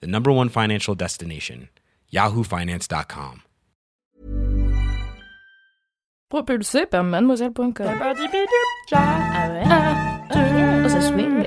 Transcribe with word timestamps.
the 0.00 0.06
number 0.06 0.30
one 0.32 0.48
financial 0.48 0.94
destination, 0.94 1.68
yahoofinance.com. 2.12 3.42
Propulsé 6.28 6.86
par 6.86 7.04
mademoiselle.com. 7.04 7.72
Ah 8.92 9.48
ouais. 9.50 9.62
Ah, 9.70 10.88
ça 10.88 11.00
swing. 11.00 11.44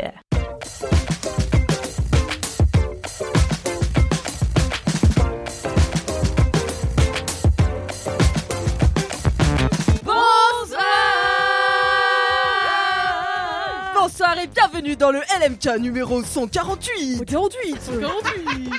Et 14.40 14.46
bienvenue 14.46 14.96
dans 14.96 15.09
le 15.09 15.20
LMK 15.20 15.80
numéro 15.80 16.22
148 16.22 17.26
48 17.26 17.82
148 17.82 18.72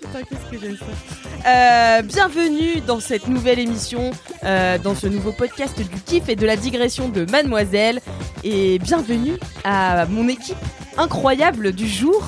Putain, 0.00 0.22
qu'est-ce 0.22 0.50
que 0.50 0.58
j'aime 0.60 0.76
ça. 0.76 1.48
Euh, 1.48 2.02
Bienvenue 2.02 2.80
dans 2.80 2.98
cette 2.98 3.28
nouvelle 3.28 3.60
émission, 3.60 4.10
euh, 4.42 4.76
dans 4.78 4.96
ce 4.96 5.06
nouveau 5.06 5.30
podcast 5.30 5.78
du 5.78 6.00
kiff 6.00 6.28
et 6.28 6.34
de 6.34 6.44
la 6.44 6.56
digression 6.56 7.08
de 7.08 7.30
Mademoiselle. 7.30 8.00
Et 8.42 8.80
bienvenue 8.80 9.36
à 9.62 10.06
mon 10.06 10.26
équipe 10.26 10.56
incroyable 10.96 11.72
du 11.72 11.86
jour 11.86 12.24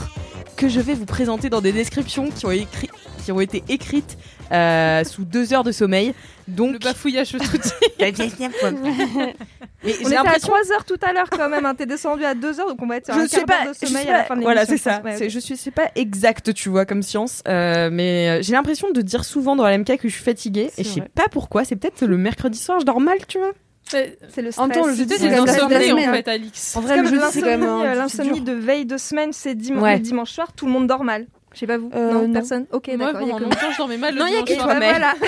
que 0.56 0.68
je 0.68 0.78
vais 0.78 0.94
vous 0.94 1.06
présenter 1.06 1.50
dans 1.50 1.60
des 1.60 1.72
descriptions 1.72 2.30
qui 2.30 2.46
ont, 2.46 2.52
écrit, 2.52 2.90
qui 3.24 3.32
ont 3.32 3.40
été 3.40 3.64
écrites 3.68 4.16
euh, 4.52 5.04
sous 5.04 5.24
deux 5.24 5.52
heures 5.52 5.64
de 5.64 5.72
sommeil. 5.72 6.14
Donc, 6.48 6.72
Le 6.72 6.78
bafouillage. 6.78 7.36
Mais 8.00 8.12
On 8.12 9.82
j'ai 9.82 9.92
était 9.92 10.16
à 10.16 10.22
l'impression 10.24 10.48
3 10.48 10.72
heures 10.72 10.84
tout 10.84 10.98
à 11.02 11.12
l'heure 11.12 11.30
quand 11.30 11.48
même, 11.48 11.64
hein. 11.64 11.74
t'es 11.74 11.86
descendu 11.86 12.24
à 12.24 12.34
2 12.34 12.60
heures 12.60 12.66
donc 12.68 12.82
on 12.82 12.86
va 12.86 12.96
être 12.98 13.06
sur 13.06 13.14
je 13.14 13.20
un 13.20 13.26
sais 13.28 13.36
quart 13.38 13.46
pas, 13.46 13.64
d'heure 13.64 13.72
de 13.72 13.78
je 13.80 13.86
sommeil 13.86 14.02
sais 14.04 14.10
à 14.10 14.12
la 14.12 14.18
pas- 14.20 14.24
fin 14.26 14.36
de 14.36 14.42
voilà, 14.42 14.66
c'est 14.66 14.76
ça. 14.76 15.00
Ouais, 15.02 15.16
C'est- 15.16 15.24
ok. 15.26 15.30
Je 15.30 15.38
suis, 15.38 15.56
c'est 15.56 15.70
pas 15.70 15.90
exact, 15.94 16.52
tu 16.52 16.68
vois, 16.68 16.84
comme 16.84 17.02
science, 17.02 17.42
euh, 17.48 17.88
mais 17.90 18.28
euh, 18.28 18.42
j'ai 18.42 18.52
l'impression 18.52 18.90
de 18.90 19.00
dire 19.00 19.24
souvent 19.24 19.56
dans 19.56 19.64
la 19.64 19.78
MK 19.78 19.96
que 19.98 20.08
je 20.08 20.14
suis 20.14 20.24
fatiguée 20.24 20.70
et 20.76 20.84
je 20.84 20.88
sais 20.88 21.00
pas 21.14 21.28
pourquoi. 21.30 21.64
C'est 21.64 21.76
peut-être 21.76 22.04
le 22.04 22.16
mercredi 22.18 22.58
soir, 22.58 22.78
je 22.80 22.84
dors 22.84 23.00
mal, 23.00 23.18
tu 23.26 23.38
vois. 23.38 23.52
C'est 23.84 24.18
le 24.42 24.52
stress. 24.52 24.58
En 24.58 24.68
temps, 24.68 24.86
le 24.86 24.94
jeudi, 24.94 25.14
c'est 25.14 25.20
c'est 25.20 25.26
une 25.26 25.30
quand 25.36 25.46
même 25.46 25.46
la 25.46 25.52
insomnie 25.64 25.88
semaine, 25.88 26.10
en 26.10 26.12
fait, 26.12 26.28
Alix. 26.28 26.76
En 26.76 26.80
C'est 26.80 26.86
vrai, 26.86 26.96
le 26.96 27.02
comme 27.02 27.10
jeudi, 27.12 27.24
c'est 27.32 27.40
quand 27.40 27.46
même 27.46 27.60
l'insomnie, 27.62 27.96
l'insomnie 27.96 28.40
de 28.42 28.52
veille 28.52 28.86
de 28.86 28.96
semaine, 28.98 29.32
c'est 29.32 29.54
dimanche 29.54 30.30
soir, 30.30 30.52
tout 30.52 30.66
le 30.66 30.72
monde 30.72 30.86
dort 30.86 31.04
mal. 31.04 31.26
Je 31.52 31.58
sais 31.58 31.66
pas 31.66 31.78
vous. 31.78 31.90
Euh, 31.94 32.12
non, 32.12 32.28
non. 32.28 32.32
personne. 32.32 32.66
Ok, 32.70 32.90
d'accord. 32.96 32.96
il 32.96 33.00
y 33.00 33.02
a 33.02 33.12
pendant 33.12 33.24
que 33.24 33.28
moi. 33.30 33.40
longtemps, 33.40 33.70
je 33.72 33.76
dormais 33.78 33.96
mal 33.96 34.14
le 34.14 34.20
Non, 34.20 34.26
il 34.26 34.34
y 34.34 34.36
a 34.36 34.42
dimanche 34.42 34.48
que 34.48 34.54
soir. 34.54 34.66
toi, 34.68 34.78
mais- 34.78 34.90
voilà. 34.90 35.12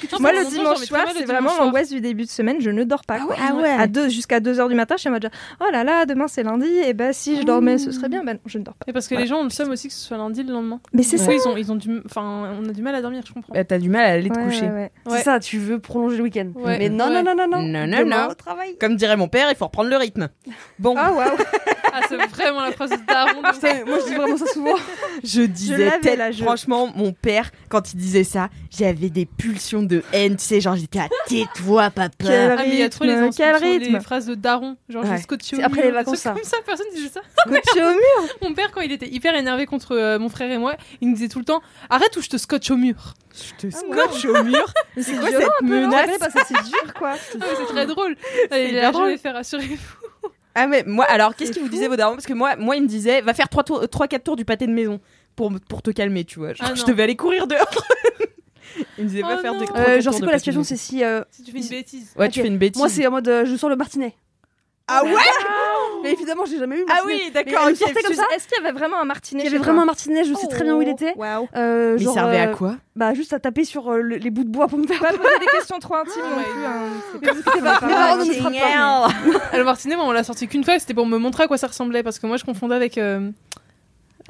Que 0.00 0.06
tu 0.06 0.16
Moi, 0.20 0.30
pendant 0.30 0.44
le 0.44 0.50
dimanche 0.50 0.78
soir, 0.84 1.06
c'est 1.08 1.24
vraiment 1.24 1.38
dimanche 1.40 1.52
soir. 1.54 1.64
l'angoisse 1.66 1.88
du 1.90 2.00
début 2.00 2.24
de 2.24 2.28
semaine. 2.30 2.56
Je 2.60 2.70
ne 2.70 2.84
dors 2.84 3.04
pas. 3.04 3.18
quoi. 3.18 3.34
Ah 3.40 3.54
ouais. 3.54 3.68
À 3.70 3.86
deux, 3.86 4.08
jusqu'à 4.08 4.38
2 4.40 4.60
heures 4.60 4.68
du 4.68 4.74
matin, 4.74 4.94
je 4.96 5.00
suis 5.00 5.08
en 5.08 5.12
mode 5.12 5.22
genre, 5.22 5.32
oh 5.60 5.70
là 5.72 5.82
là, 5.84 6.06
demain 6.06 6.28
c'est 6.28 6.42
lundi. 6.44 6.68
Et 6.86 6.94
bah 6.94 7.12
si 7.12 7.36
je 7.38 7.42
dormais, 7.42 7.78
ce 7.78 7.90
serait 7.90 8.08
bien. 8.08 8.22
Ben 8.24 8.34
non, 8.34 8.40
je 8.46 8.58
ne 8.58 8.64
dors 8.64 8.74
pas. 8.74 8.84
Et 8.88 8.92
parce 8.92 9.08
que 9.08 9.14
les 9.16 9.26
gens 9.26 9.40
ont 9.40 9.44
le 9.44 9.50
seum 9.50 9.68
aussi 9.70 9.88
que 9.88 9.94
ce 9.94 10.00
soit 10.00 10.16
lundi 10.16 10.42
le 10.44 10.52
lendemain. 10.52 10.80
Mais 10.92 11.02
c'est 11.02 11.16
Du 11.16 11.24
ça. 11.24 11.32
Ils 11.32 11.48
ont, 11.48 11.56
ils 11.56 11.72
ont 11.72 11.76
du, 11.76 12.00
enfin, 12.06 12.52
on 12.62 12.68
a 12.68 12.72
du 12.72 12.82
mal 12.82 12.94
à 12.94 13.02
dormir, 13.02 13.22
je 13.26 13.32
comprends. 13.32 13.52
Bah, 13.52 13.64
T'as 13.64 13.78
du 13.78 13.88
mal 13.88 14.04
à 14.04 14.08
aller 14.12 14.28
te 14.30 14.38
Ouais, 14.38 14.44
coucher. 14.44 14.62
ouais, 14.66 14.70
ouais. 14.70 14.92
Ouais. 15.06 15.18
C'est 15.18 15.24
ça, 15.24 15.40
tu 15.40 15.58
veux 15.58 15.78
prolonger 15.80 16.16
le 16.18 16.22
week-end. 16.22 16.50
Ouais. 16.54 16.78
Mais 16.78 16.88
non, 16.88 17.06
Ouais. 17.08 17.22
non, 17.22 17.34
non, 17.34 17.34
non, 17.36 17.48
non. 17.58 17.62
Non, 17.62 17.86
non, 17.86 17.98
Demain, 17.98 18.24
non. 18.26 18.30
au 18.30 18.34
travail. 18.34 18.76
Comme 18.78 18.94
dirait 18.96 19.16
mon 19.16 19.28
père, 19.28 19.48
il 19.50 19.56
faut 19.56 19.64
reprendre 19.66 19.90
le 19.90 19.96
rythme. 19.96 20.28
Bon, 20.78 20.94
Ah 20.96 21.12
waouh. 21.12 21.36
Ah, 21.92 22.00
c'est 22.08 22.16
vraiment 22.16 22.60
la 22.62 22.72
phrase 22.72 22.90
de 22.90 22.96
Daron. 23.06 23.42
Putain, 23.52 23.84
moi, 23.84 23.98
je 24.00 24.08
dis 24.10 24.14
vraiment 24.14 24.36
ça 24.36 24.46
souvent. 24.46 24.76
je 25.24 25.42
disais 25.42 25.84
l'avais, 25.86 26.00
tel- 26.00 26.18
là, 26.18 26.30
je- 26.30 26.42
franchement, 26.44 26.90
mon 26.94 27.12
père, 27.12 27.50
quand 27.68 27.92
il 27.92 27.96
disait 27.96 28.24
ça, 28.24 28.48
j'avais 28.76 29.10
des 29.10 29.26
pulsions 29.26 29.82
de 29.82 30.02
haine, 30.12 30.36
tu 30.36 30.44
sais, 30.44 30.60
genre 30.60 30.76
j'étais 30.76 31.00
à 31.00 31.08
tais-toi, 31.26 31.90
papa. 31.90 32.08
Quel 32.18 32.52
Ah, 32.52 32.56
mais 32.62 32.68
il 32.68 32.78
y 32.78 32.82
a 32.82 32.88
trop 32.88 33.04
les, 33.04 33.30
quel 33.36 33.56
rythme. 33.56 33.94
les 33.94 34.00
phrases 34.00 34.26
de 34.26 34.34
Daron. 34.34 34.76
Genre, 34.88 35.04
Ouais. 35.04 35.18
scotché 35.18 35.56
au 35.56 35.60
après 35.64 35.76
mur, 35.82 35.84
les 35.86 35.90
vacances, 35.92 36.18
ça. 36.18 36.32
Comme 36.32 36.44
ça, 36.44 36.56
personne 36.64 36.86
disait 36.94 37.08
ça. 37.08 37.20
Scotché 37.46 37.84
au 37.84 37.90
mur. 37.90 38.34
Mon 38.42 38.54
père, 38.54 38.70
quand 38.72 38.80
il 38.82 38.92
était 38.92 39.08
hyper 39.08 39.34
énervé 39.34 39.66
contre 39.66 39.96
euh, 39.96 40.18
mon 40.18 40.28
frère 40.28 40.50
et 40.50 40.58
moi, 40.58 40.76
il 41.00 41.08
nous 41.08 41.14
disait 41.14 41.28
tout 41.28 41.38
le 41.38 41.44
temps 41.44 41.62
Arrête 41.88 42.16
ou 42.16 42.22
je 42.22 42.28
te 42.28 42.36
scotche 42.36 42.70
au 42.70 42.76
mur. 42.76 43.14
Je 43.60 43.68
te 43.68 43.74
scotche 43.74 44.24
au 44.26 44.42
mur. 44.42 44.72
Mais 44.96 45.02
C'est 45.02 45.14
quoi 45.16 45.28
violent 45.28 45.46
cette 45.58 45.68
menace 45.68 46.06
Ouais, 46.06 46.18
parce 46.18 46.34
que 46.34 46.40
c'est 46.46 46.62
dur 46.64 46.94
quoi. 46.98 47.12
Ah, 47.14 47.44
c'est 47.58 47.66
très 47.66 47.86
drôle. 47.86 48.16
C'est 48.50 48.64
Il 48.64 48.70
hyper 48.70 48.88
a 48.88 48.92
drôle. 48.92 49.04
jamais 49.06 49.18
fait 49.18 49.30
rassurez-vous. 49.30 49.99
Ah 50.54 50.66
mais 50.66 50.82
moi 50.86 51.04
alors 51.08 51.34
qu'est-ce 51.36 51.52
qu'il 51.52 51.62
vous 51.62 51.68
disait 51.68 51.86
vos 51.88 51.96
darons 51.96 52.14
parce 52.14 52.26
que 52.26 52.32
moi 52.32 52.56
moi 52.56 52.76
il 52.76 52.82
me 52.82 52.88
disait 52.88 53.20
va 53.20 53.34
faire 53.34 53.48
3 53.48 53.62
tours 53.64 53.88
3 53.88 54.08
4 54.08 54.24
tours 54.24 54.36
du 54.36 54.44
pâté 54.44 54.66
de 54.66 54.72
maison 54.72 55.00
pour 55.36 55.52
pour 55.68 55.80
te 55.82 55.90
calmer 55.90 56.24
tu 56.24 56.38
vois. 56.40 56.54
Genre, 56.54 56.68
Ah 56.70 56.74
je 56.74 56.84
devais 56.84 57.04
aller 57.04 57.16
courir 57.16 57.46
dehors. 57.46 57.70
il 58.98 59.04
me 59.04 59.08
disait 59.08 59.22
va 59.22 59.36
Oh 59.38 59.42
faire 59.42 59.54
des 59.58 59.66
Euh, 59.76 60.00
genre, 60.00 60.12
c'est 60.14 60.20
quoi 60.22 60.32
la 60.32 60.38
situation? 60.38 60.64
C'est 60.64 60.76
si. 60.76 61.04
euh, 61.04 61.22
Si 61.30 61.42
tu 61.44 61.52
fais 61.52 61.58
une 61.58 61.68
bêtise. 61.68 62.12
Ouais, 62.16 62.28
tu 62.28 62.40
fais 62.40 62.48
une 62.48 62.58
bêtise. 62.58 62.78
Moi, 62.78 62.88
c'est 62.88 63.06
en 63.06 63.10
mode 63.12 63.28
euh, 63.28 63.44
je 63.44 63.54
sors 63.56 63.70
le 63.70 63.76
martinet. 63.76 64.14
Ah 64.88 65.04
ouais? 65.04 65.10
Mais 66.10 66.16
évidemment, 66.16 66.44
j'ai 66.44 66.58
jamais 66.58 66.76
eu. 66.76 66.80
le 66.80 66.86
Ah 66.90 67.00
oui, 67.06 67.30
d'accord. 67.32 67.52
Mais 67.66 67.70
ok. 67.72 67.76
il 67.76 67.76
sortait 67.76 68.02
comme 68.02 68.14
ça. 68.14 68.24
Est-ce 68.34 68.46
qu'il 68.48 68.62
y 68.62 68.66
avait 68.66 68.76
vraiment 68.78 69.00
un 69.00 69.04
martinet 69.04 69.42
Il 69.42 69.44
y 69.44 69.48
avait 69.48 69.58
vraiment 69.58 69.82
un 69.82 69.86
martinet, 69.86 70.24
je 70.24 70.34
sais 70.34 70.46
très 70.48 70.64
bien 70.64 70.74
où 70.76 70.82
il 70.82 70.88
Oh, 70.88 70.92
était. 70.92 71.14
Waouh. 71.16 71.48
Euh, 71.56 71.96
il 71.98 72.08
servait 72.08 72.38
à 72.40 72.48
euh, 72.48 72.54
quoi 72.54 72.76
Bah, 72.96 73.14
juste 73.14 73.32
à 73.32 73.38
taper 73.40 73.64
sur 73.64 73.90
euh, 73.92 74.00
le- 74.00 74.16
les 74.16 74.30
bouts 74.30 74.44
de 74.44 74.48
bois 74.50 74.68
pour 74.68 74.78
me 74.78 74.86
faire 74.86 75.00
Pas 75.00 75.08
poser 75.12 75.38
des 75.40 75.46
questions 75.46 75.78
trop 75.78 75.94
intimes 75.96 76.12
Oh 76.24 76.36
non 76.36 76.42
plus. 76.42 76.64
hein. 76.64 76.72
C'est 77.12 77.20
Mais 77.20 77.26
pas- 77.28 77.32
vous 77.34 77.40
inquiétez 77.40 77.58
c'est 77.58 77.64
pas, 77.64 77.78
pas 77.80 77.86
mais 77.86 77.94
mal. 77.94 78.18
non, 78.18 78.24
ne 78.24 78.28
me 78.28 78.34
frappe 78.34 78.52
pas. 78.52 79.08
Ah, 79.52 79.56
Le 79.58 79.64
martinet, 79.64 79.96
moi, 79.96 80.04
on 80.06 80.12
l'a 80.12 80.24
sorti 80.24 80.48
qu'une 80.48 80.64
fois, 80.64 80.78
c'était 80.78 80.94
pour 80.94 81.06
me 81.06 81.18
montrer 81.18 81.44
à 81.44 81.46
quoi 81.46 81.58
ça 81.58 81.66
ressemblait, 81.68 82.02
parce 82.02 82.18
que 82.18 82.26
moi, 82.26 82.36
je 82.36 82.44
confondais 82.44 82.74
avec 82.74 82.98
euh, 82.98 83.30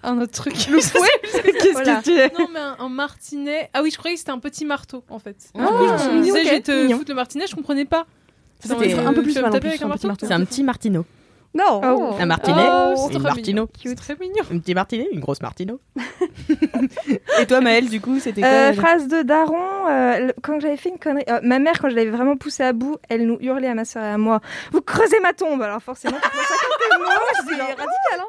un 0.03 0.21
autre 0.21 0.33
truc. 0.33 0.55
Qu'est-ce 0.55 1.73
Voilà. 1.73 1.97
que 1.97 2.05
tu 2.05 2.11
es 2.13 2.29
non, 2.39 2.49
mais 2.53 2.61
un, 2.61 2.77
un 2.79 2.89
martinet. 2.89 3.71
Ah 3.75 3.83
oui, 3.83 3.91
je 3.91 3.99
croyais 3.99 4.15
que 4.15 4.21
c'était 4.21 4.33
un 4.33 4.39
petit 4.39 4.65
marteau, 4.65 5.05
en 5.11 5.19
fait. 5.19 5.37
Du 5.55 5.61
Ah, 5.63 5.67
coup, 5.67 5.85
je 6.05 6.11
me 6.11 6.23
disais, 6.23 6.45
je 6.45 6.51
vais 6.51 6.61
te 6.61 6.89
foutre 6.95 7.11
le 7.11 7.15
martinet, 7.15 7.47
je 7.47 7.55
comprenais 7.55 7.85
pas. 7.85 8.07
C'était 8.63 8.95
un 8.95 9.13
peu 9.15 9.23
plus 9.23 9.35
mal. 9.41 9.51
C'est 10.21 10.33
un 10.33 10.45
petit 10.45 10.63
Martino. 10.63 11.05
Non. 11.53 11.81
Oh. 11.85 12.15
Un 12.21 12.27
martinet, 12.27 12.63
Oh, 12.71 12.95
c'est 13.09 13.15
une 13.17 13.23
Martino. 13.23 13.69
C'est 13.83 13.95
très 13.97 14.15
mignon. 14.17 14.45
Un 14.53 14.59
petit 14.59 14.73
martinet, 14.75 15.09
une 15.13 15.19
grosse 15.19 15.41
Martino. 15.43 15.81
Et 17.41 17.47
toi 17.47 17.61
Maëlle 17.61 17.89
du 17.89 18.01
coup 18.01 18.21
c'était 18.21 18.41
quoi 18.43 18.49
Euh, 18.51 18.71
le- 18.71 18.77
phrase 18.77 19.09
de 19.09 19.23
Daron, 19.23 19.89
euh, 19.89 20.19
le- 20.27 20.35
quand 20.43 20.61
j'avais 20.61 20.77
fait 20.77 20.91
une 20.91 20.99
connerie, 20.99 21.25
euh, 21.29 21.41
ma 21.43 21.59
mère 21.59 21.75
quand 21.81 21.91
je 21.91 21.97
l'avais 21.97 22.11
vraiment 22.11 22.37
poussée 22.37 22.63
à 22.63 22.73
bout, 22.73 22.99
elle 23.09 23.27
nous 23.27 23.39
hurlait 23.41 23.67
à 23.69 23.75
ma 23.75 23.85
soeur 23.85 24.05
et 24.05 24.11
à 24.11 24.19
moi, 24.19 24.41
vous 24.73 24.81
creusez 24.81 25.19
ma 25.21 25.33
tombe. 25.33 25.61
Alors 25.63 25.83
forcément, 25.83 26.17
genre, 26.19 26.31
radical, 27.59 27.77
hein. 28.21 28.25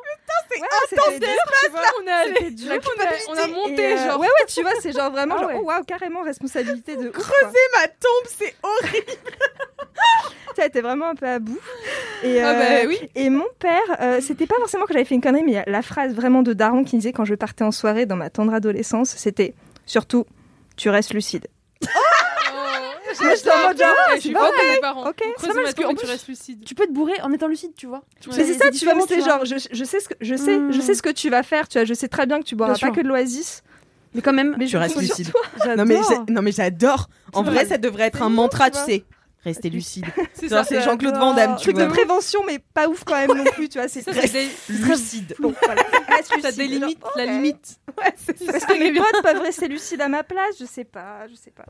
ouais, 0.51 0.67
c'était 0.89 1.19
dur, 1.19 1.27
tu 1.63 1.71
vois. 1.71 1.81
On 2.03 2.07
a, 2.07 2.23
C'était 2.25 2.51
dur. 2.51 2.71
on 2.71 3.01
a, 3.03 3.07
on 3.29 3.43
a 3.43 3.47
monté, 3.47 3.93
euh, 3.93 3.97
genre. 3.97 4.19
Ouais, 4.19 4.27
ouais, 4.27 4.45
tu 4.47 4.61
vois, 4.61 4.71
c'est 4.81 4.91
genre 4.93 5.11
vraiment, 5.11 5.35
Ah 5.37 5.41
genre, 5.41 5.49
ouais. 5.51 5.57
oh 5.61 5.65
waouh, 5.65 5.83
carrément 5.83 6.21
responsabilité 6.23 6.95
de. 6.95 7.09
Creuser 7.09 7.67
ma 7.79 7.87
tombe, 7.87 8.27
c'est 8.37 8.55
horrible. 8.63 9.11
Ça 10.55 10.65
était 10.65 10.81
vraiment 10.81 11.09
un 11.09 11.15
peu 11.15 11.27
à 11.27 11.39
bout. 11.39 11.59
Et, 12.23 12.41
Ah 12.41 12.49
euh, 12.51 12.53
bah 12.83 12.87
oui. 12.87 12.99
Et 13.15 13.29
mon 13.29 13.45
père, 13.59 13.81
euh, 14.01 14.19
c'était 14.21 14.47
pas 14.47 14.55
forcément 14.57 14.85
que 14.85 14.93
j'avais 14.93 15.05
fait 15.05 15.15
une 15.15 15.21
connerie, 15.21 15.43
mais 15.43 15.63
la 15.67 15.81
phrase 15.81 16.13
vraiment 16.13 16.41
de 16.43 16.53
Daron 16.53 16.83
qui 16.83 16.97
disait 16.97 17.11
quand 17.13 17.25
je 17.25 17.35
partais 17.35 17.63
en 17.63 17.71
soirée 17.71 18.05
dans 18.05 18.15
ma 18.15 18.29
tendre 18.29 18.53
adolescence, 18.53 19.09
c'était 19.17 19.53
surtout, 19.85 20.25
tu 20.77 20.89
restes 20.89 21.13
lucide. 21.13 21.47
Moi, 23.21 23.35
j'étais 23.35 23.51
en 23.51 23.67
mode 23.67 23.77
genre, 23.77 23.87
je 24.15 24.19
suis 24.19 24.29
c'est 24.29 24.33
pas 24.33 24.49
parents. 24.81 25.09
Ok, 25.09 25.21
c'est 25.37 25.47
pas 25.47 25.53
mal, 25.53 25.63
parce 25.75 25.91
et 25.91 25.95
tu 25.95 26.05
restes 26.05 26.27
lucide. 26.29 26.63
Tu 26.65 26.73
peux 26.75 26.85
te 26.87 26.91
bourrer 26.91 27.19
en 27.21 27.31
étant 27.33 27.47
lucide, 27.47 27.71
tu 27.75 27.85
vois. 27.85 28.03
Ouais. 28.25 28.33
Mais 28.37 28.43
c'est 28.45 28.53
ça, 28.53 28.71
tu 28.71 28.85
vois, 28.85 28.95
mais 28.95 29.01
c'est 29.07 29.21
genre, 29.21 29.43
je, 29.45 29.55
je 29.71 29.83
sais 29.83 29.99
ce 29.99 30.07
que 30.09 30.13
je 30.21 30.35
sais, 30.35 30.55
je 30.71 30.77
Hmm. 30.77 30.81
sais 30.81 30.93
ce 30.95 31.01
que 31.01 31.09
tu 31.09 31.29
vas 31.29 31.43
faire, 31.43 31.67
tu 31.67 31.77
vois, 31.77 31.85
je 31.85 31.93
sais 31.93 32.07
très 32.07 32.25
bien 32.25 32.39
que 32.39 32.45
tu 32.45 32.55
boiras 32.55 32.73
pas 32.73 32.77
sûr. 32.79 32.91
que 32.93 33.01
de 33.01 33.07
l'oasis. 33.07 33.63
Mais 34.13 34.21
quand 34.21 34.33
même, 34.33 34.55
Mais 34.57 34.65
Tu 34.65 34.71
je 34.71 34.77
restes 34.77 34.99
lucide. 34.99 35.29
toi. 35.31 35.41
Non 35.77 35.85
mais 35.85 35.99
non 36.29 36.41
mais 36.41 36.51
j'adore. 36.51 37.09
En 37.33 37.43
vrai 37.43 37.65
ça 37.65 37.77
devrait 37.77 38.05
être 38.07 38.21
un 38.21 38.29
mantra 38.29 38.69
tu 38.69 38.79
sais. 38.79 39.03
Rester 39.43 39.69
lucide. 39.71 40.05
C'est 40.33 40.49
Genre 40.49 40.59
ça. 40.59 40.63
c'est 40.65 40.81
Jean-Claude. 40.81 41.15
Van 41.15 41.33
Damme 41.33 41.55
Truc 41.55 41.75
de 41.75 41.85
prévention, 41.87 42.41
mais 42.45 42.59
pas 42.73 42.87
ouf 42.87 43.03
quand 43.03 43.15
même 43.15 43.35
non 43.35 43.43
plus, 43.53 43.69
tu 43.69 43.79
vois, 43.79 43.87
c'est 43.87 44.03
très 44.03 44.21
Lucide. 44.69 45.35
Donc 45.39 45.55
voilà, 45.65 45.81
lucide. 46.43 46.57
délimite 46.57 46.99
Genre, 47.01 47.11
la 47.15 47.25
limite. 47.25 47.77
Ouais, 47.97 48.13
c'est 48.15 48.37
ça. 48.37 48.51
Est-ce 48.57 48.67
que 48.67 48.77
mes 48.77 48.93
potes 48.93 49.21
peuvent 49.23 49.41
rester 49.41 49.67
lucides 49.67 50.01
à 50.01 50.07
ma 50.09 50.21
place 50.23 50.55
Je 50.59 50.65
sais 50.65 50.83
pas, 50.83 51.27
je 51.29 51.35
sais 51.35 51.49
pas. 51.51 51.65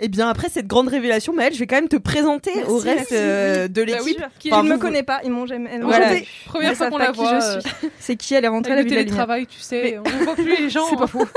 Et 0.00 0.08
bien 0.08 0.28
après 0.28 0.48
cette 0.48 0.66
grande 0.66 0.88
révélation 0.88 1.32
Maëlle, 1.34 1.52
je 1.54 1.58
vais 1.60 1.66
quand 1.68 1.76
même 1.76 1.88
te 1.88 1.96
présenter 1.96 2.50
Merci, 2.56 2.70
au 2.70 2.78
reste 2.78 3.12
euh, 3.12 3.68
de 3.68 3.84
Bah 3.84 3.92
l'équipe. 3.92 4.02
oui, 4.06 4.16
qui 4.40 4.50
Enfin, 4.52 4.62
Ils 4.64 4.68
me 4.70 4.74
vous- 4.74 4.80
connaissent 4.80 5.02
pas, 5.04 5.20
ils 5.24 5.30
m'ont 5.30 5.46
jamais. 5.46 5.78
Voilà. 5.82 6.08
jamais- 6.08 6.26
Première 6.46 6.74
fois 6.74 6.90
qu'on 6.90 6.98
la 6.98 7.12
voit. 7.12 7.38
je 7.38 7.44
euh, 7.58 7.60
suis. 7.60 7.70
C'est 8.00 8.16
qui 8.16 8.34
Elle 8.34 8.44
est 8.44 8.48
rentrée 8.48 8.72
à 8.72 8.76
la 8.76 8.80
Avec 8.80 8.90
vie 8.90 8.96
le 8.98 9.04
de 9.04 9.10
la 9.10 9.16
lumière. 9.16 9.26
télétravail, 9.26 9.46
tu 9.46 9.60
sais, 9.60 9.98
on 9.98 10.24
voit 10.24 10.34
plus 10.34 10.56
les 10.56 10.68
gens. 10.70 10.86
C'est 10.90 10.96
pas 10.96 11.06
faux. 11.06 11.28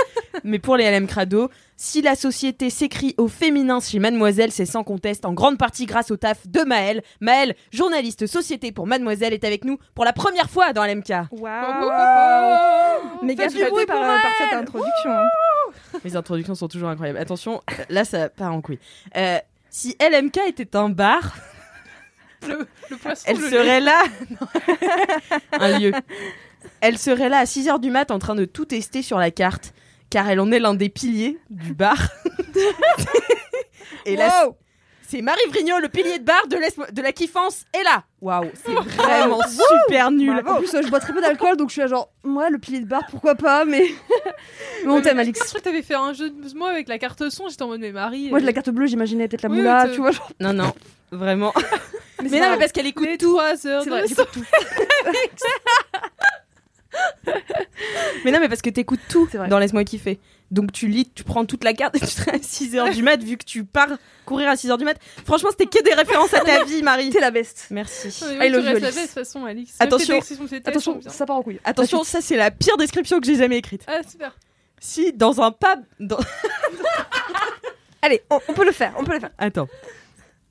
mais 0.44 0.58
pour 0.60 0.76
les 0.78 0.90
LM 0.90 1.06
Crado, 1.06 1.50
si 1.80 2.02
la 2.02 2.16
société 2.16 2.70
s'écrit 2.72 3.14
au 3.18 3.28
féminin 3.28 3.80
chez 3.80 4.00
Mademoiselle, 4.00 4.52
c'est 4.52 4.66
sans 4.66 4.84
conteste 4.84 5.26
en 5.26 5.34
grande 5.34 5.58
partie 5.60 5.86
grâce 5.86 6.10
au 6.10 6.18
taf 6.18 6.48
de 6.48 6.62
Maëlle. 6.62 7.04
Maëlle, 7.22 7.56
journaliste 7.72 8.26
société 8.26 8.72
pour 8.72 8.88
Mademoiselle, 8.88 9.32
est 9.34 9.44
avec 9.44 9.64
nous 9.64 9.78
pour 9.94 10.04
la 10.04 10.12
première 10.12 10.50
fois 10.50 10.74
dans 10.74 10.84
LMK. 10.84 11.10
Waouh 11.32 13.24
Méga 13.24 13.50
flatté 13.50 13.70
bruit 13.70 13.86
par, 13.86 13.98
pour 13.98 14.06
par 14.08 14.32
cette 14.40 14.54
introduction. 14.54 15.12
hein. 15.12 15.28
Les 16.04 16.16
introductions 16.16 16.56
sont 16.56 16.68
toujours 16.68 16.90
incroyables. 16.90 17.20
Attention, 17.20 17.62
là 17.90 18.04
ça 18.06 18.30
part 18.30 18.54
en 18.54 18.62
couille. 18.62 18.80
Euh, 19.16 19.38
si 19.70 19.96
LMK 20.02 20.40
était 20.48 20.76
un 20.76 20.90
bar, 20.90 21.36
Le, 22.48 22.68
le 22.90 22.98
poisson. 22.98 23.24
elle 23.28 23.38
le 23.40 23.50
serait 23.50 23.80
là. 23.82 24.04
un 25.60 25.80
lieu. 25.80 25.92
Elle 26.82 26.98
serait 26.98 27.30
là 27.30 27.40
à 27.40 27.44
6h 27.46 27.80
du 27.80 27.90
mat 27.92 28.12
en 28.12 28.20
train 28.20 28.36
de 28.36 28.46
tout 28.46 28.66
tester 28.66 29.02
sur 29.02 29.18
la 29.18 29.32
carte, 29.32 29.74
car 30.10 30.30
elle 30.30 30.40
en 30.40 30.52
est 30.52 30.60
l'un 30.60 30.74
des 30.74 30.90
piliers 30.90 31.40
du 31.50 31.74
bar. 31.74 31.98
Et 34.06 34.16
là, 34.16 34.50
c'est 35.08 35.22
Marie 35.22 35.40
Vrigno, 35.50 35.80
le 35.80 35.90
pilier 35.90 36.20
de 36.20 36.24
bar 36.24 36.48
de, 36.48 36.58
de 36.92 37.02
la 37.02 37.12
kiffance, 37.14 37.66
est 37.74 37.84
là. 37.84 38.04
Waouh, 38.22 38.50
c'est 38.54 38.74
vraiment 38.74 39.40
super 39.48 40.12
nul. 40.12 40.44
En 40.46 40.58
plus, 40.58 40.74
euh, 40.74 40.82
je 40.82 40.90
bois 40.90 41.00
très 41.00 41.14
peu 41.14 41.22
d'alcool, 41.22 41.56
donc 41.56 41.70
je 41.70 41.74
suis 41.74 41.82
là 41.82 41.88
genre, 41.88 42.12
moi, 42.24 42.50
le 42.50 42.58
pilier 42.58 42.82
de 42.82 42.88
bar, 42.88 43.04
pourquoi 43.10 43.36
pas, 43.36 43.64
mais. 43.64 43.86
mais 44.86 44.92
on 44.92 45.02
t'aime, 45.02 45.18
Je 45.18 45.22
Alix. 45.22 45.44
crois 45.44 45.60
que 45.60 45.66
t'avais 45.66 45.82
fait 45.82 45.96
un 45.96 46.14
jeu 46.14 46.30
de 46.30 46.58
mots 46.58 46.66
avec 46.66 46.90
la 46.90 47.00
carte 47.00 47.30
son, 47.30 47.48
j'étais 47.48 47.64
en 47.64 47.68
mode 47.68 47.80
mais 47.80 47.92
Marie. 47.92 48.30
Moi, 48.30 48.40
j'ai 48.40 48.44
euh, 48.44 48.48
la 48.48 48.54
carte 48.54 48.70
bleue, 48.70 48.88
j'imaginais 48.88 49.28
peut-être 49.28 49.44
la 49.44 49.50
Oui, 49.50 49.58
moula, 49.58 49.88
tu 49.94 50.02
vois. 50.02 50.12
Genre... 50.12 50.32
Non, 50.40 50.54
non, 50.54 50.74
vraiment. 51.12 51.54
Mais, 52.20 52.40
non, 52.40 52.50
mais 52.50 52.58
parce 52.58 52.72
qu'elle 52.72 52.88
écoute 52.88 53.06
les 53.06 53.20
tout. 53.20 53.40
C'est 53.58 53.70
de 53.70 53.90
vrai, 53.90 54.06
tout. 54.08 54.42
Mais 58.26 58.32
non, 58.32 58.40
mais 58.40 58.50
parce 58.50 58.62
que 58.62 58.70
t'écoutes 58.70 59.00
tout 59.10 59.28
dans 59.50 59.60
Laisse-moi 59.60 59.84
kiffer. 59.84 60.20
Donc 60.50 60.72
tu 60.72 60.88
lis, 60.88 61.10
tu 61.14 61.24
prends 61.24 61.46
toute 61.46 61.64
la 61.66 61.74
carte 61.74 61.96
et 61.96 62.00
tu 62.00 62.06
seras 62.08 62.32
à 62.32 62.38
6h 62.38 62.94
du 62.94 63.04
mat, 63.04 63.22
vu 63.22 63.36
que 63.38 63.44
tu 63.44 63.66
pars 63.66 63.90
courir 64.26 64.48
à 64.50 64.56
6h 64.56 64.78
du 64.78 64.86
mat. 64.86 64.98
Franchement, 65.26 65.50
c'était 65.52 65.66
que 65.66 65.84
des 65.84 65.94
références 65.94 66.34
à 66.34 66.40
ta 66.40 66.64
vie, 66.66 66.82
Marie. 66.84 67.10
T'es 67.10 67.20
la 67.20 67.32
best. 67.32 67.68
Merci. 67.70 68.08
I 68.08 68.38
oui, 68.40 68.46
tu 68.48 68.52
love 68.54 68.64
you, 68.66 68.70
Alix. 68.78 68.96
toute 68.96 69.10
façon, 69.10 69.46
Alix. 69.46 69.76
Attention. 69.80 70.20
Attention, 70.66 71.02
ça 71.06 71.26
part 71.26 71.36
en 71.38 71.44
couille. 71.44 71.60
Attention, 71.66 72.04
ça 72.04 72.22
c'est 72.22 72.38
la 72.38 72.50
pire 72.52 72.78
description 72.78 73.20
que 73.20 73.26
j'ai 73.26 73.36
jamais 73.36 73.58
écrite. 73.58 73.84
Ah, 73.88 74.02
super. 74.10 74.38
Si 74.80 75.12
dans 75.12 75.42
un 75.42 75.52
pub, 75.52 75.82
dans- 76.00 76.18
Allez, 78.02 78.22
on, 78.30 78.40
on 78.48 78.54
peut 78.54 78.66
le 78.66 78.72
faire, 78.72 78.94
on 78.98 79.04
peut 79.04 79.14
le 79.14 79.20
faire. 79.20 79.32
attends, 79.38 79.68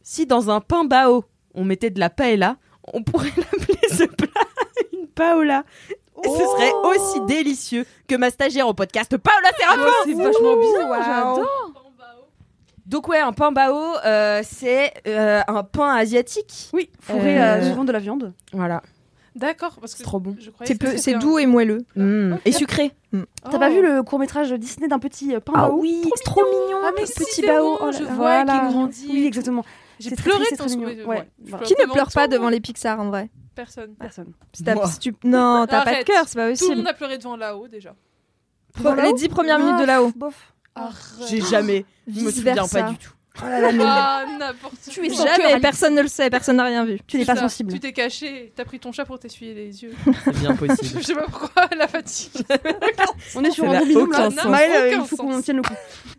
si 0.02 0.26
dans 0.26 0.50
un 0.50 0.60
pain 0.60 0.84
bao 0.84 1.24
on 1.54 1.64
mettait 1.64 1.90
de 1.90 2.00
la 2.00 2.10
paella, 2.10 2.56
on 2.92 3.02
pourrait 3.02 3.32
l'appeler 3.36 3.78
ce 3.88 4.04
plat 4.04 4.28
une 4.92 5.06
paola. 5.06 5.64
Et 6.24 6.28
ce 6.28 6.34
serait 6.38 6.72
aussi 6.84 7.20
délicieux 7.26 7.84
que 8.08 8.14
ma 8.16 8.30
stagiaire 8.30 8.66
au 8.68 8.74
podcast 8.74 9.16
Paola 9.16 9.48
Séraphin. 9.58 9.90
c'est 10.04 10.14
vachement 10.14 10.56
bien, 10.56 10.88
Waouh. 10.88 11.02
j'adore. 11.04 11.72
Donc 12.86 13.08
ouais, 13.08 13.18
un 13.18 13.32
pain 13.32 13.50
bao, 13.50 13.74
euh, 14.04 14.42
c'est 14.44 14.92
euh, 15.08 15.40
un 15.48 15.62
pain 15.64 15.94
asiatique. 15.96 16.70
Oui, 16.72 16.88
fourré 17.00 17.36
Euh, 17.40 17.56
euh, 17.58 17.68
souvent 17.70 17.84
de 17.84 17.90
la 17.92 17.98
viande. 17.98 18.32
Voilà, 18.52 18.80
D'accord, 19.34 19.76
parce 19.80 19.92
que 19.92 19.98
c'est 19.98 20.04
trop 20.04 20.20
bon. 20.20 20.34
C'est 20.64 21.14
un- 21.14 21.18
doux 21.18 21.38
et 21.38 21.46
moelleux. 21.46 21.84
Mm. 21.96 22.36
Et 22.46 22.52
sucré. 22.52 22.92
T'as 23.50 23.58
pas 23.58 23.68
vu 23.70 23.82
le 23.82 24.02
court 24.02 24.18
métrage 24.18 24.50
Disney 24.52 24.88
d'un 24.88 24.98
petit 25.00 25.34
pain 25.44 25.52
bao 25.52 25.76
oui, 25.78 26.02
c'est 26.16 26.24
trop 26.24 26.42
mignon. 26.44 26.78
Ah, 26.84 26.90
mais 26.96 27.02
petit 27.02 27.42
bao. 27.42 27.76
bon, 27.76 27.78
Oh 27.82 27.92
je 27.92 28.04
vois 28.04 28.14
Voilà. 28.14 28.58
qu'il 28.60 28.68
grandit. 28.68 29.08
Oui, 29.10 29.26
exactement. 29.26 29.64
J'ai 29.98 30.10
C'est 30.10 30.16
très 30.16 30.30
pleuré 30.30 30.44
très 30.44 30.64
ouais, 30.64 30.76
mignon. 30.76 30.86
Ouais, 30.86 31.04
ouais. 31.06 31.28
Je 31.44 31.50
voilà. 31.50 31.66
Qui 31.66 31.74
ne 31.78 31.90
pleure 31.92 32.10
pas 32.14 32.28
devant 32.28 32.48
les 32.50 32.60
Pixar 32.60 33.00
en 33.00 33.08
vrai? 33.08 33.28
Personne. 33.56 33.94
Personne. 33.96 34.32
Si 34.52 34.62
t'as- 34.62 34.74
Moi. 34.74 34.86
si 34.86 34.98
tu- 35.00 35.14
Non, 35.24 35.66
t'as 35.68 35.78
pas 35.80 35.84
de 35.86 35.94
Arrête. 35.96 36.06
cœur, 36.06 36.24
c'est 36.28 36.34
pas 36.36 36.42
Tout 36.44 36.48
le 36.52 36.56
possible. 36.58 36.76
monde 36.76 36.86
a 36.88 36.92
pleuré 36.94 37.18
devant 37.18 37.36
là-haut 37.36 37.66
déjà. 37.68 37.94
Les 38.78 39.12
dix 39.14 39.28
premières 39.28 39.58
minutes 39.58 39.80
de 39.80 39.86
là-haut. 39.86 40.12
Bof. 40.14 40.52
J'ai 41.28 41.40
jamais. 41.40 41.86
Je 42.06 42.20
me 42.20 42.26
Vice 42.26 42.36
souviens 42.36 42.54
versa. 42.54 42.82
pas 42.82 42.90
du 42.90 42.98
tout. 42.98 43.12
Oh 43.42 43.48
là 43.48 43.60
là, 43.60 43.72
mais 43.72 43.84
Ah, 43.86 44.24
n'importe 44.38 44.74
Tu 44.90 45.04
es 45.04 45.08
quoi. 45.08 45.16
sans 45.18 45.24
cœur, 45.24 45.36
Jamais, 45.48 45.60
personne 45.60 45.94
ne 45.94 46.02
le 46.02 46.08
sait, 46.08 46.30
personne 46.30 46.56
n'a 46.56 46.64
rien 46.64 46.84
vu. 46.84 46.98
tu 47.06 47.18
n'es 47.18 47.24
pas 47.24 47.34
ça. 47.34 47.42
sensible. 47.42 47.72
Tu 47.72 47.80
t'es 47.80 47.92
caché, 47.92 48.52
t'as 48.56 48.64
pris 48.64 48.78
ton 48.80 48.92
chat 48.92 49.04
pour 49.04 49.18
t'essuyer 49.18 49.52
les 49.54 49.82
yeux. 49.82 49.92
C'est 50.24 50.38
bien 50.40 50.56
je 50.60 50.66
possible. 50.66 51.02
sais 51.04 51.14
pas 51.14 51.24
pourquoi, 51.24 51.68
la 51.76 51.86
fatigue. 51.88 52.32
On 53.34 53.44
est 53.44 53.50
sur 53.50 53.64
Ça 53.64 53.70
un 53.70 53.72
n'a 53.74 53.78
gros 53.80 53.86
binôme 53.88 54.08
aucun 54.08 54.30
là. 54.30 54.30
sens. 54.30 54.44
Maëlle, 54.46 54.72
euh, 54.94 54.98
il 55.02 55.06
faut 55.06 55.16
qu'on 55.16 55.40
tienne 55.42 55.56
le 55.56 55.62
coup. 55.62 55.74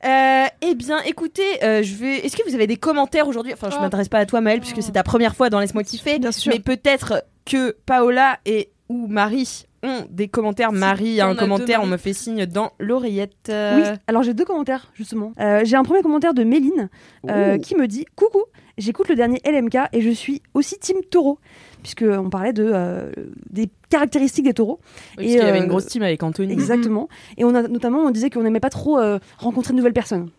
Euh, 0.05 0.45
eh 0.61 0.75
bien, 0.75 0.99
écoutez, 1.03 1.63
euh, 1.63 1.81
je 1.83 1.95
vais. 1.95 2.17
Est-ce 2.25 2.37
que 2.37 2.47
vous 2.47 2.55
avez 2.55 2.67
des 2.67 2.77
commentaires 2.77 3.27
aujourd'hui? 3.27 3.53
Enfin, 3.53 3.69
je 3.69 3.77
Oh. 3.77 3.81
m'adresse 3.81 4.09
pas 4.09 4.19
à 4.19 4.25
toi, 4.25 4.41
Maëlle, 4.41 4.59
puisque 4.61 4.81
c'est 4.83 4.91
ta 4.93 5.03
première 5.03 5.35
fois 5.35 5.49
dans 5.49 5.59
Laisse-moi 5.59 5.83
kiffer. 5.83 6.19
Bien 6.19 6.31
sûr. 6.31 6.51
Mais 6.53 6.59
peut-être 6.59 7.23
que 7.45 7.75
Paola 7.85 8.39
et 8.45 8.69
ou 8.89 9.07
Marie 9.07 9.66
ont 9.83 10.05
des 10.09 10.27
commentaires. 10.27 10.71
Marie 10.71 11.19
a 11.21 11.27
un 11.27 11.35
commentaire, 11.35 11.81
on 11.81 11.87
me 11.87 11.97
fait 11.97 12.13
signe 12.13 12.45
dans 12.45 12.71
l'oreillette. 12.79 13.49
Oui, 13.49 13.83
alors 14.07 14.23
j'ai 14.23 14.33
deux 14.33 14.45
commentaires 14.45 14.91
justement. 14.93 15.33
Euh, 15.39 15.61
j'ai 15.63 15.75
un 15.75 15.83
premier 15.83 16.01
commentaire 16.01 16.33
de 16.33 16.43
Méline 16.43 16.89
euh, 17.29 17.57
qui 17.57 17.75
me 17.75 17.87
dit 17.87 18.05
Coucou, 18.15 18.43
j'écoute 18.77 19.09
le 19.09 19.15
dernier 19.15 19.41
LMK 19.45 19.77
et 19.93 20.01
je 20.01 20.09
suis 20.09 20.41
aussi 20.53 20.77
team 20.79 20.97
taureau, 21.09 21.39
puisque 21.81 22.05
on 22.07 22.29
parlait 22.29 22.53
de, 22.53 22.69
euh, 22.73 23.11
des 23.49 23.69
caractéristiques 23.89 24.45
des 24.45 24.53
taureaux. 24.53 24.79
Oui, 24.81 25.15
parce 25.15 25.27
et, 25.27 25.31
qu'il 25.31 25.37
y 25.37 25.49
avait 25.49 25.59
une 25.59 25.67
grosse 25.67 25.87
team 25.87 26.03
avec 26.03 26.21
Anthony. 26.23 26.53
Exactement. 26.53 27.07
Et 27.37 27.45
on 27.45 27.53
a 27.55 27.63
notamment, 27.67 27.99
on 27.99 28.11
disait 28.11 28.29
qu'on 28.29 28.43
n'aimait 28.43 28.59
pas 28.59 28.69
trop 28.69 28.99
rencontrer 29.37 29.73
de 29.73 29.77
nouvelles 29.77 29.93
personnes. 29.93 30.29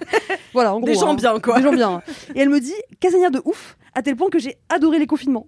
voilà, 0.52 0.74
en 0.74 0.80
gros. 0.80 0.86
Des 0.86 0.94
gens 0.94 1.12
hein. 1.12 1.14
bien, 1.14 1.38
quoi. 1.40 1.58
Des 1.58 1.62
gens 1.62 1.72
bien. 1.72 2.02
Et 2.34 2.40
elle 2.40 2.50
me 2.50 2.60
dit 2.60 2.74
casanière 3.00 3.30
de 3.30 3.40
ouf, 3.44 3.76
à 3.94 4.02
tel 4.02 4.16
point 4.16 4.30
que 4.30 4.38
j'ai 4.38 4.56
adoré 4.68 4.98
les 4.98 5.06
confinements. 5.06 5.46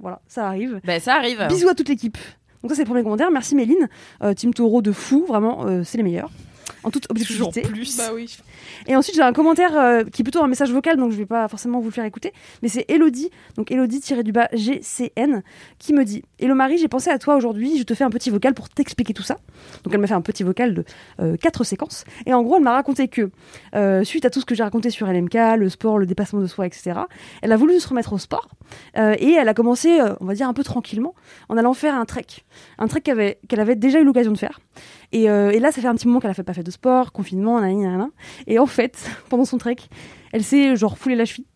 Voilà, 0.00 0.20
ça 0.26 0.46
arrive. 0.46 0.80
Ben, 0.84 1.00
ça 1.00 1.14
arrive. 1.14 1.46
Bisous 1.48 1.68
à 1.68 1.74
toute 1.74 1.88
l'équipe. 1.88 2.18
Donc 2.64 2.70
ça 2.70 2.76
c'est 2.76 2.82
le 2.84 2.86
premier 2.86 3.02
commentaire. 3.02 3.30
Merci 3.30 3.54
Méline. 3.54 3.90
Euh, 4.22 4.32
team 4.32 4.54
Taureau 4.54 4.80
de 4.80 4.90
fou, 4.90 5.26
vraiment, 5.28 5.66
euh, 5.66 5.82
c'est 5.84 5.98
les 5.98 6.02
meilleurs. 6.02 6.30
En 6.84 6.90
toute 6.90 7.08
Toujours 7.08 7.48
objectivité. 7.48 7.62
plus. 7.62 7.96
Bah 7.96 8.10
oui. 8.14 8.36
Et 8.86 8.94
ensuite, 8.94 9.16
j'ai 9.16 9.22
un 9.22 9.32
commentaire 9.32 9.76
euh, 9.76 10.04
qui 10.04 10.22
est 10.22 10.24
plutôt 10.24 10.42
un 10.42 10.46
message 10.46 10.70
vocal, 10.70 10.96
donc 10.96 11.12
je 11.12 11.16
vais 11.16 11.26
pas 11.26 11.48
forcément 11.48 11.80
vous 11.80 11.86
le 11.86 11.92
faire 11.92 12.04
écouter. 12.04 12.32
Mais 12.62 12.68
c'est 12.68 12.84
Elodie, 12.88 13.30
donc 13.56 13.70
Elodie-du-bas 13.70 14.48
GCN, 14.52 15.42
qui 15.78 15.94
me 15.94 16.04
dit 16.04 16.22
Hello 16.38 16.54
Marie, 16.54 16.78
j'ai 16.78 16.88
pensé 16.88 17.10
à 17.10 17.18
toi 17.18 17.36
aujourd'hui, 17.36 17.78
je 17.78 17.82
te 17.84 17.94
fais 17.94 18.04
un 18.04 18.10
petit 18.10 18.30
vocal 18.30 18.54
pour 18.54 18.68
t'expliquer 18.68 19.14
tout 19.14 19.22
ça. 19.22 19.38
Donc 19.82 19.94
elle 19.94 20.00
m'a 20.00 20.06
fait 20.06 20.14
un 20.14 20.20
petit 20.20 20.42
vocal 20.42 20.74
de 20.74 20.84
euh, 21.20 21.36
quatre 21.36 21.64
séquences. 21.64 22.04
Et 22.26 22.34
en 22.34 22.42
gros, 22.42 22.56
elle 22.56 22.62
m'a 22.62 22.72
raconté 22.72 23.08
que, 23.08 23.30
euh, 23.74 24.04
suite 24.04 24.24
à 24.24 24.30
tout 24.30 24.40
ce 24.40 24.46
que 24.46 24.54
j'ai 24.54 24.62
raconté 24.62 24.90
sur 24.90 25.06
LMK, 25.06 25.56
le 25.56 25.68
sport, 25.68 25.98
le 25.98 26.06
dépassement 26.06 26.40
de 26.40 26.46
soi, 26.46 26.66
etc., 26.66 27.00
elle 27.42 27.52
a 27.52 27.56
voulu 27.56 27.80
se 27.80 27.88
remettre 27.88 28.12
au 28.12 28.18
sport. 28.18 28.48
Euh, 28.96 29.14
et 29.18 29.32
elle 29.32 29.48
a 29.48 29.54
commencé, 29.54 30.00
euh, 30.00 30.14
on 30.20 30.26
va 30.26 30.34
dire 30.34 30.48
un 30.48 30.54
peu 30.54 30.64
tranquillement, 30.64 31.14
en 31.48 31.56
allant 31.56 31.74
faire 31.74 31.94
un 31.94 32.04
trek. 32.04 32.26
Un 32.78 32.88
trek 32.88 33.00
qu'elle 33.00 33.18
avait, 33.18 33.38
qu'elle 33.48 33.60
avait 33.60 33.76
déjà 33.76 34.00
eu 34.00 34.04
l'occasion 34.04 34.32
de 34.32 34.38
faire. 34.38 34.60
Et, 35.14 35.30
euh, 35.30 35.50
et 35.50 35.60
là, 35.60 35.70
ça 35.72 35.80
fait 35.80 35.86
un 35.86 35.94
petit 35.94 36.08
moment 36.08 36.18
qu'elle 36.20 36.30
a 36.30 36.34
fait, 36.34 36.42
pas 36.42 36.54
fait 36.54 36.62
de 36.64 36.70
sport, 36.70 37.12
confinement, 37.12 37.60
nanana. 37.60 38.08
Et 38.46 38.58
en 38.58 38.66
fait, 38.66 39.08
pendant 39.30 39.44
son 39.44 39.58
trek, 39.58 39.76
elle 40.32 40.42
s'est 40.42 40.74
genre 40.76 40.98
foulé 40.98 41.14
la 41.14 41.24
cheville. 41.24 41.46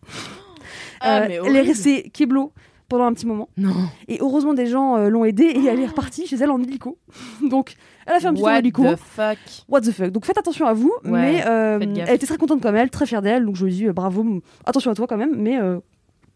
Ah, 1.01 1.19
Euh, 1.21 1.25
mais 1.27 1.39
elle 1.45 1.55
est 1.55 1.61
restée 1.61 2.09
keblo 2.09 2.53
pendant 2.87 3.05
un 3.05 3.13
petit 3.13 3.25
moment. 3.27 3.49
Non. 3.57 3.73
Et 4.07 4.17
heureusement, 4.21 4.53
des 4.53 4.65
gens 4.65 4.95
euh, 4.97 5.09
l'ont 5.09 5.23
aidée 5.25 5.43
et 5.45 5.65
elle 5.65 5.79
est 5.79 5.85
repartie 5.85 6.25
chez 6.25 6.35
elle 6.37 6.49
en 6.51 6.59
hélico. 6.61 6.97
Donc, 7.49 7.75
elle 8.07 8.13
a 8.15 8.19
fait 8.19 8.27
un 8.27 8.33
petit 8.33 8.41
tour 8.41 8.47
en 8.49 8.51
What 8.53 8.59
hélico. 8.59 8.83
the 8.83 8.97
fuck? 8.97 9.37
What 9.67 9.81
the 9.81 9.91
fuck? 9.91 10.09
Donc, 10.11 10.25
faites 10.25 10.37
attention 10.37 10.65
à 10.65 10.73
vous. 10.73 10.91
Ouais, 11.05 11.11
mais 11.11 11.43
euh, 11.45 11.79
elle 11.81 12.15
était 12.15 12.25
très 12.25 12.37
contente 12.37 12.61
comme 12.61 12.75
elle, 12.75 12.89
très 12.89 13.05
fière 13.05 13.21
d'elle. 13.21 13.45
Donc, 13.45 13.55
je 13.57 13.65
lui 13.65 13.73
dis 13.73 13.87
euh, 13.87 13.93
bravo, 13.93 14.25
attention 14.65 14.89
à 14.91 14.95
toi 14.95 15.05
quand 15.07 15.17
même. 15.17 15.35
Mais 15.37 15.57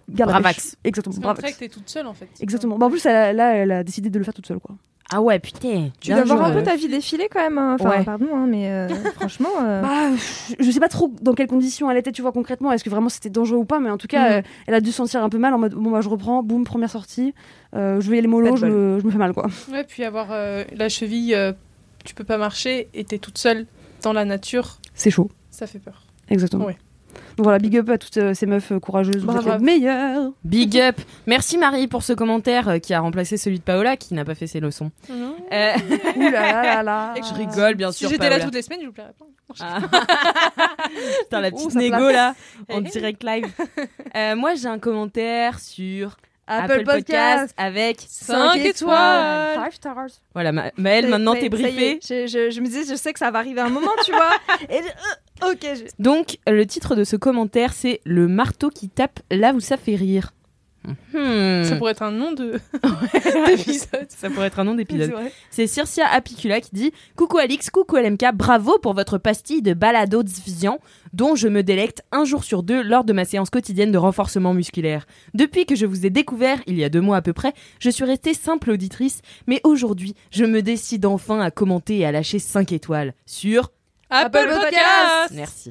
garde 0.10 0.32
la 0.32 0.40
Bravax. 0.40 0.72
pêche. 0.72 0.80
Exactement, 0.84 1.16
Parce 1.22 1.40
bravax. 1.40 1.58
t'es 1.58 1.70
toute 1.70 1.90
seule 1.90 2.08
en 2.08 2.14
fait. 2.14 2.30
Exactement. 2.42 2.78
Bah, 2.78 2.86
en 2.88 2.90
plus, 2.90 3.06
elle 3.06 3.16
a- 3.16 3.34
là, 3.34 3.56
elle 3.56 3.72
a 3.72 3.84
décidé 3.84 4.10
de 4.10 4.18
le 4.18 4.24
faire 4.26 4.34
toute 4.34 4.46
seule. 4.48 4.60
Quoi. 4.60 4.76
Ah 5.12 5.22
ouais, 5.22 5.38
putain. 5.38 5.90
Tu 6.00 6.12
dois 6.12 6.24
voir 6.24 6.46
un 6.46 6.54
peu 6.54 6.64
ta 6.64 6.76
vie 6.76 6.88
défiler 6.88 7.28
quand 7.32 7.42
même. 7.42 7.58
hein. 7.58 7.76
Enfin, 7.80 7.90
Ouais. 7.90 8.04
pardon, 8.04 8.28
hein, 8.34 8.48
mais 8.48 8.70
euh, 8.72 8.88
franchement. 9.16 9.50
euh, 9.62 9.82
Bah, 9.82 10.16
je- 10.58 10.64
je 10.64 10.72
sais 10.72 10.80
pas 10.80 10.88
trop 10.88 11.12
dans 11.22 11.34
quelles 11.34 11.48
conditions 11.48 11.92
elle 11.92 11.98
était, 11.98 12.12
tu 12.12 12.22
vois, 12.22 12.32
concrètement. 12.32 12.72
Est-ce 12.72 12.84
que 12.84 12.90
vraiment 12.90 13.10
c'était 13.10 13.30
dangereux 13.30 13.60
ou 13.60 13.66
pas? 13.66 13.80
Mais 13.80 13.90
en 13.92 13.98
tout 13.98 14.08
cas, 14.08 14.30
Mhm. 14.30 14.34
euh, 14.38 14.42
elle 14.68 14.74
a 14.74 14.82
dû 14.82 14.92
se 14.92 14.98
sentir 14.98 15.24
un 15.24 15.30
peu 15.30 15.38
mal 15.38 15.54
en 15.54 15.60
mode 15.60 15.74
bon, 15.76 15.92
bah, 15.92 16.02
je 16.02 16.10
reprends, 16.10 16.42
boum, 16.42 16.64
première 16.64 16.90
sortie. 16.90 17.34
Euh, 17.76 18.00
je 18.02 18.10
vais 18.10 18.16
y 18.16 18.20
aller 18.20 18.28
mollo, 18.28 18.52
de 18.54 18.58
je 18.58 18.66
me, 18.66 19.00
je 19.02 19.06
me 19.06 19.12
fais 19.12 19.18
mal, 19.18 19.34
quoi. 19.34 19.48
Ouais, 19.72 19.84
puis 19.84 20.04
avoir 20.04 20.28
euh, 20.32 20.64
la 20.76 20.90
cheville, 20.90 21.36
euh, 21.36 21.52
tu 22.06 22.16
peux 22.16 22.24
pas 22.24 22.38
marcher 22.38 22.88
et 22.94 23.04
t'es 23.04 23.18
toute 23.20 23.38
seule 23.38 23.68
dans 24.02 24.14
la 24.14 24.26
nature, 24.26 24.80
C'est 24.96 25.12
chaud, 25.12 25.30
ça 25.52 25.68
fait 25.68 25.80
peur. 25.80 26.04
exactement. 26.30 26.66
Ouais. 26.66 26.78
Donc 27.38 27.46
voilà, 27.46 27.58
big 27.60 27.77
up 27.77 27.89
à 27.89 27.98
toutes 27.98 28.17
euh, 28.17 28.34
ces 28.34 28.46
meufs 28.46 28.72
euh, 28.72 28.79
courageuses, 28.79 29.17
vous 29.17 29.25
Bravo. 29.27 29.50
êtes 29.51 29.60
les 29.60 29.65
meilleures. 29.65 30.32
Big 30.43 30.77
up. 30.79 31.00
Merci 31.27 31.58
Marie 31.58 31.88
pour 31.88 32.03
ce 32.03 32.13
commentaire 32.13 32.70
euh, 32.70 32.77
qui 32.79 32.93
a 32.93 33.00
remplacé 33.00 33.38
celui 33.38 33.60
de 33.60 33.63
Paola 33.63 33.98
qui 33.98 34.13
n'a 34.13 34.24
pas 34.25 34.36
fait 34.36 34.48
ses 34.48 34.60
leçons. 34.60 34.91
Euh, 35.10 35.74
Ouh 36.15 36.22
là 36.29 36.63
là 36.63 36.84
là 36.84 37.13
je 37.27 37.34
rigole 37.34 37.75
bien 37.75 37.91
Si 37.91 38.00
sûr. 38.00 38.10
j'étais 38.10 38.29
là 38.29 38.39
toutes 38.39 38.53
les 38.53 38.62
semaines, 38.62 38.79
je 38.82 38.88
vous 38.88 38.93
plairais 38.93 39.13
pas. 39.17 39.25
Ah. 39.60 39.79
Putain, 41.24 41.41
la 41.41 41.50
Oh, 41.50 41.55
petite 41.55 41.72
ça 41.72 41.79
négo 41.79 42.10
là, 42.10 42.34
en 42.70 42.77
Hey. 42.84 42.91
direct 42.91 43.24
live. 43.24 43.46
Euh, 44.15 44.36
moi 44.36 44.55
j'ai 44.55 44.67
un 44.67 44.79
commentaire 44.79 45.60
sur 45.60 46.17
Apple, 46.48 46.72
Apple, 46.74 46.84
Podcast. 46.84 46.96
Podcast 47.05 47.53
avec 47.58 47.98
Cinq 48.08 48.58
étoiles. 48.58 49.60
Five 49.63 49.74
stars. 49.74 50.08
Voilà, 50.34 50.51
Ma- 50.51 50.72
Maëlle, 50.77 51.08
maintenant 51.08 51.34
t'es 51.36 51.50
briefée. 51.50 52.00
Je, 52.03 52.27
je- 52.27 52.50
je 52.51 52.60
me 52.62 52.65
disais, 52.65 52.84
je 52.89 52.96
sais 52.98 53.13
que 53.13 53.20
ça 53.20 53.32
va 53.32 53.39
arriver 53.39 53.62
un 53.62 53.70
moment, 53.70 53.91
tu 54.03 54.12
vois. 54.12 54.29
Et 54.70 54.77
je- 54.82 54.88
euh, 54.88 55.15
je- 55.62 55.84
Donc 56.04 56.38
le 56.48 56.66
titre 56.66 56.96
de 56.96 57.04
ce 57.04 57.16
commentaire 57.16 57.74
c'est 57.74 58.02
Le 58.06 58.28
marteau 58.28 58.70
qui 58.70 58.90
tape 58.90 59.20
là 59.32 59.54
où 59.54 59.60
ça 59.60 59.78
fait 59.78 59.96
rire. 59.96 60.34
Hmm. 61.14 61.64
Ça 61.64 61.78
pourrait 61.78 61.94
être 61.94 62.02
un 62.02 62.12
nom 62.12 62.34
de 62.34 62.60
d'épisode. 63.48 64.06
Ça 64.10 64.30
pourrait 64.30 64.48
être 64.48 64.60
un 64.60 64.66
nom 64.66 64.76
d'épisode. 64.76 65.14
C'est 65.50 65.66
Circia 65.66 66.06
Apicula 66.08 66.60
qui 66.60 66.72
dit 66.74 66.92
Coucou 67.16 67.38
Alix, 67.38 67.70
coucou 67.70 67.96
LMK, 67.96 68.34
bravo 68.34 68.78
pour 68.80 68.94
votre 68.94 69.18
pastille 69.18 69.62
de 69.62 69.74
balado 69.74 70.24
diffusion 70.24 70.80
dont 71.14 71.36
je 71.36 71.48
me 71.48 71.64
délecte 71.64 72.04
un 72.12 72.26
jour 72.26 72.44
sur 72.44 72.64
deux 72.64 72.82
lors 72.84 73.06
de 73.06 73.14
ma 73.14 73.24
séance 73.24 73.50
quotidienne 73.50 73.94
de 73.94 73.98
renforcement 73.98 74.54
musculaire. 74.54 75.06
Depuis 75.34 75.66
que 75.66 75.76
je 75.76 75.86
vous 75.86 76.06
ai 76.06 76.10
découvert, 76.10 76.60
il 76.68 76.78
y 76.78 76.84
a 76.84 76.90
deux 76.90 77.00
mois 77.02 77.16
à 77.18 77.22
peu 77.22 77.32
près, 77.34 77.54
je 77.80 77.90
suis 77.90 78.04
restée 78.04 78.34
simple 78.34 78.72
auditrice, 78.72 79.22
mais 79.48 79.62
aujourd'hui, 79.64 80.16
je 80.32 80.44
me 80.44 80.62
décide 80.62 81.06
enfin 81.06 81.40
à 81.40 81.50
commenter 81.52 82.00
et 82.00 82.06
à 82.06 82.12
lâcher 82.12 82.40
5 82.40 82.74
étoiles 82.74 83.14
sur 83.26 83.72
Apple 84.13 84.50
Podcast. 84.62 85.32
Merci. 85.34 85.70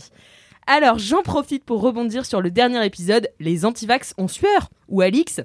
Alors, 0.67 0.99
j'en 0.99 1.23
profite 1.23 1.65
pour 1.65 1.81
rebondir 1.81 2.25
sur 2.27 2.41
le 2.41 2.51
dernier 2.51 2.85
épisode, 2.85 3.29
Les 3.41 3.65
antivax 3.65 4.15
ont 4.19 4.29
sueur, 4.29 4.69
où 4.89 5.01
Alix, 5.01 5.41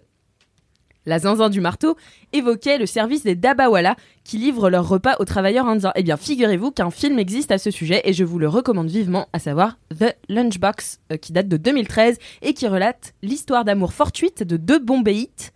la 1.05 1.19
zinzin 1.19 1.49
du 1.49 1.61
marteau, 1.61 1.95
évoquait 2.33 2.77
le 2.77 2.85
service 2.85 3.23
des 3.23 3.33
Dabawala 3.35 3.95
qui 4.23 4.37
livrent 4.37 4.69
leurs 4.69 4.87
repas 4.87 5.15
aux 5.19 5.25
travailleurs 5.25 5.65
indiens. 5.67 5.93
Eh 5.95 6.03
bien, 6.03 6.17
figurez-vous 6.17 6.71
qu'un 6.71 6.91
film 6.91 7.17
existe 7.17 7.51
à 7.51 7.57
ce 7.57 7.71
sujet 7.71 8.01
et 8.03 8.13
je 8.13 8.23
vous 8.25 8.39
le 8.39 8.47
recommande 8.49 8.89
vivement, 8.89 9.27
à 9.33 9.39
savoir 9.39 9.77
The 9.97 10.15
Lunchbox, 10.29 10.99
euh, 11.13 11.17
qui 11.17 11.31
date 11.31 11.47
de 11.47 11.57
2013 11.57 12.17
et 12.41 12.53
qui 12.53 12.67
relate 12.67 13.13
l'histoire 13.23 13.63
d'amour 13.65 13.93
fortuite 13.93 14.43
de 14.43 14.57
deux 14.57 14.79
bombéites. 14.79 15.53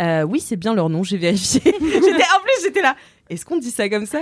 Euh, 0.00 0.22
oui, 0.24 0.40
c'est 0.40 0.56
bien 0.56 0.74
leur 0.74 0.88
nom, 0.90 1.02
j'ai 1.02 1.16
vérifié. 1.18 1.60
J'étais- 1.64 2.10
en 2.10 2.40
plus, 2.40 2.62
j'étais 2.64 2.82
là. 2.82 2.96
Est-ce 3.28 3.44
qu'on 3.44 3.56
dit 3.56 3.70
ça 3.70 3.88
comme 3.88 4.06
ça 4.06 4.20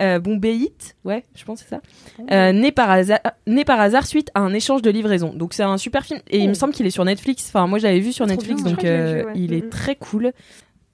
euh, 0.00 0.18
Bombéite 0.18 0.96
Ouais, 1.04 1.24
je 1.34 1.44
pense 1.44 1.62
que 1.62 1.68
c'est 1.68 1.74
ça. 1.76 1.82
Euh, 2.30 2.52
né, 2.52 2.70
par 2.72 2.90
hasard, 2.90 3.20
né 3.46 3.64
par 3.64 3.80
hasard 3.80 4.06
suite 4.06 4.30
à 4.34 4.40
un 4.40 4.52
échange 4.52 4.82
de 4.82 4.90
livraison. 4.90 5.32
Donc 5.34 5.54
c'est 5.54 5.62
un 5.62 5.78
super 5.78 6.04
film 6.04 6.20
et 6.28 6.38
il 6.38 6.48
me 6.48 6.54
semble 6.54 6.72
qu'il 6.74 6.86
est 6.86 6.90
sur 6.90 7.04
Netflix. 7.04 7.46
Enfin, 7.48 7.66
moi 7.66 7.78
j'avais 7.78 8.00
vu 8.00 8.12
sur 8.12 8.26
Trop 8.26 8.34
Netflix, 8.34 8.62
bien, 8.62 8.72
donc 8.72 8.84
euh, 8.84 9.20
vu, 9.20 9.24
ouais. 9.26 9.32
il 9.36 9.52
est 9.54 9.62
Mhm. 9.64 9.70
très 9.70 9.96
cool. 9.96 10.32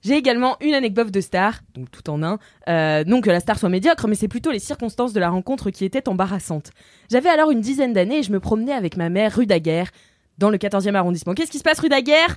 J'ai 0.01 0.15
également 0.15 0.57
une 0.61 0.75
anecdote 0.75 1.11
de 1.11 1.21
star, 1.21 1.61
donc 1.75 1.91
tout 1.91 2.09
en 2.09 2.23
un. 2.23 2.39
Euh, 2.69 3.03
non 3.05 3.21
que 3.21 3.31
la 3.31 3.41
star 3.41 3.59
soit 3.59 3.69
médiocre, 3.69 4.07
mais 4.07 4.15
c'est 4.15 4.29
plutôt 4.29 4.53
les 4.53 4.61
circonstances 4.61 5.13
de 5.13 5.19
la 5.19 5.29
rencontre 5.29 5.71
qui 5.71 5.85
étaient 5.85 6.09
embarrassantes. 6.09 6.71
J'avais 7.11 7.29
alors 7.29 7.51
une 7.51 7.61
dizaine 7.61 7.93
d'années 7.93 8.19
et 8.19 8.23
je 8.23 8.31
me 8.31 8.39
promenais 8.39 8.73
avec 8.73 8.97
ma 8.97 9.09
mère 9.09 9.35
rue 9.35 9.47
Daguerre, 9.47 9.91
dans 10.39 10.51
le 10.51 10.57
14e 10.59 10.95
arrondissement. 10.95 11.35
Qu'est-ce 11.35 11.51
qui 11.51 11.59
se 11.59 11.65
passe 11.65 11.81
rue 11.81 11.89
Daguerre? 11.89 12.37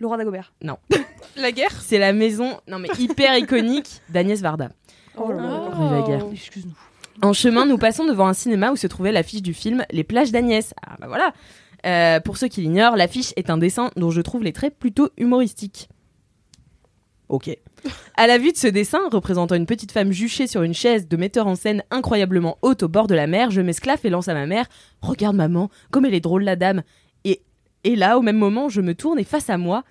Laura 0.00 0.16
Dagobert. 0.16 0.52
La 1.36 1.52
guerre? 1.52 1.70
C'est 1.80 1.98
la 1.98 2.12
maison, 2.12 2.58
non 2.66 2.78
mais 2.78 2.88
hyper 2.98 3.36
iconique 3.36 4.00
d'Agnès 4.08 4.40
Varda. 4.40 4.70
Oh 5.16 5.30
là 5.30 5.42
là. 5.42 5.70
Rue 5.72 6.00
Daguerre. 6.00 6.26
Excuse-nous. 6.32 6.74
En 7.22 7.34
chemin, 7.34 7.66
nous 7.66 7.76
passons 7.76 8.06
devant 8.06 8.26
un 8.26 8.32
cinéma 8.32 8.72
où 8.72 8.76
se 8.76 8.86
trouvait 8.86 9.12
l'affiche 9.12 9.42
du 9.42 9.52
film 9.52 9.84
Les 9.90 10.04
plages 10.04 10.32
d'Agnès. 10.32 10.72
Ah 10.84 10.96
bah 10.98 11.06
voilà. 11.06 11.34
Euh, 11.86 12.20
pour 12.20 12.38
ceux 12.38 12.48
qui 12.48 12.62
l'ignorent, 12.62 12.96
l'affiche 12.96 13.32
est 13.36 13.50
un 13.50 13.58
dessin 13.58 13.90
dont 13.96 14.10
je 14.10 14.20
trouve 14.22 14.42
les 14.42 14.52
traits 14.52 14.78
plutôt 14.78 15.10
humoristiques. 15.18 15.88
Ok. 17.28 17.56
À 18.16 18.26
la 18.26 18.38
vue 18.38 18.52
de 18.52 18.56
ce 18.56 18.66
dessin, 18.66 18.98
représentant 19.10 19.54
une 19.54 19.66
petite 19.66 19.92
femme 19.92 20.10
juchée 20.10 20.46
sur 20.46 20.62
une 20.62 20.74
chaise 20.74 21.06
de 21.08 21.16
metteur 21.16 21.46
en 21.46 21.54
scène 21.54 21.84
incroyablement 21.90 22.58
haute 22.62 22.82
au 22.82 22.88
bord 22.88 23.06
de 23.06 23.14
la 23.14 23.26
mer, 23.28 23.50
je 23.50 23.60
m'esclaffe 23.60 24.04
et 24.04 24.10
lance 24.10 24.28
à 24.28 24.34
ma 24.34 24.46
mère 24.46 24.66
Regarde 25.00 25.36
maman, 25.36 25.70
comme 25.90 26.04
elle 26.04 26.14
est 26.14 26.20
drôle 26.20 26.42
la 26.42 26.56
dame. 26.56 26.82
Et, 27.84 27.96
là, 27.96 28.18
au 28.18 28.22
même 28.22 28.36
moment, 28.36 28.68
je 28.68 28.80
me 28.80 28.94
tourne 28.94 29.18
et 29.18 29.24
face 29.24 29.50
à 29.50 29.58
moi, 29.58 29.84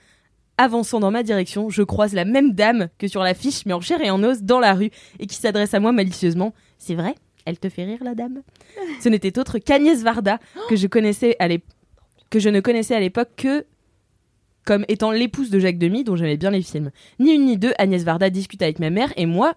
avançant 0.58 1.00
dans 1.00 1.12
ma 1.12 1.24
direction, 1.24 1.70
je 1.70 1.84
croise 1.84 2.14
la 2.14 2.26
même 2.26 2.54
dame 2.54 2.90
que 2.98 3.08
sur 3.08 3.24
l'affiche, 3.24 3.66
mais 3.66 3.74
en 3.74 3.82
chair 3.82 4.02
et 4.02 4.10
en 4.10 4.24
os 4.24 4.42
dans 4.42 4.60
la 4.60 4.74
rue, 4.74 4.92
et 5.20 5.26
qui 5.26 5.36
s'adresse 5.36 5.74
à 5.74 5.80
moi 5.80 5.92
malicieusement. 5.92 6.54
C'est 6.78 6.96
vrai 6.96 7.16
Elle 7.46 7.60
te 7.60 7.70
fait 7.70 7.86
rire 7.86 8.04
la 8.04 8.16
dame? 8.16 8.42
Ce 9.02 9.10
n'était 9.10 9.40
autre 9.40 9.58
qu'Agnès 9.58 10.04
Varda, 10.04 10.40
que 10.70 10.76
je 10.76 10.88
connaissais 10.88 11.36
à 11.40 11.48
que 12.30 12.40
je 12.40 12.50
ne 12.50 12.60
connaissais 12.60 12.94
à 12.94 13.00
l'époque 13.00 13.30
que 13.38 13.66
comme 14.66 14.86
étant 14.88 15.10
l'épouse 15.10 15.50
de 15.50 15.58
Jacques 15.58 15.80
Demy, 15.80 16.04
dont 16.04 16.16
j'aimais 16.16 16.38
bien 16.38 16.52
les 16.52 16.62
films. 16.62 16.92
Ni 17.18 17.34
une 17.34 17.46
ni 17.46 17.58
deux, 17.58 17.74
Agnès 17.80 18.04
Varda 18.04 18.30
discute 18.30 18.62
avec 18.62 18.78
ma 18.78 18.92
mère 18.92 19.12
et 19.18 19.26
moi, 19.26 19.56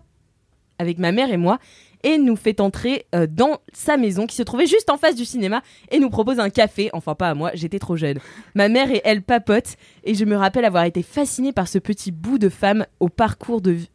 avec 0.78 0.98
ma 0.98 1.12
mère 1.12 1.30
et 1.30 1.36
moi, 1.36 1.58
et 2.02 2.18
nous 2.18 2.36
fait 2.36 2.60
entrer 2.60 3.06
euh, 3.14 3.26
dans 3.28 3.60
sa 3.72 3.96
maison 3.96 4.26
qui 4.26 4.36
se 4.36 4.42
trouvait 4.42 4.66
juste 4.66 4.90
en 4.90 4.96
face 4.96 5.14
du 5.14 5.24
cinéma 5.24 5.62
et 5.90 5.98
nous 5.98 6.10
propose 6.10 6.40
un 6.40 6.50
café. 6.50 6.90
Enfin, 6.92 7.14
pas 7.14 7.30
à 7.30 7.34
moi, 7.34 7.50
j'étais 7.54 7.78
trop 7.78 7.96
jeune. 7.96 8.18
Ma 8.54 8.68
mère 8.68 8.90
et 8.90 9.00
elle 9.04 9.22
papotent 9.22 9.76
et 10.04 10.14
je 10.14 10.24
me 10.24 10.36
rappelle 10.36 10.64
avoir 10.64 10.84
été 10.84 11.02
fascinée 11.02 11.52
par 11.52 11.68
ce 11.68 11.78
petit 11.78 12.12
bout 12.12 12.38
de 12.38 12.48
femme 12.48 12.86
au 13.00 13.08
parcours 13.08 13.60
de 13.60 13.70
vie 13.72 13.90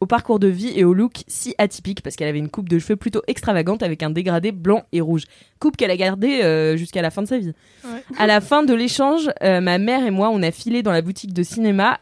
au 0.00 0.06
parcours 0.06 0.38
de 0.38 0.48
vie 0.48 0.72
et 0.76 0.84
au 0.84 0.94
look 0.94 1.24
si 1.26 1.54
atypique 1.58 2.02
parce 2.02 2.16
qu'elle 2.16 2.28
avait 2.28 2.38
une 2.38 2.48
coupe 2.48 2.68
de 2.68 2.78
cheveux 2.78 2.96
plutôt 2.96 3.22
extravagante 3.26 3.82
avec 3.82 4.02
un 4.02 4.10
dégradé 4.10 4.52
blanc 4.52 4.84
et 4.92 5.00
rouge. 5.00 5.24
Coupe 5.58 5.76
qu'elle 5.76 5.90
a 5.90 5.96
gardée 5.96 6.40
euh, 6.42 6.76
jusqu'à 6.76 7.02
la 7.02 7.10
fin 7.10 7.22
de 7.22 7.28
sa 7.28 7.38
vie. 7.38 7.52
Ouais. 7.84 8.02
À 8.16 8.26
la 8.26 8.40
fin 8.40 8.62
de 8.62 8.74
l'échange, 8.74 9.28
euh, 9.42 9.60
ma 9.60 9.78
mère 9.78 10.06
et 10.06 10.10
moi, 10.10 10.30
on 10.32 10.42
a 10.42 10.50
filé 10.50 10.82
dans 10.82 10.92
la 10.92 11.02
boutique 11.02 11.32
de 11.32 11.42
cinéma, 11.42 11.98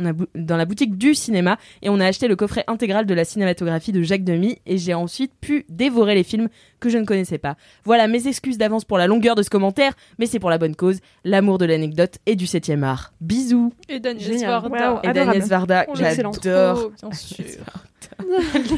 on 0.00 0.06
a 0.06 0.12
bou- 0.12 0.26
dans 0.34 0.56
la 0.56 0.64
boutique 0.64 0.96
du 0.96 1.14
cinéma, 1.14 1.58
et 1.82 1.88
on 1.90 2.00
a 2.00 2.06
acheté 2.06 2.26
le 2.28 2.36
coffret 2.36 2.64
intégral 2.66 3.06
de 3.06 3.14
la 3.14 3.24
cinématographie 3.24 3.92
de 3.92 4.02
Jacques 4.02 4.24
Demy, 4.24 4.58
et 4.66 4.78
j'ai 4.78 4.94
ensuite 4.94 5.32
pu 5.40 5.64
dévorer 5.68 6.14
les 6.14 6.24
films 6.24 6.48
que 6.80 6.88
je 6.88 6.98
ne 6.98 7.04
connaissais 7.04 7.38
pas. 7.38 7.56
Voilà 7.84 8.06
mes 8.08 8.26
excuses 8.26 8.58
d'avance 8.58 8.84
pour 8.84 8.98
la 8.98 9.06
longueur 9.06 9.34
de 9.34 9.42
ce 9.42 9.50
commentaire, 9.50 9.92
mais 10.18 10.26
c'est 10.26 10.38
pour 10.38 10.50
la 10.50 10.58
bonne 10.58 10.74
cause, 10.76 10.98
l'amour 11.24 11.58
de 11.58 11.66
l'anecdote 11.66 12.18
et 12.26 12.36
du 12.36 12.46
7 12.46 12.70
art. 12.82 13.12
Bisous 13.20 13.72
Et 13.88 14.00
Daniel 14.00 14.24
Génial. 14.32 14.50
Varda. 14.50 14.92
Waouh. 14.92 15.00
Et 15.02 15.12
d'Agnès 15.12 15.48
Varda, 15.48 15.86
j'adore. 15.94 16.90
Sûr. 17.12 17.44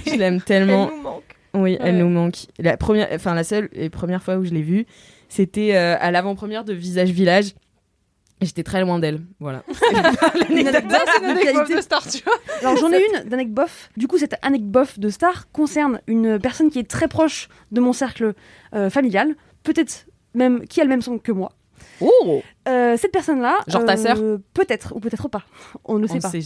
Je 0.06 0.16
l'aime 0.16 0.40
tellement. 0.40 0.88
Elle 0.90 0.96
nous 0.96 1.02
manque. 1.02 1.22
Oui, 1.54 1.76
elle 1.80 1.98
nous 1.98 2.08
manque. 2.08 2.36
La 2.58 2.76
première, 2.76 3.08
enfin 3.12 3.34
la 3.34 3.44
seule 3.44 3.68
et 3.72 3.90
première 3.90 4.22
fois 4.22 4.36
où 4.36 4.44
je 4.44 4.50
l'ai 4.50 4.62
vue, 4.62 4.86
c'était 5.28 5.74
euh, 5.76 5.96
à 6.00 6.10
l'avant-première 6.10 6.64
de 6.64 6.72
Visage 6.72 7.10
Village. 7.10 7.52
J'étais 8.42 8.62
très 8.62 8.80
loin 8.80 8.98
d'elle. 8.98 9.20
Voilà. 9.40 9.62
Une 10.50 10.66
anecdote 10.68 10.98
C'est 11.06 11.70
une 11.70 11.76
de 11.76 11.80
star, 11.80 12.06
tu 12.08 12.22
vois. 12.24 12.34
Alors 12.60 12.76
j'en 12.76 12.92
ai 12.92 13.04
une 13.04 13.28
d'anecdote 13.28 13.54
bof. 13.54 13.90
Du 13.96 14.06
coup, 14.08 14.18
cette 14.18 14.34
anecdote 14.42 14.70
bof 14.70 14.98
de 14.98 15.08
star 15.08 15.50
concerne 15.52 16.00
une 16.06 16.38
personne 16.38 16.70
qui 16.70 16.78
est 16.78 16.88
très 16.88 17.08
proche 17.08 17.48
de 17.70 17.80
mon 17.80 17.92
cercle 17.92 18.34
euh, 18.74 18.90
familial, 18.90 19.34
peut-être 19.62 20.06
même 20.34 20.66
qui 20.66 20.80
a 20.80 20.84
le 20.84 20.90
même 20.90 21.02
son 21.02 21.18
que 21.18 21.32
moi. 21.32 21.52
Oh 22.00 22.42
Euh, 22.68 22.96
cette 22.96 23.12
personne-là, 23.12 23.58
Genre 23.66 23.84
ta 23.84 23.94
euh, 23.94 23.96
sait 23.96 24.42
Peut-être 24.54 24.94
ou 24.96 25.00
peut-être 25.00 25.28
pas. 25.28 25.42
On 25.84 25.98
ne 25.98 26.06
sait 26.06 26.14
On 26.16 26.20
pas. 26.20 26.30
sait 26.30 26.40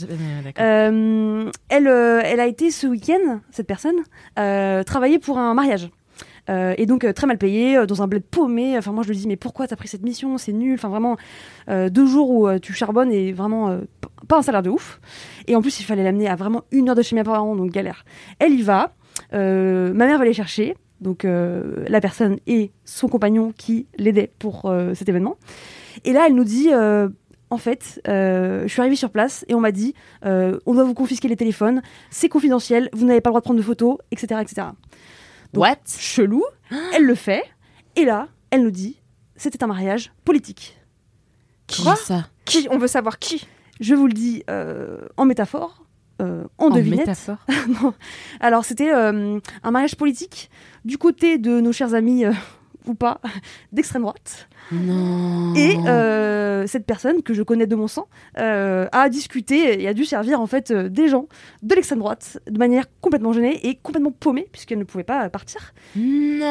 elle, 0.56 1.86
elle 1.86 2.40
a 2.40 2.46
été 2.46 2.70
ce 2.70 2.86
week-end, 2.86 3.40
cette 3.50 3.66
personne, 3.66 3.96
travailler 4.84 5.18
pour 5.18 5.38
un 5.38 5.54
mariage. 5.54 5.88
Euh, 6.48 6.74
et 6.78 6.86
donc 6.86 7.04
euh, 7.04 7.12
très 7.12 7.26
mal 7.26 7.38
payée, 7.38 7.76
euh, 7.76 7.86
dans 7.86 8.02
un 8.02 8.06
bled 8.06 8.24
paumé. 8.24 8.76
Enfin 8.78 8.92
moi 8.92 9.02
je 9.02 9.08
lui 9.08 9.16
dis 9.16 9.26
mais 9.26 9.36
pourquoi 9.36 9.66
t'as 9.66 9.76
pris 9.76 9.88
cette 9.88 10.02
mission? 10.02 10.38
C'est 10.38 10.52
nul. 10.52 10.74
Enfin 10.74 10.88
vraiment 10.88 11.16
deux 11.68 12.06
jours 12.06 12.30
où 12.30 12.58
tu 12.58 12.72
charbonnes 12.72 13.10
et 13.12 13.32
vraiment 13.32 13.80
pas 14.28 14.38
un 14.38 14.42
salaire 14.42 14.62
de 14.62 14.70
ouf. 14.70 15.00
Et 15.46 15.56
en 15.56 15.62
plus 15.62 15.80
il 15.80 15.84
fallait 15.84 16.04
l'amener 16.04 16.28
à 16.28 16.36
vraiment 16.36 16.64
une 16.70 16.88
heure 16.88 16.94
de 16.94 17.02
chez 17.02 17.16
mes 17.16 17.24
parents 17.24 17.56
donc 17.56 17.70
galère. 17.70 18.04
Elle 18.38 18.52
y 18.52 18.62
va. 18.62 18.94
Ma 19.32 19.38
mère 19.92 20.18
va 20.18 20.24
les 20.24 20.32
chercher. 20.32 20.76
Donc 21.00 21.24
la 21.24 22.00
personne 22.00 22.36
et 22.46 22.70
son 22.84 23.08
compagnon 23.08 23.52
qui 23.56 23.86
l'aidaient 23.98 24.30
pour 24.38 24.72
cet 24.94 25.08
événement. 25.08 25.36
Et 26.04 26.12
là 26.12 26.26
elle 26.28 26.34
nous 26.34 26.44
dit 26.44 26.70
en 27.48 27.58
fait, 27.58 28.00
je 28.06 28.66
suis 28.68 28.80
arrivée 28.80 28.96
sur 28.96 29.10
place 29.10 29.44
et 29.48 29.54
on 29.54 29.60
m'a 29.60 29.72
dit 29.72 29.94
on 30.22 30.74
doit 30.74 30.84
vous 30.84 30.94
confisquer 30.94 31.28
les 31.28 31.36
téléphones, 31.36 31.82
c'est 32.10 32.28
confidentiel, 32.28 32.88
vous 32.92 33.06
n'avez 33.06 33.20
pas 33.20 33.30
le 33.30 33.32
droit 33.32 33.40
de 33.40 33.44
prendre 33.44 33.58
de 33.58 33.64
photos, 33.64 33.98
etc. 34.12 34.40
etc. 34.40 34.68
Donc, 35.52 35.62
What? 35.64 35.76
Chelou, 35.98 36.44
elle 36.92 37.04
le 37.04 37.14
fait, 37.14 37.42
et 37.94 38.04
là, 38.04 38.28
elle 38.50 38.62
nous 38.62 38.70
dit 38.70 39.00
c'était 39.36 39.62
un 39.62 39.66
mariage 39.66 40.12
politique. 40.24 40.78
Qui 41.66 41.82
Quoi? 41.82 41.96
ça? 41.96 42.28
Qui? 42.44 42.68
On 42.70 42.78
veut 42.78 42.86
savoir 42.88 43.18
qui. 43.18 43.46
Je 43.80 43.94
vous 43.94 44.06
le 44.06 44.12
dis 44.12 44.42
euh, 44.48 44.98
en 45.16 45.24
métaphore, 45.26 45.84
euh, 46.22 46.44
en, 46.58 46.66
En 46.66 46.70
devinette. 46.70 47.00
métaphore? 47.00 47.38
Non. 47.82 47.92
Alors, 48.40 48.64
c'était 48.64 48.92
euh, 48.92 49.38
un 49.62 49.70
mariage 49.70 49.96
politique 49.96 50.50
du 50.84 50.96
côté 50.96 51.36
de 51.38 51.60
nos 51.60 51.72
chers 51.72 51.92
amis, 51.94 52.24
ou 52.87 52.95
pas, 52.95 53.21
d'extrême 53.73 54.02
droite. 54.02 54.49
Non. 54.73 55.55
Et 55.55 55.76
euh, 55.87 56.66
cette 56.66 56.87
personne 56.87 57.23
que 57.23 57.35
je 57.35 57.43
connais 57.43 57.66
de 57.66 57.76
mon 57.76 57.87
sang 57.88 58.09
euh, 58.38 58.87
a 58.93 59.09
discuté 59.09 59.81
et 59.83 59.88
a 59.88 59.95
dû 59.95 60.05
servir 60.05 60.40
en 60.40 60.47
fait 60.47 60.71
euh, 60.71 60.88
des 60.88 61.09
gens 61.09 61.26
de 61.62 61.75
l'extrême 61.75 62.00
droite 62.00 62.38
de 62.49 62.59
manière 62.59 62.85
complètement 63.00 63.33
gênée 63.33 63.66
et 63.66 63.76
complètement 63.76 64.11
paumée 64.12 64.49
puisqu'elle 64.50 64.78
ne 64.78 64.85
pouvait 64.85 65.05
pas 65.05 65.28
partir. 65.31 65.73
Non. 65.95 66.47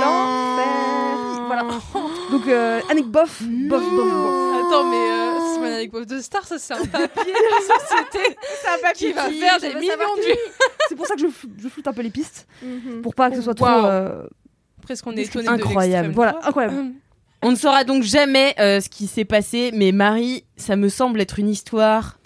L'enfer. 0.00 1.46
Voilà. 1.46 1.62
Donc 2.30 2.46
euh, 2.48 2.80
anecdote 2.90 3.12
bof, 3.12 3.42
bof, 3.42 3.82
bof, 3.82 3.90
bof. 3.90 4.66
Attends, 4.66 4.90
mais 4.90 4.96
euh, 4.96 5.38
c'est 5.54 5.60
pas 5.60 5.66
une 5.68 5.72
anecdote 5.74 6.08
de 6.08 6.20
star, 6.20 6.44
ça 6.44 6.58
c'est 6.58 6.74
un 6.74 6.84
papier 6.84 7.32
de 7.32 7.50
la 7.50 7.78
société 7.78 8.36
qui 8.96 9.12
va 9.12 9.22
faire 9.30 9.60
des 9.60 9.74
millions 9.78 9.94
de 10.16 10.22
vues. 10.26 10.38
C'est 10.88 10.96
pour 10.96 11.06
ça 11.06 11.14
que 11.14 11.20
je, 11.20 11.26
je 11.58 11.68
floute 11.68 11.86
un 11.86 11.92
peu 11.92 12.02
les 12.02 12.10
pistes 12.10 12.46
Mhm. 12.62 13.02
pour 13.02 13.14
pas 13.14 13.30
que 13.30 13.36
ce 13.36 13.42
soit 13.42 13.54
trop. 13.54 13.66
Waouh. 14.86 14.94
Presque 15.02 15.06
on 15.06 15.16
est 15.16 15.22
étonné 15.22 15.48
Incroyable. 15.48 16.08
de 16.10 16.14
Voilà, 16.14 16.38
incroyable. 16.42 16.76
Hum. 16.78 16.92
On 17.42 17.50
ne 17.50 17.56
saura 17.56 17.84
donc 17.84 18.02
jamais 18.02 18.54
euh, 18.58 18.80
ce 18.80 18.88
qui 18.88 19.06
s'est 19.06 19.24
passé, 19.24 19.70
mais 19.74 19.92
Marie, 19.92 20.44
ça 20.56 20.74
me 20.74 20.88
semble 20.88 21.20
être 21.20 21.38
une 21.38 21.48
histoire 21.48 22.18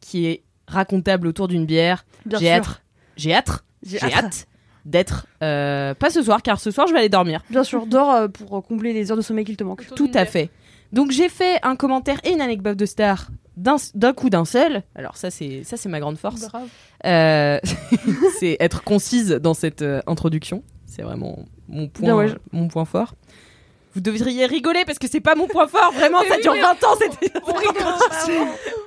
qui 0.00 0.26
est 0.26 0.42
racontable 0.66 1.26
autour 1.28 1.48
d'une 1.48 1.64
bière. 1.64 2.04
Bien 2.26 2.38
J'ai 2.38 2.50
hâte. 2.50 2.82
J'ai 3.16 3.34
hâte. 3.34 3.64
J'ai 3.82 3.98
hâte. 4.02 4.46
d'être 4.84 5.26
euh, 5.42 5.94
pas 5.94 6.10
ce 6.10 6.22
soir, 6.22 6.42
car 6.42 6.60
ce 6.60 6.70
soir 6.70 6.86
je 6.88 6.92
vais 6.92 6.98
aller 6.98 7.08
dormir. 7.08 7.42
Bien 7.50 7.62
sûr, 7.64 7.86
dors 7.86 8.10
euh, 8.12 8.28
pour 8.28 8.64
combler 8.66 8.92
les 8.92 9.10
heures 9.10 9.16
de 9.16 9.22
sommeil 9.22 9.44
qu'il 9.44 9.56
te 9.56 9.64
manque. 9.64 9.82
Autour 9.82 9.96
Tout 9.96 10.10
à 10.14 10.22
bière. 10.22 10.28
fait. 10.28 10.50
Donc 10.92 11.10
j'ai 11.12 11.28
fait 11.28 11.58
un 11.62 11.76
commentaire 11.76 12.18
et 12.24 12.30
une 12.32 12.40
anecdote 12.40 12.76
de 12.76 12.86
star 12.86 13.28
d'un 13.56 14.12
coup 14.12 14.30
d'un 14.30 14.44
seul. 14.44 14.82
Alors 14.94 15.16
ça 15.16 15.30
c'est 15.30 15.62
ça 15.64 15.76
c'est 15.76 15.88
ma 15.88 16.00
grande 16.00 16.16
force. 16.18 16.48
Bravo. 16.48 16.66
Euh, 17.06 17.58
c'est 18.40 18.56
être 18.60 18.82
concise 18.84 19.30
dans 19.30 19.54
cette 19.54 19.82
euh, 19.82 20.00
introduction. 20.06 20.62
C'est 20.86 21.02
vraiment 21.02 21.44
mon 21.68 21.88
point, 21.88 22.04
Bien, 22.06 22.16
ouais, 22.16 22.28
je- 22.28 22.34
mon 22.52 22.68
point 22.68 22.84
fort. 22.84 23.14
Vous 23.94 24.00
devriez 24.02 24.46
rigoler 24.46 24.84
parce 24.84 24.98
que 24.98 25.08
c'est 25.08 25.20
pas 25.20 25.34
mon 25.34 25.48
point 25.48 25.66
fort, 25.66 25.92
vraiment, 25.92 26.20
Mais 26.22 26.28
ça 26.28 26.36
oui, 26.36 26.42
dure 26.42 26.52
mais 26.52 26.60
20 26.60 26.84
ans 26.84 26.96
cette 26.98 27.32
On 27.46 27.52
rigole, 27.52 27.74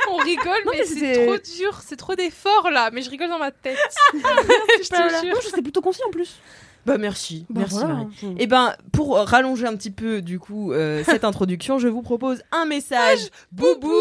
on 0.10 0.16
rigole, 0.18 0.46
Non, 0.66 0.72
mais, 0.72 0.78
mais 0.80 0.86
c'est 0.86 1.26
trop 1.26 1.38
dur, 1.58 1.82
c'est 1.86 1.96
trop 1.98 2.16
d'efforts 2.16 2.70
là. 2.72 2.92
Mais 2.94 3.02
je 3.02 3.10
rigole 3.10 3.28
dans 3.30 3.40
ma 3.40 3.52
tête. 3.52 3.78
je 4.14 4.88
te 4.90 4.96
jure. 5.26 5.34
Non, 5.34 5.40
je 5.56 5.62
plutôt 5.62 5.82
concis 5.82 6.02
en 6.08 6.12
plus. 6.12 6.40
Bah 6.86 6.98
merci, 6.98 7.46
Bah, 7.50 7.62
merci 7.62 7.76
voilà. 7.76 7.94
Marie. 7.94 8.36
Et 8.40 8.48
ben 8.48 8.76
pour 8.92 9.18
rallonger 9.18 9.68
un 9.68 9.76
petit 9.76 9.92
peu 9.92 10.22
du 10.22 10.40
coup 10.40 10.72
euh, 10.74 11.04
cette 11.06 11.24
introduction, 11.24 11.78
je 11.78 11.88
vous 11.88 12.02
propose 12.02 12.42
un 12.52 12.66
message 12.66 13.30
boubou, 13.52 13.92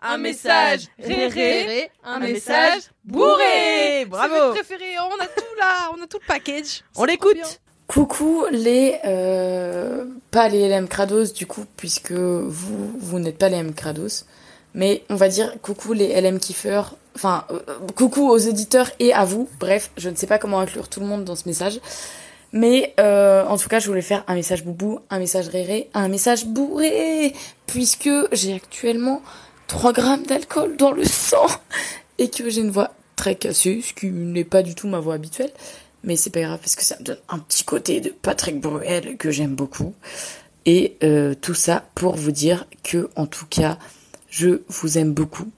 un 0.00 0.16
message 0.18 0.84
réré, 0.98 1.90
un 2.04 2.18
message 2.20 2.82
bourré. 3.04 3.42
C'est 4.00 4.04
Bravo. 4.06 4.34
votre 4.34 4.54
préféré, 4.54 4.94
on 4.98 5.22
a 5.22 5.26
tout 5.26 5.54
là, 5.58 5.90
on 5.98 6.02
a 6.02 6.06
tout 6.06 6.18
le 6.20 6.26
package. 6.26 6.82
On 6.96 7.04
C'est 7.04 7.10
l'écoute. 7.10 7.60
Coucou 7.90 8.44
les 8.52 9.00
euh, 9.04 10.04
pas 10.30 10.48
les 10.48 10.68
LM 10.68 10.86
Krados 10.86 11.32
du 11.34 11.46
coup 11.46 11.64
puisque 11.76 12.12
vous 12.12 12.92
vous 13.00 13.18
n'êtes 13.18 13.36
pas 13.36 13.48
les 13.48 13.60
LM 13.60 13.74
Krados. 13.74 14.26
Mais 14.74 15.02
on 15.10 15.16
va 15.16 15.28
dire 15.28 15.54
coucou 15.60 15.92
les 15.92 16.20
LM 16.20 16.38
kiffeurs 16.38 16.94
enfin 17.16 17.46
euh, 17.50 17.58
euh, 17.68 17.78
coucou 17.96 18.28
aux 18.28 18.38
éditeurs 18.38 18.92
et 19.00 19.12
à 19.12 19.24
vous. 19.24 19.48
Bref 19.58 19.90
je 19.96 20.08
ne 20.08 20.14
sais 20.14 20.28
pas 20.28 20.38
comment 20.38 20.60
inclure 20.60 20.88
tout 20.88 21.00
le 21.00 21.06
monde 21.06 21.24
dans 21.24 21.34
ce 21.34 21.48
message. 21.48 21.80
Mais 22.52 22.94
en 23.00 23.56
tout 23.56 23.68
cas 23.68 23.80
je 23.80 23.88
voulais 23.88 24.02
faire 24.02 24.22
un 24.28 24.36
message 24.36 24.62
boubou 24.62 25.00
un 25.10 25.18
message 25.18 25.48
réré 25.48 25.90
un 25.92 26.06
message 26.06 26.46
bourré 26.46 27.34
puisque 27.66 28.10
j'ai 28.30 28.54
actuellement 28.54 29.20
3 29.66 29.92
grammes 29.92 30.26
d'alcool 30.26 30.76
dans 30.76 30.92
le 30.92 31.04
sang 31.04 31.46
et 32.18 32.30
que 32.30 32.50
j'ai 32.50 32.60
une 32.60 32.70
voix 32.70 32.92
très 33.16 33.34
cassée 33.34 33.82
ce 33.82 33.92
qui 33.94 34.12
n'est 34.12 34.44
pas 34.44 34.62
du 34.62 34.76
tout 34.76 34.86
ma 34.86 35.00
voix 35.00 35.14
habituelle 35.14 35.50
mais 36.04 36.16
c'est 36.16 36.30
pas 36.30 36.40
grave 36.40 36.58
parce 36.60 36.76
que 36.76 36.84
ça 36.84 36.96
me 36.98 37.04
donne 37.04 37.18
un 37.28 37.38
petit 37.38 37.64
côté 37.64 38.00
de 38.00 38.10
Patrick 38.10 38.60
Bruel 38.60 39.16
que 39.16 39.30
j'aime 39.30 39.54
beaucoup. 39.54 39.94
Et 40.66 40.96
euh, 41.02 41.34
tout 41.34 41.54
ça 41.54 41.84
pour 41.94 42.16
vous 42.16 42.32
dire 42.32 42.66
que, 42.82 43.08
en 43.16 43.26
tout 43.26 43.46
cas, 43.46 43.78
je 44.28 44.60
vous 44.68 44.98
aime 44.98 45.12
beaucoup. 45.12 45.50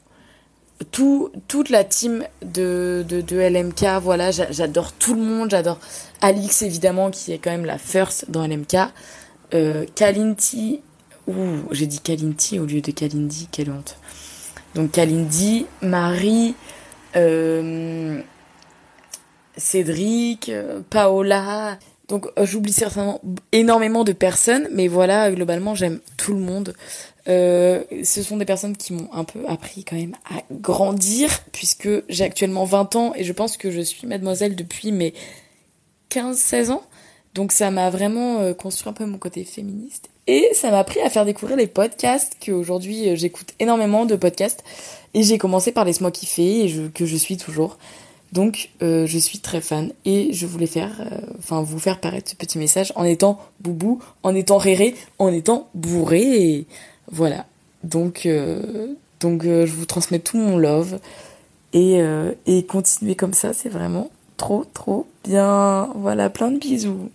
Tout, 0.90 1.30
toute 1.46 1.70
la 1.70 1.84
team 1.84 2.24
de, 2.44 3.04
de, 3.08 3.36
LMK, 3.36 3.84
voilà, 4.02 4.32
j'a- 4.32 4.50
j'adore 4.50 4.92
tout 4.92 5.14
le 5.14 5.22
monde, 5.22 5.50
j'adore 5.50 5.78
Alix 6.20 6.62
évidemment 6.62 7.10
qui 7.12 7.32
est 7.32 7.38
quand 7.38 7.50
même 7.52 7.64
la 7.64 7.78
first 7.78 8.30
dans 8.30 8.44
LMK, 8.44 8.76
euh, 9.54 9.86
Kalinti, 9.94 10.80
ouh, 11.28 11.34
j'ai 11.70 11.86
dit 11.86 12.00
Kalinti 12.00 12.58
au 12.58 12.66
lieu 12.66 12.80
de 12.80 12.90
Kalindi, 12.90 13.48
quelle 13.52 13.70
honte. 13.70 13.96
Donc 14.74 14.90
Kalindi, 14.90 15.66
Marie, 15.82 16.56
euh, 17.14 18.20
Cédric, 19.56 20.48
euh, 20.48 20.80
Paola. 20.90 21.78
Donc 22.08 22.26
euh, 22.38 22.44
j'oublie 22.44 22.72
certainement 22.72 23.20
énormément 23.52 24.04
de 24.04 24.12
personnes, 24.12 24.68
mais 24.70 24.88
voilà, 24.88 25.30
globalement 25.32 25.74
j'aime 25.74 26.00
tout 26.16 26.34
le 26.34 26.40
monde. 26.40 26.74
Euh, 27.28 27.84
ce 28.02 28.22
sont 28.22 28.36
des 28.36 28.44
personnes 28.44 28.76
qui 28.76 28.92
m'ont 28.92 29.08
un 29.12 29.24
peu 29.24 29.40
appris 29.46 29.84
quand 29.84 29.96
même 29.96 30.16
à 30.28 30.42
grandir, 30.50 31.30
puisque 31.52 31.88
j'ai 32.08 32.24
actuellement 32.24 32.64
20 32.64 32.96
ans 32.96 33.12
et 33.14 33.24
je 33.24 33.32
pense 33.32 33.56
que 33.56 33.70
je 33.70 33.80
suis 33.80 34.06
mademoiselle 34.06 34.56
depuis 34.56 34.92
mes 34.92 35.14
15-16 36.10 36.70
ans. 36.70 36.82
Donc 37.34 37.52
ça 37.52 37.70
m'a 37.70 37.88
vraiment 37.90 38.40
euh, 38.40 38.52
construit 38.52 38.90
un 38.90 38.92
peu 38.92 39.06
mon 39.06 39.18
côté 39.18 39.44
féministe. 39.44 40.10
Et 40.26 40.48
ça 40.52 40.70
m'a 40.70 40.80
appris 40.80 41.00
à 41.00 41.10
faire 41.10 41.24
découvrir 41.24 41.56
les 41.56 41.66
podcasts, 41.66 42.36
qu'aujourd'hui 42.44 43.16
j'écoute 43.16 43.54
énormément 43.58 44.04
de 44.04 44.16
podcasts. 44.16 44.64
Et 45.14 45.22
j'ai 45.22 45.38
commencé 45.38 45.72
par 45.72 45.84
Laisse-moi 45.84 46.10
kiffer, 46.10 46.64
et 46.64 46.68
je, 46.68 46.82
que 46.88 47.06
je 47.06 47.16
suis 47.16 47.36
toujours. 47.36 47.78
Donc 48.32 48.70
euh, 48.82 49.06
je 49.06 49.18
suis 49.18 49.40
très 49.40 49.60
fan 49.60 49.92
et 50.06 50.32
je 50.32 50.46
voulais 50.46 50.66
faire, 50.66 51.00
euh, 51.00 51.18
enfin 51.38 51.62
vous 51.62 51.78
faire 51.78 52.00
paraître 52.00 52.30
ce 52.30 52.36
petit 52.36 52.58
message 52.58 52.92
en 52.96 53.04
étant 53.04 53.38
boubou, 53.60 54.02
en 54.22 54.34
étant 54.34 54.56
réré, 54.56 54.94
en 55.18 55.28
étant 55.32 55.68
bourré 55.74 56.66
voilà. 57.10 57.44
Donc 57.84 58.24
euh, 58.24 58.94
donc 59.20 59.42
je 59.44 59.72
vous 59.72 59.84
transmets 59.84 60.18
tout 60.18 60.38
mon 60.38 60.56
love 60.56 60.98
et 61.74 62.00
et 62.46 62.64
continuez 62.64 63.14
comme 63.14 63.34
ça, 63.34 63.52
c'est 63.52 63.68
vraiment 63.68 64.10
trop 64.36 64.64
trop 64.72 65.06
bien. 65.24 65.90
Voilà, 65.94 66.30
plein 66.30 66.50
de 66.50 66.58
bisous. 66.58 67.10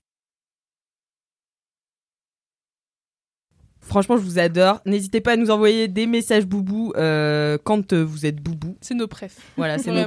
Franchement, 3.87 4.17
je 4.17 4.21
vous 4.21 4.37
adore. 4.39 4.81
N'hésitez 4.85 5.21
pas 5.21 5.31
à 5.31 5.35
nous 5.37 5.49
envoyer 5.49 5.87
des 5.87 6.07
messages 6.07 6.45
boubou 6.45 6.93
euh, 6.97 7.57
quand 7.63 7.93
euh, 7.93 8.03
vous 8.03 8.25
êtes 8.25 8.35
boubou. 8.41 8.75
C'est 8.81 8.93
nos 8.93 9.07
préfs. 9.07 9.37
Voilà, 9.55 9.77
c'est 9.77 9.91
nos. 9.91 10.05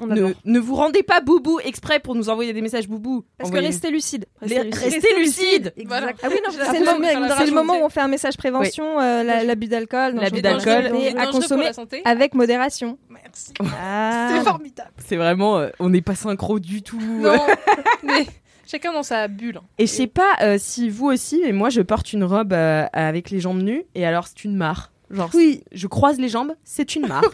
On 0.00 0.06
Ne, 0.06 0.32
ne 0.44 0.58
vous 0.58 0.74
rendez 0.74 1.02
pas 1.02 1.20
boubou 1.20 1.60
exprès 1.60 2.00
pour 2.00 2.14
nous 2.14 2.28
envoyer 2.30 2.52
des 2.52 2.62
messages 2.62 2.88
boubou. 2.88 3.24
Parce 3.36 3.50
que 3.50 3.56
restez 3.58 3.90
lucide. 3.90 4.26
Restez 4.40 4.64
lucide. 4.64 4.82
Restez 4.82 5.14
lucide. 5.18 5.74
Voilà. 5.86 6.12
Ah 6.22 6.28
oui, 6.30 6.36
c'est 6.70 6.80
le, 6.80 7.52
moment- 7.52 7.74
le 7.74 7.82
où 7.82 7.84
on 7.84 7.88
fait 7.88 8.00
un 8.00 8.08
message 8.08 8.36
prévention, 8.36 8.98
euh, 9.00 9.22
la- 9.22 9.44
l'abus 9.44 9.68
d'alcool, 9.68 10.14
L'abus 10.14 10.42
d'alcool. 10.42 10.90
à 11.18 11.26
consommer 11.26 11.70
avec 12.04 12.34
modération. 12.34 12.98
Merci. 13.10 13.52
Ah. 13.60 14.30
C'est 14.36 14.44
formidable. 14.44 14.90
C'est 15.06 15.16
vraiment, 15.16 15.58
euh, 15.58 15.68
on 15.80 15.90
n'est 15.90 16.00
pas 16.02 16.14
synchro 16.14 16.58
du 16.58 16.82
tout. 16.82 16.98
Non, 17.00 17.36
mais 18.02 18.26
chacun 18.70 18.92
dans 18.92 19.02
sa 19.02 19.26
bulle. 19.28 19.60
Et 19.78 19.86
je 19.86 19.92
sais 19.92 20.06
pas 20.06 20.34
euh, 20.42 20.56
si 20.58 20.88
vous 20.90 21.06
aussi, 21.06 21.40
mais 21.44 21.52
moi 21.52 21.70
je 21.70 21.80
porte 21.80 22.12
une 22.12 22.24
robe 22.24 22.52
euh, 22.52 22.84
avec 22.92 23.30
les 23.30 23.40
jambes 23.40 23.62
nues 23.62 23.84
et 23.94 24.06
alors 24.06 24.26
c'est 24.28 24.44
une 24.44 24.54
mare. 24.56 24.92
Genre, 25.10 25.30
Oui. 25.34 25.62
je 25.72 25.86
croise 25.86 26.18
les 26.20 26.28
jambes, 26.28 26.52
c'est 26.64 26.94
une 26.94 27.06
mare. 27.06 27.24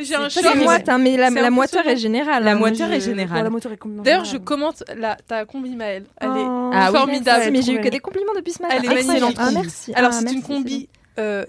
J'ai 0.00 0.16
un 0.16 0.28
choc. 0.28 0.42
Moite, 0.56 0.88
hein, 0.88 0.98
mais 0.98 1.16
la, 1.16 1.28
C'est 1.30 1.40
la 1.40 1.50
moiteur 1.50 1.86
est 1.86 1.96
générale. 1.96 2.42
La 2.42 2.52
hein. 2.52 2.54
moiteur 2.56 2.88
Je- 2.88 2.94
est 2.94 3.00
générale. 3.00 3.46
Est 3.46 4.02
D'ailleurs, 4.02 4.24
je 4.24 4.38
commente 4.38 4.82
la, 4.96 5.14
ta 5.14 5.44
combi 5.44 5.76
Maëlle. 5.76 6.06
Elle 6.20 6.30
est 6.30 6.32
Oh, 6.48 6.70
Ah 6.74 6.88
oui, 6.90 6.98
formidable. 6.98 7.36
merci, 7.38 7.50
mais 7.52 7.62
j'ai 7.62 7.74
eu 7.74 7.80
que 7.80 7.88
des 7.90 8.00
compliments 8.00 8.32
depuis 8.34 8.52
ce 8.54 8.62
matin. 8.62 8.74
Elle 8.76 8.86
est 8.86 8.92
Excellente. 8.92 9.36
magnifique. 9.36 9.38
Ah, 9.38 9.50
merci. 9.52 9.94
Alors, 9.94 10.10
Ah, 10.12 10.20
c'est 10.26 10.32
une 10.34 10.42
combi, 10.42 10.88
euh, 11.20 11.44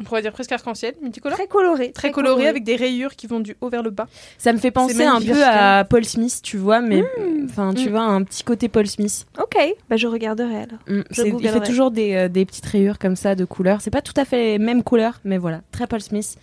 on 0.00 0.04
pourrait 0.04 0.22
dire 0.22 0.32
presque 0.32 0.50
arc-en-ciel, 0.52 0.94
multicolore. 1.02 1.36
Très 1.36 1.46
coloré. 1.46 1.92
Très 1.92 2.10
colorée, 2.10 2.48
avec 2.48 2.64
des 2.64 2.74
rayures 2.76 3.14
qui 3.16 3.26
vont 3.26 3.40
du 3.40 3.54
haut 3.60 3.68
vers 3.68 3.82
le 3.82 3.90
bas. 3.90 4.06
Ça 4.38 4.52
me 4.52 4.58
fait 4.58 4.70
penser 4.70 5.04
un 5.04 5.20
peu 5.20 5.44
à 5.44 5.84
Paul 5.84 6.04
Smith, 6.04 6.40
tu 6.42 6.56
vois, 6.56 6.80
mais 6.80 7.02
Hmm. 7.02 7.44
enfin, 7.44 7.74
tu 7.74 7.88
Mm. 7.88 7.90
vois, 7.92 8.00
un 8.02 8.22
petit 8.24 8.42
côté 8.42 8.68
Paul 8.68 8.86
Smith. 8.86 9.26
Ok, 9.40 9.56
bah 9.88 9.96
je 9.96 10.06
regarderai 10.06 10.56
alors. 10.56 10.78
Mm, 10.88 11.02
Je 11.10 11.22
il 11.22 11.48
fait 11.48 11.60
toujours 11.60 11.90
des, 11.90 12.14
euh, 12.14 12.28
des 12.28 12.44
petites 12.46 12.66
rayures 12.66 12.98
comme 12.98 13.16
ça 13.16 13.34
de 13.34 13.44
couleurs. 13.44 13.80
C'est 13.82 13.90
pas 13.90 14.02
tout 14.02 14.14
à 14.16 14.24
fait 14.24 14.36
les 14.52 14.58
mêmes 14.58 14.82
couleurs, 14.82 15.20
mais 15.24 15.38
voilà, 15.38 15.60
très 15.70 15.86
Paul 15.86 16.00
Smith. 16.00 16.36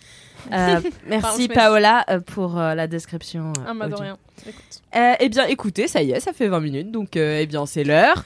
Euh, 0.52 0.80
merci. 1.08 1.48
Paola 1.48 2.04
euh, 2.10 2.20
pour 2.20 2.58
euh, 2.58 2.74
la 2.74 2.86
description. 2.86 3.52
euh, 3.58 3.62
Ah, 3.68 3.72
bah 3.74 3.88
de 3.88 3.94
rien. 3.96 4.16
Écoute. 4.46 4.54
Euh, 4.96 5.14
eh 5.18 5.28
bien, 5.28 5.46
écoutez, 5.46 5.88
ça 5.88 6.00
y 6.02 6.12
est, 6.12 6.20
ça 6.20 6.32
fait 6.32 6.46
20 6.46 6.60
minutes, 6.60 6.90
donc 6.92 7.16
euh, 7.16 7.40
eh 7.40 7.46
bien, 7.46 7.66
c'est 7.66 7.82
l'heure 7.84 8.24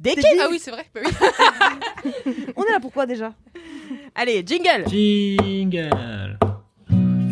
des 0.00 0.14
kiffs. 0.14 0.24
Ah 0.40 0.48
oui, 0.50 0.58
c'est 0.58 0.70
vrai. 0.70 0.86
Bah 0.94 1.00
oui. 1.04 1.10
On 2.56 2.62
est 2.64 2.72
là 2.72 2.80
pourquoi 2.80 3.06
déjà? 3.06 3.32
Allez, 4.14 4.42
jingle. 4.46 4.84
Jingle. 4.88 6.38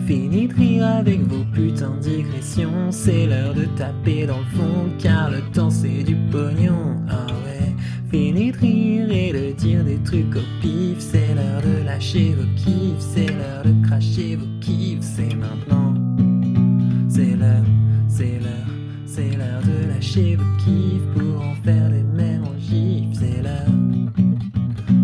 Fini 0.06 0.46
de 0.46 0.54
rire 0.54 0.86
avec 0.86 1.20
vos 1.22 1.44
putains 1.52 1.96
de 1.96 2.00
digressions. 2.00 2.90
C'est 2.90 3.26
l'heure 3.26 3.54
de 3.54 3.64
taper 3.76 4.26
dans 4.26 4.38
le 4.38 4.44
fond, 4.56 4.90
car 5.00 5.30
le 5.30 5.40
temps 5.52 5.70
c'est 5.70 6.04
du 6.04 6.14
pognon. 6.30 6.96
Ah 7.10 7.26
ouais. 7.44 7.74
Fini 8.10 8.52
de 8.52 8.58
rire 8.58 9.10
et 9.10 9.32
de 9.32 9.52
dire 9.52 9.82
des 9.84 9.98
trucs 10.04 10.36
au 10.36 10.44
pif. 10.60 10.98
C'est 10.98 11.34
l'heure 11.34 11.62
de 11.62 11.84
lâcher 11.84 12.34
vos 12.34 12.46
kiffs. 12.56 13.00
C'est 13.00 13.26
l'heure 13.26 13.64
de 13.64 13.86
cracher 13.86 14.36
vos 14.36 14.46
kiffs. 14.60 15.02
C'est 15.02 15.34
maintenant. 15.34 15.94
C'est 17.08 17.34
l'heure, 17.34 17.64
c'est 18.08 18.38
l'heure, 18.40 18.75
c'est 19.16 19.34
l'heure 19.34 19.62
de 19.62 19.88
lâcher 19.88 20.36
vos 20.36 20.56
kiffs 20.58 21.06
pour 21.14 21.40
en 21.40 21.54
faire 21.64 21.88
des 21.88 22.02
mèmes 22.02 22.44
en 22.44 22.58
gif. 22.58 23.18
C'est 23.18 23.42
l'heure, 23.42 23.72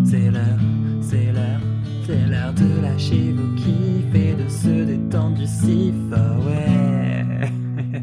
c'est 0.04 0.30
l'heure, 0.30 0.60
c'est 1.00 1.32
l'heure. 1.32 1.60
C'est 2.06 2.26
l'heure 2.28 2.52
de 2.52 2.82
lâcher 2.82 3.32
vos 3.32 3.54
kiffs 3.56 4.14
et 4.14 4.34
de 4.34 4.46
se 4.50 4.84
détendre 4.84 5.38
du 5.38 5.46
sif. 5.46 5.94
Ah 6.12 6.38
ouais. 6.40 7.24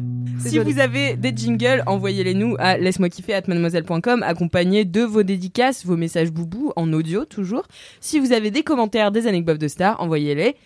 Si 0.40 0.58
vous 0.58 0.80
avez 0.80 1.16
des 1.16 1.32
jingles, 1.36 1.84
envoyez-les 1.86 2.34
nous 2.34 2.56
à 2.58 2.76
laisse-moi 2.76 3.08
kiffer 3.08 3.34
at 3.34 3.42
mademoiselle.com 3.46 4.24
accompagnés 4.24 4.84
de 4.84 5.02
vos 5.02 5.22
dédicaces, 5.22 5.86
vos 5.86 5.96
messages 5.96 6.32
boubou 6.32 6.72
en 6.74 6.92
audio 6.92 7.24
toujours. 7.24 7.68
Si 8.00 8.18
vous 8.18 8.32
avez 8.32 8.50
des 8.50 8.64
commentaires, 8.64 9.12
des 9.12 9.28
anecdotes 9.28 9.60
de 9.60 9.68
stars, 9.68 10.00
envoyez-les 10.00 10.56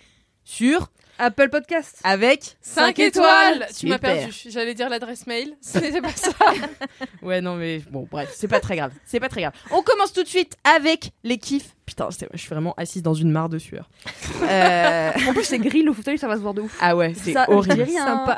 sur 0.43 0.89
Apple 1.17 1.49
Podcast. 1.49 1.99
avec 2.03 2.57
5 2.61 2.99
étoiles 2.99 3.67
Tu 3.77 3.87
m'as 3.87 3.97
perdu. 3.99 4.33
J'allais 4.49 4.73
dire 4.73 4.89
l'adresse 4.89 5.25
mail. 5.27 5.55
C'était 5.61 6.01
pas 6.01 6.09
ça. 6.11 6.31
Ouais, 7.21 7.41
non, 7.41 7.55
mais 7.55 7.79
bon, 7.89 8.07
bref, 8.09 8.31
c'est 8.35 8.47
pas 8.47 8.59
très 8.59 8.75
grave. 8.75 8.91
C'est 9.05 9.19
pas 9.19 9.29
très 9.29 9.41
grave. 9.41 9.53
On 9.71 9.81
commence 9.81 10.13
tout 10.13 10.21
de 10.23 10.27
suite 10.27 10.55
avec 10.75 11.11
les 11.23 11.37
kiffs. 11.37 11.75
Putain, 11.85 12.09
je 12.33 12.37
suis 12.37 12.49
vraiment 12.49 12.73
assise 12.77 13.01
dans 13.03 13.13
une 13.13 13.31
mare 13.31 13.49
de 13.49 13.57
sueur. 13.59 13.89
Euh, 14.43 15.11
En 15.27 15.33
plus, 15.33 15.43
c'est 15.43 15.57
gris 15.57 15.81
le 15.81 15.91
fauteuil, 15.93 16.17
ça 16.19 16.27
va 16.27 16.35
se 16.35 16.41
voir 16.41 16.53
de 16.53 16.61
ouf. 16.61 16.77
Ah 16.79 16.95
ouais, 16.95 17.13
c'est 17.15 17.35
horrible. 17.47 17.87
Sympa. 17.87 18.37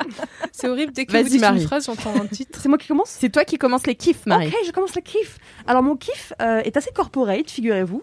C'est 0.52 0.68
horrible. 0.68 0.92
Dès 0.92 1.04
que 1.04 1.12
Vas-y, 1.12 1.22
vous 1.24 1.28
dites 1.28 1.40
Marie. 1.40 1.60
une 1.60 1.66
phrase, 1.66 1.84
j'entends 1.86 2.14
un 2.14 2.26
titre. 2.26 2.58
C'est 2.62 2.68
moi 2.68 2.78
qui 2.78 2.86
commence 2.88 3.10
C'est 3.10 3.28
toi 3.28 3.44
qui 3.44 3.58
commence 3.58 3.86
les 3.86 3.94
kiffs, 3.94 4.24
Marie. 4.24 4.46
Ok, 4.48 4.54
je 4.66 4.70
commence 4.72 4.94
le 4.94 5.02
kiff. 5.02 5.38
Alors 5.66 5.82
mon 5.82 5.96
kiff 5.96 6.32
euh, 6.40 6.60
est 6.60 6.76
assez 6.78 6.90
corporate, 6.92 7.50
figurez-vous, 7.50 8.02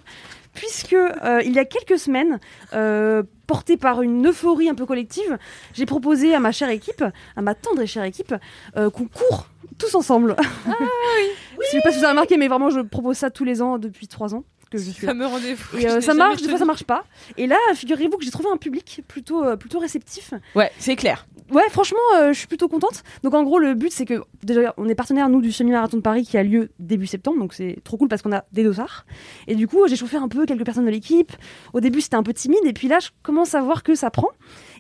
puisque 0.56 0.94
euh, 0.94 1.42
il 1.46 1.54
y 1.54 1.60
a 1.60 1.66
quelques 1.66 2.00
semaines, 2.00 2.40
euh, 2.74 3.22
porté 3.46 3.78
par 3.78 4.02
une 4.02 4.28
euphorie 4.28 4.70
un 4.70 4.76
peu 4.76 4.86
collective, 4.88 5.38
j'ai 5.74 5.86
proposé 5.86 6.34
à 6.34 6.40
ma 6.40 6.52
chère 6.52 6.70
équipe, 6.70 7.04
à 7.36 7.42
ma 7.42 7.54
tendre 7.54 7.82
et 7.82 7.88
chère 7.88 8.04
équipe, 8.04 8.34
euh, 8.76 8.90
qu'on 8.90 9.06
court 9.06 9.48
tous 9.78 9.94
ensemble. 9.94 10.36
Ah 10.40 10.72
oui. 11.20 11.26
Je 11.66 11.72
sais 11.72 11.82
pas 11.82 11.92
si 11.92 11.98
vous 12.00 12.04
avez 12.04 12.12
remarqué, 12.12 12.38
mais 12.38 12.48
vraiment, 12.48 12.70
je 12.70 12.80
propose 12.80 13.18
ça 13.18 13.30
tous 13.30 13.44
les 13.44 13.62
ans 13.62 13.78
depuis 13.78 14.08
trois 14.08 14.34
ans 14.36 14.44
que 14.70 14.78
je 14.78 14.90
suis. 14.90 15.06
Fameux 15.06 15.26
rendez-vous. 15.26 15.78
Et 15.78 15.82
Je 15.82 15.88
euh, 15.88 16.02
ça 16.02 16.14
marche, 16.14 16.42
des 16.42 16.50
fois 16.50 16.58
ça 16.58 16.66
marche 16.66 16.84
pas. 16.84 17.06
Et 17.38 17.48
là, 17.48 17.58
figurez-vous 17.74 18.18
que 18.18 18.26
j'ai 18.26 18.32
trouvé 18.32 18.50
un 18.52 18.58
public 18.58 19.02
plutôt, 19.08 19.44
euh, 19.44 19.56
plutôt 19.56 19.80
réceptif. 19.80 20.34
Ouais, 20.56 20.72
c'est 20.80 20.96
clair. 20.96 21.28
Ouais, 21.52 21.70
franchement, 21.70 22.00
euh, 22.16 22.34
je 22.34 22.40
suis 22.40 22.48
plutôt 22.48 22.68
contente. 22.68 23.04
Donc 23.22 23.36
en 23.36 23.44
gros, 23.44 23.60
le 23.60 23.76
but, 23.76 23.92
c'est 23.92 24.06
que 24.06 24.24
déjà, 24.44 24.74
on 24.78 24.90
est 24.90 24.96
partenaire, 24.96 25.30
nous, 25.30 25.42
du 25.42 25.52
semi-marathon 25.52 25.98
de 25.98 26.02
Paris 26.02 26.24
qui 26.24 26.38
a 26.38 26.44
lieu 26.44 26.72
début 26.80 27.06
septembre. 27.06 27.38
Donc 27.38 27.54
c'est 27.54 27.78
trop 27.84 27.98
cool 27.98 28.08
parce 28.08 28.24
qu'on 28.24 28.32
a 28.32 28.46
des 28.52 28.64
dossards. 28.64 29.06
Et 29.48 29.56
du 29.56 29.68
coup, 29.68 29.88
j'ai 29.88 29.96
chauffé 29.96 30.18
un 30.18 30.28
peu 30.28 30.46
quelques 30.46 30.66
personnes 30.66 30.86
de 30.86 30.92
l'équipe. 30.92 31.32
Au 31.74 31.82
début, 31.82 32.02
c'était 32.02 32.16
un 32.16 32.24
peu 32.24 32.34
timide. 32.34 32.66
Et 32.66 32.74
puis 32.74 32.88
là, 32.88 32.98
je 33.00 33.10
commence 33.22 33.54
à 33.54 33.62
voir 33.62 33.84
que 33.84 33.94
ça 33.94 34.10
prend. 34.10 34.30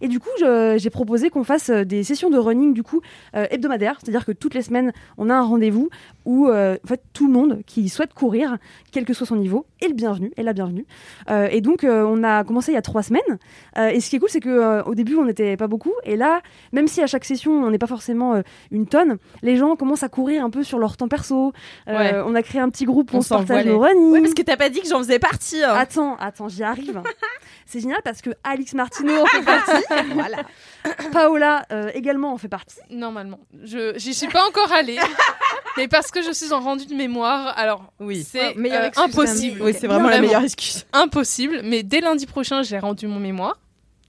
Et 0.01 0.07
du 0.07 0.19
coup, 0.19 0.29
j'ai 0.37 0.89
proposé 0.89 1.29
qu'on 1.29 1.43
fasse 1.43 1.69
euh, 1.69 1.83
des 1.83 2.03
sessions 2.03 2.29
de 2.29 2.37
running, 2.37 2.73
du 2.73 2.83
coup, 2.83 3.01
euh, 3.35 3.47
hebdomadaires. 3.49 3.97
C'est-à-dire 4.01 4.25
que 4.25 4.31
toutes 4.31 4.53
les 4.53 4.61
semaines, 4.61 4.91
on 5.17 5.29
a 5.29 5.35
un 5.35 5.43
rendez-vous 5.43 5.89
où, 6.25 6.47
euh, 6.47 6.77
en 6.83 6.87
fait, 6.87 7.01
tout 7.13 7.27
le 7.27 7.33
monde 7.33 7.61
qui 7.65 7.89
souhaite 7.89 8.13
courir, 8.13 8.57
quel 8.91 9.05
que 9.05 9.13
soit 9.13 9.27
son 9.27 9.35
niveau, 9.35 9.65
est 9.81 9.87
le 9.87 9.93
bienvenu, 9.93 10.31
est 10.37 10.43
la 10.43 10.53
bienvenue. 10.53 10.85
Et 11.29 11.61
donc, 11.61 11.85
on 11.87 12.23
a 12.23 12.43
commencé 12.43 12.71
il 12.71 12.75
y 12.75 12.77
a 12.77 12.81
trois 12.81 13.03
semaines. 13.03 13.21
Et 13.77 13.99
ce 13.99 14.09
qui 14.09 14.15
est 14.15 14.19
cool, 14.19 14.29
c'est 14.29 14.39
que 14.39 14.83
au 14.87 14.95
début, 14.95 15.15
on 15.15 15.25
n'était 15.25 15.57
pas 15.57 15.67
beaucoup. 15.67 15.93
Et 16.03 16.15
là, 16.15 16.41
même 16.71 16.87
si 16.87 17.01
à 17.01 17.07
chaque 17.07 17.25
session, 17.25 17.51
on 17.51 17.69
n'est 17.69 17.77
pas 17.77 17.87
forcément 17.87 18.41
une 18.71 18.87
tonne, 18.87 19.17
les 19.43 19.55
gens 19.57 19.75
commencent 19.75 20.03
à 20.03 20.09
courir 20.09 20.43
un 20.43 20.49
peu 20.49 20.63
sur 20.63 20.79
leur 20.79 20.97
temps 20.97 21.07
perso. 21.07 21.53
Euh. 21.87 22.23
On 22.25 22.35
a 22.35 22.41
créé 22.41 22.61
un 22.61 22.69
petit 22.69 22.85
groupe 22.85 23.09
On 23.13 23.17
on, 23.17 23.21
se 23.21 23.29
partage 23.29 23.65
nos 23.65 23.79
running. 23.79 24.11
Ouais, 24.11 24.21
parce 24.21 24.33
que 24.33 24.41
t'as 24.41 24.57
pas 24.57 24.69
dit 24.69 24.81
que 24.81 24.87
j'en 24.87 24.99
faisais 24.99 25.19
partie. 25.19 25.63
hein. 25.63 25.73
Attends, 25.73 26.15
attends, 26.17 26.47
j'y 26.47 26.63
arrive. 26.63 27.01
C'est 27.65 27.79
génial 27.79 28.01
parce 28.03 28.21
que 28.21 28.29
Alix 28.43 28.73
Martino 28.73 29.13
en 29.21 29.25
fait 29.25 29.41
partie. 29.41 29.84
voilà. 30.13 30.37
Paola 31.11 31.65
euh, 31.71 31.89
également 31.93 32.33
en 32.33 32.37
fait 32.37 32.47
partie. 32.47 32.77
Normalement. 32.89 33.39
Je 33.63 33.93
j'y 33.97 34.13
suis 34.13 34.27
pas 34.27 34.45
encore 34.47 34.71
allée. 34.71 34.97
mais 35.77 35.87
parce 35.87 36.11
que 36.11 36.21
je 36.21 36.31
suis 36.31 36.53
en 36.53 36.59
rendu 36.61 36.85
de 36.85 36.93
mémoire, 36.95 37.53
alors 37.57 37.91
Oui. 37.99 38.23
c'est 38.29 38.55
euh, 38.57 38.89
impossible. 38.97 39.61
Oui, 39.61 39.73
c'est 39.77 39.87
vraiment 39.87 40.03
la 40.03 40.15
Vraiment. 40.17 40.27
meilleure 40.27 40.43
excuse. 40.43 40.85
Impossible. 40.93 41.61
Mais 41.63 41.83
dès 41.83 42.01
lundi 42.01 42.25
prochain, 42.25 42.63
j'ai 42.63 42.79
rendu 42.79 43.07
mon 43.07 43.19
mémoire. 43.19 43.57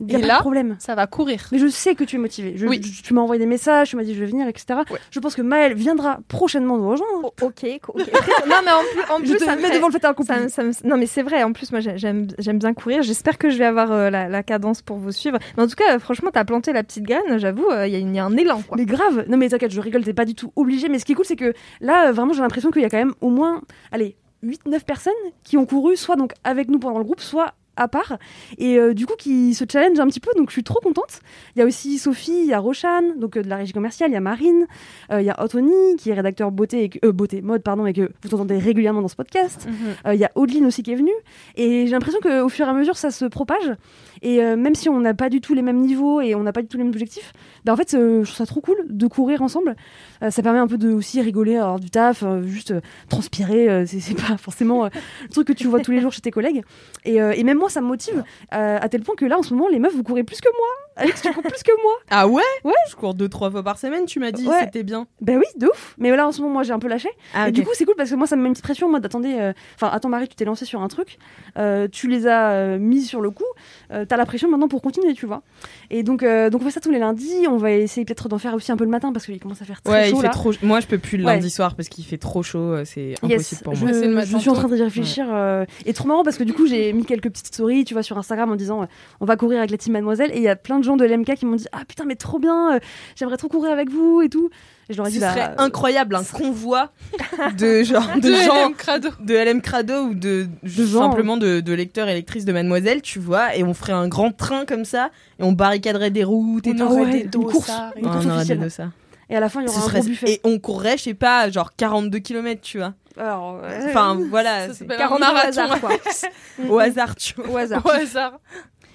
Il 0.00 0.12
y 0.12 0.14
a 0.14 0.18
Et 0.18 0.20
pas 0.20 0.28
là 0.28 0.34
de 0.34 0.40
problème. 0.40 0.76
Ça 0.78 0.94
va 0.94 1.06
courir. 1.06 1.46
Mais 1.52 1.58
je 1.58 1.66
sais 1.68 1.94
que 1.94 2.04
tu 2.04 2.16
es. 2.22 2.56
Je- 2.56 2.66
Oui. 2.66 2.80
je- 2.82 3.02
tu 3.02 3.14
m'as 3.14 3.22
envoyé 3.22 3.38
des 3.38 3.46
messages, 3.46 3.88
tu 3.90 3.96
m'as 3.96 4.02
dit 4.04 4.14
je 4.14 4.20
vais 4.20 4.26
venir, 4.26 4.46
etc. 4.46 4.80
Ouais. 4.90 4.98
Je 5.10 5.18
pense 5.20 5.34
que 5.34 5.40
Maëlle 5.42 5.74
viendra 5.74 6.18
prochainement 6.28 6.76
nous 6.76 6.88
rejoindre. 6.90 7.12
Oh, 7.24 7.32
ok, 7.46 7.66
ok. 7.88 7.96
non, 8.46 8.56
mais 8.64 8.72
en 8.72 8.80
plus, 8.92 9.12
en 9.12 9.18
je 9.18 9.22
plus 9.30 9.38
te 9.38 9.44
ça 9.44 9.52
me 9.56 9.62
mets 9.62 9.68
ferait- 9.68 9.76
devant 9.76 9.86
le 9.88 9.92
fait 9.92 10.04
accompli. 10.04 10.26
ça 10.34 10.40
me- 10.40 10.48
ça 10.48 10.62
me- 10.64 10.88
non 10.88 10.96
mais 10.98 11.06
c'est 11.06 11.22
vrai, 11.22 11.42
en 11.42 11.52
plus 11.52 11.70
moi 11.72 11.80
j'ai- 11.80 11.96
j'aime 11.96 12.26
j'aime 12.38 12.58
bien 12.58 12.74
courir, 12.74 13.02
j'espère 13.02 13.38
que 13.38 13.48
je 13.48 13.56
vais 13.56 13.64
avoir 13.64 13.90
euh, 13.92 14.10
la, 14.10 14.28
la 14.28 14.42
cadence 14.42 14.82
pour 14.82 14.98
vous 14.98 15.12
suivre. 15.12 15.38
Mais 15.56 15.62
en 15.62 15.66
tout 15.66 15.76
cas, 15.76 15.98
franchement, 15.98 16.30
t'as 16.32 16.44
planté 16.44 16.72
la 16.74 16.82
petite 16.82 17.04
graine, 17.04 17.38
j'avoue, 17.38 17.68
euh, 17.70 17.86
il 17.86 17.92
y, 17.92 17.96
a 17.96 17.98
y 17.98 18.18
un 18.18 18.36
élan 18.36 18.60
quoi. 18.68 18.76
Mais 18.76 18.84
grave, 18.84 19.24
non 19.28 19.36
mais 19.38 19.48
t'inquiète, 19.48 19.72
je 19.72 19.80
rigole, 19.80 20.04
t'es 20.04 20.12
pas 20.12 20.24
du 20.26 20.34
tout 20.34 20.52
obligé. 20.56 20.88
Mais 20.90 20.98
ce 20.98 21.04
qui 21.06 21.12
est 21.12 21.14
cool, 21.14 21.24
c'est 21.24 21.36
que 21.36 21.54
là, 21.80 22.08
euh, 22.08 22.12
vraiment, 22.12 22.32
j'ai 22.34 22.42
l'impression 22.42 22.70
qu'il 22.70 22.82
y 22.82 22.84
a 22.84 22.90
quand 22.90 22.98
même 22.98 23.14
au 23.22 23.30
moins, 23.30 23.62
allez, 23.92 24.16
8-9 24.42 24.84
personnes 24.84 25.12
qui 25.42 25.56
ont 25.56 25.64
couru, 25.64 25.96
soit 25.96 26.16
donc 26.16 26.32
avec 26.44 26.68
nous 26.68 26.78
pendant 26.78 26.98
le 26.98 27.04
groupe, 27.04 27.20
soit 27.20 27.54
à 27.76 27.88
part, 27.88 28.18
et 28.58 28.78
euh, 28.78 28.94
du 28.94 29.06
coup 29.06 29.14
qui 29.18 29.54
se 29.54 29.64
challenge 29.70 29.98
un 30.00 30.06
petit 30.06 30.20
peu, 30.20 30.30
donc 30.36 30.48
je 30.48 30.52
suis 30.54 30.64
trop 30.64 30.80
contente. 30.80 31.20
Il 31.54 31.58
y 31.60 31.62
a 31.62 31.66
aussi 31.66 31.98
Sophie, 31.98 32.40
il 32.42 32.46
y 32.46 32.52
a 32.54 32.58
Rochane, 32.58 33.18
donc 33.18 33.36
euh, 33.36 33.42
de 33.42 33.48
la 33.48 33.56
régie 33.56 33.72
commerciale, 33.72 34.10
il 34.10 34.14
y 34.14 34.16
a 34.16 34.20
Marine, 34.20 34.66
euh, 35.12 35.20
il 35.20 35.26
y 35.26 35.30
a 35.30 35.36
Anthony, 35.42 35.96
qui 35.98 36.10
est 36.10 36.14
rédacteur 36.14 36.50
beauté, 36.50 36.84
et 36.84 36.88
que- 36.88 37.10
beauté, 37.10 37.42
mode, 37.42 37.62
pardon, 37.62 37.86
et 37.86 37.92
que 37.92 38.10
vous 38.22 38.34
entendez 38.34 38.58
régulièrement 38.58 39.02
dans 39.02 39.08
ce 39.08 39.16
podcast. 39.16 39.68
Euh, 40.06 40.14
Il 40.14 40.20
y 40.20 40.24
a 40.24 40.30
Audeline 40.34 40.66
aussi 40.66 40.82
qui 40.82 40.92
est 40.92 40.96
venue. 40.96 41.12
Et 41.56 41.86
j'ai 41.86 41.92
l'impression 41.92 42.20
qu'au 42.20 42.48
fur 42.48 42.66
et 42.66 42.70
à 42.70 42.72
mesure, 42.72 42.96
ça 42.96 43.10
se 43.10 43.24
propage. 43.26 43.74
Et 44.22 44.38
même 44.40 44.74
si 44.74 44.88
on 44.88 44.98
n'a 45.00 45.12
pas 45.14 45.28
du 45.28 45.40
tout 45.40 45.52
les 45.54 45.62
mêmes 45.62 45.80
niveaux 45.80 46.20
et 46.20 46.34
on 46.34 46.42
n'a 46.42 46.52
pas 46.52 46.62
du 46.62 46.68
tout 46.68 46.78
les 46.78 46.84
mêmes 46.84 46.92
objectifs, 46.92 47.32
bah, 47.66 47.72
en 47.72 47.76
fait, 47.76 47.94
euh, 47.94 48.22
je 48.22 48.28
trouve 48.30 48.36
ça 48.36 48.46
trop 48.46 48.60
cool 48.60 48.76
de 48.88 49.06
courir 49.08 49.42
ensemble. 49.42 49.74
Euh, 50.22 50.30
ça 50.30 50.40
permet 50.40 50.60
un 50.60 50.68
peu 50.68 50.78
de 50.78 50.92
aussi 50.92 51.20
rigoler, 51.20 51.56
avoir 51.56 51.80
du 51.80 51.90
taf, 51.90 52.22
euh, 52.22 52.42
juste 52.42 52.72
transpirer. 53.08 53.84
c'est 53.86 54.14
pas 54.14 54.36
forcément 54.36 54.84
le 54.84 55.28
truc 55.30 55.48
que 55.48 55.52
tu 55.52 55.66
vois 55.66 55.80
tous 55.80 55.90
les 55.90 56.00
jours 56.00 56.12
chez 56.12 56.20
tes 56.20 56.30
collègues. 56.30 56.62
Et, 57.04 57.16
et 57.16 57.42
même 57.42 57.58
moi, 57.58 57.68
ça 57.68 57.80
me 57.80 57.86
motive 57.86 58.22
à 58.50 58.88
tel 58.88 59.02
point 59.02 59.16
que 59.16 59.24
là, 59.24 59.36
en 59.38 59.42
ce 59.42 59.52
moment, 59.52 59.68
les 59.68 59.80
meufs, 59.80 59.94
vous 59.94 60.04
courez 60.04 60.22
plus 60.22 60.40
que 60.40 60.48
moi. 60.48 60.85
Alex, 60.96 61.22
tu 61.22 61.32
cours 61.32 61.42
plus 61.42 61.62
que 61.62 61.82
moi. 61.82 61.92
Ah 62.10 62.26
ouais 62.26 62.42
Ouais. 62.64 62.72
Je 62.90 62.94
cours 62.96 63.14
deux 63.14 63.28
trois 63.28 63.50
fois 63.50 63.62
par 63.62 63.78
semaine, 63.78 64.06
tu 64.06 64.18
m'as 64.18 64.32
dit, 64.32 64.48
Ouais. 64.48 64.60
c'était 64.60 64.82
bien. 64.82 65.06
Ben 65.20 65.36
oui, 65.38 65.44
de 65.58 65.66
ouf. 65.66 65.94
Mais 65.98 66.14
là, 66.16 66.26
en 66.26 66.32
ce 66.32 66.40
moment, 66.40 66.54
moi, 66.54 66.62
j'ai 66.62 66.72
un 66.72 66.78
peu 66.78 66.88
lâché. 66.88 67.10
Ah 67.34 67.48
Et 67.48 67.52
du 67.52 67.62
coup, 67.64 67.70
c'est 67.74 67.84
cool 67.84 67.94
parce 67.96 68.10
que 68.10 68.14
moi, 68.14 68.26
ça 68.26 68.34
me 68.36 68.42
met 68.42 68.48
une 68.48 68.54
petite 68.54 68.64
pression 68.64 68.86
en 68.86 68.90
mode 68.90 69.04
attendez, 69.04 69.34
euh, 69.38 69.52
enfin, 69.74 69.90
attends, 69.92 70.08
Marie, 70.08 70.28
tu 70.28 70.36
t'es 70.36 70.44
lancé 70.46 70.64
sur 70.64 70.80
un 70.80 70.88
truc, 70.88 71.18
euh, 71.58 71.86
tu 71.90 72.08
les 72.08 72.26
as 72.26 72.50
euh, 72.50 72.78
mis 72.78 73.02
sur 73.02 73.20
le 73.20 73.30
coup, 73.30 73.44
euh, 73.92 74.04
t'as 74.06 74.16
la 74.16 74.24
pression 74.26 74.48
maintenant 74.50 74.68
pour 74.68 74.80
continuer, 74.82 75.12
tu 75.14 75.26
vois. 75.26 75.42
Et 75.90 76.02
donc, 76.02 76.22
euh, 76.22 76.48
donc, 76.50 76.62
on 76.62 76.64
fait 76.64 76.70
ça 76.70 76.80
tous 76.80 76.90
les 76.90 76.98
lundis. 76.98 77.46
On 77.48 77.58
va 77.58 77.72
essayer 77.72 78.04
peut-être 78.06 78.28
d'en 78.28 78.38
faire 78.38 78.54
aussi 78.54 78.72
un 78.72 78.76
peu 78.76 78.84
le 78.84 78.90
matin 78.90 79.12
parce 79.12 79.26
qu'il 79.26 79.38
commence 79.38 79.60
à 79.62 79.64
faire 79.66 79.82
très 79.82 79.92
ouais, 79.92 80.04
chaud 80.08 80.16
il 80.16 80.20
fait 80.20 80.26
là. 80.28 80.32
trop. 80.32 80.52
Moi, 80.62 80.80
je 80.80 80.86
peux 80.86 80.98
plus 80.98 81.18
le 81.18 81.24
Ouais. 81.26 81.34
lundi 81.34 81.50
soir 81.50 81.74
parce 81.74 81.88
qu'il 81.88 82.04
fait 82.04 82.18
trop 82.18 82.42
chaud. 82.42 82.58
euh, 82.58 82.84
C'est 82.86 83.12
impossible 83.22 83.32
Yes, 83.32 83.62
pour 83.62 83.74
je, 83.74 83.84
moi. 83.84 83.92
Le 83.92 84.08
matin 84.08 84.28
je 84.32 84.38
suis 84.38 84.50
en 84.50 84.54
train 84.54 84.68
d'y 84.68 84.82
réfléchir. 84.82 85.26
euh, 85.30 85.64
et 85.84 85.92
trop 85.92 86.08
marrant 86.08 86.22
parce 86.24 86.36
que 86.38 86.44
du 86.44 86.52
coup, 86.54 86.66
j'ai 86.66 86.92
mis 86.92 87.04
quelques 87.04 87.28
petites 87.30 87.48
stories, 87.48 87.84
tu 87.84 87.94
vois, 87.94 88.02
sur 88.02 88.16
Instagram 88.18 88.50
en 88.50 88.56
disant 88.56 88.82
euh, 88.82 88.86
on 89.20 89.24
va 89.26 89.36
courir 89.36 89.58
avec 89.58 89.70
la 89.70 89.76
team 89.78 89.92
Mademoiselle. 89.92 90.30
Et 90.32 90.36
il 90.38 90.42
y 90.42 90.48
a 90.48 90.56
plein 90.56 90.78
de 90.78 90.84
gens 90.86 90.96
de 90.96 91.04
l'MK 91.04 91.34
qui 91.34 91.44
m'ont 91.46 91.56
dit 91.56 91.66
ah 91.72 91.84
putain, 91.86 92.04
mais 92.04 92.16
trop 92.16 92.38
bien, 92.38 92.74
euh, 92.76 92.78
j'aimerais 93.16 93.36
trop 93.36 93.48
courir 93.48 93.72
avec 93.72 93.90
vous 93.90 94.22
et 94.22 94.28
tout. 94.28 94.48
Et 94.88 94.92
je 94.92 94.98
leur 94.98 95.06
ai 95.08 95.10
Ce 95.10 95.14
dit 95.16 95.20
bah, 95.20 95.32
serait 95.32 95.50
incroyable, 95.58 96.14
un 96.14 96.22
convoi 96.24 96.92
de 97.58 97.82
genre 97.82 98.06
de 98.16 98.20
De 98.20 98.34
gens 98.34 98.68
LM 98.68 98.74
Crado. 98.74 99.08
de 99.20 99.34
LM 99.34 99.60
Crado 99.60 99.94
ou 100.04 100.14
de, 100.14 100.46
gens. 100.62 101.02
simplement 101.10 101.36
de, 101.36 101.60
de 101.60 101.72
lecteurs 101.74 102.08
et 102.08 102.14
lectrices 102.14 102.44
de 102.44 102.52
Mademoiselle, 102.52 103.02
tu 103.02 103.18
vois, 103.18 103.56
et 103.56 103.64
on 103.64 103.74
ferait 103.74 103.92
un 103.92 104.06
grand 104.08 104.30
train 104.32 104.64
comme 104.64 104.84
ça, 104.84 105.10
et 105.38 105.42
on 105.42 105.52
barricaderait 105.52 106.10
des 106.10 106.24
routes 106.24 106.66
et 106.66 106.70
On 106.70 106.76
tout. 106.76 106.82
aurait 106.84 107.02
ouais, 107.02 107.10
des 107.10 107.36
une 107.38 107.44
course, 107.44 107.68
et 107.96 107.98
une 107.98 108.06
Ouais, 108.06 108.12
course 108.12 108.24
on 108.26 108.28
aurait 108.28 108.36
officielle. 108.38 108.58
des 108.58 108.64
dossards. 108.64 108.90
Et 109.28 109.34
à 109.36 109.40
la 109.40 109.48
fin, 109.48 109.60
il 109.60 109.66
y 109.66 109.68
Ce 109.68 109.74
aura 109.76 109.84
un 109.86 109.88
serait- 109.88 109.98
gros 110.00 110.08
buffet. 110.08 110.30
Et 110.34 110.40
on 110.44 110.58
courrait, 110.60 110.96
je 110.98 111.02
sais 111.02 111.14
pas, 111.14 111.50
genre 111.50 111.74
42 111.76 112.20
km, 112.20 112.60
tu 112.60 112.78
vois. 112.78 112.94
Alors, 113.18 113.58
euh, 113.64 113.86
Enfin, 113.88 114.16
voilà, 114.30 114.68
Ça 114.68 114.74
c'est 114.74 114.78
s'appelle 114.80 114.96
un 115.02 115.08
42 115.08 115.26
au 115.26 115.36
hasard, 115.48 115.80
quoi. 115.80 115.90
au 116.68 116.78
hasard, 116.78 117.16
tu 117.16 117.34
vois. 117.34 117.48
Au 117.50 117.56
hasard. 117.56 117.84
Au 117.84 117.90
hasard. 117.90 118.38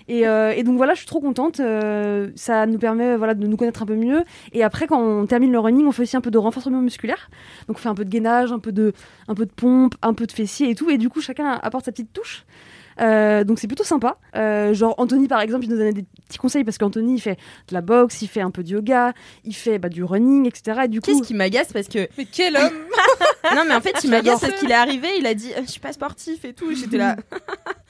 Et, 0.08 0.28
euh, 0.28 0.54
et 0.56 0.64
donc 0.64 0.78
voilà, 0.78 0.94
je 0.94 1.00
suis 1.00 1.08
trop 1.08 1.20
contente. 1.20 1.60
euh, 1.60 2.30
ça 2.36 2.66
nous 2.66 2.78
permet 2.78 3.16
voilà, 3.18 3.34
de 3.34 3.48
nous 3.48 3.58
connaître 3.58 3.82
un 3.84 3.86
peu 3.86 3.96
mieux. 3.96 4.24
Et 4.54 4.64
après, 4.64 4.88
quand 4.88 5.02
on 5.02 5.26
termine 5.26 5.52
le 5.52 5.60
running, 5.60 5.86
on 5.86 5.92
fait 5.92 6.04
aussi 6.04 6.18
un 6.18 6.22
peu 6.22 6.32
de 6.32 6.38
renforcement 6.38 6.82
musculaire. 6.82 7.30
Donc 7.68 7.78
on 7.78 7.80
fait 7.80 7.90
un 7.90 7.96
peu 7.96 8.06
de 8.06 8.10
gainage, 8.10 8.52
un 8.52 8.60
peu 8.60 8.72
de, 8.72 8.94
un 9.28 9.36
peu 9.36 9.46
de 9.46 9.52
pompe, 9.52 9.96
un 10.02 10.14
peu 10.14 10.26
de 10.28 10.32
fessier 10.32 10.70
et 10.70 10.76
tout. 10.76 10.90
Et 10.90 10.98
du 10.98 11.10
coup, 11.10 11.22
chacun 11.22 11.60
apporte 11.62 11.86
sa 11.86 11.92
petite 11.92 12.14
touche. 12.14 12.46
Euh, 13.00 13.44
donc 13.46 13.58
c'est 13.58 13.68
plutôt 13.68 13.86
sympa. 13.86 14.18
Euh, 14.36 14.74
genre 14.74 14.94
Anthony 14.98 15.28
par 15.28 15.40
exemple, 15.40 15.64
il 15.66 15.70
nous 15.72 15.78
donnait 15.78 15.94
des 15.94 16.06
petits 16.28 16.38
conseils 16.38 16.64
parce 16.64 16.78
qu'Anthony 16.78 17.16
il 17.16 17.20
fait 17.20 17.38
de 17.70 17.74
la 17.74 17.82
boxe, 17.82 18.22
il 18.22 18.28
fait 18.28 18.42
un 18.42 18.52
peu 18.52 18.64
de 18.64 18.70
yoga, 18.70 19.14
il 19.46 19.56
fait 19.56 19.80
bah, 19.80 19.90
du 19.90 20.04
running, 20.04 20.46
etc. 20.46 20.82
Et 20.84 20.88
du 20.90 21.00
coup, 21.00 21.08
Qu'est-ce 21.10 21.24
qui 21.24 21.34
m'agace 21.34 21.72
parce 21.72 21.88
que 21.88 22.10
Mais 22.18 22.26
quel 22.26 22.56
homme 22.58 22.70
non 23.56 23.64
mais 23.68 23.74
en 23.74 23.82
fait 23.82 23.96
il 24.04 24.10
m'agace 24.12 24.42
parce 24.42 24.54
qu'il 24.60 24.70
est 24.70 24.76
arrivé 24.76 25.08
il 25.18 25.26
a 25.26 25.34
dit 25.34 25.52
euh, 25.58 25.62
je 25.66 25.72
suis 25.72 25.80
pas 25.80 25.94
sportif 25.94 26.46
et 26.46 26.54
tout 26.54 26.70
et 26.70 26.76
j'étais 26.76 26.98
là 26.98 27.16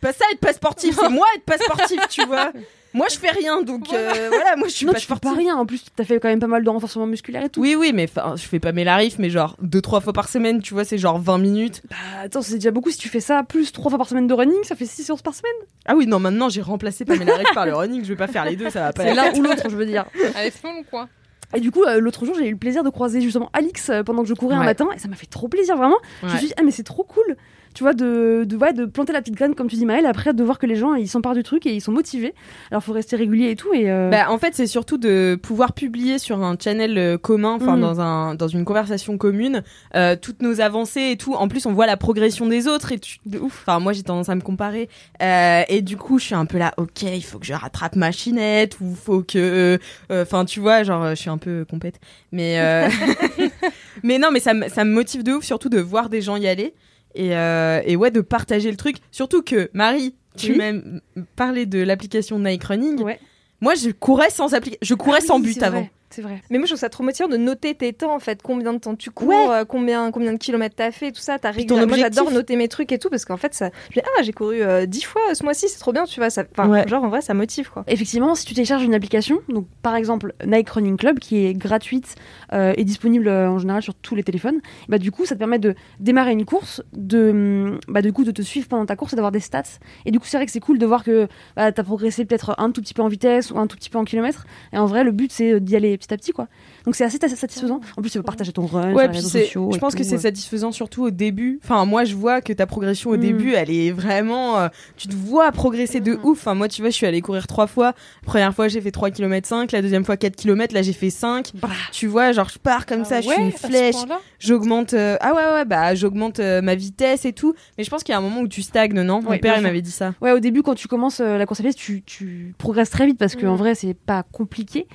pas 0.00 0.12
ça 0.12 0.24
être 0.32 0.40
pas 0.40 0.52
sportif 0.52 0.96
c'est 1.00 1.08
moi 1.08 1.26
être 1.36 1.44
pas 1.44 1.58
sportif 1.58 2.00
tu 2.08 2.24
vois 2.26 2.52
moi 2.94 3.06
je 3.10 3.18
fais 3.18 3.30
rien 3.30 3.62
donc 3.62 3.92
euh, 3.92 4.28
voilà 4.30 4.56
moi 4.56 4.68
je 4.68 4.72
suis 4.74 4.84
non, 4.86 4.92
pas 4.92 4.98
tu 4.98 5.06
fais 5.06 5.14
pas 5.16 5.32
rien. 5.34 5.56
En 5.56 5.64
plus, 5.64 5.84
t'as 5.96 6.04
fait 6.04 6.20
quand 6.20 6.28
même 6.28 6.40
pas 6.40 6.46
mal 6.46 6.62
de 6.62 6.68
renforcement 6.68 7.06
musculaire 7.06 7.44
et 7.44 7.48
tout. 7.48 7.60
oui 7.60 7.74
oui 7.74 7.92
mais 7.94 8.06
je 8.36 8.42
fais 8.42 8.58
pas 8.60 8.72
mes 8.72 8.84
larifs 8.84 9.18
mais 9.18 9.30
genre 9.30 9.56
deux 9.62 9.80
trois 9.80 10.00
fois 10.00 10.12
par 10.12 10.28
semaine 10.28 10.60
tu 10.60 10.74
vois 10.74 10.84
c'est 10.84 10.98
genre 10.98 11.18
20 11.18 11.38
minutes 11.38 11.82
Bah, 11.88 11.96
attends, 12.24 12.42
c'est 12.42 12.54
déjà 12.56 12.70
beaucoup 12.70 12.90
si 12.90 12.98
tu 12.98 13.08
fais 13.08 13.20
ça 13.20 13.42
plus 13.44 13.72
trois 13.72 13.88
fois 13.90 13.98
par 13.98 14.08
semaine 14.08 14.26
de 14.26 14.34
running, 14.34 14.62
ça 14.64 14.74
fait 14.76 14.86
6 14.86 15.04
séances 15.04 15.22
par 15.22 15.34
semaine. 15.34 15.52
ah 15.86 15.94
oui 15.96 16.06
non 16.06 16.18
maintenant 16.18 16.48
j'ai 16.48 16.60
remplacé 16.62 17.04
pas 17.04 17.16
mes 17.16 17.24
larifs 17.24 17.54
par 17.54 17.64
le 17.66 17.74
running 17.74 18.02
je 18.04 18.08
vais 18.08 18.16
pas 18.16 18.28
faire 18.28 18.44
les 18.44 18.56
deux 18.56 18.68
ça 18.70 18.80
va 18.80 18.92
pas 18.92 19.04
C'est 19.04 19.14
l'un 19.14 19.32
ou 19.34 19.42
l'autre, 19.42 19.68
je 19.70 19.76
veux 19.76 19.86
dire. 19.86 20.04
Allez, 20.34 20.50
faisons 20.50 20.74
le 20.78 20.84
coin. 20.84 21.08
Et 21.54 21.60
du 21.60 21.70
coup, 21.70 21.82
euh, 21.84 22.00
l'autre 22.00 22.24
jour, 22.24 22.34
j'ai 22.38 22.48
eu 22.48 22.52
le 22.52 22.56
plaisir 22.56 22.82
de 22.82 22.88
croiser 22.88 23.20
justement 23.20 23.50
Alix 23.52 23.90
euh, 23.90 24.02
pendant 24.02 24.22
que 24.22 24.28
je 24.28 24.32
courais 24.32 24.54
un 24.54 24.64
matin, 24.64 24.88
et 24.94 24.98
ça 24.98 25.08
m'a 25.08 25.16
fait 25.16 25.26
trop 25.26 25.48
plaisir, 25.48 25.76
vraiment. 25.76 25.98
Je 26.22 26.26
me 26.28 26.30
suis 26.38 26.46
dit, 26.46 26.52
ah, 26.56 26.62
mais 26.62 26.70
c'est 26.70 26.82
trop 26.82 27.04
cool, 27.04 27.36
tu 27.74 27.82
vois, 27.82 27.94
de, 27.94 28.44
de, 28.46 28.56
ouais, 28.56 28.72
de 28.72 28.84
planter 28.84 29.12
la 29.12 29.20
petite 29.20 29.34
graine, 29.36 29.54
comme 29.54 29.68
tu 29.68 29.76
dis, 29.76 29.86
Maëlle, 29.86 30.06
après 30.06 30.32
de 30.34 30.42
voir 30.44 30.58
que 30.58 30.66
les 30.66 30.76
gens, 30.76 30.94
ils 30.94 31.08
s'emparent 31.08 31.34
du 31.34 31.42
truc 31.42 31.66
et 31.66 31.72
ils 31.74 31.80
sont 31.80 31.92
motivés. 31.92 32.34
Alors, 32.70 32.82
faut 32.82 32.92
rester 32.92 33.16
régulier 33.16 33.50
et 33.50 33.56
tout. 33.56 33.72
Et, 33.74 33.90
euh, 33.90 34.10
Bah, 34.10 34.26
en 34.30 34.38
fait, 34.38 34.54
c'est 34.54 34.66
surtout 34.66 34.98
de 34.98 35.38
pouvoir 35.42 35.72
publier 35.72 36.18
sur 36.18 36.42
un 36.42 36.56
channel 36.58 36.98
euh, 36.98 37.18
commun, 37.18 37.52
enfin 37.60 37.76
Mhm. 37.76 37.80
dans 37.80 38.00
un 38.00 38.34
dans 38.34 38.48
une 38.48 38.64
conversation 38.64 39.16
commune, 39.18 39.62
euh, 39.94 40.16
toutes 40.20 40.42
nos 40.42 40.60
avancées 40.60 41.10
et 41.12 41.16
tout. 41.16 41.34
En 41.34 41.48
plus, 41.48 41.66
on 41.66 41.72
voit 41.72 41.86
la 41.86 41.96
progression 41.96 42.46
des 42.46 42.68
autres 42.68 42.92
et 42.92 42.98
tu, 42.98 43.18
de 43.26 43.38
ouf. 43.38 43.62
Enfin, 43.66 43.78
moi, 43.80 43.92
j'ai 43.92 44.02
tendance 44.02 44.28
à 44.28 44.34
me 44.34 44.40
comparer 44.40 44.88
Euh, 45.22 45.62
et 45.68 45.82
du 45.82 45.96
coup, 45.96 46.18
je 46.18 46.24
suis 46.26 46.34
un 46.34 46.46
peu 46.46 46.58
là. 46.58 46.72
Ok, 46.76 47.02
il 47.02 47.22
faut 47.24 47.38
que 47.38 47.46
je 47.46 47.52
rattrape 47.54 47.96
ma 47.96 48.10
chinette 48.12 48.78
ou 48.80 48.94
faut 48.94 49.22
que, 49.22 49.78
enfin, 50.10 50.44
tu 50.44 50.60
vois, 50.60 50.82
genre, 50.82 51.10
je 51.10 51.14
suis 51.14 51.30
un 51.30 51.38
peu 51.38 51.64
compète. 51.68 52.00
Mais 52.32 52.58
mais 54.02 54.18
non, 54.18 54.30
mais 54.32 54.40
ça 54.40 54.52
ça 54.68 54.84
me 54.84 54.92
motive 54.92 55.22
de 55.22 55.32
ouf, 55.32 55.44
surtout 55.44 55.68
de 55.68 55.78
voir 55.80 56.08
des 56.08 56.20
gens 56.20 56.36
y 56.36 56.46
aller 56.48 56.74
et 57.14 57.36
euh, 57.36 57.80
et 57.84 57.96
ouais, 57.96 58.10
de 58.10 58.20
partager 58.20 58.70
le 58.70 58.76
truc. 58.76 58.96
Surtout 59.10 59.42
que 59.42 59.70
Marie, 59.72 60.14
tu 60.36 60.52
Oui. 60.52 60.58
m'as 60.58 60.68
m- 60.68 61.00
parlé 61.36 61.66
de 61.66 61.80
l'application 61.82 62.38
Nike 62.38 62.64
Running. 62.64 63.00
Ouais. 63.02 63.18
Moi, 63.60 63.74
je 63.74 63.90
courais 63.90 64.30
sans 64.30 64.54
appli... 64.54 64.76
je 64.82 64.94
courais 64.94 65.18
ah 65.22 65.26
sans 65.26 65.36
oui, 65.40 65.54
but 65.54 65.62
avant. 65.62 65.78
vrai. 65.80 65.90
C'est 66.14 66.22
vrai. 66.22 66.42
Mais 66.50 66.58
moi, 66.58 66.66
je 66.66 66.72
trouve 66.72 66.80
ça 66.80 66.88
trop 66.90 67.02
motivant 67.04 67.28
de 67.28 67.36
noter 67.36 67.74
tes 67.74 67.92
temps, 67.92 68.14
en 68.14 68.18
fait. 68.18 68.42
Combien 68.42 68.72
de 68.74 68.78
temps 68.78 68.94
tu 68.94 69.10
cours, 69.10 69.28
Ouais. 69.28 69.46
euh, 69.50 69.64
combien, 69.64 70.10
combien 70.10 70.32
de 70.32 70.38
kilomètres 70.38 70.74
t'as 70.76 70.90
fait, 70.90 71.10
tout 71.12 71.20
ça. 71.20 71.38
T'as 71.38 71.50
régulièrement- 71.50 71.86
Moi, 71.88 71.96
j'adore 71.96 72.30
noter 72.30 72.56
mes 72.56 72.68
trucs 72.68 72.92
et 72.92 72.98
tout 72.98 73.08
parce 73.10 73.24
qu'en 73.24 73.36
fait, 73.36 73.54
ça. 73.54 73.70
Je 73.90 74.00
dis, 74.00 74.06
ah, 74.18 74.22
j'ai 74.22 74.32
couru 74.32 74.62
euh, 74.62 74.86
10 74.86 75.02
fois 75.02 75.22
ce 75.34 75.42
mois-ci, 75.42 75.68
c'est 75.68 75.78
trop 75.78 75.92
bien, 75.92 76.04
tu 76.04 76.20
vois. 76.20 76.30
Ça... 76.30 76.44
Enfin, 76.52 76.68
Ouais. 76.68 76.86
genre, 76.88 77.02
en 77.04 77.08
vrai, 77.08 77.20
ça 77.22 77.34
motive, 77.34 77.70
quoi. 77.70 77.84
Effectivement, 77.88 78.34
si 78.34 78.44
tu 78.44 78.54
télécharges 78.54 78.84
une 78.84 78.94
application, 78.94 79.38
donc 79.48 79.66
par 79.82 79.96
exemple 79.96 80.34
Nike 80.46 80.68
Running 80.70 80.96
Club, 80.96 81.18
qui 81.18 81.46
est 81.46 81.54
gratuite 81.54 82.14
euh, 82.52 82.72
et 82.76 82.84
disponible 82.84 83.28
euh, 83.28 83.48
en 83.50 83.58
général 83.58 83.82
sur 83.82 83.94
tous 83.94 84.14
les 84.14 84.22
téléphones, 84.22 84.60
bah 84.88 84.98
du 84.98 85.10
coup 85.10 85.24
ça 85.24 85.34
te 85.34 85.38
permet 85.38 85.58
de 85.58 85.74
démarrer 86.00 86.32
une 86.32 86.44
course, 86.44 86.82
de 86.92 87.78
bah 87.88 88.02
du 88.02 88.12
coup 88.12 88.24
de 88.24 88.30
te 88.30 88.42
suivre 88.42 88.68
pendant 88.68 88.86
ta 88.86 88.96
course 88.96 89.12
et 89.12 89.16
d'avoir 89.16 89.32
des 89.32 89.40
stats. 89.40 89.62
Et 90.06 90.10
du 90.10 90.18
coup 90.20 90.26
c'est 90.26 90.36
vrai 90.36 90.46
que 90.46 90.52
c'est 90.52 90.60
cool 90.60 90.78
de 90.78 90.86
voir 90.86 91.04
que 91.04 91.28
bah, 91.56 91.72
t'as 91.72 91.82
progressé 91.82 92.24
peut-être 92.24 92.54
un 92.58 92.70
tout 92.70 92.80
petit 92.82 92.94
peu 92.94 93.02
en 93.02 93.08
vitesse 93.08 93.50
ou 93.50 93.58
un 93.58 93.66
tout 93.66 93.76
petit 93.76 93.90
peu 93.90 93.98
en 93.98 94.04
kilomètres. 94.04 94.46
Et 94.72 94.78
en 94.78 94.86
vrai 94.86 95.04
le 95.04 95.10
but 95.12 95.32
c'est 95.32 95.60
d'y 95.60 95.76
aller 95.76 95.92
petit 96.02 96.14
à 96.14 96.16
petit 96.16 96.32
quoi. 96.32 96.48
Donc 96.84 96.94
c'est 96.96 97.04
assez 97.04 97.18
satisfaisant. 97.18 97.80
En 97.96 98.00
plus 98.02 98.10
tu 98.10 98.18
peux 98.18 98.22
partager 98.24 98.52
ton 98.52 98.66
run 98.66 98.88
sur 98.88 98.96
Ouais, 98.96 99.02
les 99.04 99.08
puis 99.08 99.16
réseaux 99.18 99.28
c'est- 99.28 99.44
sociaux. 99.44 99.70
je 99.72 99.78
pense 99.78 99.94
que 99.94 100.02
c'est 100.04 100.16
euh. 100.16 100.18
satisfaisant 100.18 100.72
surtout 100.72 101.04
au 101.04 101.10
début. 101.10 101.60
Enfin, 101.62 101.84
moi, 101.84 102.04
je 102.04 102.14
vois 102.14 102.40
que 102.40 102.52
ta 102.52 102.66
progression 102.66 103.10
au 103.10 103.16
Mm. 103.16 103.20
début, 103.20 103.52
elle 103.54 103.70
est 103.70 103.90
vraiment. 103.92 104.58
euh, 104.58 104.68
tu 104.96 105.08
te 105.08 105.14
vois 105.14 105.50
progresser 105.52 106.00
de 106.00 106.18
ouf. 106.22 106.38
Enfin, 106.40 106.54
moi, 106.54 106.68
tu 106.68 106.82
vois, 106.82 106.90
je 106.90 106.96
suis 106.96 107.06
allée 107.06 107.20
courir 107.20 107.46
trois 107.46 107.66
fois. 107.66 107.94
Première 108.26 108.54
fois, 108.54 108.68
j'ai 108.68 108.80
fait 108.80 108.90
3 108.90 109.10
km 109.10 109.46
5. 109.48 109.70
La 109.72 109.82
deuxième 109.82 110.04
fois, 110.04 110.16
4 110.16 110.36
km. 110.36 110.74
Là, 110.74 110.82
j'ai 110.82 110.92
fait 110.92 111.10
5. 111.10 111.52
Bah. 111.54 111.68
Tu 111.92 112.06
vois, 112.06 112.32
genre, 112.32 112.48
je 112.48 112.58
pars 112.58 112.86
comme 112.86 113.04
ça, 113.04 113.20
je 113.20 113.28
suis 113.28 113.40
une 113.42 113.52
flèche. 113.52 113.96
J'augmente. 114.38 114.94
euh, 114.94 115.16
Ah 115.20 115.34
ouais, 115.34 115.52
ouais, 115.52 115.64
bah, 115.64 115.94
j'augmente 115.94 116.40
euh, 116.40 116.60
ma 116.62 116.74
vitesse 116.74 117.24
et 117.24 117.32
tout. 117.32 117.54
Mais 117.78 117.84
je 117.84 117.90
pense 117.90 118.02
qu'il 118.02 118.12
y 118.12 118.16
a 118.16 118.18
un 118.18 118.22
moment 118.22 118.40
où 118.40 118.48
tu 118.48 118.62
stagnes, 118.62 118.92
non? 119.02 119.22
Mon 119.22 119.30
Ouais, 119.30 119.38
père, 119.38 119.56
il 119.56 119.62
m'avait 119.62 119.82
dit 119.82 119.90
ça. 119.90 120.14
Ouais, 120.20 120.32
au 120.32 120.40
début, 120.40 120.62
quand 120.62 120.74
tu 120.74 120.88
commences 120.88 121.20
euh, 121.20 121.38
la 121.38 121.46
course 121.46 121.60
à 121.60 121.62
pied, 121.62 121.74
tu, 121.74 122.02
tu 122.02 122.54
progresses 122.58 122.90
très 122.90 123.06
vite 123.06 123.18
parce 123.18 123.36
qu'en 123.36 123.54
Mm. 123.54 123.58
vrai, 123.58 123.74
c'est 123.74 123.94
pas 123.94 124.22
compliqué. 124.24 124.86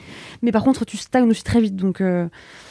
Mais 0.42 0.52
par 0.52 0.64
contre, 0.64 0.86
tu 0.86 0.98
stagnes 0.98 1.30
aussi 1.30 1.44
très 1.44 1.62
vite. 1.62 1.76
Donc, 1.78 2.02
euh, 2.02 2.28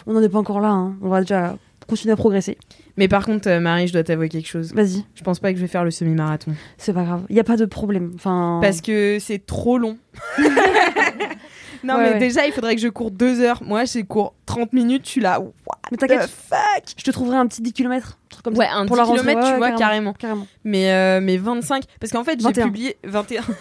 on 0.06 0.12
n'en 0.12 0.22
est 0.22 0.28
pas 0.28 0.38
encore 0.38 0.60
là. 0.60 0.70
hein. 0.70 0.96
On 1.02 1.08
va 1.08 1.20
déjà 1.20 1.56
continuer 1.88 2.12
à 2.12 2.16
progresser. 2.16 2.58
Mais 2.96 3.06
par 3.08 3.24
contre, 3.24 3.48
euh, 3.48 3.60
Marie, 3.60 3.86
je 3.86 3.92
dois 3.92 4.02
t'avouer 4.02 4.28
quelque 4.28 4.48
chose. 4.48 4.74
Vas-y, 4.74 5.04
Je 5.14 5.22
pense 5.22 5.38
pas 5.38 5.52
que 5.52 5.56
je 5.58 5.62
vais 5.62 5.68
faire 5.68 5.84
le 5.84 5.90
semi-marathon. 5.92 6.52
c'est 6.78 6.92
pas 6.92 7.04
grave. 7.04 7.22
Il 7.28 7.34
n'y 7.34 7.40
a 7.40 7.44
pas 7.44 7.56
de 7.56 7.64
problème. 7.64 8.12
Enfin, 8.16 8.58
Parce 8.62 8.80
que 8.80 9.18
c'est 9.20 9.44
trop 9.46 9.78
long. 9.78 9.96
non, 11.86 11.98
mais 11.98 12.18
déjà, 12.18 12.46
il 12.46 12.52
faudrait 12.52 12.74
que 12.74 12.80
je 12.80 12.88
cours 12.88 13.10
2 13.10 13.40
heures. 13.40 13.62
Moi, 13.62 13.84
je 13.84 14.00
cours 14.02 14.34
30 14.46 14.72
minutes. 14.72 15.02
Je 15.04 15.10
suis 15.10 15.20
là. 15.20 15.40
What 15.40 15.50
mais 15.90 15.96
t'inquiète, 15.96 16.28
fuck? 16.28 16.84
je 16.96 17.04
te 17.04 17.10
trouverai 17.10 17.36
un 17.36 17.46
petit 17.46 17.62
10 17.62 17.72
km. 17.72 18.18
Comme 18.42 18.56
Ouais, 18.56 18.66
ça, 18.66 18.74
un 18.74 18.86
pour 18.86 18.96
10 18.96 19.00
la 19.02 19.06
km, 19.06 19.40
tu 19.40 19.52
Ouais, 19.52 19.56
vois, 19.58 19.70
carrément. 19.72 19.78
carrément. 19.78 20.12
carrément. 20.14 20.46
Mais, 20.64 20.90
euh, 20.92 21.20
mais 21.22 21.36
25. 21.36 21.84
Parce 22.00 22.12
qu'en 22.12 22.24
fait, 22.24 22.38
j'ai 22.40 22.44
21. 22.46 22.66
publié. 22.66 22.96
21. 23.04 23.42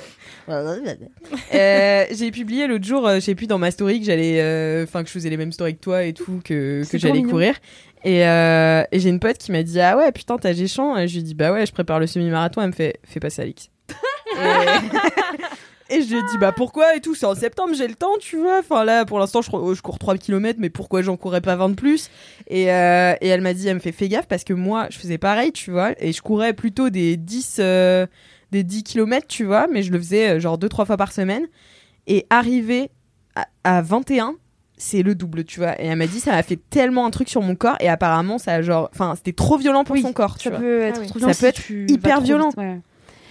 Euh, 0.48 2.06
j'ai 2.12 2.30
publié 2.30 2.68
l'autre 2.68 2.84
jour, 2.86 3.08
euh, 3.08 3.16
je 3.16 3.20
sais 3.22 3.34
plus, 3.34 3.48
dans 3.48 3.58
ma 3.58 3.72
story 3.72 4.00
que 4.00 4.06
j'allais. 4.06 4.40
euh, 4.42 4.84
Enfin, 4.84 5.02
que 5.02 5.08
je 5.08 5.14
faisais 5.14 5.32
les 5.32 5.38
mêmes 5.38 5.52
stories 5.52 5.76
que 5.76 5.80
toi 5.82 6.04
et 6.04 6.14
tout, 6.14 6.40
que, 6.44 6.84
que 6.88 6.98
j'allais 7.00 7.24
courir. 7.24 7.56
Et, 8.04 8.20
et 8.20 9.00
j'ai 9.00 9.10
une 9.10 9.20
pote 9.20 9.40
qui 9.40 9.52
m'a 9.52 9.64
dit 9.64 9.80
Ah 9.82 9.98
ouais, 9.98 10.12
putain, 10.12 10.38
t'as 10.38 10.54
Géchamp 10.54 10.96
Et 10.98 11.08
je 11.08 11.14
lui 11.14 11.20
ai 11.22 11.24
dit 11.24 11.34
Bah 11.34 11.52
ouais, 11.52 11.66
je 11.66 11.72
prépare 11.72 12.00
le 12.00 12.06
semi-marathon. 12.06 12.62
Elle 12.62 12.68
me 12.68 12.74
fait 12.74 13.00
Fais 13.06 13.20
passer 13.20 13.42
Alix. 13.42 13.72
et... 13.90 14.36
et 15.90 16.02
je 16.02 16.10
lui 16.10 16.18
ai 16.18 16.22
dit 16.24 16.38
Bah 16.40 16.52
pourquoi 16.52 16.96
et 16.96 17.02
tout 17.02 17.16
C'est 17.16 17.26
en 17.26 17.36
septembre, 17.36 17.74
j'ai 17.76 17.88
le 17.88 17.96
temps, 17.96 18.18
tu 18.20 18.38
vois. 18.38 18.60
Enfin 18.60 18.84
là, 18.86 19.06
pour 19.06 19.20
l'instant, 19.20 19.42
je, 19.42 19.50
cours- 19.50 19.74
je 19.76 19.82
cours 19.82 20.00
3 20.00 20.18
km, 20.18 20.60
mais 20.60 20.70
pourquoi 20.70 21.02
j'en 21.02 21.18
courais 21.18 21.42
pas 21.42 21.56
20 21.56 21.70
de 21.70 21.76
plus? 21.76 22.10
Et, 22.48 22.72
euh, 22.72 23.14
et 23.22 23.28
elle 23.28 23.42
m'a 23.42 23.54
dit 23.54 23.68
Elle 23.68 23.76
me 23.76 23.80
fait 23.80 23.92
Fais 23.92 24.08
gaffe 24.10 24.28
parce 24.28 24.44
que 24.44 24.54
moi, 24.54 24.88
je 24.90 24.98
faisais 24.98 25.18
pareil, 25.18 25.52
tu 25.52 25.72
vois. 25.72 25.92
Et 26.00 26.12
je 26.14 26.22
courais 26.22 26.54
plutôt 26.54 26.90
des 26.90 27.18
10. 27.18 27.58
euh, 27.60 28.06
des 28.52 28.64
10 28.64 28.84
km, 28.84 29.28
tu 29.28 29.44
vois, 29.44 29.68
mais 29.72 29.84
je 29.84 29.92
le 29.92 29.98
faisais 29.98 30.30
euh, 30.36 30.40
genre 30.40 30.58
2-3 30.58 30.86
fois 30.86 30.98
par 30.98 31.12
semaine. 31.12 31.46
Et 32.08 32.26
arrivé 32.30 32.90
à, 33.36 33.48
à 33.64 33.82
21, 33.82 34.36
c'est 34.78 35.02
le 35.04 35.16
double, 35.16 35.44
tu 35.46 35.60
vois. 35.60 35.82
Et 35.82 35.88
elle 35.88 35.98
m'a 35.98 36.08
dit, 36.08 36.20
ça 36.20 36.32
m'a 36.32 36.44
fait 36.44 36.60
tellement 36.70 37.06
un 37.06 37.10
truc 37.10 37.28
sur 37.28 37.42
mon 37.42 37.56
corps. 37.56 37.76
Et 37.80 37.90
apparemment, 37.90 38.38
ça 38.38 38.54
a 38.54 38.62
genre. 38.62 38.90
Enfin, 38.94 39.14
c'était 39.16 39.34
trop 39.34 39.58
violent 39.58 39.84
pour 39.84 39.96
Oui, 39.96 40.02
son 40.04 40.14
corps, 40.14 40.38
tu 40.38 40.44
Ça 40.46 40.50
vois. 40.52 40.60
peut 40.60 40.82
être 40.82 40.98
Ah 40.98 41.02
oui. 41.02 41.08
trop 41.08 41.20
Ça 41.20 41.28
peut 41.28 41.34
si 41.34 41.46
être 41.48 41.70
hyper 41.92 42.22
violent. 42.22 42.50
vite, 42.50 42.58
ouais. 42.58 42.80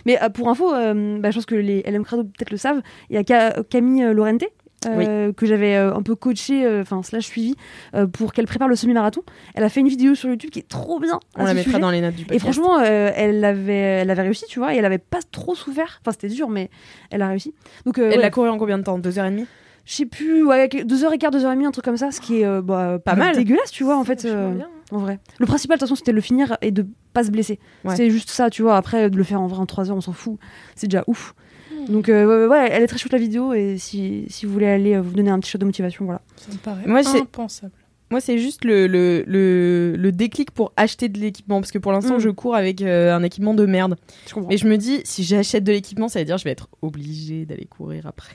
Mais 0.06 0.22
euh, 0.22 0.28
pour 0.28 0.48
info, 0.48 0.72
euh, 0.74 1.18
bah, 1.18 1.30
je 1.30 1.36
pense 1.36 1.46
que 1.46 1.54
les 1.54 1.82
LM 1.82 2.04
Crado 2.04 2.24
peut-être 2.24 2.50
le 2.50 2.56
savent. 2.56 2.82
Il 3.10 3.16
y 3.16 3.18
a 3.18 3.22
Ca- 3.26 3.62
Camille 3.70 4.02
euh, 4.04 4.12
Lorente. 4.12 4.44
euh, 4.86 5.32
que 5.32 5.46
j'avais 5.46 5.76
euh, 5.76 5.94
un 5.94 6.02
peu 6.02 6.14
coaché, 6.14 6.66
euh, 6.66 6.82
enfin 6.82 7.02
slash 7.02 7.24
suivi, 7.24 7.54
euh, 7.94 8.06
pour 8.06 8.34
qu'elle 8.34 8.44
prépare 8.46 8.68
le 8.68 8.76
semi-marathon. 8.76 9.22
Elle 9.54 9.64
a 9.64 9.70
fait 9.70 9.80
une 9.80 9.88
vidéo 9.88 10.14
sur 10.14 10.28
YouTube 10.28 10.50
qui 10.50 10.58
est 10.58 10.68
trop 10.68 11.00
bien. 11.00 11.20
à 11.36 11.40
On 11.42 11.44
la 11.46 11.54
mettra 11.54 11.70
sujet. 11.70 11.78
dans 11.80 11.90
les 11.90 12.02
notes 12.02 12.14
du 12.16 12.22
Et 12.22 12.24
podcast. 12.26 12.42
franchement, 12.44 12.78
euh, 12.80 13.10
elle, 13.16 13.42
avait, 13.46 13.72
elle 13.74 14.10
avait 14.10 14.20
réussi, 14.20 14.44
tu 14.46 14.58
vois, 14.58 14.74
et 14.74 14.76
elle 14.76 14.84
avait 14.84 14.98
pas 14.98 15.20
trop 15.32 15.54
souffert. 15.54 16.00
Enfin, 16.02 16.10
c'était 16.12 16.28
dur, 16.28 16.50
mais 16.50 16.68
elle 17.10 17.22
a 17.22 17.28
réussi. 17.28 17.54
Donc, 17.86 17.98
euh, 17.98 18.10
Elle 18.10 18.16
ouais, 18.18 18.22
l'a 18.22 18.30
couru 18.30 18.50
en 18.50 18.58
combien 18.58 18.76
de 18.76 18.82
temps? 18.82 18.98
Deux 18.98 19.18
heures 19.18 19.24
et 19.24 19.30
demie? 19.30 19.46
Je 19.86 19.94
sais 19.94 20.06
plus, 20.06 20.44
ouais, 20.44 20.66
2h15, 20.68 21.30
2h30, 21.30 21.64
un 21.66 21.70
truc 21.70 21.84
comme 21.84 21.96
ça, 21.96 22.10
ce 22.10 22.20
qui 22.20 22.40
est 22.40 22.44
euh, 22.44 22.60
bah, 22.60 22.98
Pas 23.02 23.14
mal. 23.14 23.34
dégueulasse, 23.36 23.70
tu 23.70 23.84
vois, 23.84 23.96
en 23.96 24.04
fait, 24.04 24.26
euh, 24.26 24.52
bien. 24.52 24.68
en 24.92 24.98
vrai. 24.98 25.18
Le 25.38 25.46
principal, 25.46 25.76
de 25.76 25.80
toute 25.80 25.88
façon, 25.88 25.94
c'était 25.96 26.10
de 26.12 26.16
le 26.16 26.22
finir 26.22 26.58
et 26.60 26.72
de 26.72 26.86
pas 27.14 27.24
se 27.24 27.30
blesser. 27.30 27.58
Ouais. 27.84 27.92
C'était 27.92 28.10
juste 28.10 28.28
ça, 28.30 28.50
tu 28.50 28.60
vois. 28.62 28.76
Après, 28.76 29.08
de 29.08 29.16
le 29.16 29.24
faire 29.24 29.40
en 29.40 29.46
vrai 29.46 29.58
en 29.60 29.66
3 29.66 29.90
heures, 29.90 29.96
on 29.96 30.00
s'en 30.02 30.12
fout. 30.12 30.38
C'est 30.76 30.88
déjà 30.88 31.02
ouf. 31.06 31.34
Hmm. 31.72 31.92
Donc, 31.92 32.08
euh, 32.10 32.46
ouais, 32.46 32.46
ouais, 32.46 32.68
elle 32.70 32.82
est 32.82 32.86
très 32.86 32.98
chouette 32.98 33.12
la 33.12 33.18
vidéo, 33.18 33.54
et 33.54 33.78
si, 33.78 34.26
si 34.28 34.44
vous 34.44 34.52
voulez 34.52 34.66
aller 34.66 34.94
euh, 34.94 35.00
vous 35.00 35.14
donner 35.14 35.30
un 35.30 35.38
petit 35.40 35.50
shot 35.50 35.58
de 35.58 35.64
motivation, 35.64 36.04
voilà. 36.04 36.20
Ça 36.36 36.52
me 36.52 36.58
paraît 36.58 36.82
Moi, 36.86 37.02
c'est- 37.02 37.20
impensable. 37.20 37.72
Moi, 38.10 38.20
c'est 38.20 38.38
juste 38.38 38.64
le, 38.66 38.86
le, 38.86 39.24
le, 39.26 39.96
le 39.96 40.12
déclic 40.12 40.50
pour 40.50 40.72
acheter 40.76 41.08
de 41.08 41.18
l'équipement. 41.18 41.60
Parce 41.60 41.72
que 41.72 41.78
pour 41.78 41.90
l'instant, 41.90 42.16
Mm. 42.16 42.20
je 42.20 42.28
cours 42.28 42.54
avec 42.54 42.82
euh, 42.82 43.12
un 43.14 43.22
équipement 43.22 43.54
de 43.54 43.64
merde. 43.66 43.96
Je 44.28 44.34
comprends. 44.34 44.50
Et 44.50 44.56
je 44.58 44.68
me 44.68 44.76
dis, 44.76 45.00
si 45.04 45.24
j'achète 45.24 45.64
de 45.64 45.72
l'équipement, 45.72 46.06
ça 46.08 46.18
veut 46.18 46.24
dire 46.26 46.34
que 46.36 46.40
je 46.40 46.44
vais 46.44 46.50
être 46.52 46.68
obligée 46.82 47.46
d'aller 47.46 47.64
courir 47.64 48.06
après. 48.06 48.34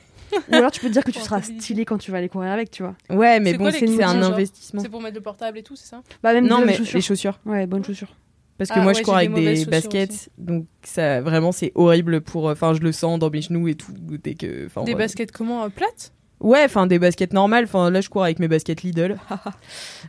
Ou 0.50 0.54
alors, 0.56 0.70
tu 0.70 0.80
peux 0.80 0.88
te 0.88 0.92
dire 0.92 1.04
que 1.04 1.12
tu 1.12 1.20
seras 1.20 1.40
stylé 1.40 1.84
quand 1.84 1.98
tu 1.98 2.10
vas 2.10 2.18
aller 2.18 2.28
courir 2.28 2.50
avec, 2.50 2.70
tu 2.70 2.82
vois. 2.82 2.94
Ouais, 3.10 3.40
mais 3.40 3.52
C'est 3.52 3.58
bon, 3.58 3.70
c'est 3.70 4.02
un 4.02 4.22
investissement. 4.22 4.82
C'est 4.82 4.88
pour 4.88 5.00
mettre 5.00 5.14
le 5.16 5.22
portable 5.22 5.56
et 5.58 5.62
tout, 5.62 5.76
c'est 5.76 5.88
ça? 5.88 6.02
Bah, 6.22 6.34
même 6.34 6.46
Non, 6.46 6.62
mais 6.66 6.74
chaussures. 6.74 6.96
les 6.96 7.00
chaussures. 7.02 7.38
Ouais, 7.46 7.66
bonnes 7.66 7.84
chaussures. 7.84 8.14
Parce 8.60 8.68
que 8.68 8.74
Ah 8.78 8.82
moi, 8.82 8.92
ouais, 8.92 8.98
je 8.98 9.02
cours 9.02 9.16
avec 9.16 9.32
des 9.32 9.54
des, 9.54 9.64
baskets, 9.64 10.10
aussi. 10.10 10.28
donc 10.36 10.66
ça 10.82 11.22
vraiment 11.22 11.50
c'est 11.50 11.72
horrible 11.74 12.20
pour. 12.20 12.44
Enfin, 12.44 12.74
je 12.74 12.80
le 12.80 12.92
sens 12.92 13.18
dans 13.18 13.30
mes 13.30 13.40
genoux 13.40 13.68
et 13.68 13.74
tout 13.74 13.92
dès 13.98 14.34
que. 14.34 14.68
Des 14.84 14.92
ouais. 14.92 14.94
baskets 14.94 15.32
comment 15.32 15.64
euh, 15.64 15.68
plates? 15.70 16.12
Ouais, 16.40 16.64
enfin 16.64 16.86
des 16.86 16.98
baskets 16.98 17.32
normales. 17.32 17.64
Enfin, 17.64 17.90
là, 17.90 18.02
je 18.02 18.10
cours 18.10 18.22
avec 18.24 18.38
mes 18.38 18.48
baskets 18.48 18.82
Lidl. 18.82 19.16
Ah 19.30 19.40
ouais, 19.46 19.52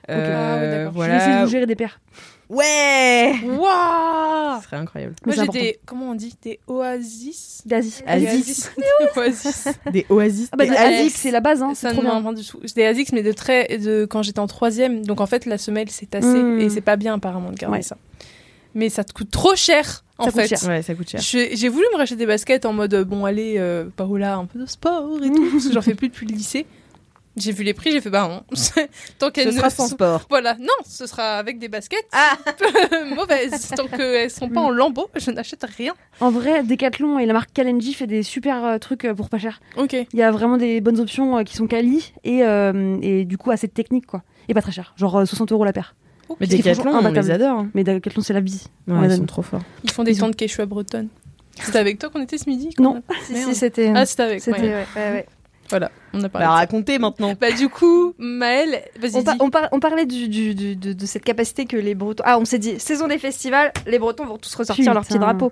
Euh, 0.10 0.86
d'accord. 0.86 1.04
Je 1.04 1.10
vais 1.10 1.16
essayer 1.18 1.36
de 1.38 1.46
vous 1.46 1.50
gérer 1.52 1.66
des 1.66 1.76
paires. 1.76 2.02
Ouais. 2.50 3.34
Waouh 3.46 4.60
Ce 4.60 4.66
serait 4.66 4.76
incroyable. 4.78 5.16
Moi 5.26 5.34
j'ai 5.36 5.48
des 5.48 5.80
comment 5.86 6.12
on 6.12 6.16
dit? 6.16 6.36
Des 6.42 6.60
oasis. 6.68 7.62
Des 7.66 7.76
Asis. 7.76 8.04
Oasis. 8.06 8.72
Oasis. 9.16 9.68
Des 9.94 10.06
oasis. 10.10 10.50
Ah 10.52 10.58
bah, 10.58 10.66
des 10.66 10.72
des 10.72 10.76
Asics. 10.78 11.16
C'est 11.16 11.32
la 11.32 11.40
base, 11.40 11.62
hein. 11.62 11.74
Ça 11.76 11.92
C'est 11.92 11.98
ne 11.98 12.02
m'en 12.22 12.34
du 12.34 12.46
tout. 12.46 12.60
Des 12.76 12.84
Asics 12.86 13.14
mais 13.14 13.24
de 13.24 13.32
très 13.32 13.78
de 13.78 14.06
quand 14.06 14.22
j'étais 14.22 14.40
en 14.40 14.48
troisième. 14.48 15.06
Donc 15.06 15.22
en 15.22 15.28
fait 15.28 15.46
la 15.46 15.58
semelle 15.58 15.90
s'est 15.90 16.08
tassée 16.08 16.28
Mm. 16.44 16.60
et 16.60 16.70
c'est 16.70 16.82
pas 16.82 16.98
bien 16.98 17.14
apparemment 17.14 17.52
de 17.52 17.56
garder 17.56 17.78
Ouais. 17.78 17.82
ça. 17.84 17.96
Mais 18.74 18.90
ça 18.90 19.04
te 19.04 19.12
coûte 19.14 19.32
trop 19.32 19.56
cher 19.56 20.04
en 20.18 20.26
Ça 20.26 20.32
coûte 20.32 20.42
fait. 20.42 20.48
cher. 20.56 20.70
Ouais, 20.70 20.82
ça 20.82 20.94
coûte 20.96 21.10
cher. 21.10 21.20
J'ai 21.22 21.70
voulu 21.70 21.86
me 21.94 21.98
racheter 21.98 22.16
des 22.16 22.26
baskets 22.26 22.66
en 22.66 22.74
mode 22.74 22.94
euh, 22.94 23.04
bon 23.04 23.26
allez 23.26 23.56
euh, 23.58 23.86
Paola 23.96 24.36
un 24.36 24.46
peu 24.46 24.60
de 24.60 24.66
sport 24.66 25.18
et 25.24 25.30
tout 25.32 25.50
parce 25.52 25.68
que 25.68 25.74
j'en 25.74 25.82
fais 25.82 25.96
plus 25.96 26.10
depuis 26.10 26.26
le 26.28 26.34
lycée. 26.36 26.66
J'ai 27.38 27.54
vu 27.54 27.64
les 27.64 27.74
prix, 27.74 27.92
j'ai 27.92 28.02
fait 28.02 28.10
bah 28.10 28.28
non. 28.28 28.44
Tant 29.18 29.32
qu'elles 29.32 29.48
Ce 29.50 29.54
ne 29.54 29.58
sera 29.58 29.70
sans 29.70 29.88
sont- 29.88 29.94
sport. 29.96 30.26
Voilà, 30.30 30.56
non, 30.60 30.68
ce 30.86 31.08
sera 31.08 31.38
avec 31.38 31.60
des 31.60 31.70
baskets 31.70 32.06
Ah. 32.12 32.38
mauvaises. 33.16 33.70
Tant 33.76 33.88
qu'elles 33.88 34.30
sont 34.30 34.50
pas 34.50 34.60
en 34.60 34.70
lambeaux, 34.70 35.10
je 35.16 35.32
n'achète 35.32 35.64
rien. 35.78 35.94
En 36.20 36.30
vrai, 36.30 36.64
Decathlon 36.64 37.20
et 37.20 37.26
la 37.26 37.32
marque 37.34 37.54
Kalenji 37.54 37.94
fait 37.94 38.08
des 38.08 38.22
super 38.24 38.64
euh, 38.66 38.78
trucs 38.80 39.06
euh, 39.06 39.14
pour 39.14 39.30
pas 39.30 39.38
cher. 39.40 39.62
Ok. 39.78 39.94
Il 39.94 40.20
y 40.20 40.24
a 40.24 40.30
vraiment 40.32 40.58
des 40.58 40.82
bonnes 40.82 41.00
options 41.00 41.38
euh, 41.38 41.44
qui 41.44 41.56
sont 41.56 41.68
quali 41.68 42.14
et, 42.26 42.44
euh, 42.44 42.98
et 43.02 43.24
du 43.24 43.38
coup 43.38 43.52
assez 43.52 43.70
techniques 43.70 44.08
quoi. 44.08 44.24
Et 44.50 44.54
pas 44.54 44.62
très 44.62 44.74
cher, 44.74 44.94
genre 44.98 45.20
euh, 45.20 45.26
60 45.26 45.54
euros 45.54 45.64
la 45.64 45.72
paire. 45.74 45.96
Mais 46.40 46.48
C'est 46.48 46.58
Decathlon, 46.58 46.92
on 46.94 47.12
les 47.12 47.32
adore. 47.32 47.60
hein. 47.60 47.70
Mais 47.74 47.84
Decathlon 47.84 48.22
c'est 48.22 48.34
la 48.34 48.42
vie. 48.42 48.64
Ouais, 48.88 49.08
ils 49.08 49.16
sont 49.18 49.26
trop 49.26 49.42
forts. 49.42 49.62
Ils 49.84 49.92
font 49.92 50.04
des 50.04 50.16
tentes 50.16 50.36
quechua 50.36 50.66
bretonnes. 50.66 51.08
C'était 51.62 51.80
avec 51.80 52.00
toi 52.00 52.10
qu'on 52.10 52.22
était 52.22 52.38
ce 52.38 52.50
midi 52.50 52.70
Non. 52.80 53.04
Si, 53.26 53.54
c'était. 53.56 53.92
Ah, 53.94 54.06
c'était 54.06 54.24
avec. 54.24 54.42
c'était, 54.42 54.62
ouais. 54.62 54.68
ouais, 54.70 54.86
ouais, 54.96 55.12
ouais. 55.12 55.26
Voilà, 55.72 55.92
on 56.14 56.24
a 56.24 56.30
parlé. 56.30 56.46
Bah, 56.46 56.52
de 56.52 56.56
ça. 56.56 56.60
racontez 56.60 57.00
maintenant. 57.00 57.34
Bah, 57.42 57.52
du 57.52 57.68
coup, 57.70 58.14
Maëlle, 58.20 58.82
vas-y. 59.00 59.16
On, 59.18 59.24
par- 59.24 59.34
dis. 59.34 59.40
on 59.42 59.50
par- 59.50 59.70
on 59.72 59.80
parlait 59.80 60.06
du, 60.06 60.28
du- 60.30 60.54
du- 60.54 60.76
de, 60.76 60.94
de 60.94 61.06
cette 61.08 61.24
capacité 61.24 61.66
que 61.66 61.76
les 61.78 61.96
Bretons. 61.96 62.24
Ah, 62.26 62.38
on 62.38 62.46
s'est 62.46 62.60
dit, 62.60 62.80
saison 62.80 63.08
des 63.08 63.18
festivals, 63.18 63.72
les 63.88 63.98
Bretons 63.98 64.26
vont 64.26 64.38
tous 64.38 64.54
ressortir 64.54 64.94
leur 64.94 65.02
petit 65.04 65.14
Putain. 65.14 65.26
drapeau. 65.26 65.52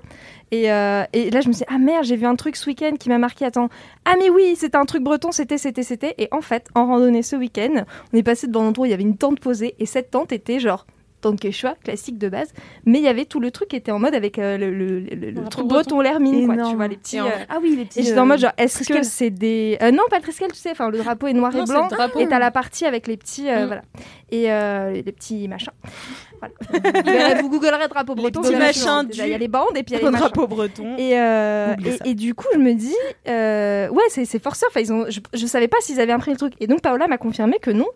Et, 0.51 0.71
euh, 0.71 1.03
et 1.13 1.29
là, 1.32 1.41
je 1.41 1.47
me 1.47 1.53
suis 1.53 1.65
dit, 1.65 1.71
ah 1.73 1.77
merde, 1.77 2.03
j'ai 2.03 2.15
vu 2.15 2.25
un 2.25 2.36
truc 2.36 2.55
ce 2.55 2.65
week-end 2.67 2.93
qui 2.99 3.10
m'a 3.10 3.17
marqué. 3.17 3.45
Attends, 3.45 3.69
ah 4.05 4.15
mais 4.19 4.29
oui, 4.29 4.55
c'était 4.55 4.77
un 4.77 4.86
truc 4.86 5.03
breton, 5.03 5.32
c'était, 5.32 5.58
c'était, 5.58 5.84
c'était. 5.84 6.15
Et 6.17 6.27
en 6.32 6.41
fait, 6.41 6.67
en 6.75 6.86
randonnée 6.88 7.23
ce 7.23 7.36
week-end, 7.36 7.86
on 8.13 8.17
est 8.17 8.23
passé 8.23 8.47
devant 8.47 8.63
un 8.63 8.67
endroit 8.69 8.84
où 8.84 8.86
il 8.88 8.91
y 8.91 8.93
avait 8.93 9.03
une 9.03 9.17
tente 9.17 9.39
posée. 9.39 9.75
Et 9.79 9.86
cette 9.86 10.12
tente 10.12 10.32
était 10.32 10.60
genre 10.60 10.86
dans 11.21 11.32
le 11.32 11.38
quechua 11.38 11.75
classique 11.84 12.17
de 12.17 12.29
base, 12.29 12.53
mais 12.86 12.99
il 12.99 13.03
y 13.03 13.08
avait 13.08 13.25
tout 13.25 13.39
le 13.39 13.51
truc 13.51 13.69
qui 13.69 13.75
était 13.75 13.91
en 13.91 13.99
mode 13.99 14.15
avec 14.15 14.39
euh, 14.39 14.58
le, 14.58 14.71
le, 14.71 14.99
le- 14.99 15.15
le 15.15 15.32
drapeau 15.34 15.49
truc 15.49 15.67
breton 15.67 15.99
l'hermine, 16.01 16.45
quoi, 16.47 16.69
tu 16.69 16.75
vois, 16.75 16.88
les 16.88 16.97
petits. 16.97 17.19
Euh, 17.19 17.23
Ah 17.49 17.58
oui, 17.62 17.75
les 17.75 17.86
petits. 17.86 17.99
Et 17.99 18.03
j'étais 18.03 18.19
en 18.19 18.23
euh, 18.23 18.25
mode 18.25 18.39
genre, 18.39 18.51
est-ce 18.58 18.88
que 18.88 19.03
c'est 19.03 19.29
des. 19.29 19.77
euh, 19.82 19.91
non, 19.91 20.03
pas 20.10 20.17
le 20.17 20.23
tresquel, 20.23 20.51
tu 20.51 20.58
sais, 20.58 20.71
enfin, 20.71 20.89
le 20.89 20.97
drapeau 20.99 21.27
est 21.27 21.34
noir 21.34 21.53
Non, 21.53 21.63
et 21.63 21.67
blanc. 21.67 21.88
drapeau. 21.88 22.19
Et 22.19 22.27
t'as 22.27 22.39
la 22.39 22.51
partie 22.51 22.86
avec 22.86 23.08
les 23.08 23.17
petits. 23.17 23.49
euh, 23.49 23.63
Mm. 23.63 23.67
Voilà. 23.67 23.82
Et 24.32 24.51
euh, 24.51 24.91
les 24.91 25.12
petits 25.12 25.47
machins. 25.47 25.73
Voilà. 26.39 26.53
vous, 27.41 27.49
googlerez 27.49 27.88
drapeau 27.88 28.13
Les 28.15 28.21
breton. 28.21 28.41
petits 28.41 28.53
vous 28.53 28.58
verrez 28.60 28.67
machins. 28.67 29.08
Déjà, 29.08 29.25
Il 29.27 29.32
y 29.32 29.34
a 29.34 29.38
du- 29.38 29.41
les 29.41 29.47
bandes 29.47 29.75
et 29.75 29.84
puis 29.84 29.95
il 29.95 30.01
y 30.01 30.05
a 30.05 30.10
les 30.12 30.17
drapeau 30.17 30.47
breton. 30.47 30.95
Et, 30.97 31.19
euh, 31.19 31.75
et, 32.05 32.13
du 32.13 32.34
coup, 32.36 32.45
je 32.53 32.60
me 32.60 32.73
dis, 32.73 32.95
euh, 33.27 33.89
ouais, 33.89 34.03
c'est 34.10 34.25
c'est 34.25 34.41
forceur. 34.41 34.69
Enfin, 34.71 34.79
ils 34.82 34.93
ont, 34.93 35.05
je, 35.10 35.19
je 35.34 35.45
savais 35.45 35.67
pas 35.67 35.77
s'ils 35.82 35.99
avaient 35.99 36.12
imprimé 36.13 36.36
le 36.36 36.38
truc. 36.39 36.53
Et 36.60 36.67
donc, 36.67 36.82
Paola 36.82 37.08
m'a 37.08 37.17
confirmé 37.17 37.58
que 37.62 37.71
non, 37.71 37.88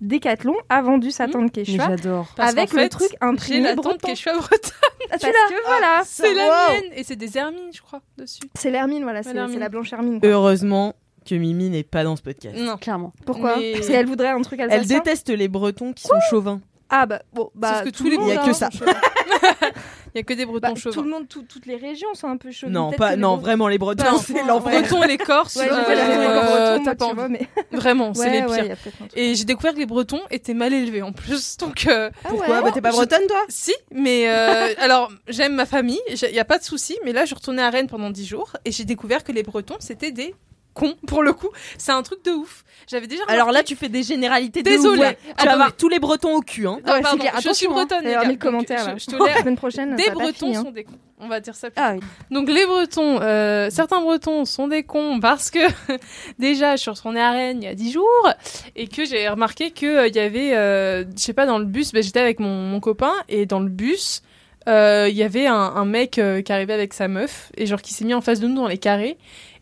Decathlon 0.00 0.54
a 0.68 0.80
vendu 0.82 1.10
sa 1.10 1.26
tente 1.26 1.56
Mais 1.56 1.64
Quechua 1.64 1.90
avec 2.38 2.72
le 2.72 2.80
fait, 2.82 2.88
truc 2.88 3.08
J'ai 3.10 3.16
imprimé 3.20 3.60
la 3.62 3.74
tente 3.74 3.84
breton. 3.84 4.08
Quechua 4.08 4.32
breton. 4.36 4.70
Parce 5.10 5.22
que 5.22 5.66
voilà, 5.66 6.02
C'est 6.04 6.34
la 6.34 6.44
Wow. 6.44 6.72
mienne. 6.72 6.92
Et 6.94 7.02
c'est 7.04 7.16
des 7.16 7.36
hermines, 7.36 7.70
je 7.74 7.80
crois, 7.82 8.00
dessus. 8.16 8.40
c'est 8.54 8.70
l'hermine, 8.70 9.02
voilà, 9.02 9.22
c'est 9.22 9.32
la 9.34 9.68
blanche 9.68 9.92
hermine. 9.92 10.20
quoi. 10.20 10.28
Heureusement 10.28 10.94
que 11.28 11.34
Mimi 11.34 11.68
n'est 11.68 11.82
pas 11.82 12.04
dans 12.04 12.16
ce 12.16 12.22
podcast. 12.22 12.56
Non. 12.56 12.76
Clairement. 12.76 13.12
Pourquoi 13.26 13.56
mais- 13.58 13.72
Parce 13.72 13.88
qu'elle 13.88 14.06
voudrait 14.06 14.28
un 14.28 14.40
truc 14.42 14.60
Elle 14.60 14.70
alsacien. 14.70 14.98
déteste 14.98 15.28
les 15.30 15.48
Bretons 15.48 15.92
qui 15.92 16.04
sont 16.04 16.14
chauvins. 16.30 16.60
Ah 16.90 17.04
bah 17.04 17.20
bon, 17.34 17.50
bah 17.54 17.82
que 17.84 17.90
tout 17.90 18.04
tous 18.04 18.04
les 18.04 18.10
le 18.12 18.16
monde, 18.18 18.28
Il 18.30 18.34
y 18.34 18.36
a 18.38 18.42
hein. 18.42 18.46
que 18.46 18.52
ça. 18.54 18.70
Il 20.14 20.18
y 20.18 20.20
a 20.20 20.22
que 20.22 20.32
des 20.34 20.44
Bah, 20.46 20.52
bretons 20.52 20.74
tout 20.74 20.80
chauvins. 20.80 21.02
le 21.02 21.10
monde, 21.10 21.28
tout- 21.28 21.42
toutes 21.42 21.66
les 21.66 21.76
régions 21.76 22.08
sont 22.14 22.28
un 22.28 22.36
peu 22.36 22.50
chaudes. 22.50 22.70
Non, 22.70 22.92
pas, 22.92 23.10
les 23.10 23.16
non, 23.16 23.30
Bretons- 23.30 23.40
vraiment, 23.42 23.68
les 23.68 23.78
Bretons, 23.78 24.02
Bah, 24.04 24.18
c'est 24.24 24.42
l'enfer. 24.44 24.80
Bretons 24.82 25.02
et 25.02 25.06
les 25.08 25.18
Corses, 25.18 25.56
Ouais, 25.56 25.68
euh, 25.70 25.94
les 25.94 26.00
euh, 26.00 26.78
Bretons, 26.78 27.14
moi, 27.14 27.28
mais 27.28 27.48
Vraiment, 27.72 28.14
c'est 28.14 28.20
Ouais, 28.46 28.62
les 28.62 28.62
pires. 28.62 28.76
Et 29.14 29.34
j'ai 29.34 29.44
découvert 29.44 29.74
que 29.74 29.78
les 29.78 29.86
Bretons 29.86 30.20
étaient 30.30 30.54
mal 30.54 30.72
élevés 30.72 31.02
en 31.02 31.12
plus. 31.12 31.56
Donc, 31.58 31.86
euh, 31.86 32.10
Ah 32.24 32.28
Pourquoi 32.30 32.62
Bah, 32.62 32.70
T'es 32.72 32.80
pas 32.80 32.90
bretonne, 32.90 33.26
toi? 33.28 33.44
Si, 33.48 33.74
mais 33.92 34.28
euh, 34.28 34.72
alors 34.78 35.10
j'aime 35.28 35.54
ma 35.54 35.66
famille, 35.66 36.00
il 36.08 36.32
n'y 36.32 36.38
a 36.38 36.44
pas 36.44 36.58
de 36.58 36.64
souci. 36.64 36.98
Mais 37.04 37.12
là, 37.12 37.24
je 37.24 37.34
retournais 37.34 37.62
à 37.62 37.70
Rennes 37.70 37.86
pendant 37.88 38.10
10 38.10 38.26
jours 38.26 38.52
et 38.64 38.72
j'ai 38.72 38.84
découvert 38.84 39.24
que 39.24 39.32
les 39.32 39.42
Bretons, 39.42 39.76
c'était 39.80 40.12
des 40.12 40.34
pour 41.06 41.22
le 41.22 41.32
coup. 41.32 41.48
C'est 41.78 41.92
un 41.92 42.02
truc 42.02 42.24
de 42.24 42.30
ouf. 42.32 42.64
J'avais 42.90 43.06
déjà. 43.06 43.22
Alors 43.28 43.52
là, 43.52 43.62
tu 43.62 43.76
fais 43.76 43.88
des 43.88 44.02
généralités 44.02 44.62
Désolée. 44.62 45.02
là. 45.02 45.12
Tu 45.14 45.26
vas 45.26 45.32
Attendez. 45.34 45.50
avoir 45.50 45.76
tous 45.76 45.88
les 45.88 45.98
Bretons 45.98 46.34
au 46.36 46.40
cul, 46.40 46.66
hein. 46.66 46.78
Ah, 46.84 46.94
Ouais, 46.94 47.00
pardon, 47.02 47.24
je 47.42 47.52
suis 47.52 47.66
hein. 47.66 47.70
bretonne. 47.70 47.98
les 48.00 48.04
D'ailleurs, 48.06 48.22
gars. 48.22 48.50
Donc. 48.50 48.66
Je, 48.68 49.04
je 49.04 49.06
te 49.06 49.16
La 49.24 49.36
semaine 49.38 49.56
prochaine, 49.56 49.96
Des 49.96 50.10
Bretons 50.10 50.50
hein. 50.54 50.62
sont 50.62 50.70
des 50.70 50.84
cons. 50.84 50.92
On 51.20 51.26
va 51.28 51.40
dire 51.40 51.54
ça. 51.56 51.68
plus 51.70 51.82
Ah 51.82 51.94
oui. 51.94 52.00
Donc 52.30 52.48
les 52.48 52.64
Bretons, 52.64 53.20
euh, 53.20 53.68
certains 53.70 54.00
Bretons 54.00 54.44
sont 54.44 54.68
des 54.68 54.84
cons 54.84 55.18
parce 55.20 55.50
que 55.50 55.58
déjà 56.38 56.76
je 56.76 56.82
suis 56.82 56.90
retournée 56.90 57.20
à 57.20 57.32
Rennes 57.32 57.58
il 57.60 57.64
y 57.64 57.68
a 57.68 57.74
10 57.74 57.90
jours 57.92 58.28
et 58.76 58.86
que 58.86 59.04
j'ai 59.04 59.28
remarqué 59.28 59.72
que 59.72 59.86
euh, 59.86 60.06
il 60.06 60.14
y 60.14 60.20
avait, 60.20 60.56
euh, 60.56 61.04
je 61.16 61.20
sais 61.20 61.32
pas, 61.32 61.44
dans 61.46 61.58
le 61.58 61.64
bus, 61.64 61.92
ben, 61.92 62.02
j'étais 62.02 62.20
avec 62.20 62.38
mon, 62.38 62.62
mon 62.62 62.78
copain 62.80 63.12
et 63.28 63.46
dans 63.46 63.60
le 63.60 63.68
bus 63.68 64.22
euh, 64.68 65.06
il 65.10 65.16
y 65.16 65.22
avait 65.22 65.46
un, 65.46 65.54
un 65.54 65.84
mec 65.86 66.18
euh, 66.18 66.42
qui 66.42 66.52
arrivait 66.52 66.74
avec 66.74 66.92
sa 66.92 67.08
meuf 67.08 67.50
et 67.56 67.64
genre 67.66 67.80
qui 67.80 67.94
s'est 67.94 68.04
mis 68.04 68.12
en 68.14 68.20
face 68.20 68.38
de 68.38 68.46
nous 68.46 68.56
dans 68.56 68.68
les 68.68 68.76
carrés. 68.78 69.16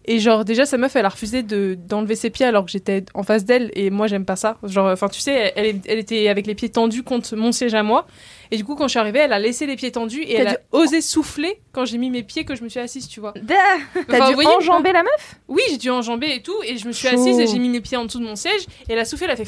Et 0.09 0.21
genre 0.21 0.45
déjà 0.45 0.67
sa 0.67 0.79
meuf 0.79 0.95
elle 0.95 1.05
a 1.05 1.09
refusé 1.09 1.43
de 1.43 1.77
d'enlever 1.77 2.15
ses 2.15 2.31
pieds 2.31 2.47
alors 2.47 2.65
que 2.65 2.71
j'étais 2.71 3.05
en 3.15 3.25
face 3.25 3.45
d'elle 3.45 3.71
et 3.75 3.91
moi 3.91 4.07
j'aime 4.07 4.25
pas 4.25 4.37
ça. 4.37 4.57
Genre 4.63 4.87
enfin 4.87 5.09
tu 5.09 5.21
sais 5.21 5.53
elle, 5.57 5.81
elle, 5.87 5.99
était 5.99 6.29
avec 6.29 6.47
les 6.47 6.55
pieds 6.55 6.69
tendus 6.69 7.03
contre 7.03 7.35
mon 7.35 7.51
siège 7.51 7.75
à 7.75 7.83
moi. 7.83 8.07
Et 8.53 8.57
du 8.57 8.65
coup 8.65 8.77
quand 8.77 8.85
je 8.85 8.91
suis 8.91 9.01
arrivée 9.01 9.19
elle 9.19 9.33
a 9.33 9.41
laissé 9.41 9.67
les 9.67 9.75
pieds 9.75 9.91
tendus 9.91 10.23
et 10.23 10.35
elle 10.35 10.49
a 10.49 10.59
osé 10.71 11.01
souffler 11.01 11.61
quand 11.73 11.85
j'ai 11.85 11.99
mis 11.99 12.11
mes 12.11 12.23
pieds 12.23 12.45
que 12.45 12.55
je 12.55 12.63
me 12.63 12.69
suis 12.69 12.81
assise 12.81 13.09
tu 13.09 13.21
vois. 13.21 13.35
Enfin, 13.37 14.05
T'as 14.09 14.29
dû 14.29 14.35
voyez 14.35 14.49
enjamber 14.49 14.93
la 14.93 15.03
meuf? 15.03 15.37
Oui, 15.49 15.63
j'ai 15.71 15.79
dû 15.79 15.91
enjamber 15.91 16.35
et 16.35 16.43
tout, 16.43 16.57
et 16.65 16.77
je 16.77 16.87
me 16.87 16.93
suis 16.93 17.09
assise 17.09 17.39
et 17.39 17.47
j'ai 17.47 17.59
mis 17.59 17.69
mes 17.69 17.81
pieds 17.81 17.97
en 17.97 18.05
dessous 18.05 18.21
de 18.21 18.25
mon 18.25 18.37
siège, 18.37 18.63
et 18.89 18.93
elle 18.93 18.99
a 18.99 19.05
soufflé, 19.05 19.27
elle 19.27 19.33
a 19.33 19.37
fait 19.37 19.45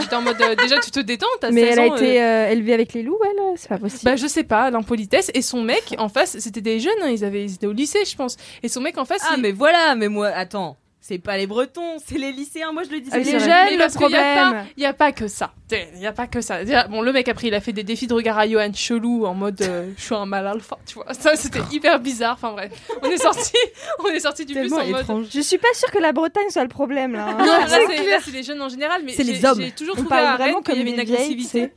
j'étais 0.00 0.14
en 0.14 0.22
mode, 0.22 0.40
euh, 0.40 0.54
déjà 0.54 0.78
tu 0.80 0.90
te 0.90 1.00
détends, 1.00 1.26
t'as 1.40 1.50
Mais 1.50 1.62
16 1.62 1.70
elle 1.70 1.78
a 1.78 1.82
ans, 1.92 1.96
été 1.96 2.22
euh, 2.22 2.24
euh, 2.24 2.50
élevée 2.50 2.74
avec 2.74 2.92
les 2.94 3.02
loups, 3.02 3.18
elle 3.24 3.56
C'est 3.56 3.68
pas 3.68 3.78
possible. 3.78 4.02
Bah 4.04 4.16
je 4.16 4.26
sais 4.26 4.44
pas, 4.44 4.70
l'impolitesse, 4.70 5.30
et 5.34 5.42
son 5.42 5.62
mec 5.62 5.94
en 5.98 6.08
face, 6.08 6.38
c'était 6.38 6.60
des 6.60 6.80
jeunes, 6.80 6.92
hein, 7.02 7.08
ils, 7.10 7.24
avaient, 7.24 7.44
ils 7.44 7.54
étaient 7.54 7.66
au 7.66 7.72
lycée 7.72 8.04
je 8.04 8.16
pense, 8.16 8.36
et 8.62 8.68
son 8.68 8.80
mec 8.80 8.96
en 8.98 9.04
face, 9.04 9.22
Ah, 9.28 9.34
il... 9.36 9.42
mais 9.42 9.52
voilà, 9.52 9.94
mais 9.94 10.08
moi, 10.08 10.28
attends. 10.28 10.76
C'est 11.04 11.18
pas 11.18 11.36
les 11.36 11.48
Bretons, 11.48 11.96
c'est 12.06 12.16
les 12.16 12.30
lycéens. 12.30 12.70
Moi, 12.70 12.84
je 12.84 12.90
le 12.90 13.00
disais. 13.00 13.16
Ah 13.16 13.18
les 13.18 13.32
jeunes. 13.40 13.76
le 13.76 13.92
problème. 13.92 14.64
Il 14.76 14.84
y 14.84 14.86
a 14.86 14.92
pas 14.92 15.10
que 15.10 15.26
ça. 15.26 15.52
Il 15.96 16.00
y 16.00 16.06
a 16.06 16.12
pas 16.12 16.28
que 16.28 16.40
ça. 16.40 16.60
Bon, 16.90 17.02
le 17.02 17.12
mec 17.12 17.28
après, 17.28 17.48
il 17.48 17.54
a 17.54 17.60
fait 17.60 17.72
des 17.72 17.82
défis 17.82 18.06
de 18.06 18.14
regard 18.14 18.38
à 18.38 18.46
Johan 18.46 18.72
chelou 18.72 19.26
en 19.26 19.34
mode 19.34 19.60
euh, 19.62 19.90
je 19.96 20.02
suis 20.02 20.14
un 20.14 20.26
mal 20.26 20.46
alpha, 20.46 20.78
tu 20.86 20.94
vois. 20.94 21.12
Ça, 21.14 21.34
c'était 21.34 21.62
hyper 21.72 21.98
bizarre. 21.98 22.34
Enfin 22.34 22.52
bref, 22.52 22.70
on 23.02 23.08
est 23.10 23.16
sorti, 23.16 23.52
on 24.04 24.06
est 24.08 24.20
sorti 24.20 24.44
du 24.44 24.54
bus 24.54 24.72
en 24.72 24.86
mode. 24.86 25.00
étrange. 25.00 25.26
Je 25.34 25.40
suis 25.40 25.58
pas 25.58 25.72
sûre 25.74 25.90
que 25.90 25.98
la 25.98 26.12
Bretagne 26.12 26.50
soit 26.50 26.62
le 26.62 26.68
problème 26.68 27.14
là. 27.14 27.30
hein. 27.30 27.36
Non, 27.38 27.46
là, 27.46 27.66
c'est 28.24 28.30
les 28.30 28.42
jeunes 28.44 28.62
en 28.62 28.68
général, 28.68 29.02
mais 29.04 29.12
C'est 29.12 29.24
les 29.24 29.44
hommes. 29.44 29.60
J'ai 29.60 29.72
toujours 29.72 29.96
On 29.98 30.04
trouvé 30.04 30.20
à 30.20 30.36
Rennes 30.36 30.54
qu'il 30.64 30.76
y 30.76 30.80
avait 30.82 30.90
une 30.90 31.00
agressivité. 31.00 31.70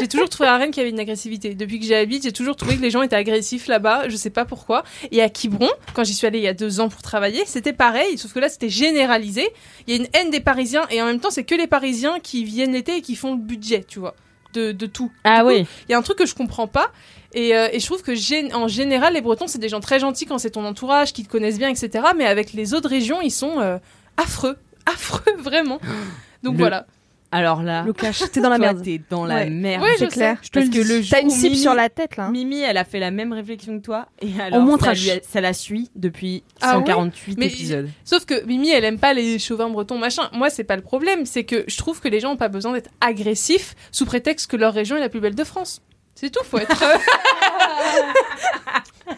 J'ai 0.00 0.08
toujours 0.08 0.30
trouvé 0.30 0.48
à 0.48 0.56
Rennes 0.56 0.70
qu'il 0.70 0.80
y 0.82 0.86
avait 0.86 0.90
une 0.90 1.00
agressivité. 1.00 1.54
Depuis 1.54 1.78
que 1.78 1.84
j'y 1.84 1.94
habite, 1.94 2.22
j'ai 2.22 2.32
toujours 2.32 2.56
trouvé 2.56 2.76
que 2.76 2.82
les 2.82 2.90
gens 2.90 3.02
étaient 3.02 3.16
agressifs 3.16 3.66
là-bas. 3.66 4.08
Je 4.08 4.16
sais 4.16 4.30
pas 4.30 4.46
pourquoi. 4.46 4.84
Et 5.10 5.20
à 5.20 5.28
Quiberon, 5.28 5.68
quand 5.92 6.04
j'y 6.04 6.14
suis 6.14 6.26
allée 6.26 6.38
il 6.38 6.44
y 6.44 6.48
a 6.48 6.54
deux 6.54 6.80
ans 6.80 6.88
pour 6.88 7.02
travailler, 7.02 7.42
c'était 7.44 7.74
pareil, 7.74 8.16
sauf 8.16 8.32
que 8.32 8.38
là, 8.38 8.48
c'était 8.62 8.70
généralisé. 8.72 9.48
Il 9.86 9.94
y 9.94 9.98
a 9.98 10.00
une 10.00 10.08
haine 10.14 10.30
des 10.30 10.40
Parisiens 10.40 10.82
et 10.90 11.02
en 11.02 11.06
même 11.06 11.20
temps, 11.20 11.30
c'est 11.30 11.44
que 11.44 11.54
les 11.54 11.66
Parisiens 11.66 12.20
qui 12.20 12.44
viennent 12.44 12.72
l'été 12.72 12.96
et 12.98 13.02
qui 13.02 13.16
font 13.16 13.32
le 13.32 13.40
budget, 13.40 13.84
tu 13.86 13.98
vois, 13.98 14.14
de, 14.54 14.72
de 14.72 14.86
tout. 14.86 15.10
Ah 15.24 15.40
Du 15.40 15.48
oui. 15.48 15.66
Il 15.88 15.92
y 15.92 15.94
a 15.94 15.98
un 15.98 16.02
truc 16.02 16.18
que 16.18 16.26
je 16.26 16.34
comprends 16.34 16.68
pas. 16.68 16.92
Et, 17.34 17.56
euh, 17.56 17.68
et 17.72 17.80
je 17.80 17.86
trouve 17.86 18.02
que 18.02 18.54
en 18.54 18.68
général, 18.68 19.14
les 19.14 19.20
Bretons, 19.20 19.46
c'est 19.46 19.58
des 19.58 19.68
gens 19.68 19.80
très 19.80 19.98
gentils 19.98 20.26
quand 20.26 20.38
c'est 20.38 20.50
ton 20.50 20.64
entourage, 20.64 21.12
qui 21.12 21.24
te 21.24 21.28
connaissent 21.30 21.58
bien, 21.58 21.70
etc. 21.70 22.04
Mais 22.16 22.26
avec 22.26 22.52
les 22.52 22.74
autres 22.74 22.88
régions, 22.88 23.20
ils 23.20 23.30
sont 23.30 23.58
euh, 23.60 23.78
affreux. 24.16 24.56
Affreux, 24.86 25.36
vraiment. 25.38 25.80
Donc 26.42 26.54
Le- 26.54 26.58
voilà. 26.58 26.86
Alors 27.34 27.62
là, 27.62 27.82
Le 27.84 27.92
clash, 27.94 28.22
t'es 28.30 28.40
dans 28.42 28.50
la 28.50 28.58
merde. 28.58 28.82
T'es 28.82 29.00
dans 29.10 29.24
la 29.24 29.36
Ouais. 29.36 29.50
merde. 29.50 29.82
Ouais, 29.82 29.92
je 29.94 30.04
c'est 30.04 30.08
clair. 30.08 30.36
sais. 30.36 30.44
Je 30.44 30.50
Parce 30.50 30.68
que 30.68 30.78
le 30.78 31.00
jour 31.00 31.08
T'as 31.10 31.22
une 31.22 31.30
cible 31.30 31.54
Mimi- 31.54 31.62
sur 31.62 31.74
la 31.74 31.88
tête 31.88 32.16
là. 32.18 32.28
Mimi, 32.28 32.60
elle 32.60 32.76
a 32.76 32.84
fait 32.84 32.98
la 33.00 33.10
même 33.10 33.32
réflexion 33.32 33.78
que 33.78 33.82
toi. 33.84 34.06
Et 34.20 34.38
alors, 34.40 34.60
moins 34.60 34.76
ça, 34.78 34.84
trash. 34.86 35.02
lui- 35.02 35.20
ça 35.28 35.40
la 35.40 35.52
suit 35.54 35.90
depuis 35.96 36.44
Ah 36.60 36.78
ouais 36.78 36.84
148 36.86 37.38
Mais- 37.38 37.46
épisodes. 37.46 37.88
Sauf 38.04 38.26
que 38.26 38.44
Mimi, 38.44 38.70
elle 38.70 38.84
aime 38.84 38.98
pas 38.98 39.14
les 39.14 39.38
chauvins 39.38 39.68
bretons, 39.70 39.96
machin. 39.98 40.28
Moi, 40.32 40.50
c'est 40.50 40.64
pas 40.64 40.76
le 40.76 40.82
problème. 40.82 41.24
C'est 41.26 41.44
que 41.44 41.64
je 41.66 41.76
trouve 41.78 42.00
que 42.00 42.08
les 42.08 42.20
gens 42.20 42.32
ont 42.32 42.36
pas 42.36 42.48
besoin 42.48 42.72
d'être 42.72 42.90
agressifs 43.00 43.74
sous 43.90 44.04
prétexte 44.04 44.50
que 44.50 44.56
leur 44.56 44.74
région 44.74 44.96
est 44.96 45.00
la 45.00 45.08
plus 45.08 45.20
belle 45.20 45.34
de 45.34 45.44
France. 45.44 45.80
C'est 46.14 46.28
tout. 46.30 46.44
Faut 46.44 46.58
être. 46.58 46.82
euh, 46.82 46.98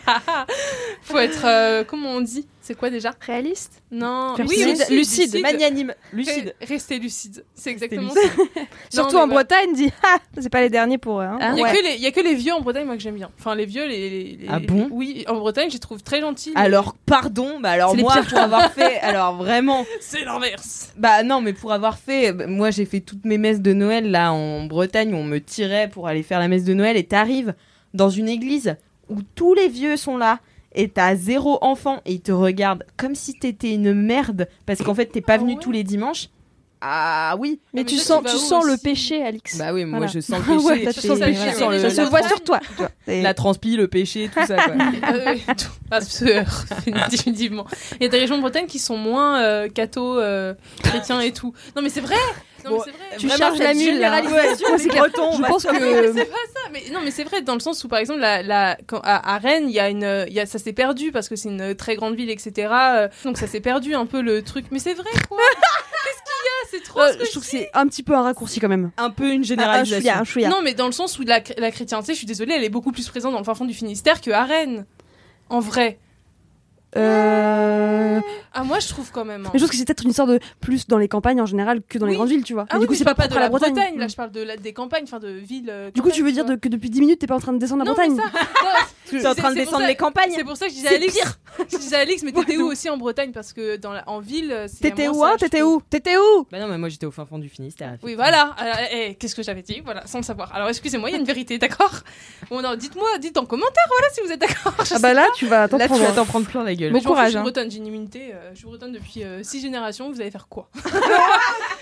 faut 1.02 1.18
être. 1.18 1.44
euh, 1.44 1.84
comment 1.84 2.10
on 2.10 2.20
dit? 2.20 2.46
C'est 2.66 2.74
quoi 2.74 2.88
déjà? 2.88 3.12
Réaliste? 3.20 3.82
Non. 3.90 4.36
Lucide, 4.38 4.68
lucide, 4.88 4.90
lucide, 4.90 5.42
magnanime, 5.42 5.94
Lucide. 6.14 6.34
lucide. 6.34 6.54
Rester 6.66 6.98
lucide. 6.98 7.44
C'est 7.54 7.68
exactement 7.68 8.10
lucide. 8.14 8.30
ça. 8.54 8.60
Surtout 8.90 9.16
Non, 9.16 9.24
en 9.24 9.26
voilà. 9.26 9.44
Bretagne, 9.44 9.74
dit 9.74 9.92
ah, 10.02 10.16
c'est 10.40 10.48
pas 10.48 10.62
les 10.62 10.70
derniers 10.70 10.96
pour 10.96 11.20
eux. 11.20 11.24
hein. 11.24 11.36
Ah, 11.42 11.50
Il 11.52 11.58
y, 11.58 11.60
a 11.60 11.64
Ouais. 11.64 11.72
que 11.76 11.82
les- 11.84 11.94
il 11.96 12.00
y 12.00 12.06
a 12.06 12.10
que 12.10 12.20
les 12.20 12.34
vieux 12.34 12.54
en 12.54 12.62
Bretagne, 12.62 12.86
moi, 12.86 12.96
que 12.96 13.02
j'aime 13.02 13.16
bien. 13.16 13.28
Enfin, 13.38 13.54
les 13.54 13.66
vieux, 13.66 13.86
les. 13.86 14.08
les- 14.08 14.36
les- 14.36 14.46
Ah 14.48 14.60
bon? 14.60 14.88
Oui, 14.90 15.26
en 15.28 15.34
Bretagne, 15.34 15.68
je 15.68 15.74
les 15.74 15.78
trouve 15.78 16.02
très 16.02 16.22
gentils. 16.22 16.52
Alors, 16.54 16.94
pardon, 17.04 17.60
bah 17.60 17.72
alors 17.72 17.94
moi, 17.98 18.16
pour 18.26 18.38
avoir 18.38 18.72
fait, 18.72 18.98
alors 19.00 19.36
vraiment, 19.36 19.84
c'est 20.00 20.24
l'inverse. 20.24 20.90
bah 20.96 21.22
non, 21.22 21.42
mais 21.42 21.52
pour 21.52 21.70
avoir 21.70 21.98
fait, 21.98 22.32
bah, 22.32 22.46
moi 22.46 22.70
j'ai 22.70 22.86
fait 22.86 23.00
toutes 23.00 23.26
mes 23.26 23.36
messes 23.36 23.60
de 23.60 23.74
Noël 23.74 24.10
là 24.10 24.32
en 24.32 24.64
Bretagne, 24.64 25.12
on 25.14 25.22
me 25.24 25.38
tirait 25.38 25.88
pour 25.90 26.08
aller 26.08 26.22
faire 26.22 26.38
la 26.38 26.48
messe 26.48 26.64
de 26.64 26.72
Noël 26.72 26.96
et 26.96 27.04
t'arrives 27.04 27.52
dans 27.92 28.08
une 28.08 28.28
église 28.30 28.76
où 29.10 29.18
tous 29.34 29.52
les 29.52 29.68
vieux 29.68 29.98
sont 29.98 30.16
là 30.16 30.38
et 30.74 30.88
t'as 30.88 31.14
zéro 31.16 31.58
enfant 31.62 32.00
et 32.04 32.12
ils 32.14 32.20
te 32.20 32.32
regardent 32.32 32.84
comme 32.96 33.14
si 33.14 33.34
t'étais 33.34 33.72
une 33.74 33.92
merde 33.94 34.48
parce 34.66 34.82
qu'en 34.82 34.94
fait 34.94 35.06
t'es 35.06 35.20
pas 35.20 35.34
Ah 35.34 35.38
venu 35.38 35.54
ouais 35.54 35.60
tous 35.60 35.72
les 35.72 35.84
dimanches. 35.84 36.28
Ah 36.86 37.36
oui. 37.38 37.60
Mais 37.72 37.80
mais 37.80 37.84
tu 37.86 37.96
sens, 37.96 38.22
tu 38.24 38.36
sens 38.36 38.62
le 38.66 38.76
péché, 38.76 39.22
Alix. 39.24 39.56
Bah 39.56 39.72
oui, 39.72 39.86
moi 39.86 40.00
Voilà. 40.00 40.12
je 40.12 40.20
sens 40.20 40.38
le 40.40 40.44
péché, 40.54 40.66
Ouais, 40.66 40.92
tu 40.92 41.00
sens 41.00 41.18
le 41.18 41.26
péché. 41.26 41.40
je 41.50 41.56
sens 41.56 41.70
le- 41.72 41.78
Ça 41.78 41.90
se 42.04 42.10
voit 42.10 42.22
sur 42.28 42.42
toi. 42.44 42.60
La 43.06 43.32
transpi, 43.32 43.76
le 43.76 43.88
péché, 43.88 44.28
tout 44.34 44.44
ça 44.44 44.56
quoi. 44.56 44.74
Euh, 45.14 45.34
oui, 45.34 45.42
tout. 45.56 45.70
Définitivement. 47.10 47.66
Il 48.00 48.02
y 48.02 48.06
a 48.06 48.08
des 48.08 48.18
régions 48.18 48.36
de 48.36 48.42
Bretagne 48.42 48.66
qui 48.66 48.78
sont 48.78 48.96
moins 48.98 49.40
euh, 49.42 49.68
catho, 49.68 50.18
euh, 50.18 50.52
chrétiens 50.82 51.20
et 51.20 51.32
tout. 51.32 51.54
Non, 51.76 51.80
mais 51.82 51.88
c'est 51.88 52.00
vrai. 52.00 52.16
Non, 52.64 52.70
Bon, 52.70 52.76
mais 52.78 52.82
c'est 52.84 52.90
vrai. 52.98 53.16
Tu 53.18 53.26
Vraiment, 53.28 53.44
charges 53.44 53.58
la 53.58 53.74
mule, 53.74 53.98
là. 54.00 54.22
Ouais, 54.22 54.54
c'est 54.56 54.64
Je 54.64 54.64
pense 54.70 54.82
se- 54.82 54.88
que- 54.88 55.72
Non, 55.74 56.12
mais 56.12 56.20
c'est 56.20 56.30
pas 56.30 56.36
ça. 56.54 56.70
Mais 56.72 56.82
non, 56.92 57.00
mais 57.04 57.10
c'est 57.10 57.24
vrai 57.24 57.42
dans 57.42 57.54
le 57.54 57.60
sens 57.60 57.84
où, 57.84 57.88
par 57.88 57.98
exemple, 57.98 58.20
la, 58.20 58.42
la, 58.42 58.76
quand, 58.86 59.00
à, 59.04 59.34
à 59.34 59.38
Rennes, 59.38 59.68
il 59.68 59.74
y 59.74 59.80
a 59.80 59.88
une, 59.90 60.24
il 60.28 60.32
y 60.32 60.40
a, 60.40 60.46
ça 60.46 60.58
s'est 60.58 60.72
perdu 60.72 61.12
parce 61.12 61.28
que 61.28 61.36
c'est 61.36 61.48
une 61.50 61.74
très 61.74 61.94
grande 61.96 62.14
ville, 62.16 62.30
etc. 62.30 62.68
euh, 62.72 63.08
Donc 63.24 63.36
ça 63.38 63.46
s'est 63.46 63.60
perdu 63.60 63.94
un 63.94 64.06
peu 64.06 64.20
le 64.22 64.42
truc. 64.42 64.66
Mais 64.70 64.78
c'est 64.78 64.94
vrai 64.94 65.10
quoi. 65.28 65.38
Qu'est-ce 66.04 66.22
qu'il 66.22 66.78
y 66.78 66.78
a? 66.78 66.78
C'est 66.78 66.82
trop. 66.82 67.00
Euh, 67.00 67.12
ce 67.20 67.24
je 67.26 67.30
trouve 67.30 67.42
que 67.44 67.48
c'est 67.48 67.70
un 67.74 67.86
petit 67.86 68.02
peu 68.02 68.14
un 68.14 68.22
raccourci 68.22 68.60
quand 68.60 68.68
même. 68.68 68.90
un 68.96 69.10
peu 69.10 69.24
une 69.30 69.32
Ah, 69.32 69.40
un 69.40 69.42
généralisation. 69.42 70.00
chouïa, 70.00 70.18
un 70.18 70.24
chouïa. 70.24 70.48
Non, 70.48 70.62
mais 70.62 70.74
dans 70.74 70.86
le 70.86 70.92
sens 70.92 71.18
où 71.18 71.22
la, 71.22 71.40
la 71.58 71.70
chrétienté, 71.70 72.12
je 72.12 72.18
suis 72.18 72.26
désolée, 72.26 72.54
elle 72.54 72.64
est 72.64 72.68
beaucoup 72.70 72.92
plus 72.92 73.08
présente 73.08 73.32
dans 73.32 73.38
le 73.38 73.44
fin 73.44 73.54
fond 73.54 73.64
du 73.66 73.74
Finistère 73.74 74.20
que 74.20 74.30
à 74.30 74.44
Rennes. 74.44 74.86
En 75.50 75.60
vrai. 75.60 75.98
Euh... 76.96 78.20
Ah 78.52 78.62
moi 78.64 78.78
je 78.78 78.88
trouve 78.88 79.10
quand 79.10 79.24
même. 79.24 79.44
hein. 79.46 79.50
Mais 79.52 79.58
je 79.58 79.64
trouve 79.64 79.70
que 79.70 79.76
c'est 79.76 79.84
peut-être 79.84 80.04
une 80.04 80.10
histoire 80.10 80.28
de 80.28 80.38
plus 80.60 80.86
dans 80.86 80.98
les 80.98 81.08
campagnes 81.08 81.40
en 81.40 81.46
général 81.46 81.80
que 81.88 81.98
dans 81.98 82.06
les 82.06 82.14
grandes 82.14 82.28
villes, 82.28 82.44
tu 82.44 82.52
vois. 82.54 82.66
Ah 82.70 82.74
oui, 82.76 82.82
du 82.82 82.86
coup, 82.86 82.94
c'est 82.94 83.04
pas 83.04 83.14
propre 83.14 83.36
à 83.36 83.40
la 83.40 83.48
Bretagne. 83.48 83.98
Là, 83.98 84.06
je 84.08 84.14
parle 84.16 84.30
de 84.30 84.42
la, 84.42 84.56
des 84.56 84.72
campagnes, 84.72 85.02
enfin 85.04 85.18
de 85.18 85.28
villes. 85.28 85.68
euh, 85.70 85.90
Du 85.90 86.02
coup, 86.02 86.10
tu 86.10 86.22
veux 86.22 86.30
dire 86.32 86.44
de- 86.44 86.54
que 86.54 86.68
depuis 86.68 86.90
10 86.90 87.00
minutes, 87.00 87.18
t'es 87.18 87.26
pas 87.26 87.34
en 87.36 87.40
train 87.40 87.52
de 87.52 87.58
descendre 87.58 87.84
la 87.84 87.92
Bretagne 87.92 88.16
ça, 88.16 88.22
que 89.18 89.22
T'es 89.22 89.28
en 89.28 89.34
train 89.34 89.50
de 89.50 89.54
c'est 89.54 89.60
pour 89.62 89.64
descendre 89.66 89.82
ça- 89.82 89.88
les 89.88 89.96
campagnes. 89.96 90.32
C'est 90.34 90.44
pour 90.44 90.56
ça 90.56 90.66
que 90.66 90.70
je 90.72 90.76
disais 90.76 90.88
C'est 90.88 90.94
Alix. 90.96 91.14
pire. 91.14 91.38
Je 91.70 91.76
disais 91.78 91.96
Alix, 91.96 92.22
mais 92.24 92.32
t'étais 92.32 92.56
où 92.56 92.66
aussi 92.66 92.90
en 92.90 92.96
Bretagne? 92.96 93.30
Parce 93.32 93.52
que 93.52 93.76
dans 93.76 93.92
la- 93.92 94.08
en 94.08 94.18
ville, 94.20 94.50
euh, 94.52 94.66
c'est 94.68 94.80
T'étais 94.80 95.08
où, 95.08 95.22
hein? 95.24 95.36
T'étais 95.38 95.62
où? 95.62 95.80
T'étais 95.88 96.16
où? 96.16 96.46
Bah 96.50 96.58
non, 96.58 96.66
mais 96.68 96.78
moi 96.78 96.88
j'étais 96.88 97.06
au 97.06 97.10
fin 97.12 97.24
fond 97.26 97.38
du 97.38 97.48
Finistère. 97.48 97.96
Oui, 98.02 98.14
voilà. 98.16 98.54
Alors, 98.58 98.76
eh, 98.92 99.14
Qu'est-ce 99.14 99.34
que 99.34 99.42
j'avais 99.42 99.62
dit? 99.62 99.80
Voilà, 99.84 100.06
sans 100.06 100.18
le 100.18 100.24
savoir. 100.24 100.54
Alors, 100.54 100.68
excusez-moi, 100.68 101.10
il 101.10 101.12
y 101.12 101.16
a 101.16 101.18
une 101.18 101.24
vérité, 101.26 101.58
d'accord? 101.58 101.92
Bon, 102.50 102.60
non, 102.60 102.74
dites-moi, 102.74 103.18
dites 103.18 103.36
en 103.38 103.46
commentaire, 103.46 103.84
voilà, 103.88 104.12
si 104.12 104.20
vous 104.22 104.32
êtes 104.32 104.40
d'accord. 104.40 104.74
Ah 104.92 104.98
bah 104.98 105.14
là, 105.14 105.26
tu 105.36 105.46
vas 105.46 105.68
t'en 105.68 105.78
prendre. 105.78 106.02
vas 106.04 106.12
t'en 106.12 106.24
prendre 106.26 106.46
plein 106.46 106.64
la 106.64 106.74
gueule. 106.74 106.92
Bon 106.92 107.00
courage, 107.00 107.26
Je 107.26 107.30
suis 107.30 107.38
hein. 107.38 107.42
bretonne, 107.42 107.70
j'ai 107.70 107.78
une 107.78 107.86
immunité. 107.86 108.30
euh, 108.34 108.50
je 108.52 108.58
suis 108.58 108.66
bretonne 108.66 108.92
depuis 108.92 109.22
6 109.42 109.60
générations. 109.60 110.10
Vous 110.10 110.20
allez 110.20 110.30
faire 110.32 110.48
quoi? 110.48 110.68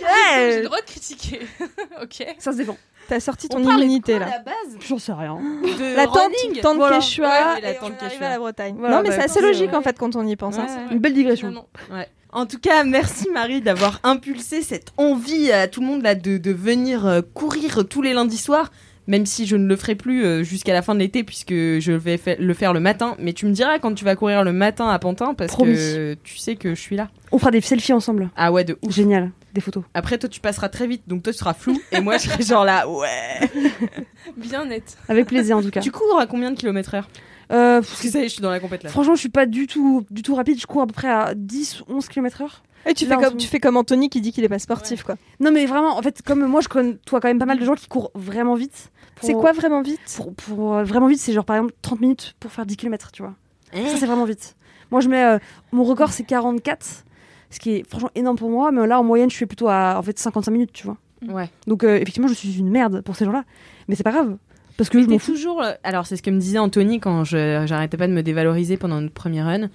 Ouais. 0.00 0.50
J'ai 0.52 0.58
le 0.60 0.64
droit 0.66 0.80
de 0.80 0.86
critiquer. 0.86 1.40
ok. 2.02 2.26
Ça 2.38 2.52
se 2.52 2.56
défend. 2.56 2.76
T'as 3.12 3.20
sorti 3.20 3.46
ton 3.48 3.58
immunité 3.62 4.18
là. 4.18 4.24
à 4.24 4.30
la 4.30 4.38
base 4.38 4.54
J'en 4.88 4.98
sais 4.98 5.12
rien. 5.12 5.36
de 5.36 5.94
La 5.96 6.06
tante, 6.06 6.30
tante 6.62 6.76
Voilà. 6.78 6.96
Quechua, 6.98 7.26
Ouais, 7.56 7.60
la 7.60 7.74
tante 7.74 7.98
Quechua. 7.98 8.26
à 8.26 8.30
la 8.30 8.38
Bretagne. 8.38 8.74
Voilà, 8.78 8.96
non 8.96 9.02
mais 9.02 9.10
bah, 9.10 9.16
c'est 9.18 9.24
assez 9.24 9.38
écoute, 9.40 9.48
logique 9.52 9.74
euh, 9.74 9.76
en 9.76 9.82
fait 9.82 9.98
quand 9.98 10.16
on 10.16 10.26
y 10.26 10.34
pense. 10.34 10.56
hein. 10.58 10.64
Ouais. 10.66 10.94
Une 10.94 10.98
belle 10.98 11.12
digression. 11.12 11.66
Ouais. 11.92 12.08
En 12.32 12.46
tout 12.46 12.58
cas, 12.58 12.84
merci 12.84 13.28
Marie 13.30 13.60
d'avoir 13.60 14.00
impulsé 14.02 14.62
cette 14.62 14.92
envie 14.96 15.52
à 15.52 15.68
tout 15.68 15.82
le 15.82 15.86
monde 15.88 16.02
là 16.02 16.14
de, 16.14 16.38
de 16.38 16.50
venir 16.52 17.04
euh, 17.06 17.20
courir 17.34 17.86
tous 17.86 18.00
les 18.00 18.14
lundis 18.14 18.38
soirs. 18.38 18.70
Même 19.08 19.26
si 19.26 19.46
je 19.46 19.56
ne 19.56 19.66
le 19.66 19.74
ferai 19.76 19.94
plus 19.96 20.24
euh, 20.24 20.42
jusqu'à 20.44 20.72
la 20.72 20.80
fin 20.82 20.94
de 20.94 21.00
l'été 21.00 21.24
puisque 21.24 21.50
je 21.52 21.92
vais 21.92 22.20
le 22.38 22.54
faire 22.54 22.72
le 22.72 22.78
matin. 22.80 23.16
Mais 23.18 23.32
tu 23.32 23.46
me 23.46 23.52
diras 23.52 23.78
quand 23.80 23.94
tu 23.94 24.04
vas 24.04 24.14
courir 24.14 24.44
le 24.44 24.52
matin 24.52 24.88
à 24.88 24.98
Pantin 25.00 25.34
parce 25.34 25.52
Promis. 25.52 25.74
que 25.74 26.14
tu 26.22 26.36
sais 26.38 26.54
que 26.54 26.74
je 26.76 26.80
suis 26.80 26.94
là. 26.94 27.08
On 27.32 27.38
fera 27.38 27.50
des 27.50 27.60
selfies 27.60 27.92
ensemble. 27.92 28.30
Ah 28.36 28.52
ouais, 28.52 28.62
de 28.64 28.78
ouf. 28.82 28.94
Génial. 28.94 29.32
Des 29.54 29.60
photos. 29.60 29.82
Après, 29.92 30.18
toi, 30.18 30.28
tu 30.28 30.40
passeras 30.40 30.68
très 30.68 30.86
vite, 30.86 31.02
donc 31.08 31.22
toi, 31.24 31.32
tu 31.32 31.38
seras 31.38 31.52
flou. 31.54 31.78
et 31.90 32.00
moi, 32.00 32.16
je 32.18 32.28
serai 32.28 32.42
genre 32.44 32.64
là, 32.64 32.88
ouais. 32.88 33.50
Bien 34.36 34.64
net. 34.66 34.96
Avec 35.08 35.26
plaisir 35.26 35.56
en 35.58 35.62
tout 35.62 35.70
cas. 35.70 35.80
Tu 35.80 35.90
cours 35.90 36.18
à 36.18 36.26
combien 36.26 36.50
de 36.50 36.56
kilomètres 36.56 36.94
heure? 36.94 37.08
Euh, 37.52 37.82
Parce 37.82 38.00
que 38.00 38.08
ça 38.08 38.20
y 38.20 38.22
est, 38.22 38.28
je 38.28 38.34
suis 38.34 38.42
dans 38.42 38.50
la 38.50 38.60
compète 38.60 38.82
là. 38.82 38.88
franchement, 38.88 39.14
je 39.14 39.20
suis 39.20 39.28
pas 39.28 39.44
du 39.46 39.66
tout, 39.66 40.06
du 40.10 40.22
tout 40.22 40.34
rapide. 40.34 40.58
Je 40.60 40.66
cours 40.66 40.80
à 40.82 40.86
peu 40.86 40.94
près 40.94 41.10
à 41.10 41.34
10, 41.34 41.82
11 41.88 42.08
km 42.08 42.40
heure. 42.42 42.62
Et 42.86 42.94
tu 42.94 43.06
fais 43.06 43.16
comme 43.16 43.36
tu 43.36 43.46
fais 43.46 43.60
comme 43.60 43.76
Anthony 43.76 44.08
qui 44.08 44.20
dit 44.20 44.32
qu'il 44.32 44.42
est 44.44 44.48
pas 44.48 44.58
sportif 44.58 45.02
quoi. 45.04 45.16
Non 45.40 45.52
mais 45.52 45.66
vraiment, 45.66 45.96
en 45.96 46.02
fait, 46.02 46.20
comme 46.22 46.44
moi, 46.46 46.60
je 46.60 46.68
connais 46.68 46.96
toi 47.06 47.20
quand 47.20 47.28
même 47.28 47.38
pas 47.38 47.46
mal 47.46 47.58
de 47.58 47.64
gens 47.64 47.74
qui 47.74 47.86
courent 47.88 48.10
vraiment 48.14 48.54
vite. 48.54 48.90
Pour- 49.14 49.26
C'est 49.26 49.34
quoi 49.34 49.52
vraiment 49.52 49.82
vite? 49.82 50.00
pour, 50.16 50.34
pour, 50.34 50.74
euh, 50.74 50.84
vraiment 50.84 51.06
vite, 51.06 51.20
c'est 51.20 51.32
genre 51.32 51.44
par 51.44 51.56
exemple 51.56 51.74
30 51.82 52.00
minutes 52.00 52.34
pour 52.40 52.50
faire 52.50 52.66
10 52.66 52.76
km, 52.76 53.12
tu 53.12 53.22
vois. 53.22 53.34
Eh. 53.72 53.86
Ça 53.88 53.96
c'est 53.98 54.06
vraiment 54.06 54.24
vite. 54.24 54.56
Moi 54.90 55.00
je 55.00 55.08
mets 55.08 55.22
euh, 55.24 55.38
mon 55.70 55.84
record 55.84 56.12
c'est 56.12 56.24
44, 56.24 57.04
ce 57.50 57.60
qui 57.60 57.70
est 57.76 57.88
franchement 57.88 58.10
énorme 58.14 58.36
pour 58.36 58.50
moi, 58.50 58.72
mais 58.72 58.86
là 58.86 58.98
en 58.98 59.04
moyenne 59.04 59.30
je 59.30 59.36
suis 59.36 59.46
plutôt 59.46 59.68
à 59.68 59.96
en 59.98 60.02
fait 60.02 60.18
55 60.18 60.50
minutes, 60.50 60.72
tu 60.72 60.84
vois. 60.86 60.96
Ouais. 61.28 61.48
Donc 61.68 61.84
euh, 61.84 61.96
effectivement, 61.96 62.26
je 62.28 62.34
suis 62.34 62.58
une 62.58 62.70
merde 62.70 63.00
pour 63.02 63.14
ces 63.14 63.24
gens-là, 63.24 63.44
mais 63.86 63.94
c'est 63.94 64.02
pas 64.02 64.10
grave 64.10 64.36
parce 64.76 64.88
que 64.90 64.96
Mais 64.98 65.04
je 65.04 65.08
m'en 65.10 65.18
toujours. 65.18 65.62
Alors, 65.84 66.06
c'est 66.06 66.16
ce 66.16 66.22
que 66.22 66.30
me 66.30 66.38
disait 66.40 66.58
Anthony 66.58 66.98
quand 66.98 67.24
je- 67.24 67.62
j'arrêtais 67.66 67.98
pas 67.98 68.08
de 68.08 68.12
me 68.12 68.22
dévaloriser 68.22 68.76
pendant 68.78 69.00
notre 69.00 69.12
première 69.12 69.44
run. 69.46 69.68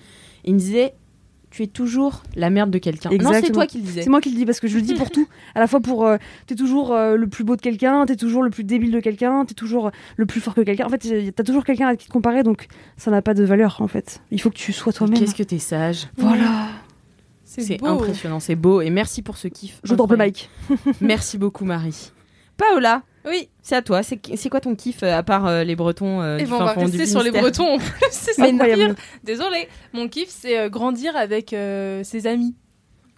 Il 0.44 0.56
me 0.56 0.60
disait 0.60 0.94
Tu 1.50 1.64
es 1.64 1.68
toujours 1.68 2.24
la 2.36 2.50
merde 2.50 2.72
de 2.72 2.78
quelqu'un. 2.78 3.10
Non, 3.10 3.32
c'est 3.34 3.52
toi 3.52 3.66
qui 3.66 3.78
le 3.78 3.84
disais. 3.84 4.02
C'est 4.02 4.10
moi 4.10 4.22
qui 4.22 4.30
le 4.30 4.36
dis 4.36 4.46
parce 4.46 4.60
que 4.60 4.68
je 4.68 4.76
le 4.76 4.82
dis 4.82 4.94
pour 4.94 5.10
tout. 5.10 5.28
À 5.56 5.60
la 5.60 5.68
fois 5.68 5.80
pour 5.80 6.06
euh, 6.06 6.18
t'es 6.46 6.56
toujours 6.56 6.94
euh, 6.94 7.16
le 7.16 7.28
plus 7.28 7.44
beau 7.44 7.56
de 7.56 7.62
quelqu'un, 7.62 8.06
t'es 8.06 8.16
toujours 8.16 8.44
le 8.44 8.50
plus 8.50 8.64
débile 8.64 8.92
de 8.92 9.00
quelqu'un, 9.00 9.46
t'es 9.46 9.54
toujours 9.54 9.92
le 10.18 10.26
plus 10.26 10.42
fort 10.42 10.54
que 10.54 10.62
quelqu'un. 10.62 10.86
En 10.86 10.90
fait, 10.90 11.32
t'as 11.34 11.44
toujours 11.44 11.64
quelqu'un 11.64 11.88
à 11.88 11.96
qui 11.96 12.08
te 12.08 12.12
comparer, 12.12 12.44
donc 12.44 12.68
ça 12.98 13.12
n'a 13.12 13.22
pas 13.22 13.34
de 13.34 13.44
valeur 13.44 13.78
en 13.80 13.88
fait. 13.88 14.22
Il 14.32 14.42
faut 14.42 14.50
que 14.50 14.58
tu 14.58 14.74
sois 14.74 14.94
toi-même. 14.94 15.18
Qu'est-ce 15.18 15.36
que 15.36 15.44
t'es 15.44 15.60
sage. 15.60 16.08
Voilà. 16.18 16.68
C'est 17.44 17.78
beau. 17.78 17.88
impressionnant, 17.88 18.40
c'est 18.40 18.56
beau. 18.56 18.82
Et 18.82 18.90
merci 18.90 19.22
pour 19.22 19.38
ce 19.38 19.48
kiff. 19.48 19.80
Je 19.84 19.96
drop 19.96 20.12
le 20.12 20.18
mic. 20.18 20.50
Merci 21.02 21.38
beaucoup, 21.38 21.66
Marie. 21.66 22.12
Paola, 22.58 23.04
Oui. 23.28 23.50
c'est 23.62 23.76
à 23.76 23.82
toi. 23.82 24.02
C'est 24.04 24.50
quoi 24.50 24.62
ton 24.62 24.76
kiff 24.76 25.04
euh, 25.04 25.14
à 25.18 25.24
part 25.24 25.46
euh, 25.48 25.64
les 25.64 25.76
Bretons 25.76 26.22
euh, 26.22 26.38
Et 26.38 26.44
du 26.44 26.50
ben, 26.50 26.58
on 26.60 26.66
va 26.66 26.74
rester 26.74 27.06
sur 27.06 27.22
les 27.22 27.32
Bretons 27.32 27.74
en 27.74 27.78
plus. 27.78 27.92
C'est 28.12 28.42
incroyable. 28.42 28.96
Désolée. 29.24 29.68
Mon 29.94 30.08
kiff, 30.08 30.30
c'est 30.30 30.58
euh, 30.58 30.70
grandir 30.70 31.16
avec 31.16 31.54
euh, 31.54 32.04
ses 32.04 32.28
amis. 32.28 32.56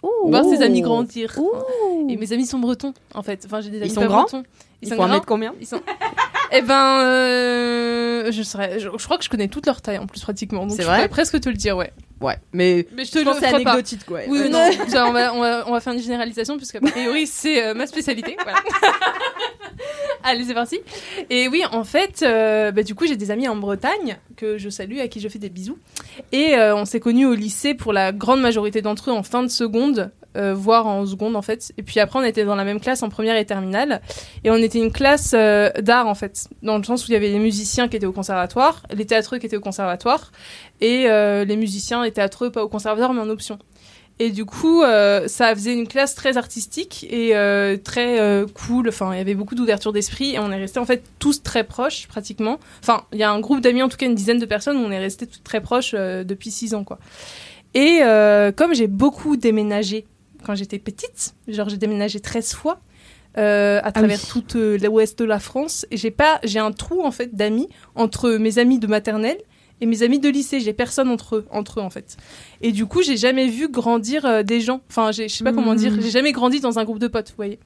Ouh. 0.02 0.30
Voir 0.30 0.44
ses 0.44 0.62
amis 0.62 0.80
grandir. 0.80 1.38
Ouh. 1.38 2.08
Et 2.08 2.16
mes 2.16 2.32
amis 2.32 2.46
sont 2.46 2.58
bretons, 2.58 2.94
en 3.14 3.22
fait. 3.22 3.42
Enfin, 3.44 3.60
j'ai 3.60 3.70
des 3.70 3.82
amis 3.82 3.90
sont 3.90 4.00
pas 4.00 4.06
grands 4.06 4.22
bretons. 4.22 4.42
Ils, 4.82 4.88
Il 4.88 4.94
sont 4.94 4.96
grands. 4.96 5.20
combien 5.20 5.54
Ils 5.60 5.66
sont. 5.66 5.80
eh 6.52 6.62
ben, 6.62 7.00
euh, 7.00 8.32
je, 8.32 8.42
serais, 8.42 8.80
je, 8.80 8.88
je 8.96 9.04
crois 9.04 9.18
que 9.18 9.24
je 9.24 9.28
connais 9.28 9.48
toute 9.48 9.66
leur 9.66 9.82
taille 9.82 9.98
en 9.98 10.06
plus 10.06 10.20
pratiquement. 10.22 10.62
Donc 10.62 10.72
C'est 10.76 10.82
je 10.82 10.86
vrai 10.86 10.96
pourrais 10.96 11.08
presque 11.08 11.38
te 11.40 11.48
le 11.50 11.54
dire, 11.54 11.76
ouais. 11.76 11.92
Ouais, 12.20 12.36
mais 12.52 12.86
Mais 12.92 13.04
je 13.04 13.12
te 13.12 13.18
je 13.18 13.24
le 13.24 13.30
pense 13.30 13.40
que 13.40 13.46
c'est 13.46 13.54
anecdotique 13.54 14.04
quoi. 14.04 14.20
Oui, 14.28 14.50
non, 14.50 14.70
ça, 14.88 15.06
on, 15.06 15.12
va, 15.12 15.34
on, 15.34 15.40
va, 15.40 15.64
on 15.68 15.72
va 15.72 15.80
faire 15.80 15.94
une 15.94 16.02
généralisation 16.02 16.56
puisque 16.56 16.76
a 16.76 16.80
priori 16.80 17.26
c'est 17.26 17.64
euh, 17.64 17.74
ma 17.74 17.86
spécialité. 17.86 18.36
Voilà. 18.42 18.58
Allez, 20.22 20.44
c'est 20.44 20.54
parti. 20.54 20.78
Et 21.30 21.48
oui, 21.48 21.62
en 21.72 21.84
fait, 21.84 22.22
euh, 22.22 22.72
bah, 22.72 22.82
du 22.82 22.94
coup, 22.94 23.06
j'ai 23.06 23.16
des 23.16 23.30
amis 23.30 23.48
en 23.48 23.56
Bretagne 23.56 24.18
que 24.36 24.58
je 24.58 24.68
salue, 24.68 24.98
à 24.98 25.08
qui 25.08 25.20
je 25.20 25.28
fais 25.28 25.38
des 25.38 25.48
bisous. 25.48 25.78
Et 26.32 26.54
euh, 26.54 26.76
on 26.76 26.84
s'est 26.84 27.00
connus 27.00 27.26
au 27.26 27.34
lycée 27.34 27.74
pour 27.74 27.92
la 27.92 28.12
grande 28.12 28.40
majorité 28.40 28.82
d'entre 28.82 29.10
eux 29.10 29.14
en 29.14 29.22
fin 29.22 29.42
de 29.42 29.48
seconde, 29.48 30.10
euh, 30.36 30.54
voire 30.54 30.86
en 30.86 31.06
seconde 31.06 31.36
en 31.36 31.42
fait. 31.42 31.72
Et 31.78 31.82
puis 31.82 32.00
après, 32.00 32.18
on 32.18 32.22
était 32.22 32.44
dans 32.44 32.54
la 32.54 32.64
même 32.64 32.80
classe 32.80 33.02
en 33.02 33.08
première 33.08 33.36
et 33.36 33.44
terminale. 33.44 34.00
Et 34.44 34.50
on 34.50 34.56
était 34.56 34.78
une 34.78 34.92
classe 34.92 35.32
euh, 35.34 35.70
d'art 35.80 36.06
en 36.06 36.14
fait, 36.14 36.48
dans 36.62 36.78
le 36.78 36.84
sens 36.84 37.04
où 37.04 37.10
il 37.10 37.14
y 37.14 37.16
avait 37.16 37.30
les 37.30 37.38
musiciens 37.38 37.88
qui 37.88 37.96
étaient 37.96 38.06
au 38.06 38.12
conservatoire, 38.12 38.82
les 38.92 39.06
théâtreux 39.06 39.38
qui 39.38 39.46
étaient 39.46 39.56
au 39.56 39.60
conservatoire, 39.60 40.32
et 40.80 41.08
euh, 41.08 41.44
les 41.44 41.56
musiciens 41.56 42.04
et 42.04 42.12
théâtreux 42.12 42.50
pas 42.50 42.64
au 42.64 42.68
conservatoire 42.68 43.12
mais 43.12 43.20
en 43.20 43.28
option. 43.28 43.58
Et 44.22 44.28
du 44.30 44.44
coup, 44.44 44.82
euh, 44.82 45.26
ça 45.28 45.54
faisait 45.54 45.72
une 45.72 45.88
classe 45.88 46.14
très 46.14 46.36
artistique 46.36 47.06
et 47.08 47.34
euh, 47.34 47.78
très 47.78 48.20
euh, 48.20 48.44
cool. 48.52 48.90
Enfin, 48.90 49.14
il 49.14 49.16
y 49.16 49.20
avait 49.20 49.34
beaucoup 49.34 49.54
d'ouverture 49.54 49.94
d'esprit 49.94 50.34
et 50.34 50.38
on 50.38 50.52
est 50.52 50.58
restés 50.58 50.78
en 50.78 50.84
fait 50.84 51.02
tous 51.18 51.42
très 51.42 51.64
proches 51.64 52.06
pratiquement. 52.06 52.60
Enfin, 52.82 53.04
il 53.14 53.18
y 53.18 53.22
a 53.22 53.30
un 53.30 53.40
groupe 53.40 53.62
d'amis, 53.62 53.82
en 53.82 53.88
tout 53.88 53.96
cas 53.96 54.04
une 54.04 54.14
dizaine 54.14 54.38
de 54.38 54.44
personnes, 54.44 54.76
où 54.76 54.80
on 54.80 54.90
est 54.90 54.98
restés 54.98 55.26
tous 55.26 55.42
très 55.42 55.62
proches 55.62 55.92
depuis 55.94 56.50
six 56.50 56.74
ans, 56.74 56.84
quoi. 56.84 56.98
Et 57.74 58.00
euh, 58.02 58.52
comme 58.52 58.74
j'ai 58.74 58.88
beaucoup 58.88 59.36
déménagé 59.36 60.04
quand 60.44 60.54
j'étais 60.54 60.78
petite, 60.78 61.34
genre 61.48 61.68
j'ai 61.68 61.76
déménagé 61.76 62.20
13 62.20 62.52
fois 62.54 62.80
euh, 63.38 63.80
à 63.84 63.92
travers 63.92 64.18
oui. 64.18 64.28
toute 64.28 64.56
euh, 64.56 64.76
l'ouest 64.78 65.18
de 65.18 65.24
la 65.24 65.38
France, 65.38 65.86
et 65.90 65.96
j'ai 65.96 66.10
pas, 66.10 66.40
j'ai 66.42 66.58
un 66.58 66.72
trou 66.72 67.02
en 67.04 67.12
fait 67.12 67.34
d'amis 67.34 67.68
entre 67.94 68.30
mes 68.32 68.58
amis 68.58 68.78
de 68.78 68.86
maternelle 68.88 69.38
et 69.80 69.86
mes 69.86 70.02
amis 70.02 70.18
de 70.18 70.28
lycée. 70.28 70.60
J'ai 70.60 70.72
personne 70.72 71.08
entre 71.08 71.36
eux, 71.36 71.46
entre 71.50 71.80
eux 71.80 71.82
en 71.82 71.90
fait. 71.90 72.16
Et 72.60 72.72
du 72.72 72.86
coup, 72.86 73.02
j'ai 73.02 73.16
jamais 73.16 73.46
vu 73.46 73.68
grandir 73.68 74.26
euh, 74.26 74.42
des 74.42 74.60
gens. 74.60 74.80
Enfin, 74.90 75.12
je 75.12 75.28
sais 75.28 75.44
pas 75.44 75.52
comment 75.52 75.72
Mhm. 75.72 75.78
dire. 75.78 75.94
J'ai 76.00 76.10
jamais 76.10 76.32
grandi 76.32 76.60
dans 76.60 76.78
un 76.78 76.84
groupe 76.84 76.98
de 76.98 77.08
potes, 77.08 77.28
vous 77.30 77.36
voyez. 77.36 77.58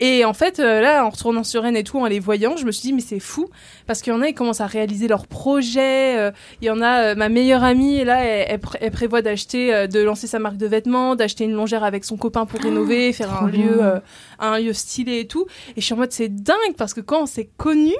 Et 0.00 0.24
en 0.24 0.32
fait, 0.32 0.58
euh, 0.60 0.80
là, 0.80 1.04
en 1.04 1.10
retournant 1.10 1.44
sur 1.44 1.62
Rennes 1.62 1.76
et 1.76 1.84
tout, 1.84 1.98
en 1.98 2.06
les 2.06 2.20
voyant, 2.20 2.56
je 2.56 2.64
me 2.64 2.72
suis 2.72 2.82
dit, 2.88 2.92
mais 2.94 3.02
c'est 3.02 3.20
fou, 3.20 3.48
parce 3.86 4.00
qu'il 4.00 4.12
y 4.12 4.16
en 4.16 4.22
a, 4.22 4.28
ils 4.28 4.34
commencent 4.34 4.62
à 4.62 4.66
réaliser 4.66 5.08
leurs 5.08 5.26
projets. 5.26 6.18
euh, 6.18 6.30
Il 6.62 6.66
y 6.66 6.70
en 6.70 6.80
a, 6.80 7.10
euh, 7.10 7.14
ma 7.14 7.28
meilleure 7.28 7.62
amie, 7.62 8.02
là, 8.04 8.24
elle, 8.24 8.46
elle 8.48 8.58
pré- 8.60 8.78
elle 8.80 8.90
prévoit 8.90 9.20
d'acheter, 9.22 9.86
de 9.88 10.00
lancer 10.00 10.26
sa 10.26 10.38
marque 10.38 10.56
de 10.56 10.66
vêtements, 10.66 11.16
d'acheter 11.16 11.44
une 11.44 11.52
longère 11.52 11.84
avec 11.84 12.04
son 12.04 12.16
copain 12.16 12.46
pour 12.46 12.60
rénover, 12.60 13.12
faire 13.12 13.42
un 13.42 13.48
lieu, 13.48 13.82
euh, 13.82 14.00
un 14.38 14.58
lieu 14.58 14.72
stylé 14.72 15.20
et 15.20 15.26
tout. 15.26 15.46
Et 15.76 15.80
je 15.80 15.84
suis 15.84 15.92
en 15.94 15.98
mode, 15.98 16.12
c'est 16.12 16.28
dingue, 16.34 16.74
parce 16.78 16.94
que 16.94 17.00
quand 17.02 17.22
on 17.22 17.26
s'est 17.26 17.50
connus, 17.58 17.94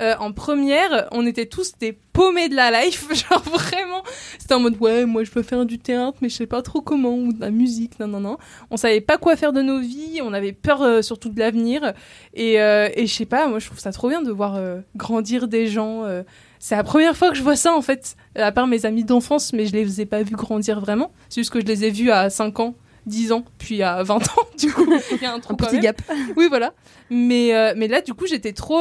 euh, 0.00 0.14
en 0.18 0.32
première, 0.32 1.08
on 1.12 1.24
était 1.26 1.46
tous 1.46 1.72
des 1.78 1.92
paumés 2.12 2.48
de 2.48 2.56
la 2.56 2.84
life, 2.84 3.06
genre 3.30 3.42
vraiment. 3.42 4.02
C'était 4.38 4.54
en 4.54 4.60
mode 4.60 4.76
ouais, 4.80 5.04
moi 5.06 5.22
je 5.24 5.30
veux 5.30 5.42
faire 5.42 5.64
du 5.64 5.78
théâtre, 5.78 6.18
mais 6.20 6.28
je 6.28 6.34
sais 6.36 6.46
pas 6.46 6.62
trop 6.62 6.80
comment 6.80 7.14
ou 7.14 7.32
de 7.32 7.40
la 7.40 7.50
musique, 7.50 7.98
non 8.00 8.08
non 8.08 8.20
non. 8.20 8.36
On 8.70 8.76
savait 8.76 9.00
pas 9.00 9.18
quoi 9.18 9.36
faire 9.36 9.52
de 9.52 9.62
nos 9.62 9.78
vies, 9.80 10.20
on 10.22 10.32
avait 10.32 10.52
peur 10.52 10.82
euh, 10.82 11.02
surtout 11.02 11.28
de 11.28 11.38
l'avenir 11.38 11.92
et, 12.34 12.60
euh, 12.60 12.88
et 12.94 13.06
je 13.06 13.14
sais 13.14 13.26
pas, 13.26 13.46
moi 13.48 13.58
je 13.58 13.66
trouve 13.66 13.78
ça 13.78 13.92
trop 13.92 14.08
bien 14.08 14.22
de 14.22 14.30
voir 14.32 14.56
euh, 14.56 14.80
grandir 14.96 15.46
des 15.48 15.66
gens. 15.68 16.04
euh. 16.04 16.22
C'est 16.58 16.76
la 16.76 16.84
première 16.84 17.16
fois 17.16 17.28
que 17.30 17.36
je 17.36 17.42
vois 17.42 17.56
ça 17.56 17.74
en 17.74 17.82
fait, 17.82 18.16
à 18.36 18.50
part 18.50 18.66
mes 18.66 18.86
amis 18.86 19.04
d'enfance, 19.04 19.52
mais 19.52 19.66
je 19.66 19.72
les 19.72 20.00
ai 20.00 20.06
pas 20.06 20.22
vus 20.22 20.34
grandir 20.34 20.80
vraiment. 20.80 21.12
C'est 21.28 21.40
juste 21.42 21.50
que 21.52 21.60
je 21.60 21.66
les 21.66 21.84
ai 21.84 21.90
vus 21.90 22.10
à 22.10 22.30
5 22.30 22.58
ans. 22.60 22.74
10 23.06 23.32
ans, 23.32 23.44
puis 23.58 23.82
à 23.82 24.02
20 24.02 24.14
ans, 24.16 24.20
du 24.58 24.72
coup, 24.72 24.86
il 25.12 25.20
y 25.20 25.26
a 25.26 25.34
un 25.34 25.38
trou 25.38 25.52
Un 25.52 25.56
petit 25.56 25.74
même. 25.74 25.82
gap. 25.82 26.00
Oui, 26.38 26.46
voilà. 26.48 26.72
Mais, 27.10 27.54
euh, 27.54 27.74
mais 27.76 27.86
là, 27.86 28.00
du 28.00 28.14
coup, 28.14 28.26
j'étais 28.26 28.54
trop. 28.54 28.80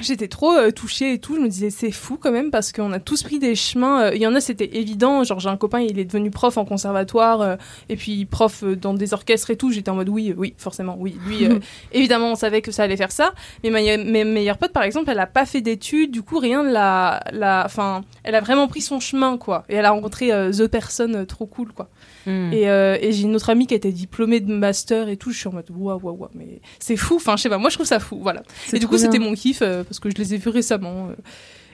J'étais 0.00 0.28
trop 0.28 0.52
euh, 0.52 0.70
touchée 0.70 1.14
et 1.14 1.18
tout. 1.18 1.36
Je 1.36 1.40
me 1.40 1.48
disais, 1.48 1.70
c'est 1.70 1.90
fou 1.90 2.18
quand 2.20 2.30
même 2.30 2.50
parce 2.50 2.70
qu'on 2.72 2.92
a 2.92 3.00
tous 3.00 3.22
pris 3.22 3.38
des 3.38 3.54
chemins. 3.54 4.02
euh, 4.02 4.14
Il 4.14 4.20
y 4.20 4.26
en 4.26 4.34
a, 4.34 4.40
c'était 4.40 4.76
évident. 4.76 5.24
Genre, 5.24 5.40
j'ai 5.40 5.48
un 5.48 5.56
copain, 5.56 5.80
il 5.80 5.98
est 5.98 6.04
devenu 6.04 6.30
prof 6.30 6.58
en 6.58 6.64
conservatoire 6.64 7.40
euh, 7.40 7.56
et 7.88 7.96
puis 7.96 8.24
prof 8.26 8.62
dans 8.64 8.94
des 8.94 9.14
orchestres 9.14 9.50
et 9.50 9.56
tout. 9.56 9.70
J'étais 9.72 9.90
en 9.90 9.94
mode, 9.94 10.08
oui, 10.08 10.34
oui, 10.36 10.54
forcément, 10.58 10.96
oui. 10.98 11.16
Lui, 11.26 11.48
évidemment, 11.92 12.32
on 12.32 12.34
savait 12.34 12.62
que 12.62 12.70
ça 12.72 12.82
allait 12.82 12.96
faire 12.96 13.12
ça. 13.12 13.32
Mais 13.64 13.70
ma, 13.70 13.80
mes 13.80 14.24
meilleures 14.24 14.58
potes, 14.58 14.72
par 14.72 14.82
exemple, 14.82 15.10
elle 15.10 15.18
a 15.20 15.26
pas 15.26 15.46
fait 15.46 15.60
d'études. 15.60 16.10
Du 16.10 16.22
coup, 16.22 16.38
rien 16.38 16.62
de 16.62 16.70
la. 16.70 17.22
la 17.32 17.62
enfin, 17.64 18.02
elle 18.22 18.34
a 18.34 18.40
vraiment 18.40 18.68
pris 18.68 18.82
son 18.82 19.00
chemin, 19.00 19.38
quoi. 19.38 19.64
Et 19.68 19.76
elle 19.76 19.84
a 19.86 19.90
rencontré 19.90 20.28
The 20.28 20.66
Person 20.66 21.24
trop 21.26 21.46
cool, 21.46 21.72
quoi. 21.72 21.88
Et, 22.26 22.68
euh, 22.68 22.98
et 23.00 23.12
j'ai 23.12 23.22
une 23.22 23.36
autre 23.36 23.50
amie 23.50 23.66
qui 23.66 23.74
a 23.74 23.76
été 23.76 23.92
diplômée 23.92 24.40
de 24.40 24.52
master 24.52 25.08
et 25.08 25.16
tout. 25.16 25.30
Je 25.30 25.38
suis 25.38 25.48
en 25.48 25.52
mode 25.52 25.66
waouh, 25.70 26.00
waouh, 26.02 26.16
waouh. 26.16 26.30
Mais 26.34 26.60
c'est 26.78 26.96
fou. 26.96 27.16
Enfin, 27.16 27.36
je 27.36 27.42
sais 27.42 27.48
pas. 27.48 27.58
Moi, 27.58 27.70
je 27.70 27.76
trouve 27.76 27.86
ça 27.86 28.00
fou. 28.00 28.18
Voilà. 28.20 28.42
Et 28.72 28.78
du 28.78 28.88
coup, 28.88 28.98
c'était 28.98 29.18
mon 29.18 29.34
kiff 29.34 29.62
euh, 29.62 29.84
parce 29.84 30.00
que 30.00 30.10
je 30.10 30.16
les 30.16 30.34
ai 30.34 30.36
vus 30.38 30.48
récemment 30.48 31.08
euh, 31.10 31.14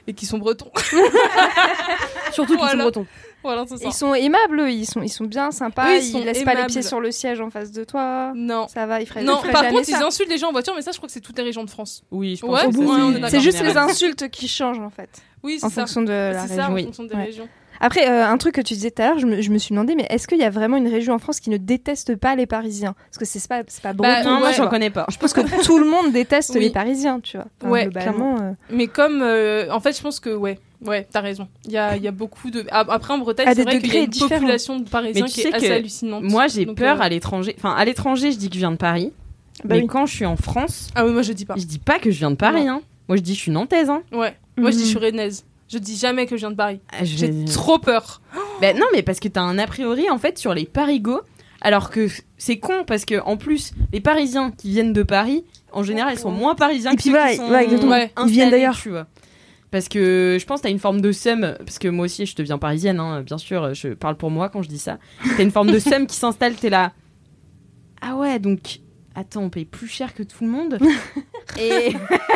et 0.07 0.12
qui 0.14 0.26
sont 0.26 0.38
bretons. 0.38 0.70
Surtout 2.32 2.53
qu'ils 2.53 2.59
Voilà. 2.59 2.72
sont 2.72 2.78
bretons. 2.78 3.07
Voilà, 3.44 3.64
c'est 3.68 3.76
ça. 3.76 3.84
Ils 3.88 3.92
sont 3.92 4.14
aimables, 4.14 4.61
eux, 4.61 4.70
ils 4.70 4.86
sont, 4.86 5.03
ils 5.03 5.09
sont 5.09 5.24
bien 5.24 5.50
sympas, 5.50 5.86
Oui, 5.88 5.98
ils, 6.00 6.07
ils 6.07 6.12
sont 6.12 6.24
laissent 6.24 6.44
pas 6.44 6.55
les 6.55 6.66
pieds 6.66 6.82
sur 6.82 7.00
le 7.00 7.11
siège 7.11 7.40
en 7.40 7.50
face 7.50 7.72
de 7.72 7.82
toi. 7.82 8.32
Non. 8.36 8.68
Ça 8.68 8.86
va, 8.86 9.00
ils 9.00 9.07
feraient, 9.07 9.24
Non, 9.24 9.38
ils 9.38 9.40
feraient 9.42 9.53
par 9.53 9.66
contre, 9.68 9.84
ça. 9.86 9.98
ils 9.98 10.03
insultent 10.05 10.28
les 10.30 10.38
gens 10.38 10.48
en 10.50 10.53
voiture, 10.53 10.74
mais 10.76 10.82
ça, 10.82 10.92
je 10.92 10.98
crois 10.98 11.09
que 11.09 11.12
c'est 11.12 11.20
toutes 11.20 11.36
les 11.38 11.42
régions 11.44 11.64
de 11.64 11.70
France. 11.70 12.05
Oui, 12.12 12.36
je 12.36 12.42
pense 12.46 12.62
Ouais. 12.62 13.28
C'est 13.30 13.40
juste 13.40 13.61
les 13.62 13.76
insultes 13.76 14.28
qui 14.30 14.46
changent 14.46 14.78
en 14.78 14.90
fait, 14.90 15.11
Oui, 15.42 15.57
c'est 15.59 15.66
en 15.66 15.70
ça. 15.70 15.80
fonction 15.82 16.03
de 16.03 16.12
la 16.12 16.46
C'est 16.46 16.55
ça, 16.55 16.55
région. 16.55 16.70
en 16.70 16.74
Oui. 16.74 16.84
fonction 16.84 17.03
des 17.05 17.14
Ouais. 17.16 17.24
régions. 17.24 17.48
Après, 17.85 18.09
euh, 18.09 18.24
un 18.26 18.39
truc 18.39 18.55
que 18.55 18.61
tu 18.61 18.74
disais 18.74 18.91
tout 18.93 19.03
à 19.03 19.09
l'heure, 19.09 19.18
je 19.18 19.26
me, 19.26 19.43
je 19.43 19.51
me 19.51 19.59
suis 19.59 19.74
demandé, 19.74 19.95
mais 19.97 20.07
est-ce 20.09 20.26
qu'il 20.28 20.39
y 20.39 20.45
a 20.45 20.51
vraiment 20.51 20.76
une 20.76 20.87
région 20.89 21.12
en 21.14 21.18
France 21.18 21.41
qui 21.41 21.51
ne 21.51 21.57
déteste 21.57 22.16
pas 22.16 22.35
les 22.37 22.47
Parisiens? 22.47 22.95
Parce 23.11 23.18
que 23.18 23.24
c'est 23.24 23.47
pas, 23.49 23.62
c'est 23.66 23.83
pas 23.83 23.93
breton. 23.93 24.12
Bah, 24.12 24.22
Non, 24.24 24.39
moi, 24.39 24.49
Ouais. 24.49 24.55
j'en 24.55 24.68
connais 24.68 24.91
pas. 24.91 25.05
Je 25.11 25.18
pense 25.18 25.33
que 25.33 25.41
tout 25.64 25.78
le 25.78 25.85
monde 25.85 26.12
déteste 26.12 26.53
Oui. 26.55 26.61
les 26.61 26.70
Parisiens, 26.70 27.20
tu 27.20 27.37
vois. 27.37 27.47
Enfin, 27.61 27.70
Ouais, 27.70 27.83
globalement, 27.85 28.37
euh, 28.41 28.53
Mais 28.70 28.87
comme, 28.87 29.20
euh, 29.22 29.68
en 29.70 29.80
fait, 29.80 29.97
je 29.97 30.01
pense 30.03 30.20
que 30.20 30.30
ouais, 30.35 30.59
ouais, 30.87 31.07
t'as 31.11 31.20
raison. 31.20 31.49
Il 31.66 31.72
y 31.72 31.76
a, 31.78 31.97
il 31.97 32.03
y 32.05 32.09
a 32.09 32.12
beaucoup 32.12 32.51
de. 32.51 32.64
Après, 32.70 33.12
en 33.14 33.18
Bretagne, 33.18 33.49
c'est 33.55 33.62
vrai 33.64 33.78
qu'il 33.78 33.83
y 33.83 33.85
a 33.85 33.89
degrés 33.89 34.05
une 34.05 34.11
différents. 34.11 34.28
population 34.30 34.78
de 34.78 34.89
Parisiens 34.89 35.26
qui 35.26 35.41
est 35.41 35.43
sais 35.45 35.55
assez 35.55 35.68
que 35.68 35.72
hallucinante. 35.72 36.22
Moi, 36.22 36.47
j'ai 36.47 36.66
peur 36.66 37.01
euh, 37.01 37.05
à 37.05 37.09
l'étranger. 37.09 37.55
Enfin, 37.59 37.74
à 37.74 37.85
l'étranger, 37.85 38.30
je 38.33 38.39
dis 38.39 38.49
que 38.49 38.55
je 38.55 38.61
viens 38.61 38.70
de 38.72 38.76
Paris. 38.76 39.12
Bah 39.64 39.74
mais 39.74 39.83
oui. 39.83 39.87
quand 39.89 40.07
je 40.07 40.14
suis 40.14 40.26
en 40.26 40.37
France, 40.37 40.91
Ah 40.95 41.05
oui, 41.05 41.12
moi 41.12 41.22
je 41.22 41.33
dis 41.33 41.45
pas. 41.45 41.55
je 41.57 41.64
dis 41.64 41.78
pas 41.78 41.99
que 41.99 42.11
je 42.11 42.18
viens 42.18 42.30
de 42.30 42.37
Paris. 42.37 42.66
Hein. 42.66 42.80
Moi, 43.09 43.16
je 43.16 43.22
dis 43.22 43.33
que 43.33 43.37
je 43.39 43.43
suis 43.43 43.51
nantaise. 43.53 43.91
Hein. 43.91 44.03
Ouais. 44.12 44.35
Moi 44.57 44.70
je 44.70 44.76
dis 44.76 44.83
Mhm. 44.83 44.85
je 44.85 44.91
suis 44.91 44.99
rennaise. 44.99 45.45
Je 45.72 45.78
dis 45.78 45.96
jamais 45.96 46.26
que 46.26 46.36
je 46.36 46.40
viens 46.40 46.50
de 46.50 46.56
Paris. 46.56 46.80
Ah, 46.92 47.04
J'ai 47.04 47.30
vais- 47.30 47.44
trop 47.46 47.78
peur. 47.78 48.20
Ben 48.60 48.76
non, 48.76 48.84
mais 48.92 49.02
parce 49.02 49.20
que 49.20 49.28
t'as 49.28 49.40
un 49.40 49.58
a 49.58 49.66
priori 49.66 50.10
en 50.10 50.18
fait 50.18 50.36
sur 50.38 50.52
les 50.52 50.66
parigots, 50.66 51.22
alors 51.62 51.90
que 51.90 52.08
c'est 52.36 52.58
con 52.58 52.84
parce 52.86 53.04
que 53.06 53.20
en 53.24 53.36
plus 53.38 53.72
les 53.92 54.00
Parisiens 54.00 54.50
qui 54.50 54.68
viennent 54.70 54.92
de 54.92 55.02
Paris, 55.02 55.44
en 55.72 55.82
général, 55.82 56.12
ils 56.14 56.18
sont 56.18 56.30
moins 56.30 56.54
parisiens 56.54 56.90
Et 56.92 56.96
que 56.96 57.00
puis 57.00 57.10
ceux 57.10 57.16
voilà, 57.16 57.30
qui 57.64 57.78
sont. 57.78 57.88
Ouais. 57.88 58.12
Ils 58.26 58.30
viennent 58.32 58.50
d'ailleurs. 58.50 58.76
tu 58.76 58.90
vois. 58.90 59.06
Parce 59.70 59.88
que 59.88 60.36
je 60.38 60.44
pense 60.44 60.60
que 60.60 60.64
t'as 60.64 60.70
une 60.70 60.78
forme 60.78 61.00
de 61.00 61.12
seum, 61.12 61.54
parce 61.58 61.78
que 61.78 61.88
moi 61.88 62.04
aussi 62.04 62.26
je 62.26 62.36
deviens 62.36 62.58
parisienne, 62.58 63.00
hein, 63.00 63.22
bien 63.22 63.38
sûr, 63.38 63.72
je 63.72 63.88
parle 63.88 64.16
pour 64.18 64.30
moi 64.30 64.50
quand 64.50 64.60
je 64.60 64.68
dis 64.68 64.78
ça. 64.78 64.98
T'as 65.38 65.42
une 65.42 65.50
forme 65.50 65.70
de 65.70 65.78
seum 65.78 66.06
qui 66.06 66.16
s'installe, 66.16 66.54
t'es 66.56 66.68
là. 66.68 66.92
Ah 68.02 68.16
ouais, 68.16 68.38
donc 68.38 68.80
attends, 69.14 69.44
on 69.44 69.48
paye 69.48 69.64
plus 69.64 69.88
cher 69.88 70.12
que 70.12 70.22
tout 70.22 70.44
le 70.44 70.50
monde. 70.50 70.78
Et 71.58 71.94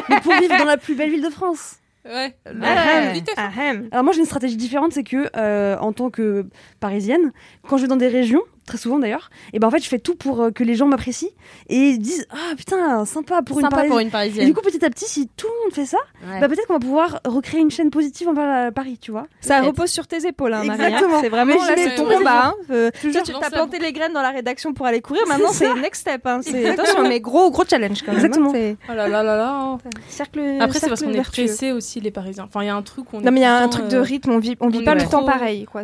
Mais 0.09 0.20
pour 0.22 0.32
vivre 0.41 0.57
dans 0.59 0.64
la 0.64 0.78
plus 0.78 0.95
belle 0.95 1.11
ville 1.11 1.22
de 1.22 1.28
France. 1.30 1.76
Ouais. 2.09 2.37
Ah, 2.47 2.51
Ouais. 2.55 3.13
Vite, 3.13 3.31
ah, 3.37 3.51
hem. 3.59 3.89
Alors 3.91 4.05
moi 4.05 4.13
j'ai 4.13 4.21
une 4.21 4.27
stratégie 4.27 4.57
différente, 4.57 4.93
c'est 4.93 5.03
que 5.05 5.29
euh, 5.37 5.77
en 5.79 5.93
tant 5.93 6.11
que 6.11 6.47
parisienne, 6.81 7.33
quand 7.69 7.77
je 7.77 7.83
vais 7.83 7.89
dans 7.89 7.97
des 7.97 8.09
régions, 8.09 8.43
très 8.67 8.79
souvent 8.79 8.99
d'ailleurs, 8.99 9.31
et 9.53 9.61
ben 9.61 9.69
en 9.69 9.71
fait 9.71 9.79
je 9.79 9.89
fais 9.89 10.01
tout 10.01 10.17
pour 10.17 10.41
euh, 10.43 10.51
que 10.51 10.64
les 10.64 10.75
gens 10.75 10.87
m'apprécient 10.87 11.29
et 11.69 11.97
disent 11.99 12.27
ah 12.33 12.55
putain 12.57 13.05
sympa 13.05 13.41
pour 13.43 13.61
une 13.61 13.69
parisienne. 13.69 13.89
pour 13.91 14.01
une 14.01 14.41
Et 14.43 14.45
du 14.47 14.55
coup 14.55 14.61
petit 14.61 14.85
à 14.85 14.91
petit 14.91 15.05
si 15.05 15.29
tout 15.37 15.47
le 15.47 15.64
monde 15.64 15.73
fait 15.73 15.87
ça, 15.87 15.99
Ouais. 16.29 16.41
bah 16.41 16.49
peut-être 16.49 16.67
qu'on 16.67 16.73
va 16.75 16.81
pouvoir 16.81 17.21
recréer 17.25 17.61
une 17.61 17.71
chaîne 17.71 17.91
positive 17.91 18.29
envers 18.29 18.47
la- 18.47 18.73
Paris, 18.73 18.99
tu 19.01 19.12
vois. 19.12 19.27
Ça 19.41 19.61
repose 19.62 19.91
sur 19.91 20.09
tes 20.09 20.27
épaules, 20.27 20.53
hein, 20.53 20.64
Marie, 20.64 20.83
hein. 20.83 20.87
Exactement. 20.89 21.21
C'est 21.21 21.29
vraiment 21.29 21.55
là, 21.55 21.75
c'est 21.77 21.95
ton 21.95 22.07
combat. 22.07 22.47
hein. 22.47 22.55
Euh, 22.71 22.91
tu 23.01 23.12
la 23.12 23.51
planté 23.51 23.79
les 23.79 23.93
graines 23.93 24.12
dans 24.12 24.23
la 24.23 24.31
rédaction 24.31 24.73
pour 24.73 24.87
aller 24.87 25.01
courir. 25.01 25.23
Maintenant, 25.29 25.53
c'est 25.53 25.73
next 25.75 26.01
step. 26.01 26.27
hein. 26.27 26.41
C'est 26.43 26.69
attention, 26.71 27.07
mais 27.07 27.21
gros 27.21 27.51
gros 27.53 27.64
challenge 27.64 28.03
quand 28.03 28.12
même. 28.12 28.21
hein. 28.21 28.25
Exactement. 28.27 28.53
Oh 28.91 28.95
là 28.95 29.07
là 29.07 29.23
là 29.23 29.37
là. 29.37 29.79
cercle. 30.09 30.41
Après, 30.61 30.81
c'est 30.81 30.89
parce 30.89 31.03
qu'on 31.03 31.12
est 31.12 31.23
pressés 31.23 31.71
aussi, 31.71 32.01
les 32.01 32.11
Parisiens. 32.11 32.45
Enfin, 32.49 32.62
il 32.62 32.67
y 32.67 32.71
a 32.71 32.75
un 32.75 32.83
truc 32.83 33.07
on 33.14 33.21
Non, 33.21 33.31
mais 33.31 33.41
il 33.41 33.45
y 33.45 33.47
a 33.47 33.59
un 33.59 33.69
truc 33.69 33.87
de 33.87 33.99
euh, 33.99 34.03
rythme. 34.03 34.31
On 34.33 34.39
vit, 34.39 34.57
on 34.61 34.69
vit 34.69 34.83
pas 34.83 34.95
le 34.97 35.05
temps 35.09 35.25
pareil, 35.25 35.67
quoi. 35.67 35.83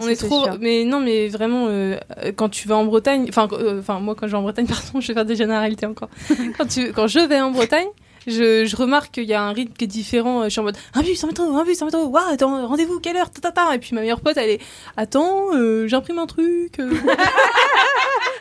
Mais 0.60 0.84
non, 0.84 0.98
mais 0.98 1.28
vraiment, 1.28 1.66
euh, 1.72 1.98
euh, 2.18 2.32
quand 2.34 2.48
tu 2.48 2.68
vas 2.68 2.76
en 2.76 2.84
Bretagne, 2.84 3.26
enfin, 3.28 3.48
euh, 3.52 3.80
enfin, 3.80 3.98
moi, 4.00 4.14
quand 4.14 4.26
je 4.26 4.32
vais 4.32 4.38
en 4.38 4.42
Bretagne, 4.42 4.66
pardon, 4.68 5.00
je 5.00 5.08
vais 5.08 5.14
faire 5.14 5.24
des 5.24 5.36
généralités 5.36 5.86
encore. 5.86 6.08
quand 6.58 6.66
tu, 6.66 6.92
quand 6.92 7.06
je 7.06 7.20
vais 7.20 7.40
en 7.40 7.50
Bretagne, 7.50 7.88
je, 8.26 8.64
je 8.64 8.76
remarque 8.76 9.12
qu'il 9.14 9.24
y 9.24 9.34
a 9.34 9.42
un 9.42 9.52
rythme 9.52 9.72
qui 9.72 9.84
est 9.84 9.88
différent. 9.88 10.44
Je 10.44 10.50
suis 10.50 10.60
en 10.60 10.64
mode, 10.64 10.76
un 10.94 11.02
bus, 11.02 11.22
un 11.24 11.26
métro, 11.26 11.44
un 11.44 11.64
bus, 11.64 11.82
un 11.82 11.86
métro. 11.86 12.04
Waouh, 12.06 12.32
attends, 12.32 12.66
rendez-vous, 12.68 13.00
quelle 13.00 13.16
heure, 13.16 13.30
ta, 13.30 13.40
ta, 13.40 13.50
ta. 13.50 13.74
Et 13.74 13.78
puis 13.78 13.94
ma 13.94 14.00
meilleure 14.02 14.20
pote, 14.20 14.36
elle 14.36 14.50
est, 14.50 14.60
attends, 14.96 15.54
euh, 15.54 15.88
j'imprime 15.88 16.18
un 16.18 16.26
truc. 16.26 16.78
euh, 16.78 16.92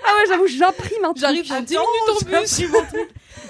Ah 0.03 0.13
ouais 0.17 0.25
j'avoue 0.27 0.47
j'imprime 0.47 1.05
un 1.05 1.13
truc. 1.13 1.19
J'arrive 1.19 1.47
dans 1.47 1.61
10 1.61 1.77
minutes 1.77 2.09
au 2.09 2.25
bus. 2.25 2.61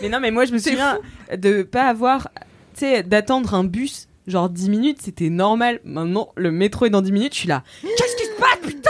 Mais 0.01 0.09
non, 0.09 0.19
mais 0.19 0.31
moi 0.31 0.45
je 0.45 0.53
me 0.53 0.57
souviens 0.59 0.99
de 1.35 1.63
pas 1.63 1.83
avoir, 1.83 2.29
tu 2.75 2.81
sais, 2.81 3.03
d'attendre 3.03 3.53
un 3.53 3.63
bus 3.63 4.07
genre 4.27 4.49
10 4.49 4.69
minutes, 4.69 4.97
c'était 5.01 5.29
normal. 5.29 5.79
Maintenant, 5.83 6.29
le 6.35 6.51
métro 6.51 6.85
est 6.85 6.89
dans 6.89 7.01
10 7.01 7.11
minutes, 7.11 7.33
je 7.33 7.39
suis 7.39 7.47
là. 7.47 7.63
Qu'est-ce 7.81 8.15
qui 8.15 8.25
se 8.25 8.39
passe, 8.39 8.59
putain? 8.61 8.89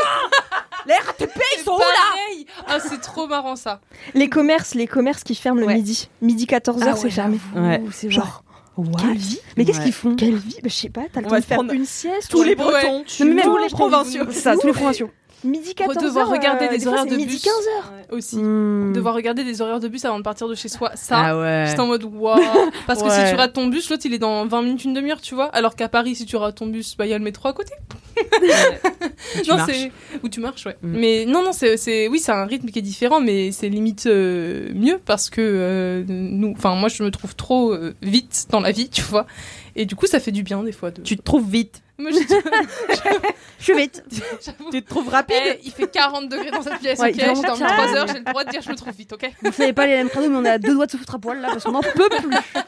Les 0.88 0.94
RATP, 0.94 1.40
ils 1.58 1.64
sont 1.64 1.72
où 1.74 1.80
là. 1.80 2.46
Ah, 2.68 2.80
c'est 2.80 3.00
trop 3.02 3.28
marrant 3.28 3.56
ça. 3.56 3.82
Les 4.14 4.30
commerces, 4.30 4.74
les 4.76 4.88
commerces 4.88 5.24
qui 5.24 5.36
ferment 5.36 5.60
le 5.60 5.68
Ouais. 5.68 5.76
midi. 5.76 6.10
Midi 6.22 6.46
14h, 6.46 6.84
Ah 6.88 6.96
c'est 6.96 7.04
ouais, 7.06 7.10
fermé. 7.12 7.40
Ouais. 7.56 7.82
c'est 7.92 8.10
Genre, 8.10 8.44
What 8.78 8.86
quelle 9.02 9.18
vie 9.18 9.40
Mais 9.58 9.66
qu'est-ce 9.66 9.80
Ouais. 9.80 9.84
qu'ils 9.86 9.94
font 9.94 10.16
Quelle 10.16 10.36
vie 10.36 10.56
bah, 10.64 10.70
Je 10.70 10.74
sais 10.74 10.90
pas, 10.90 11.02
t'as 11.12 11.20
le 11.20 11.26
On 11.28 11.30
temps 11.30 11.36
va 11.36 11.40
de 11.40 11.44
se 11.44 11.48
faire 11.50 11.58
prendre 11.58 11.74
une 11.74 11.86
sieste 11.86 12.32
Tous 12.32 12.42
les. 12.44 12.56
Bretons, 12.56 13.00
Non, 13.00 13.04
mais 13.20 13.26
même 13.26 13.46
tous 13.46 13.58
les 13.58 13.64
les 13.66 13.70
provinciaux. 13.70 14.24
C'est 14.32 14.40
ça, 14.40 14.56
tous 14.56 14.66
les 14.68 14.74
provinciaux. 14.74 15.12
Midi 15.44 15.72
14h. 15.74 16.02
devoir 16.04 16.30
regarder 16.30 16.68
des 16.70 16.80
fois, 16.80 16.92
horaires 16.92 17.04
c'est 17.06 17.12
de 17.12 17.16
midi 17.16 17.34
bus. 17.34 17.44
15h. 17.46 18.16
Aussi. 18.16 18.38
Hmm. 18.38 18.94
Devoir 18.94 19.16
regarder 19.16 19.44
des 19.44 19.62
horaires 19.62 19.80
de 19.80 19.88
bus 19.88 20.04
avant 20.06 20.18
de 20.20 20.24
partir 20.24 20.48
de 20.48 20.56
chez 20.56 20.68
soi. 20.70 20.92
Ça, 20.96 21.18
Ah 21.20 21.38
ouais. 21.40 21.66
J'étais 21.68 21.80
en 21.80 21.88
mode 21.88 22.04
waouh 22.04 22.40
parce 22.88 23.02
que 23.02 23.10
si 23.10 23.30
tu 23.30 23.36
rates 23.36 23.54
ton 23.54 23.68
bus 23.68 23.90
l'autre 23.90 24.04
il 24.06 24.14
est 24.14 24.20
dans 24.20 24.46
20 24.46 24.62
minutes 24.62 24.84
une 24.86 24.94
demi-heure 24.94 25.22
tu 25.22 25.34
vois 25.36 25.46
alors 25.48 25.76
qu'à 25.76 25.88
Paris 25.90 26.16
si 26.16 26.26
tu 26.26 26.36
rates 26.36 26.56
ton 26.56 26.68
bus 26.68 26.96
bah 26.98 27.06
il 27.06 27.10
y 27.10 27.14
a 27.14 27.18
le 27.18 27.24
métro 27.24 27.48
à 27.48 27.54
côté 27.54 27.74
non 29.48 29.58
c'est 29.68 29.92
où 30.24 30.30
tu 30.30 30.40
marches 30.40 30.66
ouais 30.66 30.78
Mm. 30.82 30.98
mais 30.98 31.26
non 31.26 31.44
non 31.44 31.52
c'est 31.54 31.78
c'est 31.78 32.08
oui 32.08 32.20
c'est 32.20 32.32
un 32.32 32.46
rythme 32.46 32.68
qui 32.70 32.80
est 32.80 32.84
différent 32.84 33.20
mais 33.20 33.52
c'est 33.52 33.70
limite 33.70 34.06
euh, 34.08 34.70
mieux 34.74 35.00
parce 35.06 35.30
que 35.30 35.42
euh, 35.42 36.04
nous 36.08 36.52
enfin 36.58 36.76
moi 36.76 36.90
je 36.90 37.04
me 37.04 37.12
trouve 37.12 37.36
trop 37.36 37.72
euh, 37.74 37.94
vite 38.02 38.48
dans 38.50 38.60
la 38.62 38.72
vie 38.72 38.90
tu 38.90 39.02
vois 39.04 39.26
et 39.76 39.86
du 39.86 39.96
coup 39.96 40.06
ça 40.08 40.20
fait 40.20 40.32
du 40.32 40.44
bien 40.44 40.64
des 40.64 40.72
fois 40.72 40.92
de 40.92 41.02
Tu 41.02 41.16
te 41.18 41.22
trouves 41.22 41.50
vite. 41.50 41.82
moi 41.98 42.12
j'ai- 42.12 42.20
Je 43.60 43.64
suis 43.64 43.74
vite. 43.76 44.04
Tu 44.72 44.82
te 44.84 44.90
trouves 44.90 45.08
rapide. 45.10 45.36
Eh, 45.46 45.60
il 45.64 45.72
fait 45.72 45.90
40 45.90 46.30
degrés 46.30 46.50
dans 46.52 46.62
cette 46.64 46.80
pièce 46.80 47.00
Ouais, 47.00 47.12
ok 47.12 47.16
vraiment 47.22 47.42
dormi 47.42 47.64
3 47.64 47.76
calme. 47.78 47.96
heures 47.96 48.08
j'ai 48.08 48.20
le 48.20 48.24
droit 48.26 48.44
de 48.44 48.50
dire 48.50 48.62
je 48.62 48.70
me 48.70 48.76
trouve 48.76 48.94
vite 48.94 49.14
ok 49.14 49.30
Vous 49.44 49.52
savez 49.52 49.74
pas 49.74 49.86
les 49.86 49.94
mêmes 49.94 50.10
crado, 50.10 50.30
mais 50.30 50.36
on 50.38 50.46
est 50.46 50.50
à 50.50 50.58
deux 50.58 50.74
doigts 50.74 50.86
de 50.88 50.92
se 50.92 50.98
foutre 50.98 51.16
à 51.16 51.20
poil 51.20 51.40
là 51.42 51.50
parce 51.50 51.64
qu'on 51.64 51.76
en 51.76 51.82
peut 51.82 52.10
plus. 52.22 52.38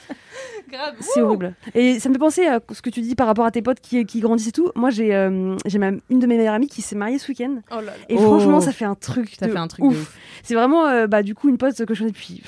C'est 1.01 1.21
horrible. 1.21 1.53
Et 1.75 1.99
ça 1.99 2.09
me 2.09 2.15
fait 2.15 2.19
penser 2.19 2.45
à 2.47 2.59
ce 2.71 2.81
que 2.81 2.89
tu 2.89 3.01
dis 3.01 3.13
par 3.15 3.27
rapport 3.27 3.45
à 3.45 3.51
tes 3.51 3.61
potes 3.61 3.79
qui, 3.79 4.03
qui 4.05 4.19
grandissent 4.21 4.47
et 4.47 4.51
tout. 4.51 4.71
Moi, 4.75 4.89
j'ai 4.89 5.13
euh, 5.13 5.55
j'ai 5.65 5.77
ma- 5.77 5.91
une 6.09 6.19
de 6.19 6.25
mes 6.25 6.35
meilleures 6.37 6.55
amies 6.55 6.67
qui 6.67 6.81
s'est 6.81 6.95
mariée 6.95 7.19
ce 7.19 7.27
week-end. 7.29 7.57
oh 7.71 7.75
là 7.75 7.81
là 7.83 7.93
Et 8.09 8.15
Oh. 8.17 8.21
franchement, 8.21 8.59
ça 8.59 8.71
fait 8.71 8.85
un 8.85 8.95
truc. 8.95 9.35
Ça 9.37 9.45
de 9.45 9.51
fait 9.51 9.57
un 9.57 9.67
truc 9.67 9.85
ouf. 9.85 9.93
de 9.93 9.99
ouf. 9.99 10.17
C'est 10.41 10.55
vraiment, 10.55 10.87
euh, 10.87 11.05
bah, 11.05 11.21
du 11.21 11.35
coup, 11.35 11.47
une 11.49 11.57
pote 11.59 11.85
que 11.85 11.93
je 11.93 11.99
connais 11.99 12.11
depuis 12.11 12.41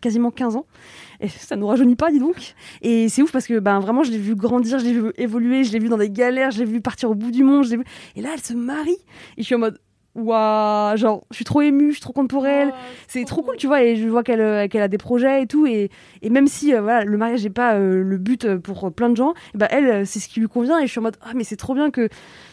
quasiment 0.00 0.30
15 0.32 0.56
ans. 0.56 0.66
Et 1.20 1.28
ça 1.28 1.56
nous 1.56 1.66
rajeunit 1.66 1.96
pas, 1.96 2.10
dis 2.10 2.20
donc. 2.20 2.54
Et 2.82 3.08
c'est 3.08 3.22
ouf 3.22 3.32
parce 3.32 3.46
que 3.46 3.58
ben, 3.58 3.80
vraiment, 3.80 4.02
je 4.02 4.10
l'ai 4.10 4.18
vu 4.18 4.34
grandir, 4.34 4.78
je 4.78 4.84
l'ai 4.84 4.92
vu 4.92 5.12
évoluer, 5.16 5.64
je 5.64 5.72
l'ai 5.72 5.78
vu 5.78 5.88
dans 5.88 5.98
des 5.98 6.10
galères, 6.10 6.50
je 6.50 6.60
l'ai 6.60 6.64
vu 6.64 6.80
partir 6.80 7.10
au 7.10 7.14
bout 7.14 7.30
du 7.30 7.42
monde. 7.42 7.64
je 7.64 7.76
vu... 7.76 7.84
Et 8.14 8.22
là, 8.22 8.30
elle 8.34 8.40
se 8.40 8.54
marie. 8.54 8.98
Et 9.36 9.42
je 9.42 9.44
suis 9.44 9.54
en 9.54 9.58
mode, 9.58 9.80
waouh, 10.14 10.96
genre, 10.96 11.24
je 11.30 11.36
suis 11.36 11.44
trop 11.44 11.60
émue, 11.60 11.88
je 11.88 11.94
suis 11.94 12.00
trop 12.02 12.12
contente 12.12 12.30
pour 12.30 12.46
elle. 12.46 12.70
Oh, 12.72 12.76
C'est 13.06 13.24
trop 13.24 13.42
cool, 13.42 13.56
tu 13.56 13.66
vois, 13.66 13.82
et 13.82 13.96
je 13.96 14.08
vois 14.08 14.22
qu'elle 14.22 14.40
euh, 14.40 14.66
qu'elle 14.68 14.82
a 14.82 14.88
des 14.88 14.98
projets 14.98 15.42
et 15.42 15.46
tout, 15.46 15.66
et, 15.66 15.90
et 16.22 16.30
même 16.30 16.46
si 16.46 16.74
euh, 16.74 16.80
voilà, 16.80 17.04
le 17.04 17.16
mariage 17.16 17.44
n'est 17.44 17.50
pas 17.50 17.74
euh, 17.74 18.02
le 18.02 18.18
but 18.18 18.56
pour 18.56 18.90
plein 18.92 19.10
de 19.10 19.16
gens, 19.16 19.34
et 19.54 19.58
bah, 19.58 19.68
elle, 19.70 20.06
c'est 20.06 20.18
ce 20.20 20.28
qui 20.28 20.40
lui 20.40 20.48
convient, 20.48 20.78
et 20.78 20.86
je 20.86 20.90
suis 20.90 20.98
en 20.98 21.02
mode, 21.02 21.16
ah 21.22 21.30
mais 21.34 21.44
c'est 21.44 21.56
trop 21.56 21.74
bien 21.74 21.90
que, 21.90 22.08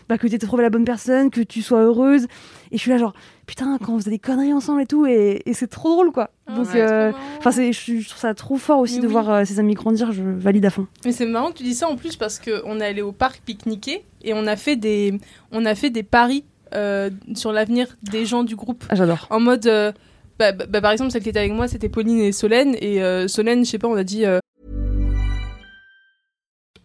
bah, 0.10 0.18
que 0.18 0.28
tu 0.28 0.36
aies 0.36 0.38
trouvé 0.38 0.64
la 0.64 0.70
bonne 0.70 0.86
personne, 0.86 1.30
que 1.32 1.42
tu 1.42 1.62
sois 1.62 1.82
heureuse, 1.82 2.26
et 2.72 2.78
je 2.78 2.82
suis 2.82 2.92
là 2.92 2.98
genre, 2.98 3.14
putain, 3.48 3.78
quand 3.84 3.94
on 3.94 4.00
faisait 4.00 4.12
des 4.12 4.20
conneries 4.20 4.54
ensemble 4.54 4.82
et 4.82 4.86
tout, 4.86 5.06
et, 5.08 5.42
et 5.46 5.54
c'est 5.54 5.68
trop 5.68 5.90
drôle, 5.90 6.12
quoi. 6.12 6.30
Ah, 6.48 6.56
Donc, 6.56 6.68
euh, 6.76 7.12
je, 7.44 7.72
je 7.72 8.08
trouve 8.10 8.20
ça 8.22 8.34
trop 8.36 8.58
fort 8.58 8.80
aussi 8.80 8.96
Mais 8.98 9.02
de 9.02 9.08
oui. 9.08 9.14
voir 9.14 9.48
ses 9.48 9.60
amis 9.60 9.74
grandir, 9.74 10.12
je 10.12 10.22
valide 10.24 10.66
à 10.66 10.70
fond. 10.70 10.86
Mais 11.04 11.12
c'est 11.12 11.26
marrant 11.26 11.50
que 11.52 11.58
tu 11.58 11.64
dis 11.64 11.74
ça 11.74 11.88
en 11.90 11.96
plus 11.96 12.16
parce 12.16 12.38
qu'on 12.40 12.80
est 12.80 12.86
allé 12.86 13.02
au 13.02 13.12
parc 13.12 13.42
pique-niquer 13.44 14.04
et 14.24 14.34
on 14.36 14.46
a 14.46 14.56
fait 14.56 14.76
des, 14.76 15.20
on 15.52 15.66
a 15.66 15.74
fait 15.74 15.90
des 15.90 16.04
paris 16.04 16.44
euh, 16.76 17.10
sur 17.36 17.52
l'avenir 17.52 17.88
des 18.04 18.26
gens 18.26 18.44
du 18.44 18.56
groupe. 18.56 18.84
Ah, 18.90 18.96
j'adore. 18.96 19.28
En 19.30 19.40
mode, 19.40 19.66
euh, 19.68 19.92
bah, 20.38 20.52
bah, 20.52 20.66
bah, 20.68 20.82
par 20.82 20.92
exemple, 20.92 21.12
celle 21.12 21.24
qui 21.24 21.30
était 21.30 21.40
avec 21.40 21.54
moi, 21.54 21.68
c'était 21.68 21.90
Pauline 21.90 22.20
et 22.20 22.32
Solène. 22.32 22.76
Et 22.82 23.02
euh, 23.02 23.28
Solène, 23.28 23.66
je 23.66 23.72
sais 23.72 23.80
pas, 23.80 23.88
on 23.88 23.96
a 23.96 24.04
dit, 24.04 24.26
euh, 24.26 24.40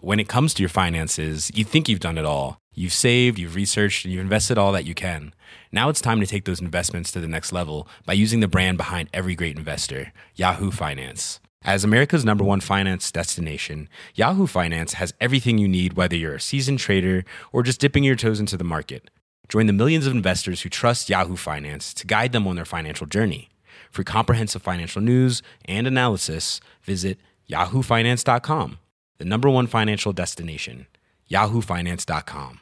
When 0.03 0.18
it 0.18 0.28
comes 0.28 0.55
to 0.55 0.62
your 0.62 0.70
finances, 0.70 1.18
you 1.55 1.64
think 1.64 1.88
you've 1.88 2.01
done 2.01 2.16
it 2.16 2.24
all. 2.24 2.57
You've 2.74 2.95
saved, 2.95 3.38
you've 3.38 3.55
researched, 3.55 4.07
and 4.07 4.14
you've 4.14 4.22
invested 4.22 4.57
all 4.57 4.72
that 4.72 4.84
you 4.84 4.95
can. 4.95 5.32
Now 5.72 5.91
it's 5.91 6.01
time 6.01 6.20
to 6.20 6.26
take 6.26 6.45
those 6.45 6.61
investments 6.61 7.12
to 7.12 7.20
the 7.20 7.28
next 7.28 7.53
level 7.53 7.86
by 8.07 8.14
using 8.14 8.41
the 8.41 8.49
brand 8.49 8.78
behind 8.78 9.11
every 9.12 9.34
great 9.34 9.59
investor, 9.59 10.12
Yahoo 10.36 10.70
Finance. 10.70 11.41
As 11.62 11.84
America's 11.84 12.24
number 12.24 12.43
one 12.43 12.61
finance 12.61 13.12
destination, 13.12 13.91
Yahoo 14.14 14.47
Finance 14.47 14.95
has 14.95 15.12
everything 15.20 15.59
you 15.59 15.68
need, 15.68 15.93
whether 15.93 16.16
you're 16.16 16.36
a 16.36 16.41
seasoned 16.41 16.78
trader 16.78 17.22
or 17.53 17.62
just 17.62 17.80
dipping 17.80 18.03
your 18.03 18.16
toes 18.16 18.41
into 18.41 18.57
the 18.57 18.64
market. 18.64 19.11
Join 19.51 19.66
the 19.66 19.72
millions 19.72 20.07
of 20.07 20.12
investors 20.12 20.62
who 20.62 20.68
trust 20.68 21.11
Yahoo 21.11 21.34
Finance 21.34 21.92
to 21.94 22.07
guide 22.07 22.30
them 22.30 22.46
on 22.46 22.55
their 22.55 22.64
financial 22.64 23.05
journey. 23.05 23.48
For 23.90 24.05
comprehensive 24.05 24.62
financial 24.62 25.03
news 25.03 25.42
and 25.64 25.88
analysis, 25.88 26.61
visit 26.84 27.18
yahoofinance.com, 27.51 28.78
the 29.18 29.24
number 29.24 29.51
one 29.51 29.66
financial 29.66 30.12
destination, 30.12 30.86
yahoofinance.com. 31.28 32.61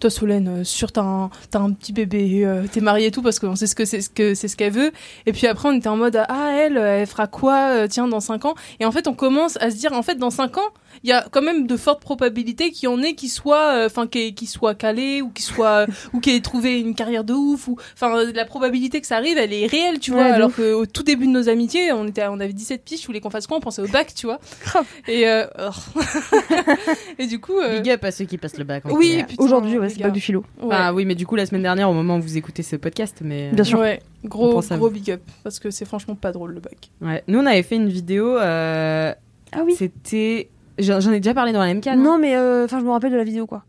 toi 0.00 0.10
Solène, 0.10 0.48
euh, 0.48 0.64
sûr 0.64 0.92
t'as 0.92 1.02
un, 1.02 1.30
un 1.54 1.72
petit 1.72 1.92
bébé, 1.92 2.44
euh, 2.44 2.66
t'es 2.70 2.80
mariée 2.80 3.06
et 3.06 3.10
tout 3.10 3.22
parce 3.22 3.38
qu'on 3.38 3.56
sait 3.56 3.66
ce 3.66 3.84
ce 3.84 4.08
que 4.08 4.34
ce 4.34 4.56
qu'elle 4.56 4.72
veut. 4.72 4.92
Et 5.26 5.32
puis 5.32 5.46
après 5.46 5.68
on 5.68 5.72
était 5.72 5.88
en 5.88 5.96
mode 5.96 6.22
ah 6.28 6.52
elle, 6.54 6.76
elle 6.76 7.06
fera 7.06 7.26
quoi 7.26 7.70
euh, 7.70 7.88
tiens 7.88 8.08
dans 8.08 8.20
5 8.20 8.44
ans? 8.44 8.54
Et 8.80 8.84
en 8.84 8.92
fait 8.92 9.06
on 9.08 9.14
commence 9.14 9.56
à 9.60 9.70
se 9.70 9.76
dire 9.76 9.92
en 9.92 10.02
fait 10.02 10.16
dans 10.16 10.30
5 10.30 10.58
ans 10.58 10.70
il 11.04 11.10
y 11.10 11.12
a 11.12 11.26
quand 11.30 11.42
même 11.42 11.66
de 11.66 11.76
fortes 11.76 12.00
probabilités 12.00 12.70
qu'il 12.70 12.84
y 12.88 12.92
en 12.92 13.02
ait 13.02 13.14
qui 13.14 13.28
soit 13.28 13.74
euh, 13.74 13.86
enfin 13.86 14.06
qui, 14.06 14.34
qui 14.34 14.46
soit 14.46 14.74
calé 14.74 15.22
ou 15.22 15.30
qui 15.30 15.42
soit 15.42 15.86
ou 16.12 16.20
qui 16.20 16.30
ait 16.30 16.40
trouvé 16.40 16.80
une 16.80 16.94
carrière 16.94 17.24
de 17.24 17.32
ouf 17.32 17.68
ou 17.68 17.76
enfin 17.94 18.16
euh, 18.16 18.32
la 18.34 18.44
probabilité 18.44 19.00
que 19.00 19.06
ça 19.06 19.16
arrive 19.16 19.38
elle 19.38 19.52
est 19.52 19.66
réelle 19.66 19.98
tu 19.98 20.10
Ouais, 20.12 20.16
vois 20.18 20.26
alors 20.34 20.54
qu'au 20.54 20.86
tout 20.86 21.02
début 21.02 21.26
de 21.26 21.32
nos 21.32 21.48
amitiés 21.48 21.92
on 21.92 22.06
était 22.06 22.26
on 22.28 22.40
avait 22.40 22.52
17 22.52 22.82
piges 22.84 23.00
je 23.02 23.06
voulais 23.06 23.20
qu'on 23.20 23.30
fasse 23.30 23.46
quoi? 23.46 23.56
On 23.56 23.60
pensait 23.60 23.82
au 23.82 23.88
bac 23.88 24.12
tu 24.14 24.26
vois 24.26 24.38
et 25.08 25.28
euh, 25.28 25.46
oh. 25.58 26.00
et 27.18 27.26
du 27.26 27.40
coup 27.40 27.58
euh, 27.58 27.80
Big 27.80 27.90
up 27.90 28.04
à 28.04 28.10
ceux 28.10 28.24
qui 28.24 28.38
passent 28.38 28.58
le 28.58 28.64
bac. 28.64 28.84
en 28.86 28.90
oui 28.94 29.24
Aujourd'hui, 29.38 29.78
ouais, 29.78 29.88
c'est 29.88 30.00
pas 30.00 30.10
du 30.10 30.20
philo. 30.20 30.40
Ouais. 30.60 30.66
Enfin, 30.66 30.92
oui, 30.92 31.04
mais 31.04 31.14
du 31.14 31.26
coup, 31.26 31.36
la 31.36 31.46
semaine 31.46 31.62
dernière, 31.62 31.90
au 31.90 31.92
moment 31.92 32.16
où 32.16 32.20
vous 32.22 32.36
écoutez 32.36 32.62
ce 32.62 32.76
podcast, 32.76 33.18
mais. 33.22 33.50
Bien 33.52 33.64
sûr. 33.64 33.78
Ouais, 33.78 34.00
gros, 34.24 34.60
gros 34.60 34.90
big 34.90 35.10
up. 35.10 35.20
Parce 35.44 35.58
que 35.58 35.70
c'est 35.70 35.84
franchement 35.84 36.14
pas 36.14 36.32
drôle 36.32 36.52
le 36.52 36.60
bac. 36.60 36.90
Ouais. 37.00 37.22
Nous, 37.28 37.38
on 37.38 37.46
avait 37.46 37.62
fait 37.62 37.76
une 37.76 37.88
vidéo. 37.88 38.36
euh, 38.38 39.12
Ah 39.52 39.60
oui. 39.64 39.74
C'était. 39.76 40.48
J'en 40.78 41.12
ai 41.12 41.20
déjà 41.20 41.34
parlé 41.34 41.52
dans 41.52 41.60
la 41.64 41.72
MK. 41.74 41.86
Non, 41.96 42.18
mais 42.18 42.36
euh, 42.36 42.64
enfin, 42.64 42.78
je 42.80 42.84
me 42.84 42.90
rappelle 42.90 43.12
de 43.12 43.16
la 43.16 43.24
vidéo 43.24 43.46
quoi. 43.46 43.64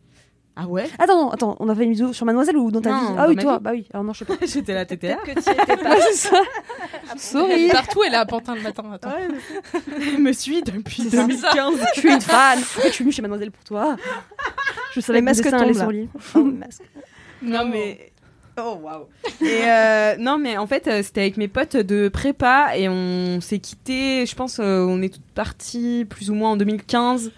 Ah 0.60 0.66
ouais? 0.68 0.90
Attends, 0.98 1.22
non, 1.26 1.30
attends, 1.30 1.56
on 1.60 1.70
a 1.70 1.76
fait 1.76 1.84
une 1.84 1.92
vidéo 1.92 2.14
sur 2.14 2.26
Mademoiselle 2.26 2.58
ou 2.58 2.72
dans 2.72 2.82
ta 2.82 2.90
Non, 2.90 3.00
vie? 3.00 3.08
dans 3.10 3.18
Ah 3.20 3.26
oui, 3.30 3.36
ma 3.36 3.42
toi, 3.44 3.58
vie. 3.58 3.64
bah 3.64 3.72
oui. 3.74 3.88
Alors 3.94 4.04
non, 4.04 4.14
je 4.14 4.20
sais 4.20 4.26
pas. 4.26 4.34
J'étais 4.46 4.74
là, 4.74 4.86
t'étais 4.86 5.10
là. 5.10 5.18
Que 5.24 5.32
tu 5.32 5.40
étais 5.40 5.78
pas. 5.78 5.96
Ouais, 7.10 7.20
Sorry. 7.20 7.66
est 7.68 7.72
partout, 7.72 8.02
elle 8.06 8.14
est 8.14 8.18
à 8.18 8.26
Pantin 8.26 8.56
le 8.56 8.62
matin. 8.62 8.84
Attends. 8.92 9.12
Elle 10.02 10.18
me 10.20 10.34
suit 10.34 10.62
depuis 10.64 11.04
C'est 11.04 11.16
ça. 11.16 11.22
2015. 11.28 11.74
Je 11.96 12.00
suis 12.00 12.12
une 12.14 12.22
fan. 12.22 12.60
Je 12.84 12.90
suis 12.90 13.04
venue 13.04 13.14
chez 13.14 13.22
Mademoiselle 13.22 13.52
pour 13.52 13.64
toi. 13.64 13.96
Je 14.94 15.00
savais 15.00 15.20
Les 15.20 15.22
que 15.22 15.26
masques 15.26 15.50
tombent, 15.50 15.62
là. 15.68 15.74
sur. 15.74 16.42
Oh, 16.42 16.44
masque. 16.44 16.82
Non, 17.42 17.66
mais. 17.68 18.12
Oh 18.64 18.80
waouh. 18.82 19.06
Et 19.42 19.62
euh, 19.66 20.16
non 20.18 20.40
mais 20.40 20.58
en 20.58 20.66
fait 20.66 20.88
euh, 20.88 21.04
c'était 21.04 21.22
avec 21.22 21.38
mes 21.38 21.48
potes 21.48 21.78
de 21.78 22.10
prépa 22.10 22.76
et 22.76 22.90
on 22.90 23.40
s'est 23.40 23.60
quitté. 23.60 24.26
Je 24.26 24.36
pense 24.36 24.60
euh, 24.60 24.84
on 24.84 25.02
est 25.02 25.14
toutes 25.14 25.32
parties 25.36 26.06
plus 26.10 26.32
ou 26.32 26.34
moins 26.34 26.52
en 26.52 26.58
2015. 26.58 27.32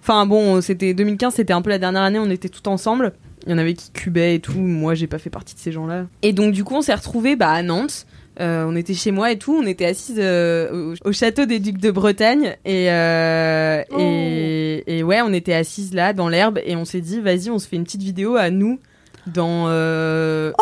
Enfin 0.00 0.26
bon 0.26 0.60
c'était 0.60 0.94
2015 0.94 1.34
c'était 1.34 1.52
un 1.52 1.62
peu 1.62 1.70
la 1.70 1.78
dernière 1.78 2.02
année 2.02 2.20
on 2.20 2.30
était 2.30 2.48
toutes 2.48 2.68
ensemble. 2.68 3.12
Il 3.46 3.50
y 3.50 3.54
en 3.54 3.58
avait 3.58 3.74
qui 3.74 3.90
cubaient 3.90 4.36
et 4.36 4.40
tout. 4.40 4.60
Moi 4.60 4.94
j'ai 4.94 5.08
pas 5.08 5.18
fait 5.18 5.30
partie 5.30 5.54
de 5.54 5.60
ces 5.60 5.72
gens 5.72 5.86
là. 5.86 6.06
Et 6.22 6.32
donc 6.32 6.52
du 6.52 6.62
coup 6.62 6.76
on 6.76 6.82
s'est 6.82 6.94
retrouvés 6.94 7.34
bah, 7.34 7.50
à 7.50 7.62
Nantes. 7.62 8.06
Euh, 8.40 8.64
on 8.66 8.76
était 8.76 8.94
chez 8.94 9.10
moi 9.10 9.32
et 9.32 9.38
tout. 9.38 9.58
On 9.60 9.66
était 9.66 9.86
assises 9.86 10.16
euh, 10.18 10.94
au, 11.02 11.08
au 11.08 11.12
château 11.12 11.46
des 11.46 11.58
Ducs 11.58 11.78
de 11.78 11.90
Bretagne 11.90 12.56
et, 12.64 12.90
euh, 12.90 13.82
et 13.98 14.98
et 14.98 15.02
ouais 15.02 15.20
on 15.20 15.32
était 15.32 15.52
assises 15.52 15.92
là 15.94 16.12
dans 16.12 16.28
l'herbe 16.28 16.58
et 16.64 16.76
on 16.76 16.84
s'est 16.84 17.00
dit 17.00 17.20
vas-y 17.20 17.50
on 17.50 17.58
se 17.58 17.68
fait 17.68 17.76
une 17.76 17.84
petite 17.84 18.02
vidéo 18.02 18.36
à 18.36 18.50
nous 18.50 18.78
dans 19.26 19.66
euh, 19.68 20.52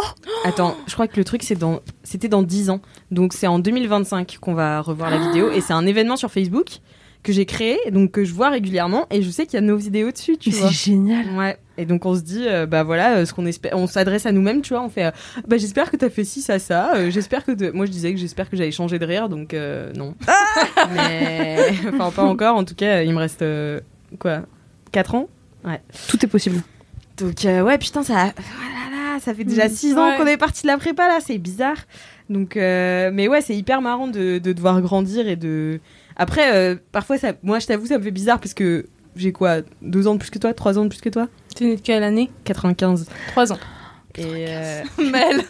attends 0.44 0.76
je 0.86 0.94
crois 0.94 1.06
que 1.08 1.16
le 1.16 1.24
truc 1.24 1.42
c'est 1.42 1.54
dans 1.54 1.80
c'était 2.02 2.28
dans 2.28 2.42
10 2.42 2.70
ans 2.70 2.80
donc 3.10 3.32
c'est 3.32 3.46
en 3.46 3.58
2025 3.58 4.38
qu'on 4.40 4.54
va 4.54 4.80
revoir 4.80 5.10
la 5.10 5.18
vidéo 5.18 5.50
et 5.50 5.60
c'est 5.60 5.72
un 5.72 5.86
événement 5.86 6.16
sur 6.16 6.30
Facebook 6.30 6.78
que 7.22 7.32
j'ai 7.32 7.46
créé 7.46 7.78
donc 7.92 8.12
que 8.12 8.24
je 8.24 8.32
vois 8.32 8.48
régulièrement 8.50 9.06
et 9.10 9.22
je 9.22 9.30
sais 9.30 9.44
qu'il 9.46 9.54
y 9.54 9.58
a 9.58 9.60
nos 9.66 9.76
vidéos 9.76 10.10
dessus 10.12 10.36
tu 10.38 10.50
Mais 10.50 10.56
vois 10.56 10.68
c'est 10.68 10.74
génial. 10.90 11.26
Ouais. 11.36 11.56
Et 11.80 11.84
donc 11.86 12.04
on 12.06 12.16
se 12.16 12.22
dit, 12.22 12.42
euh, 12.48 12.66
bah 12.66 12.82
voilà, 12.82 13.18
euh, 13.18 13.24
ce 13.24 13.32
qu'on 13.32 13.46
espère, 13.46 13.72
on 13.76 13.86
s'adresse 13.86 14.26
à 14.26 14.32
nous-mêmes, 14.32 14.62
tu 14.62 14.70
vois, 14.74 14.82
on 14.82 14.88
fait, 14.88 15.04
euh, 15.04 15.10
bah 15.46 15.58
j'espère 15.58 15.92
que 15.92 15.96
t'as 15.96 16.10
fait 16.10 16.24
ci, 16.24 16.42
ça, 16.42 16.58
ça. 16.58 17.08
j'espère 17.10 17.44
que, 17.44 17.52
te- 17.52 17.70
moi 17.70 17.86
je 17.86 17.92
disais 17.92 18.12
que 18.12 18.18
j'espère 18.18 18.50
que 18.50 18.56
j'allais 18.56 18.72
changer 18.72 18.98
de 18.98 19.04
rire, 19.06 19.28
donc 19.28 19.54
non. 19.96 20.14
Mais 20.92 21.70
enfin 21.92 22.10
pas 22.10 22.24
encore. 22.24 22.56
En 22.56 22.64
tout 22.64 22.74
cas, 22.74 23.02
il 23.02 23.12
me 23.12 23.18
reste 23.18 23.44
quoi, 24.18 24.40
4 24.90 25.14
ans? 25.14 25.28
Tout 26.08 26.24
est 26.24 26.28
possible. 26.28 26.62
Donc 27.18 27.44
euh, 27.44 27.62
ouais, 27.62 27.78
putain, 27.78 28.02
ça, 28.02 28.32
voilà, 28.36 29.18
ça 29.20 29.34
fait 29.34 29.44
déjà 29.44 29.68
6 29.68 29.96
ans 29.98 30.10
Ouais. 30.10 30.16
qu'on 30.16 30.26
est 30.26 30.36
parti 30.36 30.62
de 30.62 30.68
la 30.68 30.78
prépa 30.78 31.08
là, 31.08 31.18
c'est 31.24 31.38
bizarre. 31.38 31.76
Donc, 32.30 32.56
euh, 32.56 33.10
mais 33.12 33.26
ouais, 33.28 33.40
c'est 33.40 33.56
hyper 33.56 33.80
marrant 33.80 34.06
de, 34.06 34.38
de 34.38 34.52
devoir 34.52 34.80
grandir 34.82 35.26
et 35.28 35.36
de. 35.36 35.80
Après, 36.16 36.52
euh, 36.54 36.76
parfois, 36.92 37.16
ça, 37.18 37.32
moi, 37.42 37.58
je 37.58 37.66
t'avoue, 37.66 37.86
ça 37.86 37.98
me 37.98 38.02
fait 38.04 38.10
bizarre 38.10 38.38
parce 38.38 38.54
que 38.54 38.86
j'ai 39.16 39.32
quoi, 39.32 39.58
deux 39.82 40.06
ans 40.06 40.14
de 40.14 40.18
plus 40.20 40.30
que 40.30 40.38
toi, 40.38 40.52
trois 40.54 40.78
ans 40.78 40.84
de 40.84 40.88
plus 40.90 41.00
que 41.00 41.08
toi, 41.08 41.28
T'es 41.56 41.64
née 41.64 41.76
de 41.76 41.80
quelle 41.80 42.02
année? 42.04 42.30
95. 42.44 43.06
3 43.28 43.52
ans. 43.52 43.58
Et 44.16 44.46
Mel. 44.98 45.42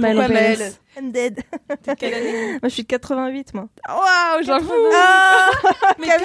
Pérez. 0.00 0.14
Maëlle 0.28 0.72
I'm 0.98 1.12
dead. 1.12 1.42
T'es 1.82 1.92
de 1.94 1.98
quelle 1.98 2.14
année? 2.14 2.50
Moi, 2.52 2.58
je 2.64 2.68
suis 2.68 2.82
de 2.84 2.88
88, 2.88 3.54
moi. 3.54 3.68
Waouh, 3.88 4.42
j'en 4.44 4.60
fous 4.60 4.72
Ah 4.94 5.50
Mais 5.98 6.06
qu'un 6.06 6.16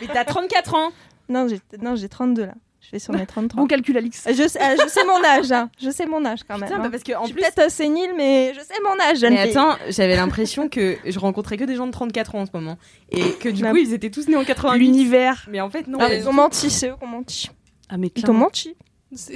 Mais 0.00 0.06
t'as 0.12 0.24
34 0.24 0.74
ans 0.74 0.90
non, 1.28 1.46
j'ai 1.94 2.08
32 2.08 2.44
là. 2.46 2.54
Je 2.80 2.90
vais 2.92 2.98
sur 2.98 3.12
mes 3.14 3.26
33. 3.26 3.60
Bon 3.62 3.66
calcul, 3.68 3.96
Alix. 3.96 4.26
je, 4.26 4.48
sais, 4.48 4.58
ah, 4.60 4.74
je 4.74 4.88
sais 4.88 5.04
mon 5.04 5.22
âge, 5.24 5.52
hein. 5.52 5.70
je 5.80 5.90
sais 5.90 6.06
mon 6.06 6.24
âge 6.24 6.40
quand 6.48 6.58
même. 6.58 6.68
Putain, 6.68 6.82
hein. 6.82 6.90
parce 6.90 7.02
que 7.02 7.12
en 7.12 7.20
je 7.22 7.26
suis 7.26 7.34
plus. 7.34 7.42
peut-être 7.42 7.66
euh, 7.66 7.68
sénile, 7.68 8.10
mais 8.16 8.52
je 8.54 8.60
sais 8.60 8.74
mon 8.82 8.98
âge, 9.00 9.18
jeune 9.18 9.34
Mais 9.34 9.42
fille. 9.48 9.56
attends, 9.56 9.76
j'avais 9.90 10.16
l'impression 10.16 10.68
que 10.68 10.96
je 11.04 11.18
rencontrais 11.18 11.56
que 11.56 11.64
des 11.64 11.76
gens 11.76 11.86
de 11.86 11.92
34 11.92 12.34
ans 12.34 12.40
en 12.40 12.46
ce 12.46 12.50
moment. 12.54 12.78
Et 13.10 13.22
que 13.34 13.48
du 13.48 13.62
Bah, 13.62 13.70
coup, 13.70 13.76
ils 13.76 13.92
étaient 13.92 14.10
tous 14.10 14.26
nés 14.28 14.36
en 14.36 14.44
88. 14.44 14.78
L'univers. 14.78 15.46
Mais 15.50 15.60
en 15.60 15.70
fait, 15.70 15.86
non. 15.86 15.98
Ah, 16.00 16.12
ils 16.12 16.28
ont 16.28 16.32
menti, 16.32 16.70
c'est 16.70 16.88
eux 16.88 16.94
qui 16.98 17.04
ont 17.04 17.08
menti. 17.08 17.50
Ah, 17.88 17.96
mais 17.98 18.06
Ils 18.08 18.10
t'ont 18.10 18.22
clairement. 18.22 18.40
menti. 18.46 18.74
C'est 19.12 19.34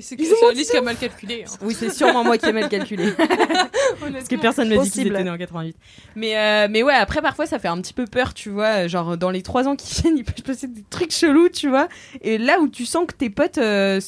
Alice 0.51 0.70
qui 0.70 0.77
a 0.77 0.83
mal 0.83 0.97
calculé. 0.97 1.45
hein. 1.49 1.53
Oui, 1.62 1.75
c'est 1.77 1.91
sûrement 1.91 2.22
moi 2.22 2.39
qui 2.39 2.47
ai 2.49 2.53
mal 2.53 2.68
calculé. 2.68 3.12
Parce 4.12 4.29
que 4.29 4.37
personne 4.37 4.68
ne 4.68 4.77
dit 4.83 4.91
qu'ils 4.91 5.09
étaient 5.09 5.25
nés 5.25 5.31
en 5.31 5.37
88. 5.37 5.77
Mais, 6.14 6.37
euh, 6.39 6.68
mais 6.70 6.83
ouais, 6.85 6.95
après, 6.95 7.20
parfois, 7.22 7.47
ça 7.47 7.59
fait 7.59 7.66
un 7.68 7.81
petit 7.81 7.93
peu 7.93 8.05
peur, 8.07 8.35
tu 8.35 8.51
vois. 8.51 8.87
Genre, 8.87 9.16
dans 9.16 9.31
les 9.31 9.43
trois 9.43 9.66
ans 9.66 9.75
qui 9.75 9.93
viennent, 10.03 10.16
il 10.18 10.25
peut 10.25 10.33
se 10.37 10.43
passer 10.43 10.66
des 10.68 10.85
trucs 10.89 11.11
chelous, 11.12 11.49
tu 11.49 11.68
vois. 11.68 11.89
Et 12.22 12.39
là 12.39 12.61
où 12.61 12.68
tu 12.68 12.87
sens 12.87 13.05
que 13.07 13.14
tes 13.14 13.31
potes 13.31 13.59
euh, 13.59 14.01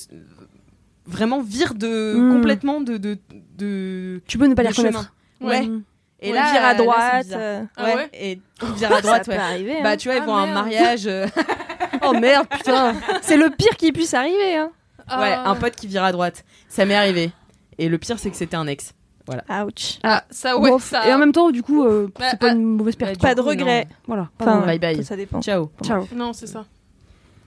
vraiment 1.07 1.41
virent 1.43 1.75
de, 1.75 2.14
Mm. 2.17 2.33
complètement 2.33 2.81
de. 2.81 2.97
de, 2.97 3.19
de 3.59 4.21
Tu 4.29 4.39
peux 4.39 4.47
ne 4.47 4.55
pas 4.55 4.62
les 4.62 4.69
reconnaître. 4.69 5.12
Ouais. 5.41 5.69
Et 6.23 6.31
Ouais, 6.31 6.35
là, 6.37 6.45
ils 6.49 6.53
virent 6.53 6.64
à 6.64 6.73
là, 6.73 6.75
droite. 6.75 7.25
bizarre. 7.27 7.41
euh, 7.43 7.62
Ah 7.77 7.85
ouais. 7.85 7.95
ouais 7.97 8.09
Et 8.14 8.39
ils 8.62 8.73
virent 8.79 8.95
à 8.95 9.01
droite, 9.03 9.25
ça 9.25 9.31
ouais. 9.33 9.37
peut 9.37 9.43
arriver. 9.43 9.77
Bah, 9.83 9.91
hein. 9.91 9.97
tu 9.97 10.09
vois, 10.09 10.17
ils 10.17 10.23
Ah, 10.23 10.27
vont 10.27 10.37
à 10.37 10.41
un 10.43 10.53
mariage. 10.55 11.07
euh, 11.07 11.27
Oh 12.07 12.12
merde, 12.12 12.47
putain. 12.49 12.95
c'est 13.23 13.37
le 13.37 13.51
pire 13.51 13.77
qui 13.77 13.91
puisse 13.93 14.14
arriver. 14.14 14.57
Hein. 14.57 14.71
Ouais, 15.11 15.33
Ah. 15.35 15.49
un 15.51 15.55
pote 15.55 15.77
qui 15.77 15.87
vire 15.87 16.05
à 16.05 16.13
droite. 16.13 16.45
Ça 16.69 16.85
m'est 16.85 16.95
arrivé. 16.95 17.31
Et 17.79 17.89
le 17.89 17.99
pire, 17.99 18.19
c'est 18.19 18.31
que 18.31 18.37
c'était 18.37 18.57
un 18.57 18.67
ex. 18.67 18.93
Ouch. 19.29 19.99
Ah, 20.05 20.23
ça, 20.31 20.57
ouais, 20.57 20.71
ça. 20.79 21.09
Et 21.09 21.13
en 21.13 21.19
même 21.19 21.33
temps, 21.33 21.51
du 21.51 21.63
coup, 21.63 21.85
euh, 21.85 22.09
Bah, 22.19 22.27
c'est 22.31 22.39
pas 22.39 22.51
ah, 22.51 22.55
une 22.55 22.63
mauvaise 22.63 22.95
bah, 22.97 23.07
perte. 23.07 23.19
du 23.19 23.23
Pas 23.23 23.35
de 23.35 23.41
regret. 23.41 23.89
Voilà. 24.07 24.29
pas 24.39 24.45
Enfin, 24.45 24.61
de- 24.61 24.67
bye 24.67 24.79
bye. 24.79 25.05
Ça 25.05 25.17
dépend. 25.17 25.43
Ciao. 25.43 25.69
Ciao. 25.83 26.07
Non, 26.15 26.33
c'est 26.33 26.47
ça. 26.47 26.65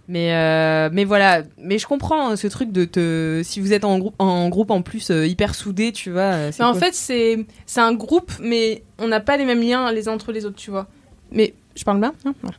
Mais 0.09 0.33
euh, 0.33 0.89
mais 0.91 1.05
voilà, 1.05 1.43
mais 1.59 1.77
je 1.77 1.85
comprends 1.85 2.29
hein, 2.31 2.35
ce 2.35 2.47
truc 2.47 2.71
de 2.71 2.83
te 2.83 3.41
si 3.43 3.59
vous 3.61 3.73
êtes 3.73 3.85
en 3.85 3.99
groupe 3.99 4.15
en 4.17 4.49
groupe 4.49 4.71
en 4.71 4.81
plus 4.81 5.11
euh, 5.11 5.27
hyper 5.27 5.53
soudé, 5.53 5.91
tu 5.91 6.09
vois. 6.09 6.21
euh, 6.21 6.49
c'est 6.51 6.63
Mais 6.63 6.67
en 6.67 6.71
cool. 6.71 6.81
fait, 6.81 6.95
c'est 6.95 7.45
c'est 7.67 7.79
un 7.79 7.93
groupe, 7.93 8.31
mais 8.41 8.83
on 8.97 9.07
n'a 9.07 9.19
pas 9.19 9.37
les 9.37 9.45
mêmes 9.45 9.61
liens 9.61 9.91
les 9.91 10.07
uns 10.09 10.13
entre 10.13 10.31
les 10.31 10.45
autres, 10.45 10.55
tu 10.55 10.71
vois. 10.71 10.87
Mais 11.31 11.53
je 11.75 11.83
parle 11.83 11.99
bien 11.99 12.13
hein 12.25 12.33
Voilà. 12.41 12.57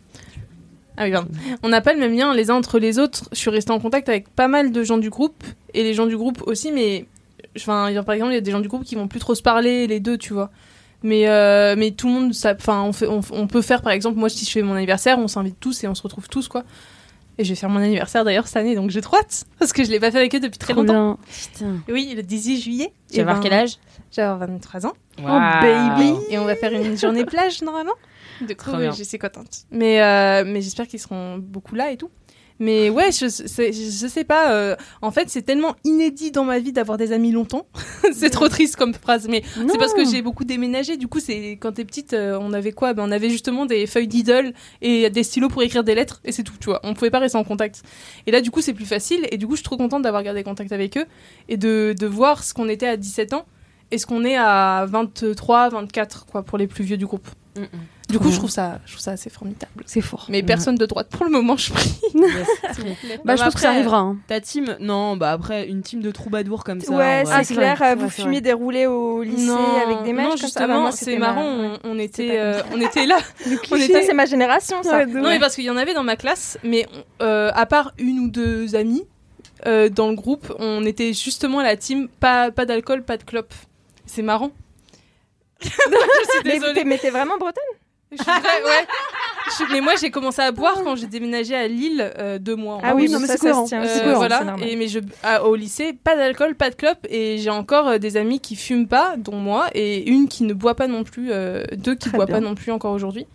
Ah 0.96 1.04
oui, 1.04 1.12
pardon. 1.12 1.28
On 1.62 1.68
n'a 1.68 1.80
pas 1.80 1.92
le 1.92 1.98
même 2.00 2.14
lien 2.16 2.34
les 2.34 2.50
uns 2.50 2.54
entre 2.56 2.78
les 2.78 2.98
autres. 2.98 3.24
Je 3.32 3.38
suis 3.38 3.50
restée 3.50 3.70
en 3.72 3.80
contact 3.80 4.08
avec 4.08 4.28
pas 4.28 4.48
mal 4.48 4.72
de 4.72 4.82
gens 4.84 4.98
du 4.98 5.10
groupe, 5.10 5.42
et 5.74 5.82
les 5.82 5.94
gens 5.94 6.06
du 6.06 6.16
groupe 6.16 6.42
aussi, 6.46 6.72
mais... 6.72 7.06
Enfin, 7.56 7.90
par 8.04 8.14
exemple, 8.14 8.32
il 8.32 8.34
y 8.34 8.38
a 8.38 8.42
des 8.42 8.50
gens 8.52 8.60
du 8.60 8.68
groupe 8.68 8.84
qui 8.84 8.94
vont 8.94 9.08
plus 9.08 9.18
trop 9.20 9.34
se 9.34 9.42
parler, 9.42 9.86
les 9.86 9.98
deux, 10.00 10.16
tu 10.18 10.32
vois. 10.34 10.50
Mais, 11.02 11.28
euh, 11.28 11.74
mais 11.76 11.90
tout 11.92 12.06
le 12.08 12.12
monde, 12.12 12.32
enfin, 12.44 12.82
on, 12.82 12.92
fait, 12.92 13.06
on, 13.08 13.20
on 13.32 13.46
peut 13.46 13.62
faire, 13.62 13.82
par 13.82 13.92
exemple, 13.92 14.18
moi, 14.18 14.28
si 14.28 14.44
je 14.44 14.50
fais 14.50 14.62
mon 14.62 14.74
anniversaire, 14.74 15.18
on 15.18 15.26
s'invite 15.28 15.56
tous 15.58 15.82
et 15.82 15.88
on 15.88 15.94
se 15.94 16.02
retrouve 16.02 16.28
tous, 16.28 16.46
quoi. 16.46 16.64
Et 17.38 17.44
je 17.44 17.48
vais 17.48 17.54
faire 17.56 17.70
mon 17.70 17.80
anniversaire 17.80 18.22
d'ailleurs 18.24 18.46
cette 18.46 18.58
année, 18.58 18.74
donc 18.74 18.90
j'ai 18.90 19.00
trop 19.00 19.16
hâte, 19.16 19.44
parce 19.58 19.72
que 19.72 19.82
je 19.82 19.90
l'ai 19.90 19.98
pas 19.98 20.10
fait 20.10 20.18
avec 20.18 20.34
eux 20.34 20.40
depuis 20.40 20.58
très 20.58 20.74
Trop 20.74 20.82
longtemps. 20.82 21.18
bien. 21.58 21.76
Oui, 21.88 22.12
le 22.14 22.22
18 22.22 22.60
juillet. 22.60 22.92
tu 23.10 23.16
vas 23.16 23.20
Et 23.20 23.24
voir 23.24 23.36
ben, 23.36 23.42
quel 23.42 23.52
âge? 23.54 23.78
Je 24.12 24.16
vais 24.16 24.22
avoir 24.22 24.46
23 24.46 24.86
ans. 24.86 24.92
baby. 25.16 26.12
Et 26.28 26.38
on 26.38 26.44
va 26.44 26.54
faire 26.54 26.72
une 26.72 26.98
journée 26.98 27.24
plage 27.24 27.62
normalement. 27.62 27.94
Du 28.46 28.56
coup, 28.56 28.70
je 28.92 29.02
suis 29.04 29.18
contente. 29.18 29.64
Mais, 29.70 30.02
euh, 30.02 30.44
mais 30.46 30.60
j'espère 30.60 30.86
qu'ils 30.88 31.00
seront 31.00 31.38
beaucoup 31.38 31.74
là 31.74 31.90
et 31.92 31.96
tout. 31.96 32.10
Mais 32.62 32.90
ouais, 32.90 33.10
je, 33.10 33.24
je 33.24 34.06
sais 34.06 34.24
pas. 34.24 34.52
euh, 34.52 34.76
en 35.00 35.10
fait, 35.10 35.30
c'est 35.30 35.40
tellement 35.40 35.76
inédit 35.82 36.30
dans 36.30 36.44
ma 36.44 36.58
vie 36.58 36.72
d'avoir 36.72 36.98
des 36.98 37.12
amis 37.12 37.32
longtemps. 37.32 37.66
c'est 38.12 38.28
trop 38.28 38.48
triste 38.50 38.76
comme 38.76 38.92
phrase, 38.92 39.28
mais 39.28 39.42
c'est 39.54 39.78
parce 39.78 39.94
que 39.94 40.04
j'ai 40.04 40.20
beaucoup 40.20 40.44
déménagé. 40.44 40.98
Du 40.98 41.08
coup, 41.08 41.20
c'est 41.20 41.52
quand 41.52 41.72
t'es 41.72 41.86
petite, 41.86 42.12
euh, 42.12 42.36
on 42.38 42.52
avait 42.52 42.72
quoi? 42.72 42.92
Ben, 42.92 43.02
On 43.08 43.12
avait 43.12 43.30
justement 43.30 43.64
des 43.64 43.86
feuilles 43.86 44.08
d'idole 44.08 44.52
et 44.82 45.08
des 45.08 45.22
stylos 45.22 45.48
pour 45.48 45.62
écrire 45.62 45.84
des 45.84 45.94
lettres 45.94 46.20
et 46.26 46.32
c'est 46.32 46.42
tout. 46.42 46.52
Tu 46.60 46.66
vois, 46.66 46.80
on 46.82 46.92
pouvait 46.92 47.08
pas 47.10 47.20
rester 47.20 47.38
en 47.38 47.44
contact. 47.44 47.82
Et 48.26 48.30
là, 48.30 48.42
du 48.42 48.50
coup, 48.50 48.60
c'est 48.60 48.74
plus 48.74 48.84
facile. 48.84 49.26
Et 49.30 49.38
du 49.38 49.46
coup, 49.46 49.52
je 49.54 49.60
suis 49.60 49.64
trop 49.64 49.78
contente 49.78 50.02
d'avoir 50.02 50.22
gardé 50.22 50.42
contact 50.42 50.70
avec 50.72 50.98
eux 50.98 51.06
et 51.48 51.56
de, 51.56 51.94
de 51.98 52.06
voir 52.06 52.44
ce 52.44 52.52
qu'on 52.52 52.68
était 52.68 52.88
à 52.88 52.98
17 52.98 53.32
ans 53.32 53.46
et 53.90 53.96
ce 53.96 54.04
qu'on 54.04 54.22
est 54.22 54.36
à 54.36 54.84
23, 54.86 55.70
24, 55.70 56.26
quoi, 56.26 56.42
pour 56.42 56.58
les 56.58 56.66
plus 56.66 56.84
vieux 56.84 56.98
du 56.98 57.06
groupe. 57.06 57.26
Du 58.10 58.18
coup, 58.18 58.30
je 58.30 58.36
trouve 58.36 58.50
ça, 58.50 58.80
je 58.86 58.92
trouve 58.92 59.02
ça 59.02 59.12
assez 59.12 59.30
formidable. 59.30 59.84
C'est 59.86 60.00
fort. 60.00 60.26
Mais 60.28 60.42
personne 60.42 60.74
de 60.76 60.84
droite 60.86 61.08
pour 61.10 61.24
le 61.24 61.30
moment, 61.30 61.56
je 61.56 61.72
prie. 61.72 62.00
Bah, 63.24 63.36
je 63.36 63.42
pense 63.44 63.54
que 63.54 63.60
ça 63.60 63.70
arrivera. 63.70 63.98
hein. 63.98 64.16
Ta 64.26 64.40
team, 64.40 64.76
non, 64.80 65.16
bah 65.16 65.32
après 65.32 65.66
une 65.68 65.82
team 65.82 66.00
de 66.00 66.10
troubadours 66.10 66.64
comme 66.64 66.80
ça. 66.80 66.92
Ouais, 66.92 67.22
c'est 67.44 67.54
clair. 67.54 67.76
vrai, 67.76 67.94
vous 67.94 68.08
fumiez 68.10 68.40
des 68.40 68.52
roulés 68.52 68.86
au 68.86 69.22
lycée 69.22 69.50
avec 69.84 70.02
des 70.04 70.12
mèches. 70.12 70.26
non, 70.28 70.36
justement, 70.36 70.66
Bah, 70.66 70.80
moi, 70.80 70.92
c'est 70.92 71.16
marrant. 71.18 71.56
ma- 71.56 71.78
On, 71.84 71.98
était, 71.98 72.28
pas 72.28 72.34
euh, 72.34 72.62
on 72.72 72.80
était 72.80 73.06
là. 73.06 73.18
on 73.70 73.76
était. 73.76 74.02
c'est 74.02 74.14
ma 74.14 74.26
génération, 74.26 74.82
ça. 74.82 75.06
Non, 75.06 75.28
mais 75.28 75.38
parce 75.38 75.54
qu'il 75.54 75.64
y 75.64 75.70
en 75.70 75.76
avait 75.76 75.94
dans 75.94 76.02
ma 76.04 76.16
classe, 76.16 76.58
mais 76.64 76.86
euh, 77.22 77.50
à 77.54 77.66
part 77.66 77.92
une 77.98 78.18
ou 78.20 78.28
deux 78.28 78.74
amies, 78.74 79.04
euh, 79.66 79.88
dans 79.88 80.08
le 80.08 80.14
groupe, 80.16 80.52
on 80.58 80.84
était 80.86 81.12
justement 81.12 81.60
la 81.62 81.76
team 81.76 82.08
pas, 82.08 82.50
pas 82.50 82.64
d'alcool, 82.66 83.02
pas 83.04 83.16
de 83.18 83.24
clope. 83.24 83.52
C'est 84.06 84.22
marrant. 84.22 84.50
je 85.62 85.68
suis 85.68 85.78
Mais 86.44 86.52
désolée. 86.58 86.84
mais 86.84 86.96
t'es 86.98 87.10
vraiment 87.10 87.36
bretonne 87.38 87.62
Je 88.12 88.16
suis 88.16 88.24
vraie, 88.24 88.64
ouais. 88.64 88.86
Je 89.58 89.72
mais 89.72 89.80
moi, 89.80 89.94
j'ai 90.00 90.10
commencé 90.10 90.40
à 90.42 90.52
boire 90.52 90.82
quand 90.84 90.96
j'ai 90.96 91.06
déménagé 91.06 91.54
à 91.54 91.66
Lille 91.68 92.12
euh, 92.18 92.38
deux 92.38 92.56
mois. 92.56 92.74
en 92.76 92.80
Ah 92.82 92.94
oui, 92.94 93.08
non, 93.10 93.18
mais 93.20 93.26
ça, 93.26 93.32
c'est 93.34 93.38
ça 93.38 93.44
cohérent. 93.50 93.64
se 93.64 93.68
tient, 93.68 93.82
Euh, 93.82 93.86
c'est 93.88 94.00
cohérent, 94.00 94.16
voilà. 94.18 94.44
normal. 94.44 94.68
Et 94.68 94.76
mais 94.76 94.88
je 94.88 95.00
à- 95.22 95.44
au 95.44 95.54
lycée, 95.54 95.92
pas 95.92 96.16
d'alcool, 96.16 96.54
pas 96.54 96.70
de 96.70 96.74
clope, 96.76 97.06
et 97.08 97.38
j'ai 97.38 97.50
encore 97.50 97.88
euh, 97.88 97.98
des 97.98 98.16
amis 98.16 98.40
qui 98.40 98.56
fument 98.56 98.86
pas, 98.88 99.14
dont 99.16 99.36
moi, 99.36 99.68
et 99.74 100.08
une 100.08 100.28
qui 100.28 100.44
ne 100.44 100.54
boit 100.54 100.74
pas 100.74 100.86
non 100.88 101.04
plus, 101.04 101.30
euh, 101.32 101.64
deux 101.76 101.94
qui 101.94 102.08
Très 102.08 102.16
boivent 102.18 102.28
bien. 102.28 102.36
pas 102.36 102.40
non 102.40 102.54
plus 102.54 102.72
encore 102.72 102.92
aujourd'hui. 102.92 103.26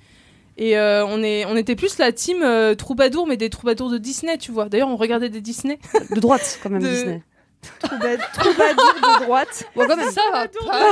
Et 0.57 0.77
euh, 0.77 1.05
on 1.05 1.21
est, 1.21 1.45
on 1.45 1.55
était 1.57 1.75
plus 1.75 1.97
la 1.97 2.11
team 2.13 2.37
euh, 2.41 2.75
troubadour, 2.75 3.27
mais 3.27 3.35
des 3.37 3.49
troubadours 3.49 3.89
de 3.89 3.97
Disney, 3.97 4.37
tu 4.37 4.51
vois. 4.51 4.69
D'ailleurs, 4.69 4.89
on 4.89 4.95
regardait 4.95 5.29
des 5.29 5.41
Disney. 5.41 5.79
De 6.11 6.19
droite, 6.19 6.59
quand 6.63 6.69
même, 6.69 6.81
De- 6.81 6.87
Disney. 6.87 7.23
Trouba- 7.81 8.17
Troubadour 8.33 8.93
de 9.19 9.23
droite. 9.25 9.63
Bon, 9.75 9.85
quand 9.87 9.97
même, 9.97 10.11
ça 10.11 10.21
va 10.31 10.47
pas. 10.47 10.91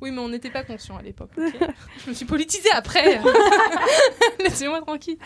Oui, 0.00 0.10
mais 0.10 0.18
on 0.20 0.28
n'était 0.28 0.50
pas 0.50 0.62
conscient 0.62 0.96
à 0.96 1.02
l'époque. 1.02 1.30
je 1.36 2.10
me 2.10 2.14
suis 2.14 2.24
politisée 2.26 2.70
après. 2.72 3.20
Laissez-moi 4.40 4.80
tranquille. 4.82 5.16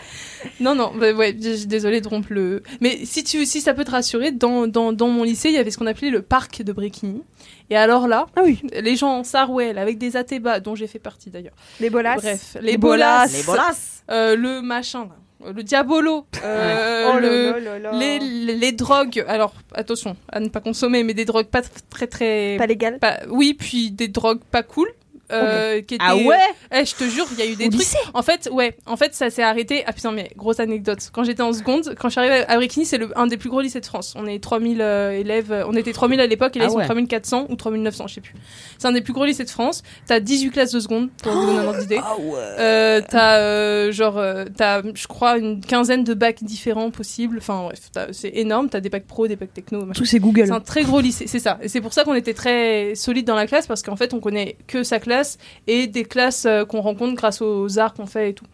Non, 0.59 0.75
non, 0.75 0.91
bah 0.95 1.11
ouais, 1.13 1.35
je 1.39 1.51
suis 1.55 1.67
désolée 1.67 2.01
de 2.01 2.07
rompre 2.07 2.27
le. 2.31 2.63
Mais 2.81 3.05
si 3.05 3.23
tu, 3.23 3.45
si 3.45 3.61
ça 3.61 3.73
peut 3.73 3.83
te 3.85 3.91
rassurer, 3.91 4.31
dans, 4.31 4.67
dans, 4.67 4.93
dans 4.93 5.07
mon 5.09 5.23
lycée, 5.23 5.49
il 5.49 5.55
y 5.55 5.57
avait 5.57 5.71
ce 5.71 5.77
qu'on 5.77 5.87
appelait 5.87 6.09
le 6.09 6.21
parc 6.21 6.61
de 6.61 6.71
Bréquigny. 6.73 7.23
Et 7.69 7.75
alors 7.77 8.07
là, 8.07 8.27
Ah 8.35 8.41
oui. 8.43 8.61
les 8.73 8.95
gens 8.95 9.09
en 9.19 9.23
Sarwell 9.23 9.77
avec 9.77 9.97
des 9.97 10.15
atébas, 10.17 10.59
dont 10.59 10.75
j'ai 10.75 10.87
fait 10.87 10.99
partie 10.99 11.29
d'ailleurs. 11.29 11.53
Les 11.79 11.89
bolas. 11.89 12.15
Bref, 12.15 12.57
les, 12.61 12.71
Les 12.71 12.77
bolas, 12.77 13.25
bolas. 13.27 13.37
Les 13.37 13.43
bolas. 13.43 13.75
euh, 14.11 14.35
le 14.35 14.61
machin, 14.61 15.03
là, 15.05 15.15
le 15.45 15.63
diabolo, 15.63 16.25
euh, 16.43 17.11
Oh 17.13 17.19
le, 17.19 17.97
les, 17.99 18.19
les, 18.19 18.55
les 18.55 18.71
drogues. 18.71 19.23
Alors 19.27 19.53
attention 19.73 20.15
à 20.31 20.39
ne 20.39 20.49
pas 20.49 20.59
consommer, 20.59 21.03
mais 21.03 21.13
des 21.13 21.25
drogues 21.25 21.47
pas 21.47 21.61
tr- 21.61 21.69
très 21.89 22.07
très. 22.07 22.55
Pas 22.57 22.67
légal. 22.67 22.99
pas- 22.99 23.19
oui, 23.29 23.53
puis 23.53 23.91
des 23.91 24.07
drogues 24.07 24.41
pas 24.51 24.63
cool. 24.63 24.89
Euh, 25.31 25.81
qui 25.81 25.95
étaient, 25.95 26.03
Ah 26.07 26.15
ouais 26.15 26.37
Eh, 26.73 26.85
je 26.85 26.95
te 26.95 27.03
jure, 27.05 27.25
il 27.33 27.39
y 27.39 27.41
a 27.41 27.45
eu 27.45 27.55
des 27.55 27.65
Au 27.65 27.69
trucs. 27.69 27.81
lycée 27.81 27.97
En 28.13 28.21
fait, 28.21 28.49
ouais, 28.51 28.75
en 28.85 28.97
fait, 28.97 29.13
ça 29.13 29.29
s'est 29.29 29.43
arrêté. 29.43 29.83
Ah 29.85 29.93
putain, 29.93 30.11
mais 30.11 30.31
grosse 30.35 30.59
anecdote. 30.59 31.09
Quand 31.13 31.23
j'étais 31.23 31.43
en 31.43 31.53
seconde, 31.53 31.95
quand 31.99 32.09
je 32.09 32.13
suis 32.13 32.19
arrivée 32.19 32.45
à 32.47 32.55
Bréquigny, 32.55 32.85
c'est 32.85 32.99
un 33.15 33.27
des 33.27 33.37
plus 33.37 33.49
gros 33.49 33.61
lycées 33.61 33.79
de 33.81 33.85
France. 33.85 34.13
On 34.17 34.25
est 34.25 34.41
3000 34.41 34.81
euh, 34.81 35.11
élèves. 35.11 35.65
On 35.67 35.73
était 35.75 35.93
3000 35.93 36.19
à 36.19 36.27
l'époque 36.27 36.55
et 36.55 36.59
là, 36.59 36.65
Ah 36.65 36.69
ils 36.69 36.71
sont 36.71 36.77
ouais. 36.79 36.85
3400 36.85 37.47
ou 37.49 37.55
3900, 37.55 38.07
je 38.07 38.13
sais 38.15 38.21
plus. 38.21 38.33
C'est 38.77 38.87
un 38.87 38.91
des 38.91 39.01
plus 39.01 39.13
gros 39.13 39.25
lycées 39.25 39.43
de 39.45 39.49
France. 39.49 39.83
T'as 40.07 40.19
18 40.19 40.51
classes 40.51 40.71
de 40.71 40.79
seconde, 40.79 41.09
pour 41.21 41.31
vous 41.33 41.45
donner 41.45 41.59
un 41.59 41.65
ordre 41.65 41.79
d'idée. 41.79 41.99
Ah 42.03 42.15
ouais. 42.17 42.39
Euh, 42.59 43.01
t'as 43.07 43.37
euh, 43.39 43.91
genre 43.91 44.17
euh, 44.17 44.45
t'as 44.55 44.81
je 44.93 45.07
crois 45.07 45.37
une 45.37 45.61
quinzaine 45.61 46.03
de 46.03 46.13
bacs 46.13 46.43
différents 46.43 46.91
possibles 46.91 47.37
enfin 47.39 47.63
bref 47.63 47.79
c'est 48.11 48.31
énorme 48.35 48.69
t'as 48.69 48.79
des 48.79 48.89
bacs 48.89 49.05
pro 49.05 49.27
des 49.27 49.35
bacs 49.35 49.53
techno 49.53 49.85
machin. 49.85 49.97
Tout 49.99 50.05
c'est 50.05 50.19
Google. 50.19 50.47
c'est 50.47 50.51
un 50.51 50.59
très 50.59 50.83
gros 50.83 50.99
lycée 50.99 51.27
c'est 51.27 51.39
ça 51.39 51.57
et 51.61 51.67
c'est 51.67 51.81
pour 51.81 51.93
ça 51.93 52.03
qu'on 52.03 52.13
était 52.15 52.33
très 52.33 52.93
solide 52.95 53.25
dans 53.25 53.35
la 53.35 53.47
classe 53.47 53.67
parce 53.67 53.81
qu'en 53.83 53.95
fait 53.95 54.13
on 54.13 54.19
connaît 54.19 54.57
que 54.67 54.83
sa 54.83 54.99
classe 54.99 55.18
et 55.67 55.87
des 55.87 56.03
classes 56.03 56.45
euh, 56.45 56.65
qu'on 56.65 56.81
rencontre 56.81 57.15
grâce 57.15 57.41
aux 57.41 57.79
arts 57.79 57.93
qu'on 57.93 58.05
fait 58.05 58.29
et 58.31 58.33
tout 58.33 58.45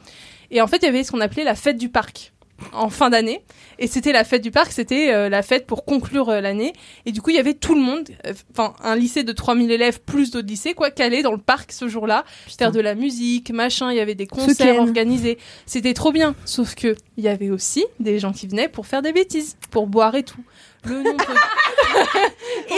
et 0.51 0.61
en 0.61 0.67
fait 0.67 0.77
il 0.77 0.85
y 0.85 0.89
avait 0.89 1.03
ce 1.03 1.11
qu'on 1.11 1.21
appelait 1.21 1.43
la 1.43 1.55
fête 1.55 1.77
du 1.77 1.89
parc 1.89 2.31
en 2.71 2.89
fin 2.89 3.09
d'année 3.09 3.41
et 3.79 3.87
c'était 3.87 4.13
la 4.13 4.23
fête 4.23 4.41
du 4.41 4.51
parc 4.51 4.71
c'était 4.71 5.13
euh, 5.13 5.27
la 5.27 5.41
fête 5.41 5.67
pour 5.67 5.83
conclure 5.83 6.29
euh, 6.29 6.41
l'année 6.41 6.71
et 7.05 7.11
du 7.11 7.21
coup 7.21 7.29
il 7.31 7.35
y 7.35 7.39
avait 7.39 7.53
tout 7.53 7.75
le 7.75 7.81
monde 7.81 8.07
euh, 8.25 8.33
enfin 8.51 8.73
un 8.81 8.95
lycée 8.95 9.23
de 9.23 9.31
3000 9.33 9.69
élèves 9.71 9.99
plus 9.99 10.31
d'autres 10.31 10.47
lycées 10.47 10.73
quoi 10.73 10.89
calés 10.89 11.21
dans 11.21 11.33
le 11.33 11.37
parc 11.37 11.73
ce 11.73 11.89
jour-là 11.89 12.23
faire 12.65 12.71
de 12.71 12.79
la 12.79 12.95
musique, 12.95 13.51
machin, 13.51 13.91
il 13.91 13.97
y 13.97 13.99
avait 13.99 14.15
des 14.15 14.27
concerts 14.27 14.79
organisés. 14.79 15.37
C'était 15.65 15.93
trop 15.93 16.11
bien. 16.11 16.35
Sauf 16.45 16.75
que 16.75 16.95
il 17.17 17.23
y 17.23 17.27
avait 17.27 17.49
aussi 17.49 17.85
des 17.99 18.19
gens 18.19 18.33
qui 18.33 18.47
venaient 18.47 18.67
pour 18.67 18.87
faire 18.87 19.01
des 19.01 19.13
bêtises, 19.13 19.57
pour 19.71 19.87
boire 19.87 20.15
et 20.15 20.23
tout. 20.23 20.43
Le 20.85 21.03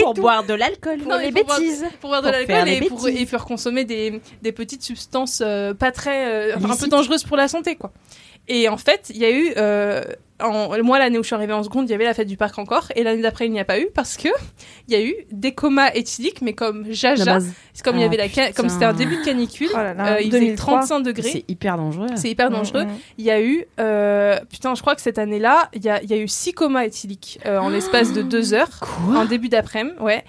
Pour 0.01 0.13
boire 0.13 0.43
de 0.43 0.53
l'alcool. 0.53 0.99
Pour 0.99 1.11
Non, 1.11 1.17
les 1.19 1.31
boire- 1.31 1.59
bêtises. 1.59 1.85
pour 2.01 2.09
boire 2.09 2.21
de 2.21 2.29
l'alcool 2.29 2.67
et 2.69 2.81
pour, 2.87 3.07
et 3.07 3.25
faire 3.25 3.45
consommer 3.45 3.83
des, 3.85 4.21
des 4.41 4.51
petites 4.51 4.83
substances 4.83 5.41
euh, 5.45 5.73
pas 5.73 5.91
très 5.91 6.51
euh, 6.51 6.55
enfin, 6.57 6.71
un 6.71 6.75
peu 6.75 6.87
dangereuses 6.87 7.23
pour 7.23 7.37
la 7.37 7.47
santé 7.47 7.75
quoi. 7.75 7.91
Et 8.47 8.69
en 8.69 8.77
fait, 8.77 9.11
il 9.13 9.17
y 9.17 9.25
a 9.25 9.31
eu 9.31 9.51
euh, 9.57 10.03
en, 10.41 10.81
moi 10.83 10.99
l'année 10.99 11.17
où 11.17 11.23
je 11.23 11.27
suis 11.27 11.35
arrivée 11.35 11.53
en 11.53 11.63
seconde, 11.63 11.89
il 11.89 11.91
y 11.91 11.95
avait 11.95 12.05
la 12.05 12.13
fête 12.13 12.27
du 12.27 12.37
parc 12.37 12.57
encore 12.59 12.87
et 12.95 13.03
l'année 13.03 13.21
d'après 13.23 13.45
il 13.47 13.51
n'y 13.51 13.59
a 13.59 13.65
pas 13.65 13.79
eu 13.79 13.87
parce 13.93 14.15
que 14.17 14.29
il 14.87 14.93
y 14.93 14.95
a 14.95 15.01
eu 15.03 15.15
des 15.31 15.51
comas 15.53 15.89
éthyliques 15.95 16.41
mais 16.41 16.53
comme 16.53 16.85
jaja, 16.91 17.39
c'est 17.73 17.83
comme 17.83 17.95
il 17.97 18.01
y 18.01 18.03
Ah, 18.03 18.05
avait 18.07 18.17
la 18.17 18.29
ca- 18.29 18.51
comme 18.53 18.67
putain. 18.67 18.69
c'était 18.69 18.85
un 18.85 18.93
début 18.93 19.17
de 19.17 19.23
canicule, 19.25 19.69
Oh 19.73 19.77
là 19.77 19.93
là, 19.95 20.13
euh, 20.13 20.21
il 20.21 20.27
faisait 20.27 20.39
2003. 20.41 20.73
35 20.79 20.99
degrés. 21.01 21.29
C'est 21.29 21.43
hyper 21.49 21.75
dangereux. 21.77 22.07
C'est 22.15 22.29
hyper 22.29 22.49
dangereux. 22.51 22.85
Il 23.17 23.25
y 23.25 23.31
a 23.31 23.41
eu, 23.41 23.65
euh, 23.79 24.39
putain, 24.49 24.75
je 24.75 24.81
crois 24.81 24.95
que 24.95 25.01
cette 25.01 25.17
année-là, 25.19 25.69
il 25.73 25.83
y 25.83 25.89
a, 25.89 26.01
il 26.03 26.09
y 26.09 26.13
a 26.13 26.17
eu 26.17 26.27
six 26.27 26.53
comas 26.53 26.85
éthyliques 26.85 27.39
euh, 27.45 27.57
en 27.57 27.69
l'espace 27.69 28.13
de 28.13 28.21
deux 28.21 28.53
heures, 28.53 28.79
en 29.15 29.25
début 29.25 29.49
d'après-midi, 29.49 29.95
ouais, 29.99 30.23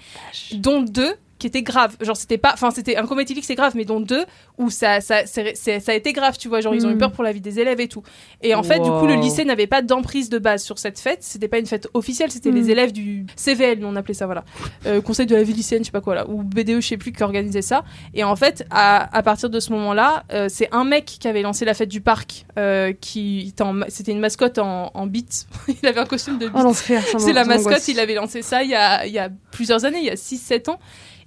dont 0.54 0.80
deux 0.82 1.14
qui 1.38 1.46
étaient 1.46 1.62
graves. 1.62 1.96
Genre, 2.00 2.16
c'était 2.16 2.38
pas, 2.38 2.52
enfin, 2.54 2.70
c'était 2.70 2.96
un 2.96 3.06
éthylique, 3.18 3.44
c'est 3.44 3.54
grave, 3.54 3.72
mais 3.76 3.84
dont 3.84 4.00
deux 4.00 4.24
où 4.58 4.70
ça, 4.70 5.00
ça, 5.00 5.26
c'est- 5.26 5.54
ça 5.54 5.92
a 5.92 5.94
été 5.94 6.12
grave, 6.12 6.36
tu 6.38 6.48
vois. 6.48 6.60
Genre, 6.60 6.74
ils 6.74 6.86
ont 6.86 6.90
eu 6.90 6.94
Mm. 6.94 6.98
peur 6.98 7.12
pour 7.12 7.24
la 7.24 7.32
vie 7.32 7.40
des 7.40 7.58
élèves 7.60 7.80
et 7.80 7.88
tout. 7.88 8.02
Et 8.42 8.54
en 8.54 8.62
fait, 8.62 8.78
du 8.80 8.90
coup, 8.90 9.06
le 9.06 9.14
lycée 9.14 9.44
n'avait 9.44 9.66
pas 9.66 9.82
d'emprise 9.82 10.28
de 10.30 10.38
base 10.38 10.62
sur 10.62 10.78
cette 10.78 10.98
fête. 10.98 11.18
C'était 11.22 11.48
pas 11.48 11.58
une 11.58 11.66
fête 11.66 11.88
officielle, 11.94 12.30
c'était 12.30 12.50
les 12.50 12.70
élèves 12.70 12.92
du 12.92 13.26
CVL, 13.36 13.84
on 13.84 13.96
appelait 13.96 14.14
ça, 14.14 14.26
voilà. 14.26 14.44
Euh, 14.86 15.00
Conseil 15.00 15.26
de 15.26 15.34
la 15.36 15.42
vie 15.42 15.52
lycéenne, 15.52 15.82
je 15.82 15.86
sais 15.86 15.92
pas 15.92 16.00
quoi, 16.00 16.14
là, 16.14 16.28
ou 16.28 16.42
BDE, 16.42 16.80
je 16.80 16.86
sais 16.88 16.96
plus, 16.96 17.12
qui 17.12 17.22
organisait 17.22 17.62
ça. 17.62 17.84
Et 18.14 18.24
en 18.24 18.36
fait, 18.36 18.64
à, 18.70 19.16
à 19.16 19.22
partir 19.22 19.48
de 19.50 19.60
ce 19.60 19.72
moment-là, 19.72 20.24
euh, 20.32 20.48
c'est 20.48 20.68
un 20.72 20.84
mec 20.84 21.04
qui 21.06 21.26
avait 21.28 21.42
lancé 21.42 21.64
la 21.64 21.74
fête 21.74 21.88
du 21.88 22.00
parc, 22.00 22.46
euh, 22.58 22.92
qui 23.00 23.48
était 23.48 23.64
c'était 23.88 24.12
une 24.12 24.20
mascotte 24.20 24.58
en, 24.58 24.90
en 24.94 25.06
bits. 25.06 25.26
il 25.82 25.86
avait 25.88 26.00
un 26.00 26.06
costume 26.06 26.38
de. 26.38 26.48
Oh 26.54 26.62
l'enfer. 26.62 27.02
ça 27.06 27.18
c'est 27.18 27.32
la 27.32 27.44
mascotte, 27.44 27.86
il 27.88 27.98
avait 28.00 28.14
lancé 28.14 28.42
ça 28.42 28.62
il 28.62 28.70
y 28.70 28.74
a, 28.74 29.06
il 29.06 29.12
y 29.12 29.18
a 29.18 29.28
plusieurs 29.50 29.84
années, 29.84 29.98
il 29.98 30.04
y 30.04 30.10
a 30.10 30.14
6-7 30.16 30.68
ans. 30.70 30.78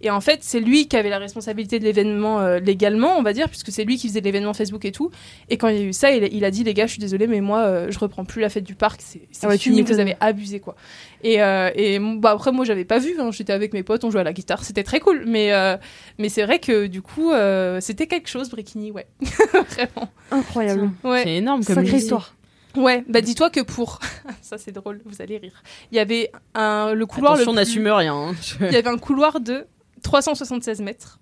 Et 0.03 0.09
en 0.09 0.21
fait, 0.21 0.39
c'est 0.41 0.59
lui 0.59 0.87
qui 0.87 0.97
avait 0.97 1.09
la 1.09 1.19
responsabilité 1.19 1.77
de 1.79 1.83
l'événement 1.83 2.39
euh, 2.41 2.59
légalement, 2.59 3.17
on 3.17 3.21
va 3.23 3.33
dire, 3.33 3.47
puisque 3.49 3.71
c'est 3.71 3.83
lui 3.83 3.97
qui 3.97 4.07
faisait 4.07 4.21
l'événement 4.21 4.53
Facebook 4.53 4.83
et 4.85 4.91
tout. 4.91 5.11
Et 5.49 5.57
quand 5.57 5.67
il 5.67 5.77
y 5.77 5.79
a 5.79 5.83
eu 5.83 5.93
ça, 5.93 6.11
il, 6.11 6.23
il 6.33 6.43
a 6.43 6.51
dit 6.51 6.63
les 6.63 6.73
gars, 6.73 6.87
je 6.87 6.91
suis 6.93 6.99
désolé, 6.99 7.27
mais 7.27 7.41
moi, 7.41 7.59
euh, 7.59 7.91
je 7.91 7.99
reprends 7.99 8.25
plus 8.25 8.41
la 8.41 8.49
fête 8.49 8.63
du 8.63 8.75
parc, 8.75 9.01
c'est 9.03 9.21
Ah 9.43 9.47
ouais, 9.47 9.57
fini, 9.57 9.81
vous 9.83 9.99
avez 9.99 10.15
abusé 10.19 10.59
quoi. 10.59 10.75
Et, 11.23 11.41
euh, 11.43 11.69
et 11.75 11.99
bah, 11.99 12.31
après, 12.31 12.51
moi, 12.51 12.65
j'avais 12.65 12.85
pas 12.85 12.97
vu, 12.97 13.13
hein, 13.19 13.29
j'étais 13.31 13.53
avec 13.53 13.73
mes 13.73 13.83
potes, 13.83 14.03
on 14.03 14.09
jouait 14.11 14.21
à 14.21 14.23
la 14.23 14.33
guitare, 14.33 14.63
c'était 14.63 14.83
très 14.83 14.99
cool. 14.99 15.23
Mais, 15.27 15.53
euh, 15.53 15.77
mais 16.17 16.29
c'est 16.29 16.43
vrai 16.45 16.59
que 16.59 16.87
du 16.87 17.01
coup, 17.01 17.31
euh, 17.31 17.79
c'était 17.79 18.07
quelque 18.07 18.27
chose, 18.27 18.49
Bréquigny, 18.49 18.91
ouais. 18.91 19.05
Vraiment. 19.53 20.09
Incroyable. 20.31 20.89
Ouais. 21.03 21.21
C'est 21.23 21.35
énorme 21.35 21.63
comme 21.63 21.75
Sacrée 21.75 21.97
histoire. 21.97 22.35
Ouais, 22.77 23.03
bah 23.09 23.19
dis-toi 23.19 23.49
que 23.49 23.59
pour. 23.59 23.99
ça 24.41 24.57
c'est 24.57 24.71
drôle, 24.71 25.01
vous 25.05 25.21
allez 25.21 25.37
rire. 25.37 25.61
Il 25.91 25.97
y 25.97 25.99
avait 25.99 26.31
un, 26.55 26.93
le 26.93 27.05
couloir. 27.05 27.33
Attention, 27.33 27.51
le 27.51 27.57
n'assume 27.57 27.87
rien. 27.89 28.15
hein. 28.15 28.33
Il 28.61 28.71
y 28.71 28.77
avait 28.77 28.87
un 28.89 28.97
couloir 28.97 29.41
de 29.41 29.65
376 30.03 30.81
mètres. 30.81 31.19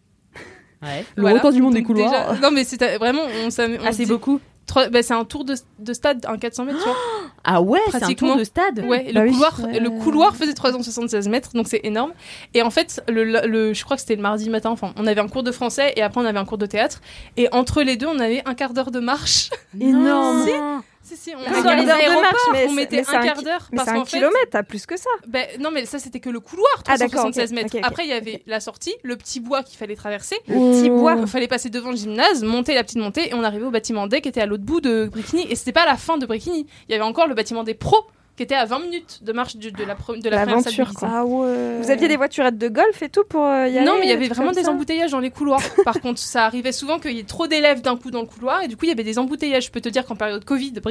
Ouais. 0.81 1.05
Le 1.15 1.27
record 1.27 1.51
du 1.51 1.61
monde 1.61 1.73
des 1.73 1.83
couloirs. 1.83 2.09
déjà- 2.33 2.41
Non, 2.41 2.51
mais 2.51 2.63
c'était 2.63 2.97
vraiment. 2.97 3.23
On, 3.45 3.49
s'am- 3.49 3.77
on 3.81 3.85
Ah, 3.85 3.91
c'est 3.91 4.05
dit- 4.05 4.09
beaucoup. 4.09 4.39
trois- 4.65 4.87
bah, 4.87 5.03
c'est 5.03 5.13
un 5.13 5.25
tour 5.25 5.43
de, 5.43 5.55
de 5.79 5.93
stade, 5.93 6.25
un 6.25 6.37
400 6.37 6.63
mètres, 6.65 6.77
tu 6.79 6.85
vois. 6.85 6.95
Ah 7.43 7.61
ouais, 7.61 7.79
c'est 7.91 8.03
un 8.03 8.13
tour 8.13 8.35
de 8.37 8.43
stade. 8.43 8.79
Ouais, 8.85 9.11
Bah 9.13 9.21
le, 9.23 9.29
oui. 9.29 9.33
couloir, 9.33 9.59
Ouais. 9.63 9.79
le 9.79 9.89
couloir 9.89 10.35
faisait 10.35 10.53
376 10.53 11.27
mètres, 11.29 11.51
donc 11.53 11.67
c'est 11.67 11.79
énorme. 11.83 12.11
Et 12.53 12.61
en 12.61 12.69
fait, 12.69 13.01
le, 13.09 13.23
le, 13.23 13.73
je 13.73 13.83
crois 13.83 13.95
que 13.95 14.01
c'était 14.01 14.15
le 14.17 14.21
mardi 14.21 14.49
matin, 14.49 14.69
enfin, 14.69 14.93
on 14.97 15.07
avait 15.07 15.21
un 15.21 15.27
cours 15.29 15.43
de 15.43 15.51
français 15.51 15.93
et 15.95 16.01
après 16.01 16.21
on 16.21 16.25
avait 16.25 16.37
un 16.37 16.45
cours 16.45 16.57
de 16.57 16.65
théâtre. 16.65 17.01
Et 17.37 17.47
entre 17.53 17.81
les 17.81 17.95
deux, 17.97 18.07
on 18.07 18.19
avait 18.19 18.41
un 18.45 18.53
quart 18.53 18.73
d'heure 18.73 18.91
de 18.91 18.99
marche. 18.99 19.49
Énorme. 19.79 20.45
si, 21.09 21.17
si, 21.17 21.35
on 21.35 21.39
Ah, 21.45 21.49
mettait 21.49 21.63
dans 21.63 21.75
les 21.75 21.89
aéroports, 21.89 22.49
mais 22.51 22.65
on 22.69 22.73
mettait 22.73 23.03
mais 23.07 23.15
un 23.15 23.19
un 23.19 23.23
quart 23.23 23.43
d'heure. 23.43 23.67
Mais 23.71 23.79
c'est 23.83 23.89
un 23.89 24.05
fait, 24.05 24.17
kilomètre, 24.17 24.49
t'as 24.51 24.63
plus 24.63 24.85
que 24.85 24.97
ça. 24.97 25.09
ben, 25.27 25.47
non, 25.59 25.71
mais 25.71 25.85
ça, 25.85 25.99
c'était 25.99 26.19
que 26.19 26.29
le 26.29 26.39
couloir, 26.39 26.67
Ah, 26.87 26.97
d'accord, 26.97 27.21
376 27.31 27.51
ok, 27.51 27.55
mètres. 27.55 27.87
Après, 27.87 28.03
il 28.05 28.09
y 28.09 28.13
avait 28.13 28.43
la 28.47 28.59
sortie, 28.59 28.93
le 29.03 29.15
petit 29.15 29.39
bois 29.39 29.63
qu'il 29.63 29.77
fallait 29.77 29.95
traverser. 29.95 30.37
Le 30.47 30.55
petit 30.81 30.89
bois. 30.89 31.15
Il 31.19 31.27
fallait 31.27 31.47
passer 31.47 31.69
devant 31.69 31.91
le 31.91 31.97
gymnase, 31.97 32.43
monter 32.43 32.73
la 32.73 32.83
petite 32.83 32.99
montée, 32.99 33.29
et 33.29 33.33
on 33.33 33.43
arrivait 33.43 33.65
au 33.65 33.71
bâtiment 33.71 34.07
D 34.07 34.21
qui 34.21 34.29
était 34.29 34.41
à 34.41 34.45
l'autre 34.45 34.63
bout 34.63 34.81
de 34.81 35.09
Bricquigny. 35.11 35.47
Et 35.49 35.55
c'était 35.55 35.71
pas 35.71 35.85
la 35.85 35.97
fin 35.97 36.17
de 36.17 36.25
Bricquigny. 36.25 36.67
Il 36.87 36.91
y 36.91 36.95
avait 36.95 37.03
encore 37.03 37.27
le 37.27 37.33
bâtiment 37.35 37.63
des 37.63 37.73
pros 37.73 38.03
qui 38.39 38.43
était 38.43 38.55
à 38.55 38.63
20 38.63 38.79
minutes 38.79 39.19
de 39.21 39.33
marche 39.33 39.57
du- 39.57 39.73
de, 39.73 39.83
la, 39.83 39.95
pre- 39.95 40.21
de 40.21 40.29
la 40.29 40.45
L'aventure, 40.45 40.93
quoi. 40.93 41.09
Ah 41.11 41.25
ouais. 41.25 41.77
Vous 41.81 41.91
aviez 41.91 42.07
des 42.07 42.15
voiturettes 42.15 42.57
de 42.57 42.69
golf 42.69 43.01
et 43.01 43.09
tout 43.09 43.25
pour 43.27 43.43
euh, 43.43 43.67
y 43.67 43.77
aller 43.77 43.85
Non, 43.85 43.95
mais 43.99 44.05
il 44.05 44.09
y 44.09 44.13
avait 44.13 44.29
vraiment 44.29 44.53
des 44.53 44.69
embouteillages 44.69 45.11
dans 45.11 45.19
les 45.19 45.29
couloirs. 45.29 45.59
Par 45.83 45.99
contre, 45.99 46.19
ça 46.19 46.45
arrivait 46.45 46.71
souvent 46.71 46.99
qu'il 46.99 47.11
y 47.11 47.19
ait 47.19 47.23
trop 47.23 47.47
d'élèves 47.47 47.81
d'un 47.81 47.97
coup 47.97 48.11
dans 48.11 48.21
le 48.21 48.27
couloir, 48.27 48.61
et 48.63 48.69
du 48.69 48.77
coup, 48.77 48.85
il 48.85 48.87
y 48.87 48.91
avait 48.93 49.03
des 49.03 49.19
embouteillages. 49.19 49.65
Je 49.65 49.71
peux 49.71 49.81
te 49.81 49.89
dire 49.89 50.05
qu'en 50.05 50.15
période 50.15 50.45
Covid 50.45 50.71
de 50.71 50.81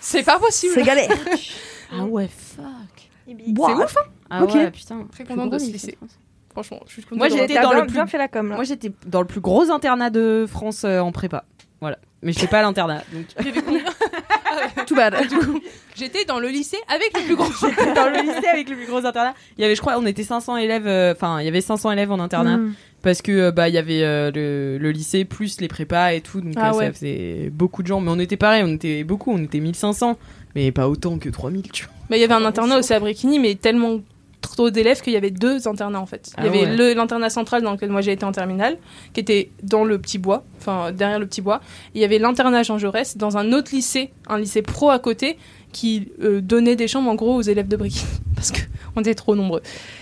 c'est 0.00 0.24
pas 0.24 0.40
possible. 0.40 0.72
C'est 0.74 0.82
galère. 0.82 1.08
Ah 1.92 2.02
ouais, 2.02 2.26
fuck. 2.26 2.64
C'est 3.28 3.32
ouf, 3.54 3.96
hein 3.96 4.10
Ah 4.28 4.42
Ok. 4.42 4.54
ouais, 4.54 4.70
putain. 4.72 5.06
Très 5.12 5.22
contente 5.24 5.50
de 5.50 5.58
ce 5.58 5.70
lycée. 5.70 5.96
Franchement, 6.50 6.80
je 6.88 6.92
suis 6.94 7.02
contente 7.02 7.18
Moi, 7.18 7.28
T'as 7.28 7.62
dans 7.62 7.72
le 7.74 7.82
plus- 7.82 7.92
bien 7.92 8.06
fait 8.08 8.18
la 8.18 8.26
com 8.26 8.48
là. 8.48 8.56
Moi, 8.56 8.64
j'étais 8.64 8.90
dans 9.06 9.20
le 9.20 9.26
plus 9.28 9.40
gros 9.40 9.70
internat 9.70 10.10
de 10.10 10.46
France 10.48 10.82
euh, 10.82 10.98
en 10.98 11.12
prépa. 11.12 11.44
Voilà. 11.80 11.98
Mais 12.22 12.32
je 12.32 12.44
pas 12.46 12.58
à 12.58 12.62
l'internat. 12.62 13.02
Donc... 13.12 13.26
Il 13.38 13.46
y 13.46 13.48
avait 13.50 13.62
combien 13.62 13.84
Tout 14.86 14.94
bad. 14.94 15.14
Du 15.28 15.36
coup, 15.38 15.60
j'étais 15.94 16.24
dans 16.24 16.38
le 16.38 16.48
lycée 16.48 16.78
avec 16.88 17.16
le 17.16 17.24
plus 17.24 17.36
grand. 17.36 17.48
dans 17.94 18.08
le 18.08 18.22
lycée 18.22 18.48
avec 18.52 18.68
le 18.68 18.76
plus 18.76 18.86
gros 18.86 19.04
internat. 19.04 19.34
Il 19.58 19.62
y 19.62 19.64
avait, 19.64 19.74
je 19.74 19.80
crois, 19.80 19.96
on 19.98 20.06
était 20.06 20.22
500 20.24 20.56
élèves. 20.56 20.86
euh, 20.86 21.12
Enfin, 21.12 21.40
il 21.40 21.44
y 21.44 21.48
avait 21.48 21.60
500 21.60 21.92
élèves 21.92 22.10
en 22.12 22.18
internat. 22.20 22.56
Mm. 22.58 22.74
parce 23.02 23.22
que 23.22 23.32
euh, 23.32 23.50
bah 23.52 23.68
il 23.68 23.74
y 23.74 23.78
avait 23.78 24.02
euh, 24.02 24.30
le, 24.34 24.78
le 24.78 24.90
lycée 24.90 25.24
plus 25.24 25.60
les 25.60 25.68
prépas 25.68 26.12
et 26.12 26.20
tout 26.20 26.40
donc 26.40 26.54
Ah 26.56 26.74
ouais. 26.74 26.86
ça 26.86 26.92
faisait 26.92 27.50
beaucoup 27.52 27.82
de 27.82 27.86
gens 27.88 28.00
mais 28.00 28.10
on 28.10 28.18
était 28.18 28.36
pareil 28.36 28.62
on 28.66 28.74
était 28.74 29.04
beaucoup 29.04 29.30
on 29.32 29.42
était 29.44 29.60
1500 29.60 30.18
mais 30.56 30.72
pas 30.72 30.88
autant 30.88 31.18
que 31.18 31.28
3000 31.28 31.70
tu 31.70 31.84
vois 31.84 31.92
Bah, 32.10 32.16
il 32.16 32.20
y 32.20 32.24
avait 32.24 32.34
un 32.34 32.44
internat 32.44 32.78
aussi 32.78 32.92
à 32.94 32.98
Bréquigny, 32.98 33.38
mais 33.38 33.54
tellement 33.54 34.00
trop 34.56 34.70
d'élèves 34.70 35.00
qu'il 35.02 35.12
y 35.12 35.16
avait 35.16 35.30
deux 35.30 35.68
internats 35.68 36.00
en 36.00 36.06
fait. 36.06 36.30
Il 36.38 36.44
y 36.44 36.46
Ah 36.46 36.50
avait 36.50 36.66
ouais. 36.80 36.94
l'internat 36.94 37.30
central 37.30 37.62
dans 37.62 37.72
lequel 37.72 37.90
moi 37.90 38.00
j'ai 38.00 38.12
été 38.12 38.24
en 38.24 38.32
terminale, 38.32 38.78
qui 39.12 39.20
était 39.20 39.50
dans 39.62 39.84
le 39.84 39.98
petit 39.98 40.18
bois, 40.18 40.44
enfin 40.58 40.92
derrière 40.92 41.18
le 41.20 41.26
petit 41.26 41.42
bois. 41.42 41.60
Et 41.94 41.98
il 41.98 42.00
y 42.00 42.04
avait 42.04 42.18
l'internat 42.18 42.62
Jean 42.64 42.78
Jaurès 42.78 43.16
dans 43.16 43.36
un 43.36 43.52
autre 43.52 43.70
lycée, 43.74 44.10
un 44.28 44.38
lycée 44.38 44.62
pro 44.62 44.90
à 44.90 44.98
côté, 44.98 45.38
qui 45.72 46.08
euh, 46.22 46.40
donnait 46.40 46.74
des 46.76 46.88
chambres 46.88 47.10
en 47.10 47.14
gros 47.14 47.34
aux 47.36 47.42
élèves 47.42 47.68
de 47.68 47.76
Bréquigny 47.76 48.04
parce 48.34 48.50
que 48.50 48.60
on 48.96 49.00
était 49.02 49.14
trop 49.14 49.36
nombreux. 49.36 49.60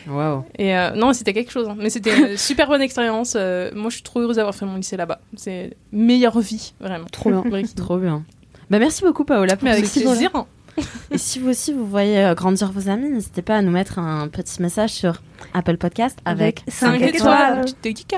waouh 0.08 0.44
Et 0.56 0.76
euh, 0.76 0.90
non, 0.92 1.12
c'était 1.12 1.32
quelque 1.32 1.50
chose. 1.50 1.68
hein. 1.68 1.76
Mais 1.78 1.90
c'était 1.90 2.16
une 2.16 2.36
super 2.36 2.68
bonne 2.68 2.82
expérience. 2.82 3.34
Euh, 3.36 3.70
moi, 3.74 3.90
je 3.90 3.94
suis 3.94 4.02
trop 4.04 4.20
heureuse 4.20 4.36
d'avoir 4.36 4.54
fait 4.54 4.66
mon 4.66 4.76
lycée 4.76 4.96
là-bas. 4.96 5.20
C'est 5.36 5.76
meilleure 5.90 6.38
vie, 6.38 6.74
vraiment. 6.80 7.06
Trop 7.10 7.30
bien. 7.30 7.42
Trop 7.76 7.98
bien 7.98 8.22
bah 8.70 8.78
merci 8.78 9.02
beaucoup 9.04 9.24
Paola 9.26 9.56
pour 9.56 9.64
Mais 9.64 9.72
avec 9.72 9.84
plaisir. 9.84 10.30
hein. 10.32 10.46
Et 11.10 11.18
si 11.18 11.38
vous 11.38 11.48
aussi 11.50 11.72
vous 11.72 11.86
voyez 11.86 12.18
euh, 12.24 12.34
grandir 12.34 12.72
vos 12.72 12.88
amis, 12.88 13.08
n'hésitez 13.08 13.42
pas 13.42 13.56
à 13.56 13.62
nous 13.62 13.70
mettre 13.70 13.98
un 13.98 14.28
petit 14.28 14.60
message 14.60 14.90
sur 14.90 15.22
Apple 15.52 15.76
Podcast 15.76 16.18
avec, 16.24 16.60
Avec 16.62 16.74
5 16.74 16.86
cinq 16.98 17.02
étoiles. 17.02 17.64
Petite. 17.82 18.14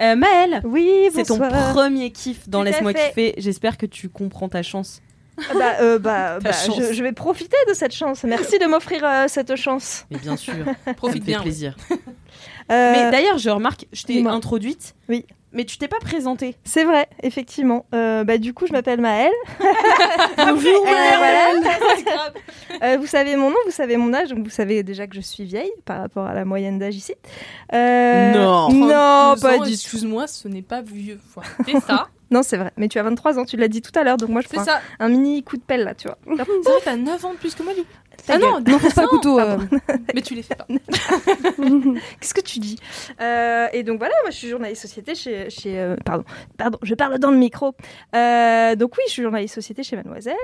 Euh, 0.00 0.16
Maëlle 0.16 0.60
Oui, 0.64 0.90
c'est 1.14 1.24
ton 1.24 1.38
premier 1.38 2.10
kiff 2.10 2.48
dans 2.48 2.62
Laisse-moi 2.62 2.94
kiffer 2.94 3.34
j'espère 3.38 3.76
que 3.76 3.86
tu 3.86 4.08
comprends 4.08 4.48
ta 4.48 4.62
chance 4.62 5.00
Ah 5.38 5.54
bah, 5.54 5.72
euh, 5.82 5.98
bah, 5.98 6.38
Ta 6.42 6.50
bah, 6.50 6.52
chance. 6.52 6.76
je, 6.78 6.92
je 6.94 7.02
vais 7.02 7.12
profiter 7.12 7.56
de 7.68 7.74
cette 7.74 7.94
chance. 7.94 8.24
Merci 8.24 8.58
de 8.58 8.64
m'offrir 8.66 9.04
euh, 9.04 9.26
cette 9.28 9.54
chance. 9.56 10.06
mais 10.10 10.18
bien 10.18 10.36
sûr 10.36 10.54
ça 10.84 10.90
me 10.90 10.96
Profite 10.96 11.24
fait 11.24 11.32
bien. 11.32 11.40
plaisir 11.42 11.76
Euh, 11.90 11.96
mais 12.92 13.10
d'ailleurs 13.10 13.38
je 13.38 13.50
remarque 13.50 13.86
je 13.92 14.02
t'ai 14.04 14.26
introduite 14.26 14.94
Oui. 15.08 15.26
Mais 15.52 15.64
tu 15.64 15.78
t'es 15.78 15.88
pas 15.88 15.98
présentée 16.00 16.56
c'est 16.64 16.84
vrai, 16.84 17.08
effectivement. 17.22 17.86
Euh, 17.94 18.24
bah, 18.24 18.38
du 18.38 18.54
coup, 18.54 18.66
je 18.66 18.72
m'appelle 18.72 19.00
Maëlle. 19.00 19.30
bonjour 20.36 20.86
Euh, 20.86 21.16
voilà. 21.18 22.30
Euh, 22.82 22.96
vous 22.98 23.06
savez 23.06 23.36
mon 23.36 23.50
nom, 23.50 23.56
vous 23.66 23.70
savez 23.70 23.96
mon 23.96 24.12
âge, 24.12 24.30
donc 24.30 24.42
vous 24.42 24.50
savez 24.50 24.82
déjà 24.82 25.06
que 25.06 25.14
je 25.14 25.20
suis 25.20 25.44
vieille 25.44 25.70
par 25.84 26.00
rapport 26.00 26.26
à 26.26 26.34
la 26.34 26.44
moyenne 26.44 26.78
d'âge 26.80 26.96
ici. 26.96 27.14
Euh, 27.72 28.32
Non. 28.32 28.72
non, 28.72 29.34
32 29.36 29.40
pas 29.40 29.48
ans, 29.48 29.52
du 29.58 29.58
tout. 29.68 29.68
Excuse-moi, 29.74 30.26
ce 30.26 30.48
n'est 30.48 30.62
pas 30.62 30.80
vieux. 30.80 31.20
Arrêter 31.36 31.78
ça. 31.86 32.08
Non, 32.30 32.42
c'est 32.42 32.56
vrai. 32.56 32.72
Mais 32.78 32.88
tu 32.88 32.98
as 32.98 33.02
23 33.02 33.38
ans, 33.38 33.44
tu 33.44 33.56
l'as 33.56 33.68
dit 33.68 33.82
tout 33.82 33.96
à 33.96 34.02
l'heure, 34.02 34.16
donc 34.16 34.30
moi 34.30 34.40
je 34.40 34.48
C'est 34.48 34.56
prends 34.56 34.64
ça. 34.64 34.80
un 34.98 35.08
mini 35.10 35.42
coup 35.44 35.56
de 35.58 35.62
pelle 35.62 35.84
là, 35.84 35.94
tu 35.94 36.08
vois. 36.08 36.18
C'est 36.26 36.42
vrai, 36.42 36.80
t'as 36.82 36.96
9 36.96 37.24
ans 37.24 37.32
de 37.34 37.36
plus 37.38 37.54
que 37.54 37.62
moi, 37.62 37.74
du 37.74 37.82
coup. 37.82 37.86
Ta 38.26 38.34
Ah 38.34 38.38
gueule. 38.38 38.50
non, 38.50 38.60
N'enfonce 38.60 38.94
pas 38.94 39.02
le 39.02 39.08
couteau. 39.08 39.38
euh. 39.40 39.58
mais 40.14 40.22
tu 40.22 40.34
les 40.34 40.42
fais 40.42 40.54
pas. 40.54 40.66
Qu'est-ce 42.20 42.34
que 42.34 42.40
tu 42.40 42.58
dis? 42.58 42.78
Euh, 43.20 43.66
Et 43.72 43.82
donc 43.82 43.98
voilà, 43.98 44.14
moi 44.22 44.30
je 44.30 44.36
suis 44.36 44.48
journaliste 44.48 44.82
société 44.82 45.14
chez. 45.14 45.50
chez 45.50 45.78
euh, 45.78 45.96
pardon, 46.04 46.24
pardon, 46.56 46.78
je 46.82 46.94
parle 46.94 47.18
dans 47.18 47.30
le 47.30 47.36
micro. 47.36 47.74
Euh, 48.14 48.74
donc 48.76 48.92
oui, 48.96 49.02
je 49.06 49.12
suis 49.12 49.22
journaliste 49.22 49.54
société 49.54 49.82
chez 49.82 49.96
Mademoiselle. 49.96 50.34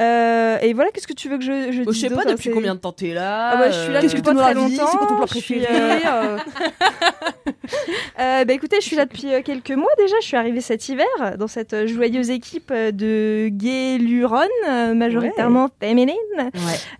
Euh, 0.00 0.58
et 0.60 0.72
voilà, 0.72 0.90
qu'est-ce 0.90 1.06
que 1.06 1.12
tu 1.12 1.28
veux 1.28 1.38
que 1.38 1.44
je, 1.44 1.72
je 1.72 1.80
Oh, 1.82 1.84
je 1.86 1.90
dise 1.92 2.00
sais 2.08 2.10
pas 2.14 2.24
depuis 2.24 2.50
combien 2.50 2.74
de 2.74 2.80
temps 2.80 2.92
t'es 2.92 3.14
là. 3.14 3.50
Ah 3.52 3.56
bah, 3.56 3.70
je 3.70 3.78
suis 3.84 3.92
là 3.92 4.00
depuis 4.02 4.20
que 4.20 4.24
pas 4.24 4.30
tu 4.30 4.36
nous 4.36 4.42
très 4.42 4.54
longtemps. 4.54 4.86
C'est 4.90 4.96
quoi 4.98 5.06
ton 5.06 5.16
plat 5.16 5.26
Je 5.26 5.30
préféré? 5.30 5.66
euh, 6.06 6.38
euh, 8.20 8.44
bah 8.44 8.52
écoutez, 8.52 8.76
je 8.80 8.86
suis 8.86 8.96
là 8.96 9.04
depuis 9.06 9.32
euh, 9.32 9.42
quelques 9.42 9.70
mois 9.70 9.90
déjà. 9.98 10.16
Je 10.20 10.26
suis 10.26 10.36
arrivée 10.36 10.60
cet 10.60 10.88
hiver 10.88 11.06
dans 11.38 11.46
cette 11.48 11.86
joyeuse 11.86 12.30
équipe 12.30 12.72
de 12.72 13.48
Guéluron, 13.50 14.40
euh, 14.68 14.94
majoritairement 14.94 15.68
féminine, 15.80 16.14
Ouais. 16.36 16.50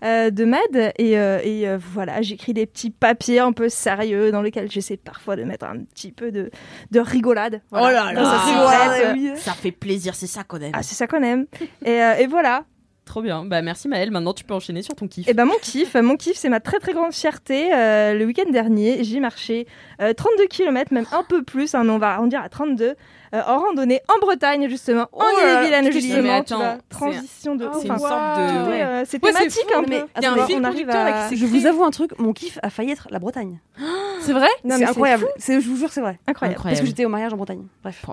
Euh, 0.03 0.29
de 0.29 0.45
MAD. 0.45 0.93
Et, 0.97 1.17
euh, 1.17 1.39
et 1.43 1.67
euh, 1.67 1.77
voilà, 1.79 2.21
j'écris 2.21 2.53
des 2.53 2.65
petits 2.65 2.89
papiers 2.89 3.39
un 3.39 3.51
peu 3.51 3.69
sérieux 3.69 4.31
dans 4.31 4.41
lesquels 4.41 4.71
j'essaie 4.71 4.97
parfois 4.97 5.35
de 5.35 5.43
mettre 5.43 5.65
un 5.65 5.79
petit 5.79 6.11
peu 6.11 6.31
de, 6.31 6.49
de 6.91 6.99
rigolade. 6.99 7.61
Voilà. 7.71 7.87
Oh 7.87 7.91
là 7.91 8.13
là. 8.13 8.21
Ah. 8.25 9.35
Ça 9.37 9.53
fait 9.53 9.71
plaisir, 9.71 10.15
c'est 10.15 10.27
ça 10.27 10.43
qu'on 10.43 10.59
aime. 10.59 10.71
Ah, 10.73 10.83
c'est 10.83 10.95
ça 10.95 11.07
qu'on 11.07 11.23
aime. 11.23 11.45
Et, 11.85 12.01
euh, 12.01 12.15
et 12.17 12.27
voilà. 12.27 12.63
Trop 13.05 13.21
bien. 13.21 13.45
Bah 13.45 13.61
merci 13.61 13.87
Maëlle. 13.87 14.09
Maintenant 14.09 14.33
tu 14.33 14.43
peux 14.43 14.55
enchaîner 14.55 14.81
sur 14.81 14.95
ton 14.95 15.07
kiff. 15.07 15.27
Et 15.27 15.33
ben 15.35 15.45
mon 15.45 15.53
kiff, 15.61 15.93
mon 15.93 16.17
kiff, 16.17 16.37
c'est 16.37 16.49
ma 16.49 16.59
très 16.59 16.79
très 16.79 16.93
grande 16.93 17.13
fierté. 17.13 17.71
Euh, 17.71 18.13
le 18.15 18.25
week-end 18.25 18.49
dernier, 18.49 19.03
j'ai 19.03 19.19
marché 19.19 19.67
euh, 20.01 20.13
32 20.13 20.47
km, 20.47 20.91
même 20.91 21.05
un 21.11 21.23
peu 21.23 21.43
plus, 21.43 21.75
hein, 21.75 21.83
mais 21.83 21.91
on 21.91 21.99
va 21.99 22.13
arrondir 22.13 22.41
à 22.41 22.49
32, 22.49 22.95
euh, 23.33 23.41
en 23.47 23.59
randonnée 23.59 24.01
en 24.07 24.19
Bretagne 24.19 24.67
justement, 24.69 25.07
Oh 25.13 25.21
en 25.21 25.23
là, 25.41 25.61
Ille-et-Vilaine 25.63 25.91
justement. 25.91 26.43
tu 26.43 26.53
attends, 26.53 26.57
vois, 26.57 26.77
transition 26.89 27.55
de. 27.55 27.65
Oh, 27.65 27.77
c'est 27.81 27.87
une 27.87 27.97
sorte 27.99 28.11
de. 28.11 28.69
ouais. 28.69 28.81
euh, 28.81 29.03
c'est 29.05 29.23
Ouais, 29.23 29.31
c'est 29.31 29.37
thématique 29.39 29.65
fou, 29.71 29.77
un 29.79 29.81
mais 29.81 29.99
peu. 30.01 30.07
il 30.17 30.23
y 30.23 30.25
a 30.25 30.31
un 30.31 30.37
à- 30.37 31.27
qui 31.29 31.37
Je 31.37 31.45
vous 31.45 31.65
avoue 31.65 31.83
un 31.83 31.91
truc, 31.91 32.17
mon 32.19 32.33
kiff 32.33 32.59
a 32.63 32.69
failli 32.69 32.91
être 32.91 33.07
la 33.11 33.19
Bretagne. 33.19 33.59
C'est 34.21 34.33
vrai? 34.33 34.47
Non, 34.63 34.75
mais 34.79 34.85
C'est 34.85 34.91
incroyable. 34.91 35.27
C'est- 35.37 35.61
Je 35.61 35.69
vous 35.69 35.75
jure 35.77 35.91
c'est 35.91 36.01
vrai. 36.01 36.17
Incroyable. 36.27 36.59
Parce 36.63 36.79
que 36.79 36.85
j'étais 36.87 37.05
au 37.05 37.09
mariage 37.09 37.31
en 37.33 37.37
Bretagne. 37.37 37.63
Bref. 37.83 38.03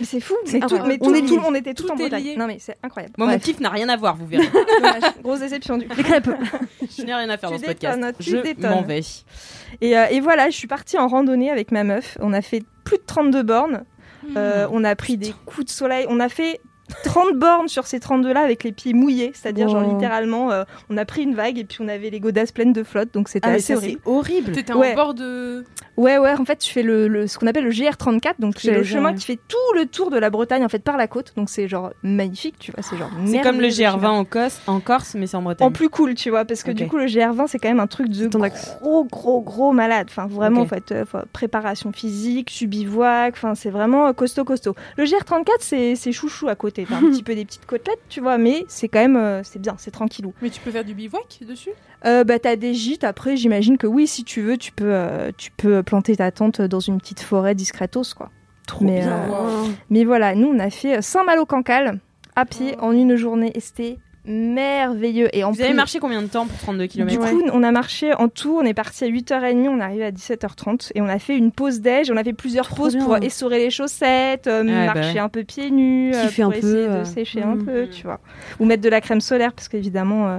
Mais 0.00 0.06
c'est 0.06 0.20
fou. 0.20 0.34
C'est 0.46 0.54
Mais, 0.54 0.60
tout, 0.60 0.76
incroyable. 0.76 0.88
mais 0.88 1.08
On 1.08 1.14
est 1.14 1.26
tout- 1.26 1.42
on 1.46 1.54
était 1.54 1.74
tous 1.74 1.84
Tout 1.86 1.92
en 1.92 1.96
Bretagne. 1.96 2.34
Non 2.38 2.46
mais 2.46 2.56
c'est 2.58 2.76
incroyable. 2.82 3.14
Moi 3.18 3.26
mon 3.26 3.38
kiff 3.38 3.60
n'a 3.60 3.68
rien 3.68 3.88
à 3.90 3.96
voir, 3.96 4.16
vous 4.16 4.26
verrez. 4.26 4.48
Grosse 5.22 5.40
déception 5.40 5.76
du. 5.76 5.86
Les 5.94 6.02
crêpes. 6.02 6.30
je 6.96 7.02
n'ai 7.02 7.14
rien 7.14 7.28
à 7.28 7.36
faire 7.36 7.50
dans 7.50 7.58
ce 7.58 7.64
podcast. 7.64 8.00
Je 8.20 8.36
m'en 8.66 8.82
vais. 8.82 9.00
Et, 9.80 9.98
euh, 9.98 10.06
et 10.10 10.20
voilà, 10.20 10.48
je 10.50 10.56
suis 10.56 10.68
partie 10.68 10.96
en 10.98 11.08
randonnée 11.08 11.50
avec 11.50 11.70
ma 11.72 11.84
meuf. 11.84 12.16
On 12.20 12.32
a 12.32 12.40
fait 12.42 12.62
plus 12.84 12.96
de 12.98 13.02
32 13.06 13.42
bornes. 13.42 13.84
Euh, 14.36 14.68
on 14.70 14.84
a 14.84 14.94
pris 14.96 15.16
des 15.16 15.34
coups 15.46 15.66
de 15.66 15.70
soleil. 15.70 16.06
On 16.08 16.20
a 16.20 16.28
fait 16.28 16.60
30 17.04 17.34
bornes 17.36 17.68
sur 17.68 17.86
ces 17.86 18.00
32 18.00 18.32
là 18.32 18.40
avec 18.40 18.64
les 18.64 18.72
pieds 18.72 18.92
mouillés, 18.92 19.32
c'est-à-dire 19.34 19.68
genre 19.68 19.82
littéralement 19.94 20.50
euh, 20.50 20.64
on 20.90 20.96
a 20.96 21.04
pris 21.04 21.22
une 21.22 21.34
vague 21.34 21.58
et 21.58 21.64
puis 21.64 21.78
on 21.80 21.88
avait 21.88 22.10
les 22.10 22.20
godasses 22.20 22.52
pleines 22.52 22.72
de 22.72 22.82
flotte 22.82 23.14
donc 23.14 23.28
c'était 23.28 23.48
Ah 23.48 23.52
assez 23.54 23.74
horrible. 23.74 24.00
c'est 24.04 24.10
horrible. 24.10 24.52
T'étais 24.52 24.72
Ouais. 24.74 24.92
en 24.92 24.94
bord 24.96 25.14
de. 25.14 25.64
Ouais 25.96 26.16
ouais, 26.18 26.32
en 26.38 26.44
fait, 26.44 26.56
tu 26.56 26.72
fais 26.72 26.82
le, 26.82 27.06
le- 27.06 27.26
ce 27.26 27.38
qu'on 27.38 27.46
appelle 27.46 27.64
le 27.64 27.70
GR34 27.70 28.34
donc 28.38 28.54
qui 28.54 28.68
est 28.68 28.74
le 28.74 28.82
chemin 28.82 29.10
ouais. 29.10 29.14
qui 29.14 29.24
fait 29.26 29.38
tout 29.48 29.56
le 29.74 29.86
tour 29.86 30.10
de 30.10 30.18
la 30.18 30.30
Bretagne 30.30 30.64
en 30.64 30.68
fait 30.68 30.78
par 30.80 30.96
la 30.96 31.06
côte. 31.06 31.32
Donc 31.36 31.48
c'est 31.50 31.68
genre 31.68 31.92
magnifique, 32.02 32.56
tu 32.58 32.72
vois, 32.72 32.82
c'est 32.82 32.96
genre 32.96 33.10
C'est 33.26 33.40
comme 33.42 33.56
le 33.60 33.68
merveilleux, 33.68 33.86
GR20 33.88 34.06
en 34.08 34.24
Corse, 34.24 34.60
en 34.66 34.80
Corse 34.80 35.14
mais 35.14 35.26
c'est 35.26 35.36
en 35.36 35.42
Bretagne. 35.42 35.68
En 35.68 35.70
plus 35.72 35.88
cool, 35.88 36.14
tu 36.14 36.30
vois, 36.30 36.44
parce 36.44 36.62
que 36.62 36.70
du 36.72 36.86
coup, 36.88 36.96
le 36.98 37.06
GR20, 37.06 37.46
c'est 37.46 37.58
quand 37.58 37.68
même 37.68 37.80
un 37.80 37.86
truc 37.86 38.08
de 38.08 38.26
gros, 38.80 39.04
gros, 39.04 39.40
gros 39.42 39.72
malade. 39.72 40.08
Enfin, 40.10 40.26
vraiment, 40.26 40.66
faut 40.66 40.74
être, 40.74 40.92
euh, 40.92 41.04
préparation 41.32 41.92
physique, 41.92 42.50
subivouac, 42.50 43.34
enfin, 43.36 43.54
c'est 43.54 43.70
vraiment 43.70 44.12
costaud, 44.14 44.44
costaud. 44.44 44.74
Le 44.96 45.04
GR34, 45.04 45.44
c'est 45.60 45.94
c'est 45.96 46.12
chouchou 46.12 46.48
à 46.48 46.54
côté. 46.54 46.71
T'as 46.72 46.82
un 46.96 47.00
petit 47.10 47.22
peu 47.24 47.34
des 47.34 47.44
petites 47.44 47.66
côtelettes, 47.66 48.00
tu 48.08 48.20
vois, 48.20 48.38
mais 48.38 48.64
c'est 48.68 48.88
quand 48.88 49.00
même, 49.00 49.16
euh, 49.16 49.42
c'est 49.44 49.58
bien, 49.60 49.74
c'est 49.78 49.90
tranquillou. 49.90 50.32
Mais 50.42 50.50
tu 50.50 50.60
peux 50.60 50.70
faire 50.70 50.84
du 50.84 50.94
bivouac 50.94 51.40
dessus? 51.46 51.70
Euh, 52.04 52.24
bah, 52.24 52.38
t'as 52.38 52.56
des 52.56 52.74
gîtes, 52.74 53.04
après, 53.04 53.36
j'imagine 53.36 53.78
que 53.78 53.86
oui, 53.86 54.06
si 54.06 54.24
tu 54.24 54.40
veux, 54.42 54.56
tu 54.56 54.72
peux, 54.72 54.92
euh, 54.92 55.30
tu 55.36 55.50
peux 55.52 55.82
planter 55.82 56.16
ta 56.16 56.30
tente 56.30 56.60
dans 56.62 56.80
une 56.80 56.98
petite 56.98 57.20
forêt 57.20 57.54
discretos, 57.54 58.14
quoi. 58.16 58.30
Trop 58.66 58.84
Mais, 58.84 59.00
bien. 59.00 59.30
euh, 59.32 59.64
Mais 59.90 60.04
voilà, 60.04 60.34
nous, 60.34 60.48
on 60.48 60.58
a 60.58 60.70
fait 60.70 61.02
Saint-Malo-Cancale 61.02 61.98
à 62.36 62.44
pied 62.46 62.76
en 62.80 62.92
une 62.92 63.16
journée 63.16 63.52
et 63.54 63.60
c'était 63.60 63.98
merveilleux. 64.24 65.28
Et 65.36 65.44
en 65.44 65.50
Vous 65.50 65.60
avez 65.60 65.70
plus- 65.70 65.76
marché 65.76 65.98
combien 65.98 66.22
de 66.22 66.26
temps 66.28 66.46
pour 66.46 66.58
32 66.58 66.82
du 66.84 66.88
km 66.88 67.20
coup, 67.30 67.42
on 67.52 67.62
a 67.62 67.70
marché 67.72 68.14
en 68.14 68.28
tout, 68.28 68.56
on 68.60 68.64
est 68.64 68.74
parti 68.74 69.04
à 69.04 69.08
8h30, 69.08 69.68
on 69.68 69.78
est 69.80 69.82
arrivé 69.82 70.04
à 70.04 70.10
17h30 70.10 70.92
et 70.94 71.00
on 71.00 71.08
a 71.08 71.18
fait 71.18 71.36
une 71.36 71.50
pause 71.52 71.80
déj, 71.80 72.10
on 72.10 72.16
a 72.16 72.24
fait 72.24 72.32
plusieurs 72.32 72.66
Trop 72.66 72.76
pauses 72.84 72.96
bien. 72.96 73.04
pour 73.04 73.16
essorer 73.16 73.58
les 73.58 73.70
chaussettes, 73.70 74.46
euh, 74.46 74.62
Ouais, 74.64 74.86
bah 74.86 74.94
marcher 74.94 75.14
ouais. 75.14 75.18
un 75.18 75.28
peu 75.28 75.44
pieds 75.44 75.70
nus, 75.70 76.14
euh, 76.14 76.22
Kiffer 76.26 76.42
pour 76.42 76.50
un 76.52 76.52
peu, 76.52 76.58
essayer 76.58 76.86
euh. 76.88 77.00
de 77.00 77.04
sécher 77.04 77.42
un 77.42 77.54
Mhm. 77.56 77.64
peu, 77.64 77.88
tu 77.88 78.04
vois. 78.04 78.20
Ou 78.60 78.64
mettre 78.64 78.82
de 78.82 78.88
la 78.88 79.00
crème 79.00 79.20
solaire 79.20 79.52
parce 79.52 79.68
qu'évidemment, 79.68 80.28
euh, 80.28 80.38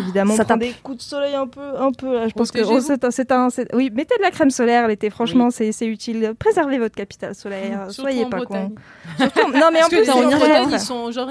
évidemment, 0.00 0.34
Ça 0.34 0.44
tape. 0.44 0.60
des 0.60 0.72
coups 0.82 0.98
de 0.98 1.02
soleil 1.02 1.34
un 1.34 1.46
peu, 1.46 1.60
un 1.78 1.92
peu. 1.92 2.14
là, 2.14 2.28
Je 2.28 2.32
pense 2.34 2.50
que 2.50 2.60
oh, 2.64 2.80
c'est 2.80 3.04
un, 3.04 3.10
c'est 3.10 3.32
un- 3.32 3.50
c'est- 3.50 3.74
oui, 3.74 3.90
mettez 3.94 4.16
de 4.18 4.22
la 4.22 4.30
crème 4.30 4.50
solaire 4.50 4.86
l'été. 4.88 5.10
Franchement, 5.10 5.50
c'est 5.50 5.72
c'est 5.72 5.86
utile. 5.86 6.34
Préservez 6.38 6.78
votre 6.78 6.94
capital 6.94 7.34
solaire. 7.34 7.86
Surtout 7.90 8.02
Soyez 8.02 8.24
en 8.24 8.30
pas 8.30 8.40
con. 8.42 8.72
Surtout- 9.18 9.52
non, 9.52 9.68
mais 9.72 9.82
en 9.82 9.88
plus, 9.88 10.08
en. 10.10 10.22
Bretagne, 10.22 10.68
ils 10.72 10.78
sont 10.80 11.10
genre, 11.10 11.28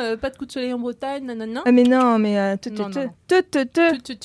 euh, 0.00 0.16
pas 0.16 0.30
de 0.30 0.36
coup 0.36 0.46
de 0.46 0.52
soleil 0.52 0.72
en 0.72 0.78
Bretagne, 0.78 1.09
nanana. 1.18 1.62
Ah, 1.64 1.72
mais 1.72 1.82
non, 1.82 2.18
mais. 2.18 2.56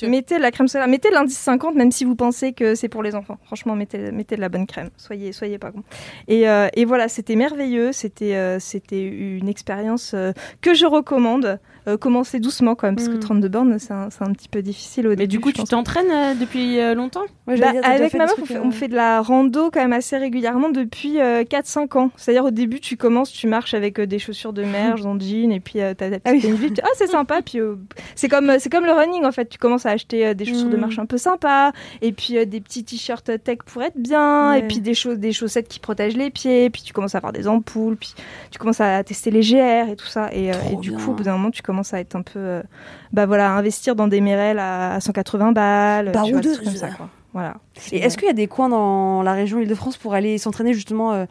Mettez 0.03 0.39
la 0.39 0.51
crème 0.51 0.67
solaire, 0.67 0.87
mettez 0.87 1.09
l'indice 1.11 1.37
50 1.37 1.75
même 1.75 1.91
si 1.91 2.05
vous 2.05 2.15
pensez 2.15 2.53
que 2.53 2.75
c'est 2.75 2.89
pour 2.89 3.03
les 3.03 3.15
enfants. 3.15 3.37
Franchement, 3.45 3.75
mettez, 3.75 4.11
mettez 4.11 4.35
de 4.35 4.41
la 4.41 4.49
bonne 4.49 4.67
crème. 4.67 4.89
Soyez, 4.97 5.31
soyez 5.31 5.57
pas 5.57 5.71
con. 5.71 5.83
Et, 6.27 6.47
euh, 6.47 6.67
et 6.73 6.85
voilà, 6.85 7.07
c'était 7.07 7.35
merveilleux. 7.35 7.91
C'était, 7.91 8.35
euh, 8.35 8.59
c'était 8.59 9.03
une 9.03 9.47
expérience 9.47 10.13
euh, 10.13 10.31
que 10.61 10.73
je 10.73 10.85
recommande. 10.85 11.59
Euh, 11.87 11.97
commencez 11.97 12.39
doucement 12.39 12.75
quand 12.75 12.87
même 12.87 12.95
parce 12.95 13.07
que 13.09 13.15
Mm. 13.15 13.19
32 13.19 13.47
bornes, 13.49 13.79
c'est 13.79 13.93
un, 13.93 14.09
c'est 14.09 14.23
un 14.23 14.31
petit 14.33 14.49
peu 14.49 14.61
difficile 14.61 15.05
au 15.07 15.11
Mais 15.11 15.15
début. 15.17 15.27
du 15.27 15.39
coup, 15.39 15.51
tu 15.51 15.57
pense. 15.59 15.69
t'entraînes 15.69 16.09
euh, 16.11 16.33
depuis 16.33 16.79
euh, 16.79 16.95
longtemps? 16.95 17.25
Ouais, 17.47 17.57
Bah, 17.59 17.71
dire, 17.73 17.81
avec 17.83 18.13
ma 18.15 18.25
meuf, 18.25 18.35
on 18.41 18.45
fait, 18.45 18.57
on 18.59 18.71
fait 18.71 18.87
de 18.87 18.95
la 18.95 19.21
rando 19.21 19.69
quand 19.71 19.79
même 19.81 19.93
assez 19.93 20.17
régulièrement 20.17 20.69
depuis 20.69 21.19
euh, 21.21 21.43
4-5 21.43 21.97
ans. 21.97 22.11
C'est-à-dire 22.15 22.45
au 22.45 22.51
début, 22.51 22.79
tu 22.79 22.97
commences, 22.97 23.31
tu 23.31 23.45
marches 23.47 23.73
avec 23.75 23.99
euh, 23.99 24.07
des 24.07 24.17
chaussures 24.19 24.51
de 24.53 24.63
mer, 24.63 24.95
en 25.05 25.19
jean, 25.19 25.51
et 25.51 25.59
puis 25.59 25.79
euh, 25.81 25.93
t'as 25.95 26.09
ta 26.09 26.17
Ah 26.25 26.31
oui. 26.31 26.39
petite 26.41 26.55
tenue. 26.57 26.73
Tu- 26.73 26.81
Ah, 26.83 26.87
c'est 26.95 27.07
sympa. 27.07 27.41
Puis 27.43 27.59
euh, 27.59 27.75
c'est 28.15 28.29
comme 28.29 28.53
c'est 28.59 28.69
comme 28.71 28.85
le 28.85 28.91
running 28.93 29.23
en 29.25 29.31
fait. 29.31 29.45
Tu 29.47 29.57
commences 29.59 29.85
à 29.85 29.91
acheter 29.91 30.25
euh, 30.27 30.33
des 30.33 30.45
chaussures 30.45 30.69
de 30.69 30.77
Mm. 30.77 30.79
marche 30.81 30.97
un 30.99 31.05
peu 31.05 31.17
sympas, 31.17 31.71
et 32.01 32.11
puis 32.11 32.37
euh, 32.37 32.45
des 32.45 32.61
petits 32.61 32.83
t-shirts 32.83 33.29
tech 33.43 33.59
pour 33.65 33.83
être 33.83 33.97
bien, 33.97 34.49
Ouais. 34.51 34.59
et 34.59 34.63
puis 34.63 34.79
des 34.79 34.93
choses, 34.95 35.19
des 35.19 35.31
chaussettes 35.33 35.67
qui 35.67 35.79
protègent 35.79 36.17
les 36.17 36.31
pieds. 36.31 36.69
Puis 36.71 36.81
tu 36.81 36.93
commences 36.93 37.13
à 37.13 37.19
avoir 37.19 37.31
des 37.33 37.47
ampoules, 37.47 37.95
puis 37.95 38.13
tu 38.49 38.57
commences 38.57 38.81
à 38.81 39.03
tester 39.03 39.29
les 39.29 39.41
GR 39.41 39.91
et 39.91 39.95
tout 39.95 40.07
ça. 40.07 40.29
Et, 40.33 40.51
euh, 40.51 40.55
et 40.73 40.75
du 40.77 40.91
coup, 40.93 41.11
au 41.11 41.13
bout 41.13 41.23
d'un 41.23 41.33
moment, 41.33 41.51
tu 41.51 41.61
commences 41.61 41.74
à 41.93 41.99
être 41.99 42.15
un 42.15 42.21
peu, 42.21 42.39
euh, 42.39 42.61
bah 43.13 43.25
voilà, 43.25 43.51
investir 43.51 43.95
dans 43.95 44.07
des 44.07 44.21
mérelles 44.21 44.59
à, 44.59 44.93
à 44.95 44.99
180 44.99 45.51
balles. 45.51 46.11
tu 46.25 46.31
vois, 46.33 46.41
comme 46.63 46.75
ça, 46.75 46.87
quoi. 46.89 47.09
Voilà. 47.33 47.55
Et 47.91 47.97
est-ce 47.97 48.17
qu'il 48.17 48.27
y 48.27 48.31
a 48.31 48.33
des 48.33 48.47
coins 48.47 48.69
dans 48.69 49.21
la 49.21 49.33
région 49.33 49.59
Île-de-France 49.59 49.97
pour 49.97 50.13
aller 50.13 50.37
s'entraîner 50.37 50.73
justement 50.73 51.11
euh, 51.11 51.25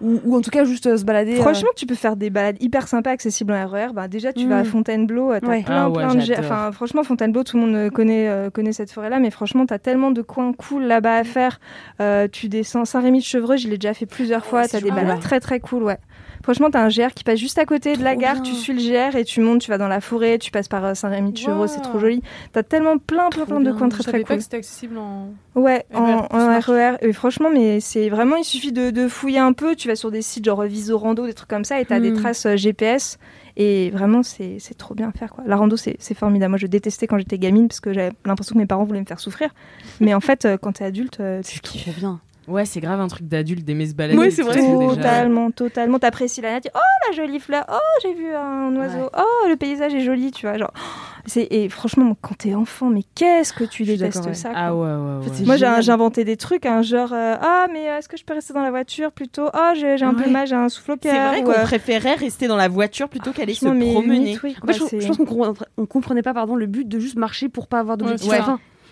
ou, 0.00 0.20
ou 0.24 0.36
en 0.36 0.40
tout 0.40 0.50
cas 0.50 0.64
juste 0.64 0.88
euh, 0.88 0.96
se 0.96 1.04
balader 1.04 1.38
euh, 1.38 1.40
Franchement, 1.42 1.68
tu 1.76 1.86
peux 1.86 1.94
faire 1.94 2.16
des 2.16 2.28
balades 2.28 2.56
hyper 2.60 2.88
sympas, 2.88 3.10
accessibles 3.12 3.52
en 3.52 3.64
RER. 3.68 3.86
Bah, 3.94 4.08
déjà, 4.08 4.32
tu 4.32 4.48
vas 4.48 4.58
à 4.58 4.62
Mm. 4.62 4.66
Fontainebleau, 4.66 5.32
t'as 5.38 5.46
Ouais. 5.46 5.62
plein, 5.62 5.84
Ah 5.84 5.88
ouais, 5.90 6.04
plein 6.04 6.14
de. 6.16 6.34
Enfin, 6.40 6.72
franchement, 6.72 7.04
Fontainebleau, 7.04 7.44
tout 7.44 7.56
le 7.56 7.64
monde 7.66 7.90
connaît, 7.92 8.26
euh, 8.28 8.50
connaît 8.50 8.72
cette 8.72 8.90
forêt-là, 8.90 9.20
mais 9.20 9.30
franchement, 9.30 9.64
t'as 9.64 9.78
tellement 9.78 10.10
de 10.10 10.20
coins 10.22 10.52
cool 10.52 10.82
là-bas 10.82 11.18
à 11.18 11.22
faire. 11.24 11.60
Euh, 12.00 12.26
tu 12.30 12.48
descends 12.48 12.84
Saint-Rémy-de-Chevreux, 12.84 13.56
je 13.56 13.68
l'ai 13.68 13.78
déjà 13.78 13.94
fait 13.94 14.06
plusieurs 14.06 14.44
fois. 14.44 14.62
ouais, 14.62 14.68
t'as 14.68 14.80
des 14.80 14.90
balades 14.90 15.20
très 15.20 15.38
très 15.38 15.60
cool, 15.60 15.84
ouais. 15.84 15.98
Franchement, 16.44 16.70
t'as 16.70 16.84
un 16.84 16.88
GR 16.88 17.12
qui 17.14 17.24
passe 17.24 17.38
juste 17.40 17.58
à 17.58 17.64
côté 17.64 17.96
de 17.96 18.04
la 18.04 18.14
gare, 18.16 18.34
bien. 18.34 18.42
tu 18.42 18.54
suis 18.54 18.72
le 18.72 18.78
GR 19.10 19.16
et 19.16 19.24
tu 19.24 19.40
montes, 19.40 19.62
tu 19.62 19.70
vas 19.70 19.78
dans 19.78 19.88
la 19.88 20.00
forêt, 20.00 20.38
tu 20.38 20.50
passes 20.50 20.68
par 20.68 20.84
euh, 20.84 20.94
Saint-Rémy-de-Chevreux, 20.94 21.66
c'est 21.66 21.80
trop 21.80 21.98
joli. 21.98 22.22
T'as 22.52 22.62
tellement 22.62 22.98
plein, 22.98 23.30
plein, 23.30 23.46
plein 23.46 23.60
de 23.60 23.72
coins 23.72 23.88
Je 23.88 23.94
très 23.94 24.02
savais 24.04 24.18
très 24.18 24.22
pas 24.22 24.28
cool. 24.28 24.36
que 24.36 24.42
c'était 24.44 24.58
accessible 24.58 24.98
en. 24.98 25.30
Ouais, 25.54 25.86
RER 25.92 25.98
en. 26.30 26.60
RER. 26.60 26.96
Et 27.00 27.12
franchement, 27.14 27.48
mais 27.50 27.80
c'est 27.80 28.10
vraiment, 28.10 28.36
il 28.36 28.44
suffit 28.44 28.72
de, 28.72 28.90
de 28.90 29.08
fouiller 29.08 29.38
un 29.38 29.52
peu. 29.54 29.74
Tu 29.74 29.88
vas 29.88 29.96
sur 29.96 30.10
des 30.10 30.20
sites 30.22 30.44
genre 30.44 30.62
Viso 30.64 30.98
Rando, 30.98 31.26
des 31.26 31.32
trucs 31.34 31.48
comme 31.48 31.64
ça, 31.64 31.80
et 31.80 31.84
t'as 31.86 31.98
des 31.98 32.10
Hmm. 32.10 32.16
traces 32.20 32.44
euh, 32.46 32.56
GPS. 32.56 33.18
Et 33.56 33.90
vraiment, 33.90 34.22
c'est 34.22 34.56
c'est 34.58 34.74
trop 34.76 34.94
bien 34.94 35.08
à 35.08 35.12
faire. 35.12 35.32
Quoi. 35.32 35.44
La 35.46 35.56
rando, 35.56 35.76
c'est 35.78 35.96
c'est 35.98 36.14
formidable. 36.14 36.50
Moi, 36.50 36.58
je 36.58 36.66
détestais 36.66 37.06
quand 37.06 37.16
j'étais 37.18 37.38
gamine 37.38 37.68
parce 37.68 37.80
que 37.80 37.92
j'avais 37.94 38.12
l'impression 38.26 38.52
que 38.54 38.58
mes 38.58 38.66
parents 38.66 38.84
voulaient 38.84 39.00
me 39.00 39.06
faire 39.06 39.20
souffrir. 39.20 39.48
Mais 40.00 40.12
en 40.12 40.20
fait, 40.20 40.44
euh, 40.44 40.58
quand 40.60 40.72
t'es 40.72 40.84
adulte, 40.84 41.20
euh, 41.20 41.40
tu 41.42 41.54
C'est 41.54 41.60
kiffes. 41.62 41.98
bien. 41.98 42.20
Ouais, 42.48 42.64
c'est 42.64 42.80
grave 42.80 43.00
un 43.00 43.08
truc 43.08 43.26
d'adulte 43.26 43.64
d'aimer 43.64 43.86
se 43.86 43.94
balader. 43.94 44.22
Et 44.26 44.30
c'est 44.30 44.42
vrai. 44.42 44.56
déjà- 44.56 44.94
Totalement, 44.96 45.50
totalement. 45.50 45.98
T'apprécies 45.98 46.40
la 46.40 46.52
nature. 46.52 46.70
Oh, 46.74 46.78
la 47.08 47.16
jolie 47.16 47.40
fleur. 47.40 47.64
Oh, 47.72 47.76
j'ai 48.02 48.12
vu 48.14 48.34
un 48.34 48.74
oiseau. 48.76 48.98
Ouais. 48.98 49.08
Oh, 49.18 49.48
le 49.48 49.56
paysage 49.56 49.94
est 49.94 50.00
joli, 50.00 50.30
tu 50.30 50.46
vois. 50.46 50.58
Genre, 50.58 50.72
c'est 51.26 51.46
et 51.50 51.68
franchement, 51.68 52.16
quand 52.20 52.34
t'es 52.36 52.54
enfant, 52.54 52.90
mais 52.90 53.02
qu'est-ce 53.14 53.52
que 53.52 53.64
tu 53.64 53.84
détestes 53.84 54.24
ouais. 54.26 54.34
ça. 54.34 54.50
quoi. 54.50 54.58
Ah 54.60 54.74
ouais, 54.74 54.82
ouais, 54.82 54.92
En 54.92 55.22
fait, 55.22 55.30
ouais. 55.30 55.36
c'est 55.38 55.44
Moi, 55.46 55.56
j'ai 55.56 55.90
inventé 55.92 56.24
des 56.24 56.36
trucs, 56.36 56.66
hein, 56.66 56.82
genre 56.82 57.12
euh, 57.12 57.36
ah 57.40 57.66
mais 57.72 57.88
euh, 57.88 57.98
est-ce 57.98 58.08
que 58.08 58.16
je 58.16 58.24
peux 58.24 58.34
rester 58.34 58.52
dans 58.52 58.62
la 58.62 58.70
voiture 58.70 59.10
plutôt? 59.12 59.48
Oh, 59.54 59.70
j'ai 59.74 60.02
un 60.02 60.12
mal, 60.12 60.46
j'ai 60.46 60.54
un 60.54 60.68
souffle 60.68 60.92
au 60.92 60.96
C'est 61.02 61.08
cœur. 61.10 61.28
vrai 61.30 61.40
ou, 61.40 61.44
qu'on 61.44 61.52
euh, 61.52 61.62
préférait 61.62 62.14
rester 62.14 62.46
dans 62.46 62.56
la 62.56 62.68
voiture 62.68 63.08
plutôt 63.08 63.32
qu'aller 63.32 63.54
se 63.54 63.64
promener. 63.64 63.94
limite, 64.18 64.42
oui, 64.42 64.54
En 64.56 64.66
quoi, 64.66 64.74
fait, 64.74 64.80
je, 64.80 64.84
c'est- 64.84 65.00
je 65.00 65.06
pense 65.08 65.16
qu'on 65.16 65.86
comprenait, 65.86 66.22
pas 66.22 66.34
pardon 66.34 66.56
le 66.56 66.66
but 66.66 66.86
de 66.86 66.98
juste 66.98 67.16
marcher 67.16 67.48
pour 67.48 67.66
pas 67.68 67.78
avoir 67.80 67.96
d'objectif 67.96 68.30
Ouais, 68.30 68.38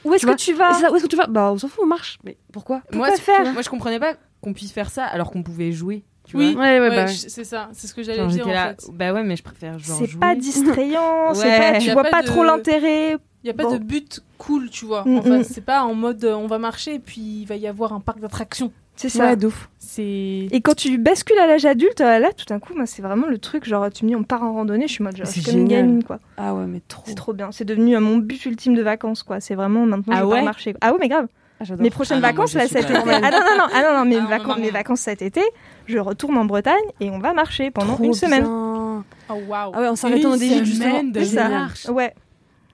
Où 0.04 0.14
est-ce 0.14 0.26
que 0.26 0.34
tu 0.36 0.52
vas 0.52 0.74
ça, 0.74 0.90
où 0.92 0.96
est-ce 0.96 1.04
que 1.04 1.08
tu 1.08 1.16
vas 1.16 1.26
Bah 1.26 1.50
on 1.52 1.58
s'en 1.58 1.68
fout, 1.68 1.80
on 1.82 1.86
marche. 1.86 2.18
Mais 2.24 2.36
pourquoi 2.52 2.76
Moi, 2.92 3.06
Pourquoi 3.08 3.10
c'est- 3.16 3.22
faire 3.22 3.52
Moi, 3.52 3.62
je 3.62 3.68
comprenais 3.70 4.00
pas 4.00 4.14
qu'on 4.40 4.52
puisse 4.52 4.72
faire 4.72 4.90
ça 4.90 5.04
alors 5.04 5.30
qu'on 5.30 5.42
pouvait 5.42 5.72
jouer. 5.72 6.04
Tu 6.26 6.36
Oui. 6.36 6.52
vois 6.54 6.62
Ouais, 6.62 6.80
ouais, 6.80 6.88
Ouais, 6.90 6.96
bah. 6.96 7.08
c'est 7.08 7.44
ça, 7.44 7.68
c'est 7.72 7.86
ce 7.88 7.94
que 7.94 8.02
j'allais 8.02 8.24
dire 8.28 8.46
en 8.46 8.52
là, 8.52 8.68
fait. 8.70 8.86
bah 8.92 9.12
ouais, 9.12 9.24
mais 9.24 9.34
je 9.36 9.42
préfère 9.42 9.78
genre 9.78 9.98
C'est 9.98 10.18
pas 10.18 10.34
distrayant, 10.36 11.32
pas, 11.34 11.78
tu 11.80 11.90
vois 11.90 12.02
pas 12.04 12.10
pas 12.10 12.22
de- 12.22 12.26
trop 12.28 12.44
l'intérêt. 12.44 13.16
Il 13.44 13.48
y 13.48 13.50
a 13.50 13.54
pas 13.54 13.64
Bon. 13.64 13.72
de 13.72 13.78
but 13.78 14.20
cool, 14.38 14.70
tu 14.70 14.84
vois. 14.84 15.02
Mm, 15.04 15.16
Enfin, 15.18 15.38
mm. 15.40 15.44
c'est 15.44 15.60
pas 15.64 15.82
en 15.82 15.94
mode 15.94 16.24
euh, 16.24 16.34
on 16.36 16.46
va 16.46 16.58
marcher 16.58 16.94
et 16.94 16.98
puis 17.00 17.20
il 17.40 17.44
va 17.46 17.56
y 17.56 17.66
avoir 17.66 17.92
un 17.92 17.98
parc 17.98 18.20
d'attractions. 18.20 18.70
C'est 18.96 19.08
ça. 19.08 19.24
Ouais, 19.30 19.36
d'ouf. 19.36 19.68
C'est 19.78 20.02
Et 20.50 20.60
quand 20.62 20.74
tu 20.74 20.96
bascules 20.98 21.38
à 21.38 21.46
l'âge 21.46 21.64
adulte, 21.64 22.00
euh, 22.00 22.18
là, 22.18 22.32
tout 22.32 22.44
d'un 22.46 22.58
coup, 22.60 22.72
c'est 22.86 23.02
vraiment 23.02 23.26
le 23.26 23.38
truc. 23.38 23.64
Genre, 23.64 23.90
tu 23.90 24.04
me 24.04 24.10
dis, 24.10 24.16
on 24.16 24.22
part 24.22 24.42
en 24.42 24.52
randonnée, 24.52 24.86
je 24.86 24.92
suis 24.92 25.02
en 25.02 25.06
mode, 25.06 25.16
genre, 25.16 25.26
je 25.26 25.32
suis 25.32 25.42
comme 25.42 25.54
une 25.54 25.60
génial. 25.68 25.82
gamine, 25.86 26.04
quoi. 26.04 26.18
Ah 26.36 26.54
ouais, 26.54 26.66
mais 26.66 26.80
trop. 26.88 27.02
C'est 27.06 27.14
trop 27.14 27.32
bien. 27.32 27.50
C'est 27.52 27.64
devenu 27.64 27.96
euh, 27.96 28.00
mon 28.00 28.18
but 28.18 28.44
ultime 28.46 28.74
de 28.74 28.82
vacances, 28.82 29.22
quoi. 29.22 29.40
C'est 29.40 29.54
vraiment 29.54 29.86
maintenant, 29.86 30.12
Ah 30.16 30.20
je 30.20 30.24
ouais 30.26 30.36
pars 30.36 30.44
marcher. 30.44 30.74
Ah 30.80 30.92
ouais, 30.92 30.98
mais 31.00 31.08
grave. 31.08 31.26
Ah, 31.60 31.64
j'adore. 31.64 31.82
Mes 31.82 31.90
prochaines 31.90 32.18
Ah 32.18 32.20
non, 32.20 32.28
vacances, 32.28 32.52
je 32.52 32.58
là, 32.58 32.66
suis 32.66 32.74
cet 32.76 32.90
été. 32.90 32.98
Ah 33.10 33.30
non, 33.30 33.38
non, 33.38 33.56
non, 33.58 33.64
ah 33.74 33.82
non, 33.82 33.98
non, 33.98 34.04
mes, 34.04 34.16
Ah 34.16 34.20
non, 34.20 34.28
vacances, 34.28 34.48
non, 34.48 34.54
non. 34.56 34.60
mes 34.62 34.70
vacances 34.70 35.00
cet 35.00 35.22
été, 35.22 35.42
je 35.86 35.98
retourne 35.98 36.36
en 36.36 36.44
Bretagne 36.44 36.74
et 37.00 37.10
on 37.10 37.18
va 37.18 37.32
marcher 37.32 37.70
pendant 37.70 37.94
Trop 37.94 38.04
une 38.04 38.14
semaine. 38.14 38.42
bien. 38.42 39.04
Oh 39.30 39.34
waouh. 39.48 39.72
Ah 39.74 39.80
ouais, 39.80 39.88
on 39.88 39.96
s'arrête 39.96 40.24
en 40.26 40.36
Belgique 40.36 40.64
justement. 40.64 40.90
semaine 40.90 41.12
de 41.12 41.38
marche. 41.50 41.86
Ouais, 41.88 42.14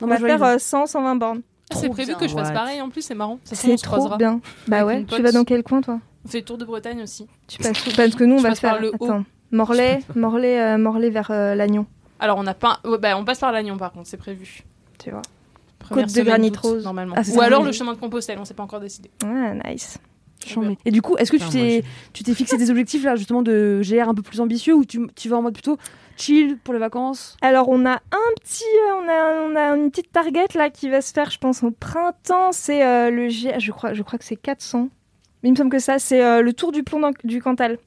Non, 0.01 0.07
on 0.07 0.11
va 0.11 0.17
faire 0.19 0.39
valide. 0.39 0.57
euh, 0.57 0.59
100, 0.59 0.87
120 0.87 1.17
bornes. 1.17 1.43
Ah, 1.71 1.77
c'est 1.77 1.89
prévu 1.89 2.09
bien, 2.13 2.19
que 2.19 2.29
je 2.29 2.35
fasse 2.35 2.49
what. 2.49 2.55
pareil 2.55 2.81
en 2.81 2.89
plus, 2.89 3.03
c'est 3.03 3.15
marrant. 3.15 3.39
C'est 3.45 3.77
trop 3.77 3.97
croisera. 3.97 4.17
bien. 4.17 4.41
Bah 4.69 4.79
Avec 4.81 4.87
ouais, 5.11 5.17
tu 5.17 5.23
vas 5.23 5.33
dans 5.33 5.45
quel 5.45 5.63
coin, 5.63 5.81
toi? 5.81 6.01
On 6.25 6.29
fait 6.29 6.39
le 6.39 6.45
tour 6.45 6.59
de 6.59 6.65
Bretagne 6.65 7.03
aussi. 7.03 7.27
Tu 7.47 7.59
passes 7.59 7.87
où? 7.87 7.91
Parce 7.97 8.15
que 8.15 8.25
nous, 8.25 8.37
on 8.37 8.39
Je 8.39 8.43
va 8.43 8.55
faire. 8.55 8.73
par 8.73 8.81
le 8.81 8.93
haut. 8.99 9.05
Attends, 9.05 9.25
Morlaix, 9.51 10.01
Morlaix, 10.15 10.61
euh, 10.61 10.79
Morlaix 10.79 11.11
vers 11.11 11.31
euh, 11.31 11.55
Lannion, 11.55 11.87
Alors 12.21 12.37
on 12.39 12.47
a 12.47 12.53
pas, 12.55 12.81
ouais, 12.85 12.99
bah, 12.99 13.17
on 13.17 13.25
passe 13.25 13.39
par 13.39 13.51
l'Agnon 13.53 13.77
par 13.79 13.93
contre, 13.93 14.07
c'est 14.09 14.17
prévu. 14.19 14.63
tu 14.99 15.11
vois. 15.11 15.23
Première 15.79 16.07
de 16.07 16.23
granit 16.23 16.53
rose. 16.61 16.85
normalement. 16.85 17.15
Ah, 17.17 17.23
Ou 17.35 17.41
alors 17.41 17.63
le 17.63 17.73
chemin 17.73 17.95
de 17.95 17.99
Compostelle, 17.99 18.39
on 18.39 18.45
s'est 18.45 18.53
pas 18.55 18.63
encore 18.65 18.81
décidé. 18.81 19.11
Ouais, 19.25 19.59
nice. 19.71 19.99
Et 20.85 20.91
du 20.91 21.03
coup, 21.03 21.17
est-ce 21.17 21.31
que 21.33 21.37
tu 21.37 21.49
t'es 21.49 21.85
tu 22.13 22.23
t'es 22.25 22.33
fixé 22.35 22.57
des 22.57 22.71
objectifs 22.71 23.05
là 23.05 23.17
justement 23.17 23.43
de 23.43 23.81
GR 23.85 24.09
un 24.09 24.15
peu 24.15 24.23
plus 24.23 24.41
ambitieux 24.41 24.75
ou 24.75 24.85
tu, 24.85 25.07
tu 25.15 25.29
vas 25.29 25.37
en 25.39 25.43
mode 25.43 25.53
plutôt 25.55 25.79
chill 26.19 26.59
pour 26.59 26.75
les 26.75 26.81
vacances 26.81 27.37
Alors 27.41 27.69
on 27.69 27.87
a 27.87 27.95
un 27.95 28.33
petit, 28.41 28.65
euh, 28.65 28.95
on 29.03 29.09
a, 29.09 29.49
on 29.49 29.57
a 29.57 29.77
une 29.77 29.91
petite 29.91 30.13
target 30.13 30.47
là 30.55 30.71
qui 30.71 30.91
va 30.91 31.01
se 31.01 31.13
faire, 31.13 31.31
je 31.31 31.39
pense 31.39 31.63
au 31.63 31.71
printemps. 31.71 32.53
C'est 32.53 32.85
euh, 32.85 33.11
le 33.11 33.29
G, 33.29 33.55
je 33.59 33.73
crois, 33.73 33.95
je 33.95 34.03
crois 34.03 34.19
que 34.19 34.25
c'est 34.25 34.37
400. 34.37 34.89
Mais 35.43 35.49
il 35.49 35.53
me 35.53 35.57
semble 35.57 35.71
que 35.71 35.79
ça, 35.79 35.99
c'est 35.99 36.25
euh, 36.25 36.43
le 36.43 36.53
tour 36.53 36.73
du 36.73 36.83
plomb 36.83 37.13
du 37.25 37.41
Cantal. 37.41 37.79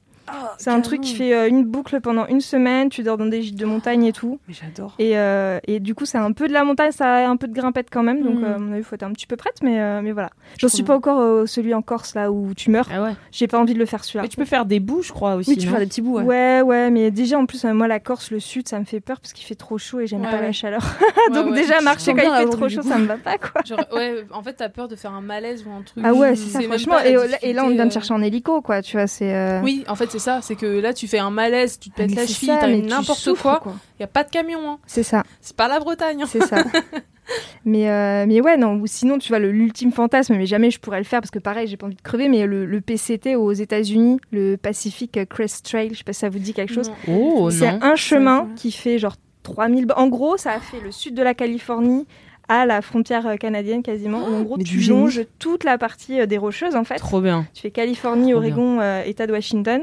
C'est 0.58 0.70
un 0.70 0.80
truc 0.80 1.00
qui 1.00 1.14
fait 1.14 1.34
euh, 1.34 1.48
une 1.48 1.64
boucle 1.64 2.00
pendant 2.00 2.26
une 2.26 2.40
semaine. 2.40 2.88
Tu 2.88 3.02
dors 3.02 3.18
dans 3.18 3.26
des 3.26 3.42
gîtes 3.42 3.58
de 3.58 3.66
montagne 3.66 4.04
et 4.04 4.12
tout. 4.12 4.38
Mais 4.48 4.54
j'adore. 4.54 4.94
Et, 4.98 5.18
euh, 5.18 5.58
et 5.66 5.80
du 5.80 5.94
coup, 5.94 6.04
c'est 6.04 6.18
un 6.18 6.32
peu 6.32 6.48
de 6.48 6.52
la 6.52 6.64
montagne, 6.64 6.92
ça 6.92 7.14
a 7.14 7.28
un 7.28 7.36
peu 7.36 7.48
de 7.48 7.54
grimpette 7.54 7.88
quand 7.90 8.02
même. 8.02 8.22
Donc, 8.22 8.42
euh, 8.42 8.54
à 8.54 8.58
mon 8.58 8.72
avis, 8.72 8.80
il 8.80 8.84
faut 8.84 8.94
être 8.94 9.02
un 9.02 9.12
petit 9.12 9.26
peu 9.26 9.36
prête. 9.36 9.56
Mais, 9.62 10.00
mais 10.02 10.12
voilà. 10.12 10.30
J'en 10.58 10.68
suis 10.68 10.82
pas 10.82 10.96
encore 10.96 11.48
celui 11.48 11.74
en 11.74 11.82
Corse 11.82 12.14
là 12.14 12.30
où 12.30 12.54
tu 12.54 12.70
meurs. 12.70 12.88
Ah 12.92 13.02
ouais. 13.02 13.12
J'ai 13.30 13.46
pas 13.46 13.58
envie 13.58 13.74
de 13.74 13.78
le 13.78 13.86
faire 13.86 14.04
celui-là. 14.04 14.22
Mais 14.22 14.28
tu 14.28 14.36
peux 14.36 14.44
faire 14.44 14.64
des 14.64 14.80
bouts, 14.80 15.02
je 15.02 15.12
crois 15.12 15.34
aussi. 15.34 15.50
Oui, 15.50 15.56
tu 15.56 15.66
non 15.66 15.72
fais 15.74 15.80
des 15.80 15.86
petits 15.86 16.02
bouts. 16.02 16.18
Ouais. 16.18 16.22
Ouais, 16.24 16.60
ouais, 16.62 16.90
mais 16.90 17.10
déjà 17.10 17.38
en 17.38 17.46
plus, 17.46 17.64
moi 17.64 17.88
la 17.88 18.00
Corse, 18.00 18.30
le 18.30 18.40
sud, 18.40 18.68
ça 18.68 18.78
me 18.78 18.84
fait 18.84 19.00
peur 19.00 19.20
parce 19.20 19.32
qu'il 19.32 19.44
fait 19.46 19.54
trop 19.54 19.78
chaud 19.78 20.00
et 20.00 20.06
j'aime 20.06 20.22
Ouais, 20.22 20.30
pas 20.30 20.36
ouais. 20.36 20.42
la 20.42 20.52
chaleur. 20.52 20.82
Donc 21.34 21.54
déjà 21.54 21.80
marcher 21.80 22.14
quand 22.14 22.22
il 22.22 22.44
fait 22.44 22.50
trop 22.56 22.68
chaud, 22.68 22.82
ça 22.82 22.98
me 22.98 23.06
va 23.06 23.16
pas 23.16 23.38
quoi. 23.38 23.62
Genre, 23.64 23.78
ouais, 23.94 24.24
en 24.32 24.42
fait, 24.42 24.54
t'as 24.54 24.68
peur 24.68 24.88
de 24.88 24.96
faire 24.96 25.12
un 25.12 25.20
malaise 25.20 25.64
ou 25.66 25.70
un 25.70 25.82
truc. 25.82 26.02
Ah 26.06 26.12
ouais, 26.14 26.36
c'est 26.36 26.48
ça 26.50 26.60
franchement. 26.62 26.96
Et 27.42 27.52
là, 27.52 27.64
on 27.64 27.70
vient 27.70 27.86
de 27.86 27.92
chercher 27.92 28.14
en 28.14 28.22
hélico 28.22 28.60
quoi, 28.62 28.82
tu 28.82 28.96
vois, 28.96 29.06
c'est. 29.06 29.60
Oui, 29.62 29.84
en 29.88 29.94
fait, 29.94 30.10
c'est 30.10 30.18
ça. 30.22 30.40
C'est 30.42 30.54
que 30.56 30.66
là, 30.66 30.94
tu 30.94 31.06
fais 31.08 31.18
un 31.18 31.30
malaise, 31.30 31.78
tu 31.78 31.90
te 31.90 31.94
ah, 32.02 32.06
pètes 32.06 32.14
la 32.14 32.26
cheville, 32.26 32.58
tu 32.82 32.88
n'importe 32.88 33.34
quoi. 33.40 33.62
Il 33.98 34.02
y 34.02 34.04
a 34.04 34.08
pas 34.08 34.24
de 34.24 34.30
camion, 34.30 34.60
hein. 34.70 34.78
C'est 34.86 35.02
ça, 35.02 35.22
C'est 35.40 35.56
pas 35.56 35.68
la 35.68 35.78
Bretagne. 35.80 36.22
hein. 36.22 36.26
c'est 36.28 36.42
ça. 36.44 36.64
mais, 37.64 37.88
euh, 37.90 38.24
mais 38.26 38.40
ouais, 38.40 38.56
non, 38.56 38.82
sinon, 38.86 39.18
tu 39.18 39.28
vois, 39.28 39.38
le- 39.38 39.52
l'ultime 39.52 39.92
fantasme, 39.92 40.34
mais 40.36 40.46
jamais 40.46 40.70
je 40.70 40.80
pourrais 40.80 40.98
le 40.98 41.04
faire 41.04 41.20
parce 41.20 41.30
que 41.30 41.38
pareil, 41.38 41.66
j'ai 41.68 41.76
pas 41.76 41.86
envie 41.86 41.94
de 41.96 42.02
crever, 42.02 42.28
mais 42.28 42.46
le, 42.46 42.64
le 42.66 42.80
PCT 42.80 43.36
aux 43.36 43.52
États-Unis, 43.52 44.18
le 44.32 44.56
Pacific 44.56 45.18
Crest 45.28 45.64
Trail, 45.64 45.90
je 45.92 45.98
sais 45.98 46.04
pas 46.04 46.12
si 46.12 46.20
ça 46.20 46.28
vous 46.28 46.38
dit 46.38 46.52
quelque 46.54 46.72
chose. 46.74 46.90
Oh 47.08 47.50
C'est 47.50 47.68
un 47.68 47.96
chemin 47.96 48.48
qui 48.56 48.72
fait 48.72 48.98
genre 48.98 49.16
3000. 49.44 49.86
bo- 49.86 49.94
En 49.96 50.08
gros, 50.08 50.36
ça 50.36 50.52
a 50.52 50.60
fait 50.60 50.80
le 50.80 50.90
sud 50.92 51.14
de 51.14 51.22
la 51.22 51.34
Californie 51.34 52.06
à 52.48 52.66
la 52.66 52.82
frontière 52.82 53.26
euh, 53.26 53.36
canadienne 53.36 53.82
quasiment. 53.82 54.18
où 54.28 54.34
en 54.34 54.42
gros, 54.42 54.58
tu 54.58 54.80
génie. 54.80 54.98
longes 55.00 55.22
toute 55.38 55.64
la 55.64 55.78
partie 55.78 56.20
euh, 56.20 56.26
des 56.26 56.38
Rocheuses 56.38 56.76
en 56.76 56.84
fait. 56.84 56.96
Trop 56.96 57.20
bien. 57.20 57.46
Tu 57.54 57.62
fais 57.62 57.70
Californie, 57.70 58.32
Trop 58.32 58.40
Oregon, 58.40 58.80
euh, 58.80 59.02
État 59.04 59.26
de 59.26 59.32
Washington. 59.32 59.82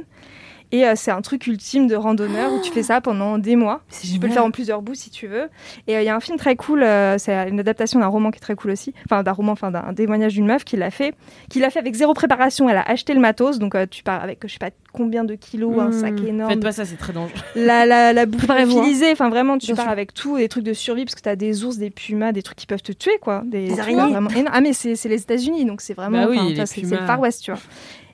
Et 0.71 0.85
euh, 0.85 0.93
c'est 0.95 1.09
un 1.09 1.21
truc 1.21 1.47
ultime 1.47 1.87
de 1.87 1.95
randonneur 1.95 2.53
où 2.53 2.61
tu 2.61 2.71
fais 2.71 2.83
ça 2.83 3.01
pendant 3.01 3.39
des 3.39 3.55
mois. 3.55 3.81
Tu 3.89 4.19
peux 4.19 4.27
le 4.27 4.33
faire 4.33 4.45
en 4.45 4.51
plusieurs 4.51 4.83
bouts 4.83 4.93
si 4.93 5.09
tu 5.09 5.25
veux. 5.25 5.49
Et 5.87 5.95
euh, 5.97 6.01
il 6.01 6.05
y 6.05 6.09
a 6.09 6.15
un 6.15 6.19
film 6.19 6.37
très 6.37 6.55
cool, 6.55 6.83
euh, 6.83 7.17
c'est 7.17 7.33
une 7.49 7.59
adaptation 7.59 7.99
d'un 7.99 8.07
roman 8.07 8.29
qui 8.29 8.37
est 8.37 8.41
très 8.41 8.55
cool 8.55 8.71
aussi. 8.71 8.93
Enfin, 9.05 9.23
d'un 9.23 9.31
roman, 9.31 9.53
enfin 9.53 9.71
d'un 9.71 9.93
témoignage 9.95 10.33
d'une 10.33 10.45
meuf 10.45 10.63
qui 10.63 10.77
l'a 10.77 10.91
fait. 10.91 11.15
Qui 11.49 11.59
l'a 11.59 11.71
fait 11.71 11.79
avec 11.79 11.95
zéro 11.95 12.13
préparation. 12.13 12.69
Elle 12.69 12.77
a 12.77 12.83
acheté 12.83 13.15
le 13.15 13.19
matos. 13.19 13.57
Donc 13.57 13.75
tu 13.89 14.03
pars 14.03 14.21
avec, 14.23 14.45
je 14.45 14.51
sais 14.53 14.59
pas 14.59 14.69
combien 14.99 15.23
de 15.23 15.35
kilos, 15.35 15.79
un 15.79 15.93
sac 15.93 16.19
énorme, 16.27 16.51
Faites 16.51 16.59
pas 16.61 16.73
ça, 16.73 16.83
c'est 16.83 16.97
très 16.97 17.13
dangereux. 17.13 17.39
la, 17.55 17.85
la, 17.85 18.11
la 18.11 18.25
bouffe 18.27 18.39
Préparez-vous, 18.39 18.79
utilisée. 18.79 19.11
Enfin, 19.13 19.29
vraiment, 19.29 19.57
tu 19.57 19.67
Bien 19.67 19.75
pars 19.75 19.85
sûr. 19.85 19.91
avec 19.93 20.13
tout, 20.13 20.37
des 20.37 20.49
trucs 20.49 20.65
de 20.65 20.73
survie, 20.73 21.05
parce 21.05 21.15
que 21.15 21.21
tu 21.21 21.29
as 21.29 21.37
des 21.37 21.63
ours, 21.63 21.77
des 21.77 21.89
pumas, 21.89 22.33
des 22.33 22.43
trucs 22.43 22.57
qui 22.57 22.67
peuvent 22.67 22.81
te 22.81 22.91
tuer, 22.91 23.17
quoi. 23.21 23.43
Des, 23.45 23.67
trucs 23.67 23.79
araignées. 23.79 24.01
vraiment 24.11 24.29
énormes. 24.29 24.51
Ah, 24.53 24.59
mais 24.59 24.73
c'est 24.73 24.95
c'est 24.97 25.07
les 25.07 25.21
États-Unis, 25.21 25.63
donc 25.63 25.79
c'est 25.79 25.93
vraiment. 25.93 26.25
Bah 26.25 26.29
oui, 26.29 26.59
c'est 26.65 26.81
le 26.81 26.97
Far 26.97 27.19
West, 27.21 27.43
tu 27.45 27.51
vois. 27.51 27.59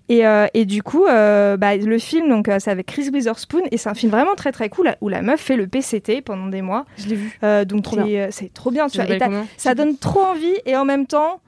Et, 0.08 0.26
euh, 0.28 0.46
et 0.54 0.66
du 0.66 0.84
coup, 0.84 1.06
euh, 1.06 1.58
bah, 1.58 1.76
le 1.76 1.98
film, 1.98 2.30
donc 2.30 2.48
euh, 2.48 2.58
c'est 2.60 2.70
avec 2.70 2.86
Chris 2.86 3.10
Witherspoon, 3.12 3.64
et 3.72 3.78
c'est 3.78 3.90
un 3.90 3.96
film 3.96 4.12
vraiment 4.12 4.36
très 4.36 4.52
très 4.52 4.70
cool 4.70 4.94
où 5.02 5.10
la 5.10 5.24
meuf 5.24 5.42
fait 5.42 5.56
le 5.56 5.66
PCT 5.66 6.22
pendant 6.22 6.46
des 6.46 6.62
mois. 6.62 6.86
Je 6.98 7.08
l'ai 7.08 7.16
vu. 7.16 7.40
Euh, 7.44 7.66
donc 7.66 7.86
euh, 7.98 8.28
c'est 8.30 8.54
trop 8.54 8.70
bien, 8.70 8.88
tu 8.88 9.02
vois. 9.02 9.10
Et 9.10 9.18
t'as- 9.18 9.32
ça 9.58 9.74
donne 9.74 9.98
trop 9.98 10.22
envie, 10.22 10.54
et 10.68 10.78
en 10.78 10.86
même 10.86 11.08
temps, 11.08 11.42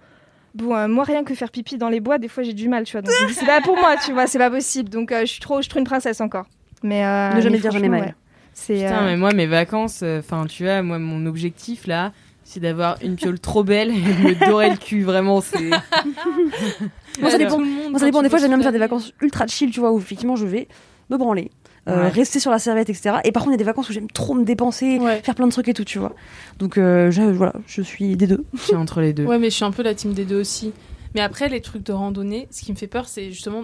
bon, 0.58 0.76
euh, 0.76 0.88
moi 0.88 1.03
rien 1.03 1.24
que 1.24 1.34
faire 1.36 1.51
pipi 1.51 1.78
dans 1.78 1.89
les 1.89 1.99
bois, 1.99 2.18
des 2.18 2.28
fois 2.28 2.43
j'ai 2.43 2.53
du 2.53 2.68
mal, 2.70 2.84
tu 2.84 2.93
vois. 2.93 3.01
Donc 3.01 3.14
c'est 3.32 3.45
pas 3.45 3.62
pour 3.62 3.76
moi, 3.78 3.95
tu 4.03 4.12
vois, 4.14 4.28
c'est 4.28 4.38
pas 4.39 4.49
possible. 4.49 4.89
Donc 4.89 5.12
euh, 5.12 5.22
je 5.22 5.26
suis 5.28 5.39
trop, 5.39 5.58
je 5.58 5.62
suis 5.64 5.70
trop 5.70 5.80
une 5.80 5.86
princesse 5.86 6.20
encore. 6.22 6.45
Mais 6.84 7.05
euh, 7.05 7.34
Ne 7.34 7.41
jamais 7.41 7.55
mais 7.58 7.62
dire 7.62 7.72
jamais 7.72 7.89
mal. 7.89 8.01
ouais. 8.01 8.16
C'est 8.53 8.74
Putain, 8.76 9.03
euh, 9.03 9.05
mais 9.05 9.18
moi, 9.18 9.34
mes 9.34 9.45
vacances, 9.45 10.03
enfin, 10.03 10.45
tu 10.47 10.64
vois, 10.64 10.82
moi, 10.82 10.97
mon 10.99 11.26
objectif 11.28 11.86
là, 11.88 12.12
c'est 12.43 12.60
d'avoir 12.60 12.97
une 13.03 13.16
piole 13.16 13.39
trop 13.39 13.64
belle 13.64 13.89
et 13.91 13.93
de 14.01 14.24
me 14.30 14.49
dorer 14.49 14.70
le 14.72 14.78
cul. 14.78 15.03
Vraiment, 15.03 15.41
c'est. 15.41 15.70
Moi, 17.20 17.32
ça 17.32 17.38
dépend. 17.38 17.58
Moi, 17.60 17.99
ça 17.99 18.05
dépend. 18.05 18.22
Des 18.22 18.30
fois, 18.30 18.39
j'aime 18.39 18.49
bien 18.49 18.58
me 18.58 18.64
faire 18.64 18.72
des 18.72 18.78
vacances 18.78 19.12
ultra 19.22 19.47
chill, 19.47 19.72
tu 19.72 19.80
vois, 19.80 19.91
où 19.91 19.97
effectivement 19.99 20.36
je 20.36 20.45
vais 20.45 20.68
me 21.10 21.18
branler, 21.18 21.51
euh, 21.88 22.03
Ouais. 22.03 22.09
rester 22.09 22.39
sur 22.39 22.51
la 22.51 22.59
serviette, 22.59 22.89
etc. 22.89 23.17
Et 23.23 23.31
par 23.31 23.43
contre, 23.43 23.51
il 23.51 23.53
y 23.53 23.55
a 23.55 23.57
des 23.57 23.63
vacances 23.63 23.89
où 23.89 23.93
j'aime 23.93 24.09
trop 24.11 24.33
me 24.33 24.43
dépenser, 24.43 24.99
Ouais. 24.99 25.21
faire 25.23 25.35
plein 25.35 25.47
de 25.47 25.51
trucs 25.51 25.67
et 25.69 25.73
tout, 25.73 25.85
tu 25.85 25.99
vois. 25.99 26.13
Donc, 26.59 26.77
euh, 26.77 27.11
je, 27.11 27.21
voilà, 27.23 27.53
je 27.65 27.81
suis 27.81 28.15
des 28.15 28.27
deux. 28.27 28.43
Je 28.53 28.61
suis 28.61 28.75
entre 28.75 29.01
les 29.01 29.13
deux. 29.13 29.25
Ouais, 29.25 29.39
mais 29.39 29.49
je 29.49 29.55
suis 29.55 29.65
un 29.65 29.71
peu 29.71 29.83
la 29.83 29.95
team 29.95 30.13
des 30.13 30.25
deux 30.25 30.39
aussi. 30.39 30.73
Mais 31.15 31.21
après, 31.21 31.49
les 31.49 31.61
trucs 31.61 31.83
de 31.83 31.93
randonnée, 31.93 32.47
ce 32.51 32.61
qui 32.63 32.71
me 32.71 32.77
fait 32.77 32.88
peur, 32.88 33.07
c'est 33.07 33.31
justement 33.31 33.63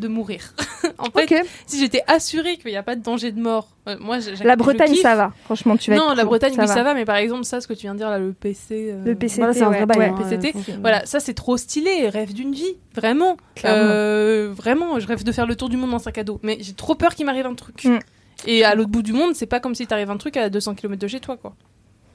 de 0.00 0.08
mourir. 0.08 0.54
en 0.98 1.04
fait, 1.04 1.44
si 1.66 1.78
j'étais 1.78 2.02
assurée 2.08 2.56
qu'il 2.56 2.70
n'y 2.70 2.76
a 2.76 2.82
pas 2.82 2.96
de 2.96 3.02
danger 3.02 3.30
de 3.30 3.40
mort, 3.40 3.68
euh, 3.88 3.96
moi, 4.00 4.18
La 4.42 4.56
Bretagne, 4.56 4.94
ça 4.96 5.14
va. 5.14 5.32
Franchement, 5.44 5.76
tu 5.76 5.90
vas 5.90 5.96
Non, 5.96 6.10
être 6.10 6.16
la 6.16 6.22
cool. 6.22 6.28
Bretagne, 6.30 6.54
oui, 6.58 6.66
ça 6.66 6.82
va, 6.82 6.94
mais 6.94 7.04
par 7.04 7.16
exemple, 7.16 7.44
ça, 7.44 7.60
ce 7.60 7.68
que 7.68 7.74
tu 7.74 7.82
viens 7.82 7.92
de 7.94 7.98
dire 7.98 8.10
là, 8.10 8.18
le 8.18 8.32
PC. 8.32 8.90
euh, 8.92 9.04
Le 9.04 9.14
PCT, 9.14 9.38
Voilà, 9.40 9.54
c'est 9.54 9.62
un 9.62 9.70
ouais. 9.70 9.84
vrai 9.84 9.98
ouais. 9.98 10.04
hein, 10.08 10.14
PCT, 10.18 10.52
euh, 10.56 10.72
Voilà, 10.80 11.06
ça 11.06 11.20
c'est 11.20 11.34
trop 11.34 11.56
stylé, 11.56 12.08
rêve 12.08 12.32
d'une 12.32 12.52
vie, 12.52 12.76
vraiment. 12.94 13.36
Euh, 13.64 14.50
vraiment, 14.52 14.98
je 14.98 15.06
rêve 15.06 15.22
de 15.22 15.32
faire 15.32 15.46
le 15.46 15.54
tour 15.56 15.68
du 15.68 15.76
monde 15.76 15.94
en 15.94 15.98
sac 15.98 16.18
à 16.18 16.24
dos, 16.24 16.40
mais 16.42 16.56
j'ai 16.60 16.72
trop 16.72 16.94
peur 16.94 17.14
qu'il 17.14 17.26
m'arrive 17.26 17.46
un 17.46 17.54
truc. 17.54 17.84
Mm. 17.84 17.98
Et 18.46 18.64
à 18.64 18.74
l'autre 18.74 18.90
bout 18.90 19.02
du 19.02 19.12
monde, 19.12 19.34
c'est 19.34 19.46
pas 19.46 19.60
comme 19.60 19.74
si 19.74 19.86
t'arrive 19.86 20.10
un 20.10 20.16
truc 20.16 20.36
à 20.36 20.48
200 20.48 20.74
km 20.74 20.98
de 21.00 21.06
chez 21.08 21.20
toi, 21.20 21.36
quoi. 21.36 21.54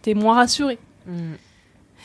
T'es 0.01 0.13
moins 0.15 0.35
rassuré. 0.35 0.79
Mm. 1.07 1.33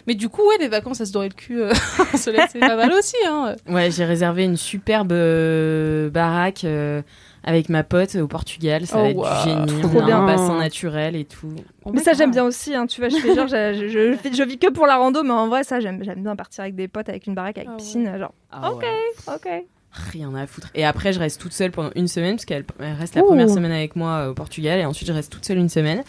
Mais 0.07 0.15
du 0.15 0.29
coup, 0.29 0.43
ouais, 0.49 0.57
les 0.59 0.69
vacances 0.69 1.01
à 1.01 1.07
se 1.07 1.13
dorer 1.13 1.29
le 1.29 1.35
cul 1.35 1.61
euh, 1.61 1.73
en 2.13 2.17
soleil, 2.17 2.43
c'est 2.51 2.59
pas 2.61 2.77
mal 2.77 2.93
aussi, 2.93 3.17
hein. 3.27 3.55
Ouais, 3.69 3.91
j'ai 3.91 4.05
réservé 4.05 4.45
une 4.45 4.57
superbe 4.57 5.13
euh, 5.13 6.11
baraque 6.11 6.65
euh, 6.65 7.03
avec 7.45 7.69
ma 7.69 7.85
pote 7.85 8.15
au 8.17 8.27
Portugal. 8.27 8.87
Ça 8.87 8.97
Oh, 8.99 9.03
va 9.03 9.09
être 9.11 9.17
wow. 9.17 9.25
du 9.67 9.71
génie. 9.71 9.83
Trop 9.83 9.99
On 9.99 10.03
a 10.03 10.07
bien. 10.07 10.19
un 10.23 10.27
bassin 10.27 10.59
naturel 10.59 11.17
et 11.17 11.25
tout. 11.25 11.55
Mais 11.93 12.01
ça, 12.01 12.13
j'aime 12.15 12.31
bien 12.31 12.45
aussi. 12.45 12.75
Hein, 12.75 12.87
tu 12.87 13.01
vois, 13.01 13.09
je 13.11 13.17
fais 13.17 13.35
genre, 13.35 13.47
je, 13.49 13.75
je, 13.75 13.89
je, 13.89 14.17
fais- 14.17 14.33
je 14.33 14.43
vis 14.43 14.59
que 14.59 14.71
pour 14.71 14.87
la 14.87 14.97
rando, 14.97 15.23
mais 15.23 15.31
en 15.33 15.49
vrai, 15.49 15.65
ça, 15.65 15.81
j'aime 15.81 15.99
bien 16.01 16.37
partir 16.37 16.63
avec 16.63 16.75
des 16.75 16.89
potes, 16.89 17.09
avec 17.09 17.27
une 17.27 17.35
baraque, 17.35 17.59
avec 17.59 17.69
Ah 17.69 17.73
ouais. 17.73 17.77
piscine. 17.79 18.19
Genre, 18.19 18.33
Ah 18.51 18.73
Ok. 18.73 18.83
ouais. 18.83 19.35
ok. 19.35 19.65
Rien 20.13 20.33
à 20.37 20.47
foutre. 20.47 20.69
Et 20.77 20.85
après, 20.85 21.13
je 21.13 21.19
reste 21.19 21.41
toute 21.41 21.53
seule 21.53 21.73
pendant 21.73 21.91
une 21.97 22.07
semaine, 22.07 22.37
parce 22.37 22.45
qu'elle 22.45 22.65
elle 22.79 22.93
reste 22.95 23.17
la 23.17 23.23
Ouh. 23.23 23.27
première 23.27 23.51
semaine 23.51 23.73
avec 23.73 23.97
moi 23.97 24.11
euh, 24.19 24.31
au 24.31 24.35
Portugal, 24.35 24.79
et 24.79 24.85
ensuite 24.85 25.09
je 25.09 25.13
reste 25.13 25.33
toute 25.33 25.45
seule 25.45 25.59
une 25.59 25.69
semaine. 25.69 26.05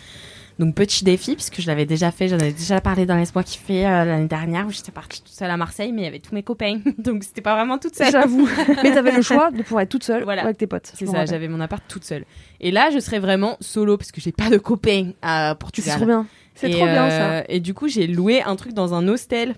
Donc 0.60 0.76
petit 0.76 1.04
défi, 1.04 1.36
puisque 1.36 1.60
je 1.62 1.68
l'avais 1.68 1.86
déjà 1.86 2.12
fait, 2.12 2.28
j'en 2.28 2.36
avais 2.40 2.52
déjà 2.52 2.82
parlé 2.82 3.06
dans 3.06 3.16
Laisse-moi 3.16 3.44
kiffer 3.44 3.86
euh, 3.88 4.06
l'année 4.06 4.28
dernière, 4.28 4.68
où 4.68 4.72
j'étais 4.72 4.92
partie 4.92 5.22
toute 5.22 5.32
seule 5.34 5.50
à 5.50 5.58
Marseille, 5.58 5.92
mais 5.92 6.02
il 6.02 6.06
y 6.06 6.08
avait 6.08 6.20
tous 6.20 6.36
mes 6.36 6.44
copains, 6.44 6.80
donc 6.98 7.24
c'était 7.24 7.42
pas 7.42 7.56
vraiment 7.56 7.78
toute 7.78 7.96
seule. 7.96 8.12
J'avoue. 8.12 8.48
Mais 8.84 8.94
t'avais 8.94 9.12
le 9.12 9.22
choix 9.22 9.50
de 9.52 9.64
pouvoir 9.64 9.82
être 9.84 9.90
toute 9.90 10.04
seule 10.04 10.24
Voilà. 10.24 10.44
ou 10.44 10.46
avec 10.46 10.58
tes 10.58 10.68
potes. 10.68 10.92
C'est 10.96 11.06
ça, 11.08 11.26
j'avais 11.26 11.48
mon 11.48 11.60
appart 11.62 11.84
toute 11.88 12.04
seule. 12.04 12.26
Et 12.60 12.70
là, 12.72 12.90
je 12.94 13.00
serais 13.00 13.20
vraiment 13.20 13.58
solo, 13.60 13.98
parce 13.98 14.12
que 14.12 14.22
j'ai 14.22 14.32
pas 14.32 14.50
de 14.50 14.58
copains 14.58 15.12
à 15.22 15.52
C'est 15.54 15.60
Portugal. 15.60 15.96
trop 15.98 16.06
bien. 16.06 16.26
C'est 16.54 16.70
trop 16.70 16.86
bien, 16.86 17.06
euh, 17.06 17.40
ça. 17.42 17.46
Et 17.50 17.60
du 17.60 17.74
coup, 17.74 17.88
j'ai 17.88 18.06
loué 18.06 18.42
un 18.44 18.56
truc 18.56 18.74
dans 18.74 18.94
un 18.94 19.08
hostel. 19.08 19.56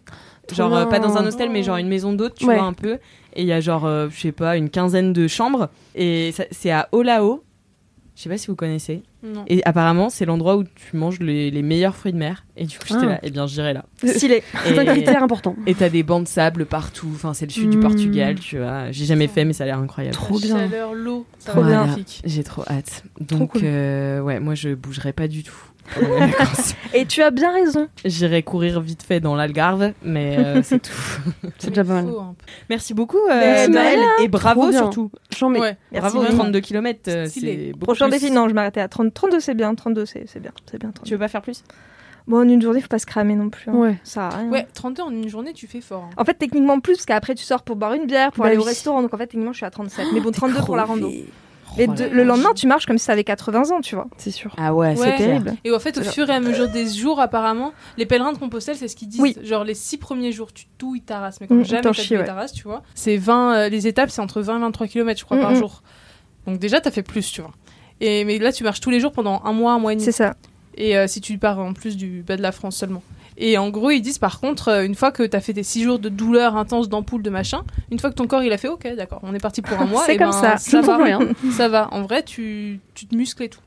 Trop 0.47 0.55
genre, 0.55 0.75
euh, 0.75 0.85
pas 0.85 0.99
dans 0.99 1.17
un 1.17 1.25
hostel, 1.25 1.49
mais 1.49 1.63
genre 1.63 1.77
une 1.77 1.87
maison 1.89 2.13
d'hôte, 2.13 2.35
tu 2.35 2.45
Ouais. 2.45 2.55
vois, 2.55 2.63
un 2.65 2.73
peu. 2.73 2.93
Et 3.35 3.41
il 3.41 3.45
y 3.47 3.51
a 3.51 3.59
genre, 3.59 3.85
euh, 3.85 4.07
je 4.09 4.19
sais 4.21 4.31
pas, 4.31 4.55
une 4.57 4.69
quinzaine 4.69 5.11
de 5.11 5.27
chambres. 5.27 5.69
Et 5.95 6.33
c'est 6.51 6.71
à 6.71 6.87
Olao. 6.91 7.43
Je 8.16 8.22
sais 8.22 8.30
pas 8.30 8.38
si 8.38 8.45
vous 8.47 8.55
connaissez. 8.55 9.01
Non. 9.24 9.43
Et 9.47 9.64
apparemment, 9.66 10.09
c'est 10.11 10.26
l'endroit 10.26 10.55
où 10.57 10.64
tu 10.64 10.95
manges 10.95 11.20
les, 11.20 11.49
les 11.49 11.61
meilleurs 11.64 11.95
fruits 11.95 12.14
de 12.14 12.18
mer. 12.18 12.45
Et 12.55 12.66
du 12.66 12.78
coup, 12.78 12.86
j'étais 12.88 13.01
Ah. 13.05 13.09
là, 13.09 13.20
eh 13.24 13.32
bien, 13.32 13.47
j'irai 13.47 13.74
là. 13.74 13.86
Stylé. 14.05 14.43
C'est 14.66 14.78
un 14.78 14.86
critère 14.86 15.24
important. 15.24 15.55
Et 15.66 15.74
t'as 15.74 15.89
des 15.89 16.03
bancs 16.03 16.24
de 16.24 16.28
sable 16.28 16.68
partout. 16.68 17.09
Enfin, 17.16 17.34
c'est 17.34 17.47
le 17.47 17.51
sud 17.51 17.72
du 17.72 17.78
Mm. 17.78 17.82
Portugal, 17.82 18.36
tu 18.39 18.59
vois. 18.59 18.91
J'ai 18.91 19.05
jamais 19.05 19.28
fait, 19.28 19.45
mais 19.45 19.53
ça 19.53 19.64
a 19.64 19.68
l'air 19.68 19.80
incroyable. 19.80 20.16
Trop 20.16 20.38
bien. 20.39 20.59
chaleur, 20.59 20.93
l'eau, 20.93 21.26
ça 21.39 21.53
Trop 21.53 21.64
bien. 21.64 21.86
magnifique. 21.86 22.22
J'ai 22.24 22.43
trop 22.43 22.64
hâte. 22.70 23.03
Donc, 23.20 23.53
cool. 23.53 23.61
euh, 23.64 24.20
ouais, 24.22 24.39
moi, 24.39 24.53
je 24.53 24.76
bougerai 24.76 25.11
pas 25.14 25.28
du 25.28 25.41
tout. 25.41 25.55
Et 26.93 27.05
tu 27.05 27.21
as 27.21 27.31
bien 27.31 27.51
raison. 27.53 27.88
J'irai 28.05 28.43
courir 28.43 28.79
vite 28.81 29.03
fait 29.03 29.19
dans 29.19 29.36
l'Algarve, 29.36 29.91
mais 30.03 30.38
euh, 30.38 30.61
c'est 30.63 30.81
tout. 30.81 30.91
C'est 31.59 31.69
déjà 31.69 31.84
pas 31.84 32.01
mal. 32.01 32.07
Merci 32.69 32.93
beaucoup, 32.93 33.17
euh, 33.29 33.67
Maëlle, 33.67 33.99
et 34.21 34.27
bravo 34.27 34.71
surtout. 34.71 35.11
J'en 35.38 35.49
mets. 35.49 35.59
Ouais. 35.59 35.77
bravo, 35.91 36.21
Merci. 36.21 36.36
32 36.38 36.59
km, 36.61 36.99
euh, 37.07 37.25
Stylé. 37.27 37.57
c'est 37.67 37.71
beaucoup 37.73 37.86
Prochain 37.86 38.09
plus. 38.09 38.19
défi, 38.19 38.31
non, 38.31 38.47
je 38.49 38.53
m'arrêtais 38.53 38.81
à 38.81 38.88
30, 38.88 39.13
32, 39.13 39.39
c'est 39.39 39.53
bien. 39.55 39.73
32, 39.75 40.05
c'est 40.05 40.25
c'est 40.27 40.39
bien. 40.39 40.51
C'est 40.69 40.79
bien. 40.79 40.91
32. 40.91 41.07
Tu 41.07 41.13
veux 41.13 41.19
pas 41.19 41.27
faire 41.27 41.41
plus? 41.41 41.63
Bon, 42.25 42.38
en 42.39 42.47
une 42.47 42.61
journée, 42.61 42.79
faut 42.79 42.88
pas 42.88 42.99
se 42.99 43.05
cramer 43.05 43.36
non 43.36 43.49
plus. 43.49 43.69
hein. 43.69 43.73
Ouais. 43.75 43.95
Ça 44.05 44.27
a 44.27 44.38
rien. 44.38 44.49
Ouais, 44.49 44.65
32 44.73 45.03
en 45.03 45.09
une 45.11 45.27
journée, 45.27 45.51
tu 45.51 45.67
fais 45.67 45.81
fort. 45.81 46.05
hein. 46.09 46.15
En 46.15 46.23
fait, 46.23 46.36
techniquement 46.36 46.79
plus, 46.79 46.93
parce 46.93 47.05
qu'après, 47.05 47.36
tu 47.36 47.43
sors 47.43 47.63
pour 47.63 47.75
boire 47.75 47.93
une 47.93 48.05
bière, 48.05 48.31
pour 48.31 48.43
Bah 48.45 48.49
aller 48.49 48.57
au 48.57 48.63
restaurant. 48.63 49.01
Donc, 49.01 49.13
en 49.13 49.17
fait, 49.17 49.27
techniquement, 49.27 49.51
je 49.51 49.57
suis 49.57 49.65
à 49.65 49.71
37. 49.71 50.07
Mais 50.13 50.21
bon, 50.21 50.31
32 50.31 50.61
pour 50.61 50.77
la 50.77 50.86
rando. 50.86 51.11
Et 51.78 51.88
Oh 51.89 51.93
de- 51.93 52.03
là 52.03 52.09
le 52.09 52.24
lendemain, 52.24 52.49
tu 52.55 52.67
marches 52.67 52.86
comme 52.86 52.97
si 52.97 53.07
t'avais 53.07 53.24
80 53.24 53.71
ans, 53.71 53.82
tu 53.82 53.95
vois. 53.95 54.07
C'est 54.17 54.32
sûr. 54.32 54.53
Ah 54.57 54.74
ouais, 54.74 54.89
Ouais. 54.89 54.95
c'est 54.95 55.15
terrible. 55.26 55.53
Et 55.63 55.71
en 55.71 55.80
fait, 55.80 55.97
au 55.97 56.03
fur 56.03 56.30
et 56.30 56.34
à 56.34 56.39
mesure 56.39 56.69
des 56.69 56.88
jours, 56.88 57.19
apparemment, 57.19 57.74
les 57.97 58.05
pèlerins 58.05 58.32
de 58.34 58.38
Compostelle, 58.38 58.76
c'est 58.76 58.88
ce 58.88 58.95
qu'ils 58.95 59.07
disent. 59.09 59.19
Oui. 59.21 59.36
Genre, 59.43 59.63
les 59.63 59.74
six 59.74 59.97
premiers 59.97 60.32
jours, 60.32 60.53
tu 60.53 60.65
douilles 60.78 61.01
ta 61.01 61.19
race, 61.19 61.41
mais 61.41 61.47
comme 61.47 61.59
Mm, 61.59 61.65
jamais 61.65 61.82
t'as 61.82 61.93
chies, 61.93 62.07
douillé 62.09 62.19
ouais. 62.21 62.26
ta 62.26 62.34
race, 62.36 62.53
tu 62.53 62.63
vois. 62.63 62.84
C'est 62.93 63.17
20, 63.17 63.55
euh, 63.55 63.69
les 63.69 63.88
étapes, 63.88 64.09
c'est 64.11 64.21
entre 64.21 64.41
20 64.41 64.57
et 64.57 64.61
23 64.61 64.88
km, 64.88 65.19
je 65.19 65.26
crois, 65.26 65.38
Mm, 65.38 65.41
par 65.41 65.51
mm. 65.51 65.55
jour. 65.55 65.82
Donc, 66.45 66.59
déjà, 66.59 66.80
t'as 66.82 66.91
fait 66.91 67.03
plus, 67.03 67.32
tu 67.32 67.41
vois. 67.41 67.51
Et, 68.01 68.24
mais 68.26 68.38
là, 68.38 68.51
tu 68.51 68.63
marches 68.63 68.80
tous 68.82 68.89
les 68.89 68.99
jours 68.99 69.11
pendant 69.11 69.41
un 69.45 69.53
mois, 69.53 69.71
un 69.74 69.80
mois 69.80 69.93
et 69.93 69.95
demi. 69.95 70.05
C'est 70.05 70.11
ça. 70.11 70.36
Et 70.76 70.97
euh, 70.97 71.07
si 71.07 71.21
tu 71.21 71.38
pars 71.38 71.59
en 71.59 71.74
plus 71.74 71.95
du 71.97 72.21
bas 72.24 72.36
de 72.38 72.41
la 72.41 72.51
France 72.51 72.76
seulement. 72.78 73.01
Et 73.38 73.57
en 73.57 73.69
gros, 73.69 73.89
ils 73.91 74.01
disent 74.01 74.17
par 74.19 74.39
contre, 74.39 74.67
euh, 74.69 74.86
une 74.86 74.95
fois 74.95 75.11
que 75.11 75.23
t'as 75.23 75.39
fait 75.39 75.53
des 75.53 75.63
six 75.63 75.84
jours 75.84 75.99
de 75.99 76.09
douleur 76.09 76.55
intense, 76.55 76.89
d'ampoule, 76.89 77.23
de 77.23 77.29
machin, 77.29 77.63
une 77.91 77.99
fois 77.99 78.09
que 78.09 78.15
ton 78.15 78.27
corps 78.27 78.43
il 78.43 78.51
a 78.53 78.57
fait, 78.57 78.67
ok, 78.67 78.88
d'accord, 78.95 79.19
on 79.23 79.34
est 79.34 79.39
parti 79.41 79.61
pour 79.61 79.79
un 79.79 79.86
mois, 79.88 80.03
C'est 80.05 80.15
et 80.15 80.17
comme 80.17 80.31
ben, 80.31 80.57
ça. 80.57 80.57
Ça 80.57 80.81
va, 80.81 80.97
rien. 80.97 81.19
ça 81.51 81.67
va. 81.69 81.88
En 81.93 82.03
vrai, 82.03 82.23
tu, 82.23 82.79
tu 82.93 83.05
te 83.07 83.15
muscles 83.15 83.43
et 83.43 83.49
tout. 83.49 83.59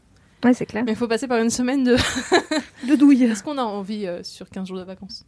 Ouais, 0.44 0.52
c'est 0.54 0.66
clair. 0.66 0.84
Mais 0.84 0.92
il 0.92 0.96
faut 0.96 1.08
passer 1.08 1.26
par 1.26 1.38
une 1.38 1.50
semaine 1.50 1.82
de. 1.82 1.96
De 2.88 2.94
douille. 2.94 3.24
Est-ce 3.30 3.42
qu'on 3.42 3.58
a 3.58 3.62
envie 3.64 4.06
euh, 4.06 4.22
sur 4.22 4.48
15 4.48 4.68
jours 4.68 4.78
de 4.78 4.84
vacances 4.84 5.24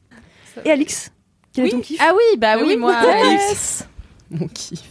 Ça- 0.55 0.61
Et 0.65 0.71
Alix 0.71 1.11
Quel 1.53 1.67
est 1.67 1.71
ton 1.71 1.81
kiff 1.81 1.99
Ah 2.01 2.13
oui, 2.15 2.39
bah 2.39 2.55
oui, 2.59 2.65
oui, 2.69 2.77
moi, 2.77 2.95
yes. 3.25 3.89
mon 4.31 4.47
kiff. 4.49 4.83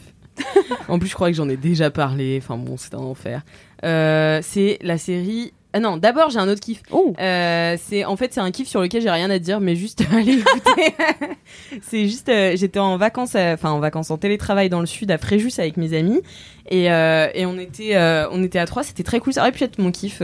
en 0.88 1.00
plus, 1.00 1.08
je 1.08 1.14
crois 1.16 1.30
que 1.30 1.36
j'en 1.36 1.48
ai 1.50 1.56
déjà 1.58 1.90
parlé. 1.92 2.40
Enfin 2.44 2.58
bon, 2.58 2.78
c'est 2.78 2.94
un 2.96 3.00
enfer. 3.00 3.44
Euh, 3.86 4.40
c'est 4.44 4.80
la 4.82 4.98
série. 4.98 5.54
Ah 5.74 5.80
non, 5.80 5.98
d'abord 5.98 6.30
j'ai 6.30 6.40
un 6.40 6.48
autre 6.48 6.62
kiff. 6.62 6.82
Oh 6.92 7.14
Euh, 7.20 7.76
c'est 7.80 8.06
en 8.06 8.16
fait 8.16 8.34
c'est 8.34 8.40
un 8.40 8.52
kiff 8.52 8.68
sur 8.68 8.82
lequel 8.82 9.02
j'ai 9.02 9.10
rien 9.10 9.30
à 9.30 9.38
dire, 9.38 9.60
mais 9.60 9.76
juste 9.76 10.04
allez 10.12 10.34
écouter. 10.34 10.94
c'est 11.82 12.08
juste 12.08 12.30
euh, 12.30 12.56
j'étais 12.56 12.80
en 12.80 12.98
vacances, 12.98 13.36
euh, 13.36 13.54
enfin 13.54 13.72
en 13.72 13.80
vacances 13.80 14.10
en 14.10 14.18
télétravail 14.18 14.70
dans 14.70 14.80
le 14.80 14.86
sud 14.86 15.12
à 15.12 15.18
Fréjus 15.18 15.52
avec 15.60 15.78
mes 15.78 15.96
amis 15.98 16.22
et, 16.70 16.92
euh, 16.92 17.28
et 17.34 17.46
on 17.46 17.58
était 17.58 17.98
on 18.32 18.44
était 18.44 18.60
à 18.60 18.66
trois, 18.66 18.84
c'était 18.84 19.04
très 19.04 19.20
cool. 19.20 19.34
Ça 19.34 19.42
aurait 19.42 19.52
pu 19.52 19.64
être 19.64 19.80
mon 19.80 19.92
kiff 19.92 20.22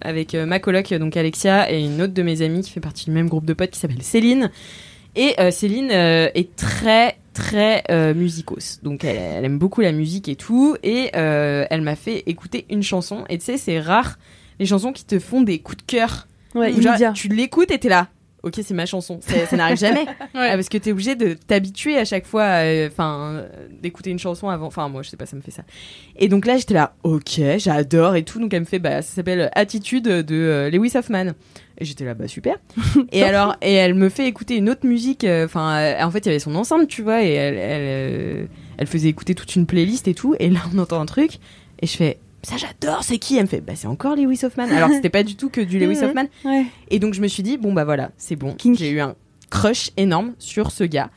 avec 0.00 0.34
ma 0.34 0.58
coloc 0.58 0.92
donc 0.94 1.16
Alexia 1.16 1.70
et 1.70 1.84
une 1.84 2.00
autre 2.02 2.14
de 2.14 2.22
mes 2.22 2.42
amies 2.42 2.62
qui 2.62 2.70
fait 2.70 2.80
partie 2.80 3.04
du 3.06 3.10
même 3.10 3.28
groupe 3.28 3.46
de 3.46 3.52
potes 3.52 3.70
qui 3.70 3.78
s'appelle 3.78 4.02
Céline. 4.02 4.50
Et 5.14 5.34
Céline 5.50 5.90
est 5.90 6.56
très 6.56 7.16
très 7.36 7.84
euh, 7.90 8.14
musicos, 8.14 8.80
donc 8.82 9.04
elle, 9.04 9.16
elle 9.18 9.44
aime 9.44 9.58
beaucoup 9.58 9.82
la 9.82 9.92
musique 9.92 10.28
et 10.28 10.36
tout, 10.36 10.76
et 10.82 11.10
euh, 11.14 11.66
elle 11.68 11.82
m'a 11.82 11.94
fait 11.94 12.22
écouter 12.26 12.64
une 12.70 12.82
chanson. 12.82 13.24
Et 13.28 13.36
tu 13.38 13.44
sais 13.44 13.58
c'est 13.58 13.78
rare 13.78 14.18
les 14.58 14.66
chansons 14.66 14.92
qui 14.92 15.04
te 15.04 15.18
font 15.18 15.42
des 15.42 15.58
coups 15.58 15.78
de 15.78 15.82
cœur. 15.82 16.26
Ouais, 16.54 16.72
Ou 16.72 16.80
genre, 16.80 17.12
tu 17.12 17.28
l'écoutes 17.28 17.70
et 17.70 17.78
t'es 17.78 17.88
là. 17.88 18.08
Ok, 18.42 18.60
c'est 18.62 18.74
ma 18.74 18.86
chanson. 18.86 19.18
Ça, 19.22 19.44
ça 19.46 19.56
n'arrive 19.56 19.76
jamais. 19.76 20.06
Ouais. 20.34 20.50
Ah, 20.50 20.54
parce 20.54 20.68
que 20.68 20.78
t'es 20.78 20.92
obligé 20.92 21.16
de 21.16 21.32
t'habituer 21.34 21.96
à 21.98 22.04
chaque 22.04 22.26
fois, 22.26 22.42
euh, 22.62 22.88
enfin, 22.88 23.18
euh, 23.32 23.48
d'écouter 23.82 24.10
une 24.10 24.18
chanson 24.20 24.48
avant. 24.48 24.66
Enfin, 24.66 24.88
moi, 24.88 25.02
je 25.02 25.08
sais 25.08 25.16
pas, 25.16 25.26
ça 25.26 25.34
me 25.34 25.40
fait 25.40 25.50
ça. 25.50 25.62
Et 26.16 26.28
donc 26.28 26.46
là, 26.46 26.56
j'étais 26.56 26.74
là, 26.74 26.94
ok, 27.02 27.40
j'adore 27.58 28.14
et 28.14 28.22
tout. 28.22 28.38
Donc 28.38 28.54
elle 28.54 28.60
me 28.60 28.64
fait, 28.66 28.78
bah, 28.78 29.02
ça 29.02 29.14
s'appelle 29.14 29.50
Attitude 29.54 30.04
de 30.04 30.24
euh, 30.36 30.70
Lewis 30.70 30.92
Hoffman. 30.94 31.32
Et 31.78 31.84
j'étais 31.84 32.04
là, 32.04 32.14
bah 32.14 32.28
super. 32.28 32.56
et 33.12 33.22
alors, 33.24 33.56
et 33.62 33.72
elle 33.74 33.94
me 33.94 34.08
fait 34.08 34.26
écouter 34.28 34.56
une 34.56 34.70
autre 34.70 34.86
musique. 34.86 35.24
euh, 35.24 35.46
Enfin, 35.46 35.76
euh, 35.78 36.02
en 36.02 36.10
fait, 36.10 36.20
il 36.20 36.26
y 36.26 36.30
avait 36.30 36.38
son 36.38 36.54
ensemble, 36.54 36.86
tu 36.86 37.02
vois, 37.02 37.22
et 37.24 37.32
elle, 37.32 37.56
elle, 37.58 38.48
elle 38.78 38.86
faisait 38.86 39.08
écouter 39.08 39.34
toute 39.34 39.56
une 39.56 39.66
playlist 39.66 40.06
et 40.08 40.14
tout. 40.14 40.36
Et 40.38 40.50
là, 40.50 40.60
on 40.72 40.78
entend 40.78 41.00
un 41.00 41.06
truc, 41.06 41.38
et 41.82 41.86
je 41.86 41.96
fais. 41.96 42.18
Ça 42.42 42.56
j'adore, 42.56 43.02
c'est 43.02 43.18
qui? 43.18 43.36
Elle 43.36 43.42
me 43.42 43.48
fait 43.48 43.60
bah 43.60 43.72
c'est 43.74 43.88
encore 43.88 44.14
Lewis 44.16 44.40
Hoffman. 44.44 44.68
Alors 44.70 44.90
c'était 44.90 45.10
pas 45.10 45.22
du 45.24 45.34
tout 45.36 45.48
que 45.50 45.60
du 45.60 45.78
Lewis. 45.80 45.98
Hoffman. 46.04 46.26
Ouais. 46.44 46.66
Et 46.90 46.98
donc 46.98 47.14
je 47.14 47.20
me 47.20 47.28
suis 47.28 47.42
dit 47.42 47.56
bon 47.58 47.72
bah 47.72 47.84
voilà, 47.84 48.10
c'est 48.16 48.36
bon. 48.36 48.54
J'ai 48.74 48.90
eu 48.90 49.00
un 49.00 49.14
crush 49.50 49.90
énorme 49.96 50.34
sur 50.38 50.70
ce 50.70 50.84
gars 50.84 51.10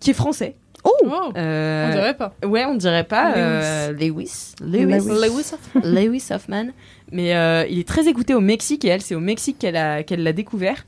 qui 0.00 0.10
est 0.10 0.14
français. 0.14 0.56
Oh, 0.86 0.92
Euh, 1.38 1.88
on 1.88 1.94
dirait 1.94 2.14
pas. 2.14 2.34
Ouais, 2.44 2.66
on 2.66 2.74
dirait 2.74 3.04
pas 3.04 3.30
Lewis. 3.30 3.38
euh, 3.38 3.92
Lewis. 3.92 4.54
Lewis. 4.60 5.08
Lewis 5.08 5.52
Hoffman. 5.54 5.80
Lewis 5.82 6.26
Hoffman. 6.30 6.66
Mais 7.10 7.34
euh, 7.34 7.64
il 7.70 7.78
est 7.78 7.88
très 7.88 8.06
écouté 8.06 8.34
au 8.34 8.40
Mexique 8.40 8.84
et 8.84 8.88
elle, 8.88 9.00
c'est 9.00 9.14
au 9.14 9.20
Mexique 9.20 9.58
qu'elle 9.58 9.74
l'a 10.22 10.32
découvert. 10.34 10.84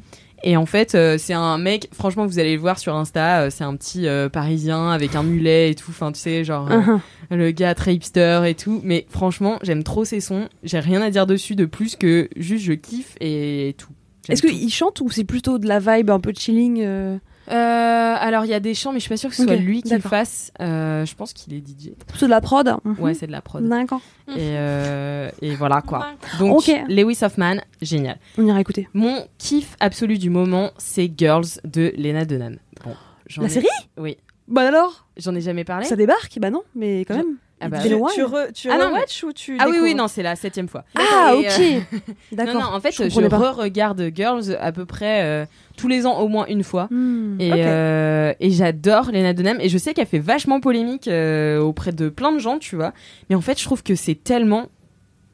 Et 0.48 0.56
en 0.56 0.64
fait, 0.64 0.94
euh, 0.94 1.18
c'est 1.18 1.34
un 1.34 1.58
mec, 1.58 1.88
franchement, 1.92 2.24
vous 2.24 2.38
allez 2.38 2.54
le 2.54 2.60
voir 2.60 2.78
sur 2.78 2.94
Insta, 2.94 3.40
euh, 3.40 3.50
c'est 3.50 3.64
un 3.64 3.74
petit 3.74 4.06
euh, 4.06 4.28
parisien 4.28 4.90
avec 4.90 5.16
un 5.16 5.24
mulet 5.24 5.72
et 5.72 5.74
tout. 5.74 5.90
Enfin, 5.90 6.12
tu 6.12 6.20
sais, 6.20 6.44
genre 6.44 6.68
Uh-huh. 6.70 7.00
le 7.30 7.50
gars 7.50 7.74
très 7.74 7.96
hipster 7.96 8.42
et 8.46 8.54
tout. 8.54 8.80
Mais 8.84 9.06
franchement, 9.10 9.58
j'aime 9.62 9.82
trop 9.82 10.04
ses 10.04 10.20
sons. 10.20 10.48
J'ai 10.62 10.78
rien 10.78 11.02
à 11.02 11.10
dire 11.10 11.26
dessus 11.26 11.56
de 11.56 11.64
plus 11.64 11.96
que 11.96 12.28
juste 12.36 12.64
je 12.64 12.74
kiffe 12.74 13.16
et 13.20 13.74
tout. 13.76 13.90
Est-ce 14.28 14.42
qu'il 14.42 14.70
chante 14.72 15.00
ou 15.00 15.10
c'est 15.10 15.24
plutôt 15.24 15.58
de 15.58 15.66
la 15.66 15.80
vibe 15.80 16.10
un 16.10 16.20
peu 16.20 16.32
chilling 16.32 17.18
alors 17.54 18.44
il 18.44 18.50
y 18.50 18.54
a 18.54 18.60
des 18.60 18.74
chants, 18.74 18.92
mais 18.92 18.98
je 18.98 19.02
suis 19.04 19.08
pas 19.10 19.16
sûre 19.16 19.30
que 19.30 19.36
ce 19.36 19.44
soit 19.44 19.56
lui 19.56 19.82
qui 19.82 19.94
le 19.94 20.00
fasse. 20.00 20.52
Euh, 20.60 21.04
je 21.06 21.14
pense 21.14 21.32
qu'il 21.32 21.54
est 21.54 21.58
DJ. 21.66 21.90
Plutôt 22.08 22.26
de 22.26 22.30
la 22.30 22.40
prod 22.40 22.68
Mhm. 22.84 22.96
Ouais, 22.98 23.14
c'est 23.14 23.26
de 23.26 23.32
la 23.32 23.40
prod. 23.40 23.66
D'accord. 23.66 24.00
Et, 24.30 24.34
euh, 24.38 25.30
et 25.42 25.54
voilà 25.54 25.82
quoi. 25.82 26.06
Donc. 26.38 26.66
Lewis 26.88 27.18
Hoffman, 27.22 27.56
génial. 27.80 28.18
On 28.38 28.46
ira 28.46 28.60
écouter. 28.60 28.88
Mon 28.94 29.26
kiff 29.38 29.76
absolu 29.80 30.18
du 30.18 30.30
moment, 30.30 30.70
c'est 30.78 31.10
Girls 31.16 31.46
de 31.64 31.92
Lena 31.96 32.24
Dunham. 32.24 32.56
Bon, 32.84 32.94
La 33.38 33.46
ai- 33.46 33.48
série? 33.48 33.66
Oui. 33.96 34.16
Bah 34.48 34.62
alors? 34.68 35.06
J'en 35.16 35.34
ai 35.34 35.40
jamais 35.40 35.64
parlé. 35.64 35.86
Ça 35.86 35.96
débarque? 35.96 36.38
Bah 36.38 36.50
non, 36.50 36.62
mais 36.74 37.04
quand 37.04 37.16
même. 37.16 37.36
Ah 37.58 37.70
bah, 37.70 37.78
Tu, 37.82 37.88
re- 38.22 38.52
tu 38.52 38.70
Ah 38.70 38.76
non, 38.76 38.88
rewatch 38.90 39.24
ou 39.24 39.32
tu 39.32 39.56
Ah 39.58 39.66
oui, 39.70 39.78
oui, 39.82 39.94
non, 39.94 40.08
c'est 40.08 40.22
la 40.22 40.36
septième 40.36 40.68
fois. 40.68 40.84
Ah, 40.94 41.34
Et, 41.34 41.48
euh, 41.48 41.78
ok. 41.80 42.02
D'accord. 42.32 42.54
Non, 42.54 42.60
non, 42.60 42.66
en 42.66 42.80
fait, 42.80 42.90
je, 42.92 43.04
re-regarde 43.04 44.10
Girls 44.14 44.54
à 44.60 44.72
peu 44.72 44.84
près 44.84 45.22
euh, 45.24 45.46
tous 45.78 45.88
les 45.88 46.04
ans 46.04 46.18
au 46.20 46.28
moins 46.28 46.44
une 46.48 46.62
fois. 46.62 46.86
Hmm. 46.90 47.40
Et, 47.40 47.50
euh, 47.54 48.34
et 48.40 48.50
j'adore 48.50 49.10
Lena 49.10 49.32
Dunham. 49.32 49.56
Et 49.60 49.70
je 49.70 49.78
sais 49.78 49.94
qu'elle 49.94 50.06
fait 50.06 50.18
vachement 50.18 50.60
polémique 50.60 51.08
euh, 51.08 51.58
auprès 51.58 51.92
de 51.92 52.10
plein 52.10 52.30
de 52.30 52.38
gens, 52.38 52.58
tu 52.58 52.76
vois. 52.76 52.92
Mais 53.30 53.36
en 53.36 53.40
fait, 53.40 53.58
je 53.58 53.64
trouve 53.64 53.82
que 53.82 53.94
c'est 53.94 54.22
tellement. 54.22 54.66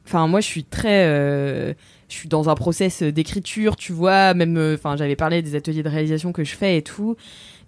Enfin, 0.06 0.28
moi, 0.28 0.40
je 0.40 0.46
suis 0.46 0.62
très. 0.62 1.06
euh, 1.08 1.74
Je 2.08 2.14
suis 2.14 2.28
dans 2.28 2.48
un 2.48 2.54
process 2.54 3.02
d'écriture, 3.02 3.74
tu 3.74 3.92
vois. 3.92 4.32
Même. 4.34 4.56
euh, 4.58 4.74
Enfin, 4.76 4.96
j'avais 4.96 5.16
parlé 5.16 5.42
des 5.42 5.56
ateliers 5.56 5.82
de 5.82 5.88
réalisation 5.88 6.30
que 6.30 6.44
je 6.44 6.54
fais 6.54 6.76
et 6.76 6.82
tout. 6.82 7.16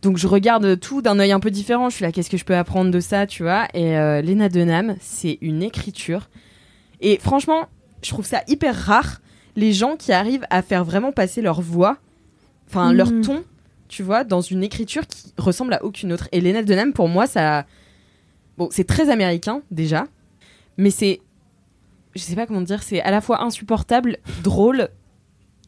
Donc, 0.04 0.18
je 0.18 0.28
regarde 0.28 0.78
tout 0.78 1.02
d'un 1.02 1.18
œil 1.18 1.32
un 1.32 1.40
peu 1.40 1.50
différent. 1.50 1.88
Je 1.88 1.96
suis 1.96 2.04
là, 2.04 2.12
qu'est-ce 2.12 2.30
que 2.30 2.36
je 2.36 2.44
peux 2.44 2.56
apprendre 2.56 2.90
de 2.90 3.00
ça, 3.00 3.26
tu 3.26 3.42
vois? 3.42 3.66
Et 3.74 3.96
euh, 3.96 4.20
Lena 4.20 4.48
Dunham, 4.48 4.96
c'est 5.00 5.38
une 5.40 5.62
écriture. 5.62 6.28
Et 7.00 7.18
franchement, 7.18 7.66
je 8.02 8.10
trouve 8.10 8.26
ça 8.26 8.42
hyper 8.46 8.76
rare, 8.76 9.20
les 9.56 9.72
gens 9.72 9.96
qui 9.96 10.12
arrivent 10.12 10.46
à 10.50 10.62
faire 10.62 10.84
vraiment 10.84 11.10
passer 11.10 11.40
leur 11.40 11.60
voix, 11.60 11.96
enfin, 12.68 12.92
leur 12.92 13.10
Mhm. 13.10 13.22
ton 13.22 13.44
tu 13.86 14.02
vois, 14.02 14.24
dans 14.24 14.40
une 14.40 14.64
écriture 14.64 15.06
qui 15.06 15.32
ressemble 15.38 15.72
à 15.74 15.84
aucune 15.84 16.12
autre. 16.12 16.28
Et 16.32 16.40
Lena 16.40 16.62
Dunham, 16.62 16.92
pour 16.92 17.08
moi, 17.08 17.26
ça. 17.26 17.64
Bon, 18.58 18.68
c'est 18.70 18.84
très 18.86 19.08
américain, 19.08 19.62
déjà, 19.70 20.06
mais 20.76 20.90
c'est. 20.90 21.20
Je 22.14 22.20
sais 22.20 22.34
pas 22.34 22.46
comment 22.46 22.60
dire, 22.62 22.82
c'est 22.82 23.00
à 23.00 23.10
la 23.10 23.20
fois 23.20 23.42
insupportable, 23.42 24.18
drôle, 24.42 24.88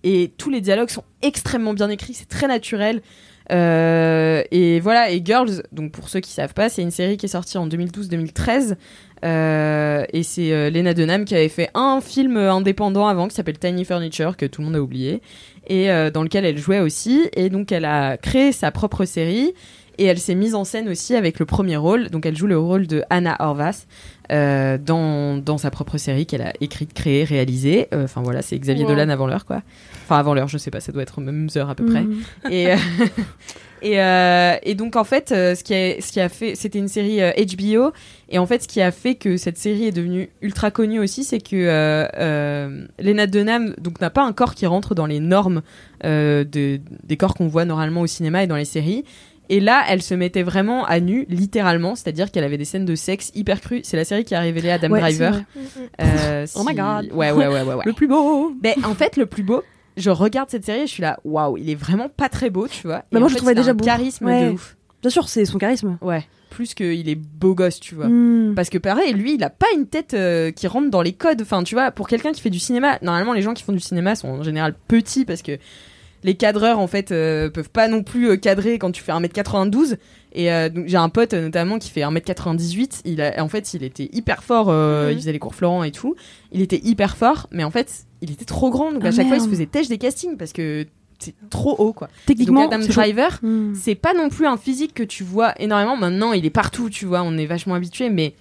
et 0.02 0.32
tous 0.36 0.50
les 0.50 0.60
dialogues 0.60 0.90
sont 0.90 1.04
extrêmement 1.22 1.74
bien 1.74 1.88
écrits, 1.88 2.14
c'est 2.14 2.28
très 2.28 2.48
naturel. 2.48 3.00
Euh, 3.52 4.42
et 4.50 4.80
voilà, 4.80 5.10
et 5.10 5.22
Girls, 5.24 5.62
donc 5.72 5.92
pour 5.92 6.08
ceux 6.08 6.20
qui 6.20 6.30
savent 6.30 6.54
pas, 6.54 6.68
c'est 6.68 6.82
une 6.82 6.90
série 6.90 7.16
qui 7.16 7.26
est 7.26 7.30
sortie 7.30 7.58
en 7.58 7.68
2012-2013. 7.68 8.76
euh, 9.24 10.04
et 10.12 10.22
c'est 10.22 10.52
euh, 10.52 10.68
Lena 10.70 10.94
Dunham 10.94 11.24
qui 11.24 11.34
avait 11.34 11.48
fait 11.48 11.70
un 11.74 12.00
film 12.00 12.36
indépendant 12.36 13.06
avant 13.06 13.28
qui 13.28 13.34
s'appelle 13.34 13.58
Tiny 13.58 13.84
Furniture, 13.84 14.36
que 14.36 14.46
tout 14.46 14.60
le 14.60 14.66
monde 14.66 14.76
a 14.76 14.82
oublié 14.82 15.22
et 15.66 15.90
euh, 15.90 16.10
dans 16.10 16.22
lequel 16.22 16.44
elle 16.44 16.58
jouait 16.58 16.80
aussi. 16.80 17.28
Et 17.34 17.48
donc 17.48 17.72
elle 17.72 17.84
a 17.84 18.16
créé 18.16 18.52
sa 18.52 18.70
propre 18.70 19.04
série 19.04 19.54
et 19.98 20.04
elle 20.04 20.18
s'est 20.18 20.34
mise 20.34 20.54
en 20.54 20.64
scène 20.64 20.88
aussi 20.88 21.14
avec 21.14 21.38
le 21.38 21.46
premier 21.46 21.76
rôle. 21.76 22.10
Donc 22.10 22.26
elle 22.26 22.36
joue 22.36 22.46
le 22.46 22.58
rôle 22.58 22.86
de 22.86 23.02
Anna 23.10 23.36
Horvath 23.40 23.86
euh, 24.32 24.78
dans, 24.78 25.36
dans 25.36 25.58
sa 25.58 25.70
propre 25.70 25.98
série 25.98 26.26
qu'elle 26.26 26.42
a 26.42 26.52
écrite, 26.60 26.92
créée, 26.92 27.24
réalisée. 27.24 27.88
Euh, 27.94 28.04
Enfin 28.04 28.22
voilà, 28.22 28.42
c'est 28.42 28.58
Xavier 28.58 28.84
Wow. 28.84 28.90
Dolan 28.90 29.08
avant 29.08 29.26
l'heure 29.26 29.44
quoi. 29.46 29.62
Enfin 30.04 30.18
avant 30.18 30.34
l'heure, 30.34 30.48
je 30.48 30.58
sais 30.58 30.70
pas, 30.70 30.80
ça 30.80 30.92
doit 30.92 31.02
être 31.02 31.18
aux 31.18 31.20
mêmes 31.20 31.48
heures 31.56 31.70
à 31.70 31.74
peu 31.74 31.84
près. 31.84 32.04
Et, 32.50 32.72
euh, 32.72 32.76
et, 33.82 34.70
et 34.70 34.74
donc 34.74 34.96
en 34.96 35.04
fait, 35.04 35.28
ce 35.30 35.62
qui 35.62 35.74
a, 35.74 36.00
ce 36.00 36.12
qui 36.12 36.20
a 36.20 36.28
fait, 36.28 36.54
c'était 36.54 36.78
une 36.78 36.88
série 36.88 37.18
HBO. 37.20 37.92
Et 38.28 38.38
en 38.38 38.46
fait, 38.46 38.62
ce 38.62 38.68
qui 38.68 38.80
a 38.80 38.90
fait 38.90 39.14
que 39.14 39.36
cette 39.36 39.58
série 39.58 39.86
est 39.86 39.92
devenue 39.92 40.28
ultra 40.42 40.70
connue 40.70 40.98
aussi, 41.00 41.24
c'est 41.24 41.40
que 41.40 42.06
Lena 43.00 43.26
Dunham 43.26 43.74
donc 43.78 44.00
n'a 44.00 44.10
pas 44.10 44.22
un 44.24 44.32
corps 44.32 44.54
qui 44.54 44.66
rentre 44.66 44.94
dans 44.94 45.06
les 45.06 45.20
normes 45.20 45.62
de, 46.04 46.44
des 47.04 47.16
corps 47.16 47.34
qu'on 47.34 47.48
voit 47.48 47.64
normalement 47.64 48.00
au 48.02 48.06
cinéma 48.06 48.42
et 48.42 48.46
dans 48.46 48.56
les 48.56 48.64
séries. 48.64 49.04
Et 49.48 49.60
là, 49.60 49.84
elle 49.88 50.02
se 50.02 50.14
mettait 50.14 50.42
vraiment 50.42 50.84
à 50.84 51.00
nu, 51.00 51.24
littéralement, 51.28 51.94
c'est-à-dire 51.94 52.30
qu'elle 52.32 52.44
avait 52.44 52.58
des 52.58 52.64
scènes 52.64 52.84
de 52.84 52.94
sexe 52.94 53.30
hyper 53.34 53.60
crues. 53.60 53.80
C'est 53.84 53.96
la 53.96 54.04
série 54.04 54.24
qui 54.24 54.34
a 54.34 54.40
révélé 54.40 54.70
Adam 54.70 54.90
Ouais, 54.90 55.00
Driver. 55.00 55.32
vrai. 55.32 55.44
Euh, 56.02 56.46
Oh 56.56 56.60
my 56.64 56.70
si- 56.70 56.74
God. 56.74 57.10
Ouais, 57.16 57.30
ouais, 57.32 57.46
ouais, 57.46 57.62
ouais. 57.62 57.74
ouais. 57.74 57.82
Le 57.86 57.92
plus 57.92 58.08
beau. 58.08 58.52
Ben, 58.60 58.74
en 58.84 58.94
fait, 58.94 59.16
le 59.16 59.26
plus 59.26 59.42
beau, 59.42 59.62
je 59.96 60.10
regarde 60.10 60.50
cette 60.50 60.64
série 60.64 60.80
et 60.80 60.86
je 60.86 60.92
suis 60.92 61.02
là, 61.02 61.18
waouh, 61.24 61.56
il 61.56 61.70
est 61.70 61.74
vraiment 61.74 62.08
pas 62.08 62.28
très 62.28 62.50
beau, 62.50 62.66
tu 62.68 62.86
vois. 62.86 62.98
Bah, 62.98 63.04
Et 63.12 63.16
moi, 63.18 63.26
en 63.26 63.28
je 63.28 63.34
fait, 63.34 63.38
trouvais 63.38 63.54
déjà 63.54 63.70
un 63.70 63.74
beau. 63.74 63.84
charisme 63.84 64.26
Ouais. 64.26 64.46
de 64.46 64.50
ouf. 64.52 64.76
Bien 65.02 65.10
sûr, 65.10 65.28
c'est 65.28 65.44
son 65.44 65.58
charisme. 65.58 65.98
Ouais. 66.00 66.24
Plus 66.50 66.74
qu'il 66.74 67.08
est 67.08 67.14
beau 67.14 67.54
gosse, 67.54 67.78
tu 67.80 67.94
vois. 67.94 68.06
Hmm. 68.08 68.54
Parce 68.56 68.70
que 68.70 68.78
pareil, 68.78 69.12
lui, 69.12 69.34
il 69.34 69.44
a 69.44 69.50
pas 69.50 69.66
une 69.76 69.86
tête 69.86 70.14
euh, 70.14 70.50
qui 70.52 70.66
rentre 70.66 70.90
dans 70.90 71.02
les 71.02 71.12
codes. 71.12 71.42
Enfin, 71.42 71.62
tu 71.62 71.74
vois, 71.74 71.90
pour 71.90 72.08
quelqu'un 72.08 72.32
qui 72.32 72.40
fait 72.40 72.50
du 72.50 72.58
cinéma, 72.58 72.98
normalement, 73.02 73.32
les 73.34 73.42
gens 73.42 73.52
qui 73.54 73.62
font 73.62 73.72
du 73.72 73.80
cinéma 73.80 74.14
sont 74.16 74.28
en 74.28 74.42
général 74.42 74.74
petits 74.88 75.24
parce 75.24 75.42
que 75.42 75.58
les 76.26 76.34
cadreurs, 76.34 76.78
en 76.78 76.86
fait, 76.86 77.10
euh, 77.12 77.48
peuvent 77.48 77.70
pas 77.70 77.88
non 77.88 78.02
plus 78.02 78.28
euh, 78.28 78.36
cadrer 78.36 78.78
quand 78.78 78.90
tu 78.90 79.02
fais 79.02 79.12
1m92. 79.12 79.96
Et 80.32 80.52
euh, 80.52 80.68
donc, 80.68 80.86
j'ai 80.88 80.98
un 80.98 81.08
pote, 81.08 81.32
notamment, 81.32 81.78
qui 81.78 81.88
fait 81.88 82.02
1m98. 82.02 83.00
Il 83.06 83.22
a, 83.22 83.42
en 83.42 83.48
fait, 83.48 83.72
il 83.72 83.82
était 83.82 84.10
hyper 84.12 84.42
fort. 84.44 84.66
euh, 84.68 85.06
Mhm. 85.06 85.12
Il 85.12 85.16
faisait 85.20 85.32
les 85.32 85.38
cours 85.38 85.54
Florent 85.54 85.84
et 85.84 85.92
tout. 85.92 86.14
Il 86.52 86.60
était 86.60 86.80
hyper 86.84 87.16
fort, 87.16 87.46
mais 87.52 87.64
en 87.64 87.70
fait, 87.70 88.04
il 88.20 88.30
était 88.30 88.44
trop 88.44 88.68
grand. 88.70 88.92
Donc, 88.92 89.04
à 89.04 89.08
Ah, 89.08 89.10
chaque 89.12 89.28
fois, 89.28 89.36
il 89.36 89.42
se 89.42 89.48
faisait 89.48 89.66
têche 89.66 89.88
des 89.88 89.98
castings 89.98 90.36
parce 90.36 90.52
que 90.52 90.84
c'est 91.18 91.34
trop 91.48 91.74
haut, 91.78 91.92
quoi. 91.94 92.08
Et 92.08 92.10
donc, 92.10 92.26
Techniquement, 92.26 92.68
Adam. 92.68 92.84
Driver, 92.86 93.38
Hmm. 93.42 93.72
c'est 93.74 93.94
pas 93.94 94.12
non 94.12 94.28
plus 94.28 94.46
un 94.46 94.58
physique 94.58 94.92
que 94.92 95.02
tu 95.04 95.22
vois 95.24 95.54
énormément. 95.60 95.96
Maintenant, 95.96 96.32
il 96.34 96.44
est 96.44 96.50
partout, 96.50 96.90
tu 96.90 97.06
vois, 97.06 97.22
on 97.22 97.38
est 97.38 97.46
vachement 97.46 97.74
habitué, 97.74 98.10
mais. 98.10 98.34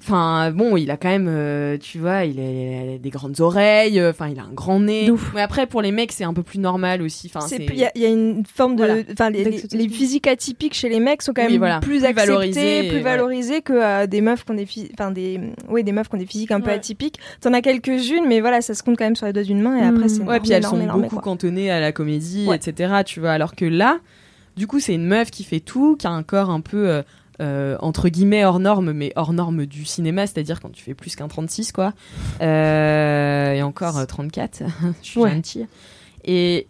Enfin, 0.00 0.52
bon, 0.52 0.76
il 0.76 0.90
a 0.92 0.96
quand 0.96 1.08
même, 1.08 1.26
euh, 1.28 1.76
tu 1.76 1.98
vois, 1.98 2.24
il 2.24 2.38
a, 2.38 2.42
il 2.44 2.94
a 2.94 2.98
des 2.98 3.10
grandes 3.10 3.40
oreilles, 3.40 3.98
euh, 3.98 4.10
enfin, 4.10 4.28
il 4.28 4.38
a 4.38 4.42
un 4.44 4.52
grand 4.54 4.78
nez. 4.80 5.10
Ouf. 5.10 5.32
Mais 5.34 5.40
après, 5.42 5.66
pour 5.66 5.82
les 5.82 5.90
mecs, 5.90 6.12
c'est 6.12 6.22
un 6.24 6.32
peu 6.32 6.44
plus 6.44 6.60
normal 6.60 7.02
aussi. 7.02 7.30
Enfin, 7.34 7.44
C'est- 7.46 7.56
c'est. 7.56 7.64
Il 7.66 7.74
y, 7.78 7.84
a- 7.84 7.90
il 7.96 8.02
y 8.02 8.06
a 8.06 8.08
une 8.08 8.44
forme 8.46 8.76
de. 8.76 8.84
Voilà. 8.84 9.02
Enfin, 9.12 9.28
les, 9.30 9.38
les- 9.38 9.44
D'acceptation. 9.50 9.78
les 9.78 9.88
physiques 9.88 10.26
atypiques 10.28 10.74
chez 10.74 10.88
les 10.88 11.00
mecs 11.00 11.20
sont 11.22 11.32
quand 11.34 11.42
Oui, 11.44 11.50
même 11.52 11.58
voilà. 11.58 11.80
plus, 11.80 11.98
Plus 11.98 12.04
acceptés, 12.04 12.26
valorisés, 12.26 12.88
plus 12.88 13.00
valorisés 13.00 13.60
que 13.60 13.72
euh, 13.72 14.06
des 14.06 14.20
meufs 14.20 14.44
qui 14.44 14.52
ont 14.52 14.54
des, 14.54 14.68
enfin, 14.98 15.10
des, 15.10 15.40
oui, 15.68 15.82
des 15.82 15.92
meufs 15.92 16.08
qui 16.08 16.14
ont 16.14 16.18
des 16.18 16.26
physiques 16.26 16.52
un 16.52 16.60
peu 16.60 16.70
atypiques. 16.70 17.18
T'en 17.40 17.52
as 17.52 17.60
quelques-unes, 17.60 18.24
mais 18.28 18.40
voilà, 18.40 18.60
ça 18.60 18.74
se 18.74 18.82
compte 18.84 18.96
quand 18.96 19.04
même 19.04 19.16
sur 19.16 19.26
les 19.26 19.32
doigts 19.32 19.42
d'une 19.42 19.60
main 19.60 19.76
et 19.76 19.82
après, 19.82 20.04
Mm. 20.06 20.08
c'est 20.08 20.22
Ouais, 20.22 20.38
puis 20.40 20.52
elles 20.52 20.58
énorme, 20.58 20.76
sont 20.76 20.82
énorme, 20.82 21.02
beaucoup 21.02 21.16
quoi. 21.16 21.22
cantonnées 21.24 21.70
à 21.72 21.80
la 21.80 21.90
comédie, 21.92 22.46
Ouais. 22.46 22.56
etc. 22.56 22.94
Tu 23.04 23.18
vois, 23.18 23.32
alors 23.32 23.56
que 23.56 23.64
là, 23.64 23.98
du 24.56 24.66
coup, 24.68 24.78
c'est 24.78 24.94
une 24.94 25.06
meuf 25.06 25.30
qui 25.32 25.42
fait 25.42 25.60
tout, 25.60 25.96
qui 25.96 26.06
a 26.06 26.10
un 26.10 26.22
corps 26.22 26.50
un 26.50 26.60
peu. 26.60 27.02
Euh, 27.40 27.74
euh, 27.74 27.76
entre 27.80 28.08
guillemets 28.08 28.44
hors 28.44 28.58
norme, 28.60 28.92
mais 28.92 29.12
hors 29.16 29.32
norme 29.32 29.64
du 29.66 29.84
cinéma, 29.84 30.26
c'est-à-dire 30.26 30.60
quand 30.60 30.70
tu 30.70 30.82
fais 30.82 30.94
plus 30.94 31.14
qu'un 31.16 31.28
36, 31.28 31.72
quoi. 31.72 31.92
Euh, 32.40 33.52
et 33.52 33.62
encore 33.62 33.98
euh, 33.98 34.04
34, 34.06 34.62
je 35.02 35.08
suis 35.08 35.20
Ouais. 35.20 35.30
gentille. 35.30 35.66
Et, 36.24 36.66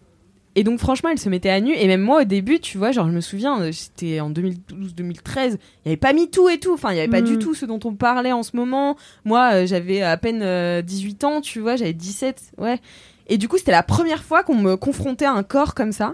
et 0.55 0.63
donc, 0.63 0.79
franchement, 0.79 1.09
elle 1.11 1.19
se 1.19 1.29
mettait 1.29 1.49
à 1.49 1.59
nu. 1.61 1.73
Et 1.73 1.87
même 1.87 2.01
moi, 2.01 2.21
au 2.21 2.23
début, 2.23 2.59
tu 2.59 2.77
vois, 2.77 2.91
genre, 2.91 3.07
je 3.07 3.11
me 3.13 3.21
souviens, 3.21 3.59
euh, 3.61 3.71
c'était 3.71 4.19
en 4.19 4.29
2012-2013, 4.31 4.57
il 4.65 5.49
n'y 5.49 5.57
avait 5.85 5.97
pas 5.97 6.13
tout 6.31 6.49
et 6.49 6.59
tout. 6.59 6.73
Enfin, 6.73 6.91
il 6.91 6.95
n'y 6.95 6.99
avait 7.01 7.09
pas 7.09 7.21
Mm. 7.21 7.25
du 7.25 7.37
tout 7.39 7.53
ce 7.55 7.65
dont 7.65 7.79
on 7.85 7.93
parlait 7.93 8.31
en 8.31 8.43
ce 8.43 8.55
moment. 8.55 8.95
Moi, 9.25 9.51
euh, 9.53 9.65
j'avais 9.67 10.01
à 10.01 10.17
peine 10.17 10.41
euh, 10.43 10.81
18 10.81 11.23
ans, 11.23 11.41
tu 11.41 11.59
vois, 11.59 11.75
j'avais 11.75 11.93
17, 11.93 12.53
ouais. 12.57 12.79
Et 13.27 13.37
du 13.37 13.47
coup, 13.47 13.57
c'était 13.57 13.71
la 13.71 13.83
première 13.83 14.23
fois 14.23 14.43
qu'on 14.43 14.55
me 14.55 14.75
confrontait 14.75 15.25
à 15.25 15.33
un 15.33 15.43
corps 15.43 15.73
comme 15.75 15.91
ça. 15.91 16.13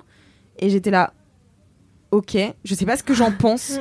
Et 0.60 0.69
j'étais 0.69 0.91
là, 0.91 1.14
ok, 2.11 2.38
je 2.64 2.76
sais 2.76 2.86
pas 2.86 2.98
ce 2.98 3.03
que 3.03 3.14
j'en 3.14 3.32
pense. 3.38 3.80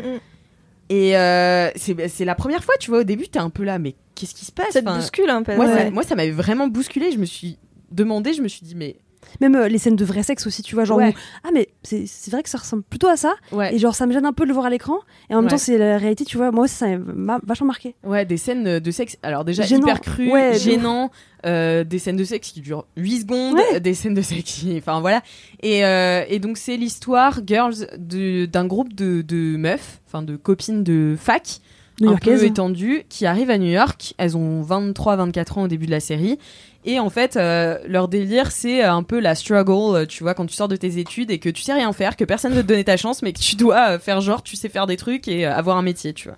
Et 0.91 1.17
euh, 1.17 1.71
c'est 1.77 2.09
c'est 2.09 2.25
la 2.25 2.35
première 2.35 2.63
fois, 2.63 2.75
tu 2.79 2.91
vois, 2.91 3.01
au 3.01 3.05
début, 3.05 3.27
t'es 3.29 3.39
un 3.39 3.51
peu 3.51 3.65
là, 3.65 3.79
mais 3.79 3.95
qu'est-ce 4.15 4.35
qui 4.35 4.45
se 4.45 4.53
passe? 4.53 4.73
Ça 4.73 4.83
te 4.83 4.89
Enfin, 4.89 4.99
bouscule 4.99 5.31
un 5.31 5.43
peu. 5.43 5.55
moi, 5.57 5.67
ouais. 5.67 5.85
ça, 5.85 5.91
moi, 5.91 6.03
ça 6.03 6.15
m'avait 6.15 6.31
vraiment 6.31 6.69
bousculé. 6.69 7.11
Je 7.13 7.19
me 7.19 7.25
suis 7.25 7.59
demandé, 7.91 8.33
je 8.35 8.43
me 8.43 8.49
suis 8.49 8.65
dit, 8.67 8.75
mais. 8.75 8.97
Même 9.41 9.55
euh, 9.57 9.69
les 9.69 9.79
scènes 9.79 9.97
de 9.97 10.05
vrai 10.05 10.23
sexe 10.23 10.47
aussi, 10.47 10.63
tu 10.63 10.75
vois, 10.75 10.85
genre 10.85 10.99
Ouais. 10.99 11.11
où- 11.11 11.19
ah 11.45 11.49
mais 11.53 11.69
c'est 11.83 12.31
vrai 12.31 12.43
que 12.43 12.49
ça 12.49 12.59
ressemble 12.59 12.83
plutôt 12.83 13.09
à 13.09 13.17
ça 13.17 13.35
Ouais, 13.53 13.75
et 13.75 13.79
genre 13.79 13.95
ça 13.95 14.07
me 14.07 14.13
gêne 14.13 14.27
un 14.27 14.33
peu 14.33 14.45
de 14.45 14.49
le 14.49 14.55
voir 14.55 14.67
à 14.67 14.71
l'écran 14.71 14.99
et 15.31 15.35
en 15.35 15.41
même 15.43 15.51
temps 15.51 15.59
c'est 15.59 15.79
la 15.79 15.99
réalité, 15.99 16.25
tu 16.25 16.37
vois. 16.37 16.51
Moi 16.51 16.65
aussi, 16.65 16.75
ça 16.75 16.87
m'a 16.99 17.39
vachement 17.45 17.67
marqué. 17.67 17.95
ouais 18.05 18.25
des 18.25 18.37
scènes 18.37 18.79
de 18.79 18.91
sexe. 18.91 19.17
Alors, 19.23 19.45
déjà, 19.45 19.63
Gênant. 19.65 19.83
hyper 19.87 20.01
crues, 20.01 20.31
gênant. 20.59 21.11
euh, 21.47 21.85
des 21.85 21.99
scènes 21.99 22.17
de 22.17 22.25
sexe 22.25 22.53
qui 22.53 22.61
durent 22.61 22.87
8 22.97 23.21
secondes. 23.23 23.55
Ouais. 23.55 23.81
Des 23.81 23.93
scènes 23.95 24.15
de 24.15 24.23
sexe 24.23 24.43
qui. 24.43 24.77
Enfin, 24.79 25.01
voilà. 25.01 25.23
Et, 25.63 25.85
euh, 25.85 26.25
et 26.29 26.39
donc, 26.39 26.57
c'est 26.57 26.77
l'histoire, 26.77 27.41
Girls, 27.47 27.87
d'un 27.99 28.67
groupe 28.67 28.95
de, 28.95 29.21
de 29.23 29.57
meufs, 29.57 30.01
enfin, 30.07 30.23
de 30.23 30.37
copines 30.37 30.83
de 30.85 31.17
fac. 31.19 31.61
un 32.01 32.05
New-Yorkaise. 32.07 32.41
peu 32.41 32.47
étendues 32.47 33.03
qui 33.09 33.25
arrivent 33.27 33.51
à 33.51 33.59
New 33.59 33.71
York. 33.71 34.15
Elles 34.19 34.37
ont 34.37 34.63
23-24 34.63 35.59
ans 35.59 35.63
au 35.65 35.69
début 35.69 35.87
de 35.87 35.91
la 35.93 36.01
série. 36.01 36.39
Et 36.85 37.01
en 37.01 37.09
fait, 37.09 37.37
euh, 37.37 37.79
leur 37.87 38.09
délire, 38.09 38.53
c'est 38.53 38.83
un 38.83 39.03
peu 39.03 39.19
la 39.19 39.35
struggle, 39.35 39.97
euh, 39.97 40.07
tu 40.07 40.23
vois, 40.23 40.35
quand 40.35 40.45
tu 40.45 40.55
sors 40.55 40.69
de 40.69 40.77
tes 40.77 40.99
études 40.99 41.31
et 41.31 41.39
que 41.39 41.49
tu 41.49 41.63
sais 41.63 41.73
rien 41.73 41.91
faire, 41.95 42.15
que 42.15 42.25
personne 42.25 42.55
ne 42.55 42.61
te 42.61 42.67
donner 42.67 42.85
ta 42.85 42.99
chance, 42.99 43.23
mais 43.23 43.33
que 43.33 43.39
tu 43.39 43.57
dois 43.57 43.93
euh, 43.93 43.99
faire 43.99 44.21
genre, 44.21 44.43
tu 44.43 44.55
sais 44.55 44.69
faire 44.69 44.87
des 44.87 44.99
trucs 44.99 45.27
et 45.27 45.47
euh, 45.47 45.55
avoir 45.55 45.79
un 45.79 45.83
métier, 45.83 46.13
tu 46.13 46.29
vois. 46.29 46.37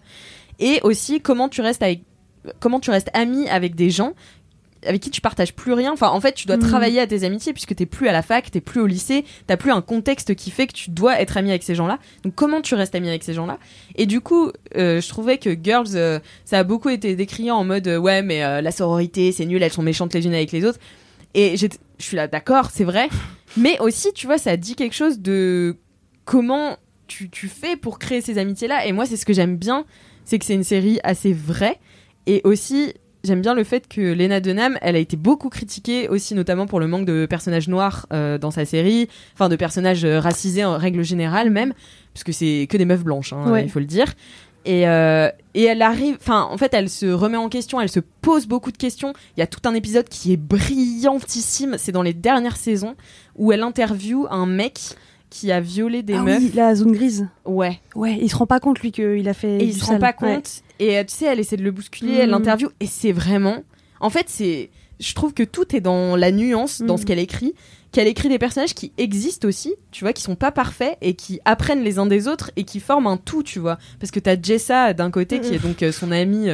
Et 0.60 0.78
aussi, 0.84 1.20
comment 1.20 1.48
tu 1.48 1.62
restes 1.62 1.82
avec, 1.82 2.02
comment 2.60 2.78
tu 2.78 2.90
restes 2.90 3.10
ami 3.12 3.48
avec 3.48 3.74
des 3.74 3.90
gens 3.90 4.12
avec 4.86 5.00
qui 5.02 5.10
tu 5.10 5.20
partages 5.20 5.52
plus 5.54 5.72
rien. 5.72 5.92
Enfin, 5.92 6.08
en 6.10 6.20
fait, 6.20 6.32
tu 6.34 6.46
dois 6.46 6.56
Mhm. 6.56 6.62
travailler 6.68 7.00
à 7.00 7.06
tes 7.06 7.24
amitiés 7.24 7.52
puisque 7.52 7.74
t'es 7.74 7.86
plus 7.86 8.08
à 8.08 8.12
la 8.12 8.22
fac, 8.22 8.50
t'es 8.50 8.60
plus 8.60 8.80
au 8.80 8.86
lycée, 8.86 9.24
t'as 9.46 9.56
plus 9.56 9.70
un 9.70 9.80
contexte 9.82 10.34
qui 10.34 10.50
fait 10.50 10.66
que 10.66 10.72
tu 10.72 10.90
dois 10.90 11.20
être 11.20 11.36
ami 11.36 11.50
avec 11.50 11.62
ces 11.62 11.74
gens-là. 11.74 11.98
Donc, 12.24 12.34
comment 12.34 12.60
tu 12.60 12.74
restes 12.74 12.94
ami 12.94 13.08
avec 13.08 13.22
ces 13.24 13.34
gens-là? 13.34 13.58
Et 13.96 14.06
du 14.06 14.20
coup, 14.20 14.50
euh, 14.76 15.00
je 15.00 15.08
trouvais 15.08 15.38
que 15.38 15.56
Girls, 15.62 15.88
euh, 15.94 16.18
ça 16.44 16.58
a 16.58 16.64
beaucoup 16.64 16.88
été 16.88 17.16
décrié 17.16 17.50
en 17.50 17.64
mode 17.64 17.88
euh, 17.88 17.98
ouais, 17.98 18.22
mais 18.22 18.40
la 18.62 18.70
sororité, 18.72 19.32
c'est 19.32 19.46
nul, 19.46 19.62
elles 19.62 19.72
sont 19.72 19.82
méchantes 19.82 20.14
les 20.14 20.24
unes 20.26 20.34
avec 20.34 20.52
les 20.52 20.64
autres. 20.64 20.78
Et 21.34 21.56
je 21.56 21.66
suis 21.98 22.16
là, 22.16 22.28
d'accord, 22.28 22.70
c'est 22.72 22.84
vrai. 22.84 23.08
Mais 23.58 23.78
aussi, 23.80 24.12
tu 24.14 24.26
vois, 24.26 24.38
ça 24.38 24.56
dit 24.56 24.74
quelque 24.74 24.94
chose 24.94 25.18
de 25.20 25.76
comment 26.24 26.76
tu, 27.06 27.28
tu 27.30 27.48
fais 27.48 27.76
pour 27.76 27.98
créer 27.98 28.20
ces 28.20 28.38
amitiés-là. 28.38 28.86
Et 28.86 28.92
moi, 28.92 29.06
c'est 29.06 29.16
ce 29.16 29.24
que 29.24 29.32
j'aime 29.32 29.56
bien, 29.56 29.84
c'est 30.24 30.38
que 30.38 30.44
c'est 30.44 30.54
une 30.54 30.64
série 30.64 30.98
assez 31.04 31.32
vraie. 31.32 31.78
Et 32.26 32.40
aussi, 32.44 32.92
j'aime 33.26 33.42
bien 33.42 33.54
le 33.54 33.64
fait 33.64 33.88
que 33.88 34.00
Lena 34.00 34.40
Dunham, 34.40 34.78
elle 34.80 34.96
a 34.96 34.98
été 34.98 35.16
beaucoup 35.16 35.48
critiquée 35.50 36.08
aussi, 36.08 36.34
notamment 36.34 36.66
pour 36.66 36.80
le 36.80 36.86
manque 36.86 37.04
de 37.06 37.26
personnages 37.26 37.68
noirs 37.68 38.06
euh, 38.12 38.38
dans 38.38 38.50
sa 38.50 38.64
série, 38.64 39.08
enfin 39.34 39.48
de 39.48 39.56
personnages 39.56 40.04
euh, 40.04 40.20
racisés 40.20 40.64
en 40.64 40.78
règle 40.78 41.02
générale 41.02 41.50
même, 41.50 41.74
puisque 42.14 42.32
c'est 42.32 42.66
que 42.70 42.76
des 42.76 42.84
meufs 42.86 43.04
blanches, 43.04 43.32
hein, 43.32 43.50
Ouais. 43.50 43.64
il 43.64 43.70
faut 43.70 43.80
le 43.80 43.84
dire. 43.86 44.14
Et, 44.64 44.88
euh, 44.88 45.28
et 45.54 45.62
elle 45.64 45.80
arrive, 45.82 46.16
enfin, 46.20 46.48
en 46.50 46.56
fait, 46.58 46.74
elle 46.74 46.88
se 46.90 47.06
remet 47.06 47.36
en 47.36 47.48
question, 47.48 47.80
elle 47.80 47.88
se 47.88 48.00
pose 48.00 48.46
beaucoup 48.46 48.72
de 48.72 48.76
questions. 48.76 49.12
Il 49.36 49.40
y 49.40 49.42
a 49.42 49.46
tout 49.46 49.60
un 49.64 49.74
épisode 49.74 50.08
qui 50.08 50.32
est 50.32 50.36
brillantissime, 50.36 51.76
c'est 51.78 51.92
dans 51.92 52.02
les 52.02 52.14
dernières 52.14 52.56
saisons, 52.56 52.96
où 53.36 53.52
elle 53.52 53.62
interviewe 53.62 54.26
un 54.30 54.46
mec 54.46 54.80
qui 55.30 55.50
a 55.52 55.60
violé 55.60 56.02
des 56.02 56.14
ah 56.14 56.22
meufs. 56.22 56.38
oui, 56.40 56.50
la 56.54 56.74
zone 56.74 56.92
grise. 56.92 57.28
Ouais. 57.44 57.78
Ouais, 57.94 58.18
il 58.20 58.30
se 58.30 58.36
rend 58.36 58.46
pas 58.46 58.60
compte 58.60 58.80
lui 58.80 58.92
qu'il 58.92 59.28
a 59.28 59.34
fait. 59.34 59.58
Et 59.58 59.64
il 59.64 59.74
se 59.74 59.84
rend 59.84 59.98
pas 59.98 60.14
Ouais. 60.20 60.34
compte. 60.36 60.62
Et 60.78 60.98
euh, 60.98 61.04
tu 61.04 61.14
sais, 61.14 61.24
elle 61.26 61.40
essaie 61.40 61.56
de 61.56 61.62
le 61.64 61.70
bousculer, 61.72 62.14
elle 62.14 62.26
Mhm. 62.26 62.38
l'interview. 62.38 62.68
Et 62.80 62.86
c'est 62.86 63.12
vraiment. 63.12 63.64
En 64.00 64.10
fait, 64.10 64.26
c'est. 64.28 64.70
Je 64.98 65.12
trouve 65.14 65.34
que 65.34 65.42
tout 65.42 65.76
est 65.76 65.80
dans 65.82 66.16
la 66.16 66.30
nuance, 66.32 66.80
dans 66.80 66.96
ce 66.96 67.04
qu'elle 67.04 67.18
écrit. 67.18 67.54
Qu'elle 67.92 68.08
écrit 68.08 68.28
des 68.28 68.38
personnages 68.38 68.74
qui 68.74 68.92
existent 68.98 69.46
aussi, 69.48 69.74
tu 69.90 70.04
vois, 70.04 70.12
qui 70.12 70.22
sont 70.22 70.34
pas 70.36 70.52
parfaits 70.52 70.98
et 71.00 71.14
qui 71.14 71.38
apprennent 71.46 71.82
les 71.82 71.98
uns 71.98 72.04
des 72.06 72.28
autres 72.28 72.50
et 72.56 72.64
qui 72.64 72.78
forment 72.80 73.06
un 73.06 73.16
tout, 73.16 73.42
tu 73.42 73.58
vois. 73.58 73.78
Parce 74.00 74.10
que 74.10 74.20
t'as 74.20 74.36
Jessa 74.40 74.92
d'un 74.92 75.10
côté 75.10 75.40
qui 75.40 75.54
est 75.54 75.58
donc 75.62 75.82
euh, 75.82 75.92
son 75.92 76.12
amie 76.12 76.48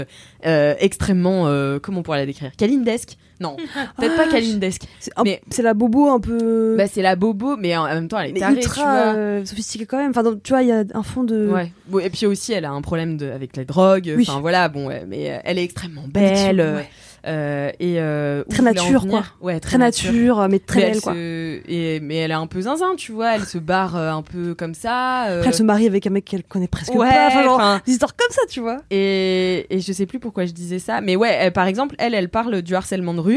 euh, 0.47 0.74
extrêmement. 0.78 1.47
euh, 1.49 1.78
comment 1.81 2.01
on 2.01 2.03
pourrait 2.03 2.19
la 2.19 2.27
décrire? 2.27 2.53
Kalindesque 2.57 3.16
Non, 3.43 3.56
peut-être 3.98 4.16
pas 4.16 4.23
Ah, 4.28 4.31
Kalindesque. 4.31 4.82
C'est 5.01 5.10
un- 5.16 5.23
Mais- 5.24 5.43
c'est 5.51 5.62
la 5.62 5.74
bobo 5.74 6.09
un 6.09 6.20
peu. 6.20 6.77
Bah, 6.78 6.86
c'est 6.86 7.02
la 7.02 7.16
bobo, 7.16 7.56
mais 7.56 7.77
en 7.77 7.85
même 7.86 8.09
temps, 8.09 8.19
elle 8.20 8.31
est 8.31 8.32
mais 8.35 8.40
tarée, 8.40 8.55
ultra 8.55 9.14
euh, 9.14 9.44
sophistiquée 9.44 9.86
quand 9.86 9.98
même. 9.98 10.10
Enfin, 10.10 10.23
donc, 10.23 10.43
tu 10.43 10.52
vois, 10.52 10.62
il 10.62 10.69
y 10.69 10.73
a 10.73 10.85
un 10.94 11.02
fond 11.02 11.24
de. 11.24 11.48
Ouais. 11.48 11.73
Bon, 11.89 11.98
et 11.98 12.09
puis 12.10 12.27
aussi, 12.27 12.52
elle 12.52 12.64
a 12.64 12.70
un 12.70 12.81
problème 12.82 13.16
de, 13.16 13.31
avec 13.31 13.56
la 13.56 13.64
drogue. 13.64 14.12
Oui. 14.16 14.24
Enfin 14.28 14.40
voilà, 14.40 14.69
bon, 14.69 14.86
ouais, 14.89 15.05
mais 15.09 15.31
euh, 15.32 15.39
elle 15.44 15.59
est 15.59 15.64
extrêmement 15.64 16.02
Addiction, 16.14 16.47
belle. 16.47 16.60
euh, 16.60 16.77
ouais. 16.77 16.89
euh, 17.27 17.70
et 17.81 17.94
euh, 17.98 18.43
où 18.47 18.51
Très 18.51 18.56
je 18.56 18.62
voulais 18.62 18.81
en 18.81 18.85
nature, 18.85 19.02
venir 19.02 19.36
Ouais, 19.40 19.60
Très 19.60 19.78
nature, 19.78 20.47
mais 20.48 20.59
très 20.59 20.78
Mais 20.81 20.86
belle 20.86 20.94
elle 20.97 21.01
quoi. 21.02 21.12
se- 21.14 21.60
et, 21.70 22.01
mais 22.01 22.16
elle 22.16 22.31
est 22.31 22.35
un 22.35 22.47
peu 22.47 22.60
zinzin, 22.62 22.94
tu 22.97 23.12
vois. 23.12 23.35
Elle 23.36 23.44
se 23.44 23.59
barre 23.59 23.97
euh, 23.97 24.10
un 24.12 24.23
peu 24.23 24.55
comme 24.55 24.74
ça. 24.74 25.27
euh, 25.28 25.39
Après, 25.39 25.48
elle 25.51 25.55
se 25.55 25.62
marie 25.62 25.86
avec 25.86 26.06
un 26.06 26.10
mec 26.10 26.24
qu'elle 26.24 26.43
connaît 26.44 26.69
presque 26.69 26.94
ouais, 26.94 27.09
pas. 27.09 27.27
Enfin, 27.28 27.43
genre, 27.44 27.55
enfin, 27.56 27.81
des 27.86 27.93
histoires 27.93 28.16
comme 28.16 28.31
ça, 28.31 28.43
tu 28.48 28.60
vois. 28.60 28.78
et, 28.90 29.66
et 29.70 29.81
je 29.81 29.93
sais 29.93 30.06
plus 30.06 30.19
pourquoi 30.19 30.47
je 30.47 30.52
disais 30.52 30.78
ça, 30.78 31.01
mais 31.01 31.16
ouais, 31.16 31.31
elle, 31.39 31.52
par 31.52 31.66
exemple, 31.66 31.94
elle, 31.98 32.14
elle 32.14 32.28
parle 32.28 32.62
du 32.62 32.74
harcèlement 32.74 33.14
de 33.14 33.20
rue. 33.20 33.31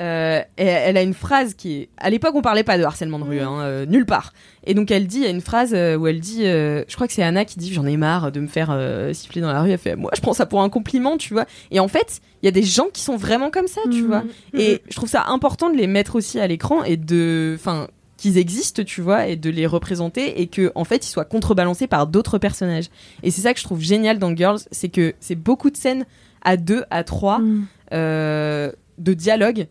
Euh, 0.00 0.40
et 0.58 0.64
elle 0.66 0.96
a 0.96 1.02
une 1.02 1.14
phrase 1.14 1.54
qui 1.54 1.74
est. 1.82 1.88
À 1.98 2.10
l'époque, 2.10 2.34
on 2.34 2.42
parlait 2.42 2.64
pas 2.64 2.76
de 2.78 2.82
harcèlement 2.82 3.20
de 3.20 3.24
rue, 3.24 3.38
hein, 3.40 3.60
euh, 3.60 3.86
nulle 3.86 4.06
part. 4.06 4.32
Et 4.66 4.74
donc, 4.74 4.90
elle 4.90 5.06
dit, 5.06 5.18
il 5.18 5.22
y 5.22 5.26
a 5.26 5.30
une 5.30 5.40
phrase 5.40 5.70
euh, 5.72 5.94
où 5.96 6.08
elle 6.08 6.18
dit, 6.18 6.46
euh, 6.46 6.82
je 6.88 6.94
crois 6.96 7.06
que 7.06 7.12
c'est 7.12 7.22
Anna 7.22 7.44
qui 7.44 7.60
dit, 7.60 7.72
j'en 7.72 7.86
ai 7.86 7.96
marre 7.96 8.32
de 8.32 8.40
me 8.40 8.48
faire 8.48 8.76
siffler 9.12 9.40
dans 9.40 9.52
la 9.52 9.62
rue. 9.62 9.70
Elle 9.70 9.78
fait, 9.78 9.94
moi, 9.94 10.10
je 10.16 10.20
prends 10.20 10.32
ça 10.32 10.46
pour 10.46 10.62
un 10.62 10.68
compliment, 10.68 11.16
tu 11.16 11.32
vois. 11.32 11.44
Et 11.70 11.78
en 11.78 11.86
fait, 11.86 12.20
il 12.42 12.46
y 12.46 12.48
a 12.48 12.50
des 12.50 12.64
gens 12.64 12.86
qui 12.92 13.02
sont 13.02 13.16
vraiment 13.16 13.50
comme 13.50 13.68
ça, 13.68 13.82
tu 13.84 14.02
Mhm. 14.02 14.06
vois. 14.08 14.24
Et 14.58 14.82
je 14.88 14.96
trouve 14.96 15.08
ça 15.08 15.26
important 15.28 15.70
de 15.70 15.76
les 15.76 15.86
mettre 15.86 16.16
aussi 16.16 16.40
à 16.40 16.46
l'écran 16.48 16.82
et 16.82 16.96
de, 16.96 17.54
enfin, 17.56 17.86
qu'ils 18.16 18.36
existent, 18.36 18.82
tu 18.82 19.00
vois, 19.00 19.28
et 19.28 19.36
de 19.36 19.48
les 19.50 19.66
représenter 19.66 20.40
et 20.40 20.48
que, 20.48 20.72
en 20.74 20.82
fait, 20.84 21.06
ils 21.06 21.10
soient 21.10 21.24
contrebalancés 21.24 21.86
par 21.86 22.08
d'autres 22.08 22.38
personnages. 22.38 22.86
Et 23.22 23.30
c'est 23.30 23.42
ça 23.42 23.54
que 23.54 23.60
je 23.60 23.64
trouve 23.64 23.80
génial 23.80 24.18
dans 24.18 24.34
Girls, 24.34 24.58
c'est 24.72 24.88
que 24.88 25.14
c'est 25.20 25.34
beaucoup 25.36 25.70
de 25.70 25.76
scènes 25.76 26.04
à 26.42 26.56
deux, 26.56 26.82
à 26.90 27.04
trois, 27.04 27.38
Mm. 27.38 27.66
euh, 27.92 28.72
de 28.98 29.14
dialogue. 29.14 29.66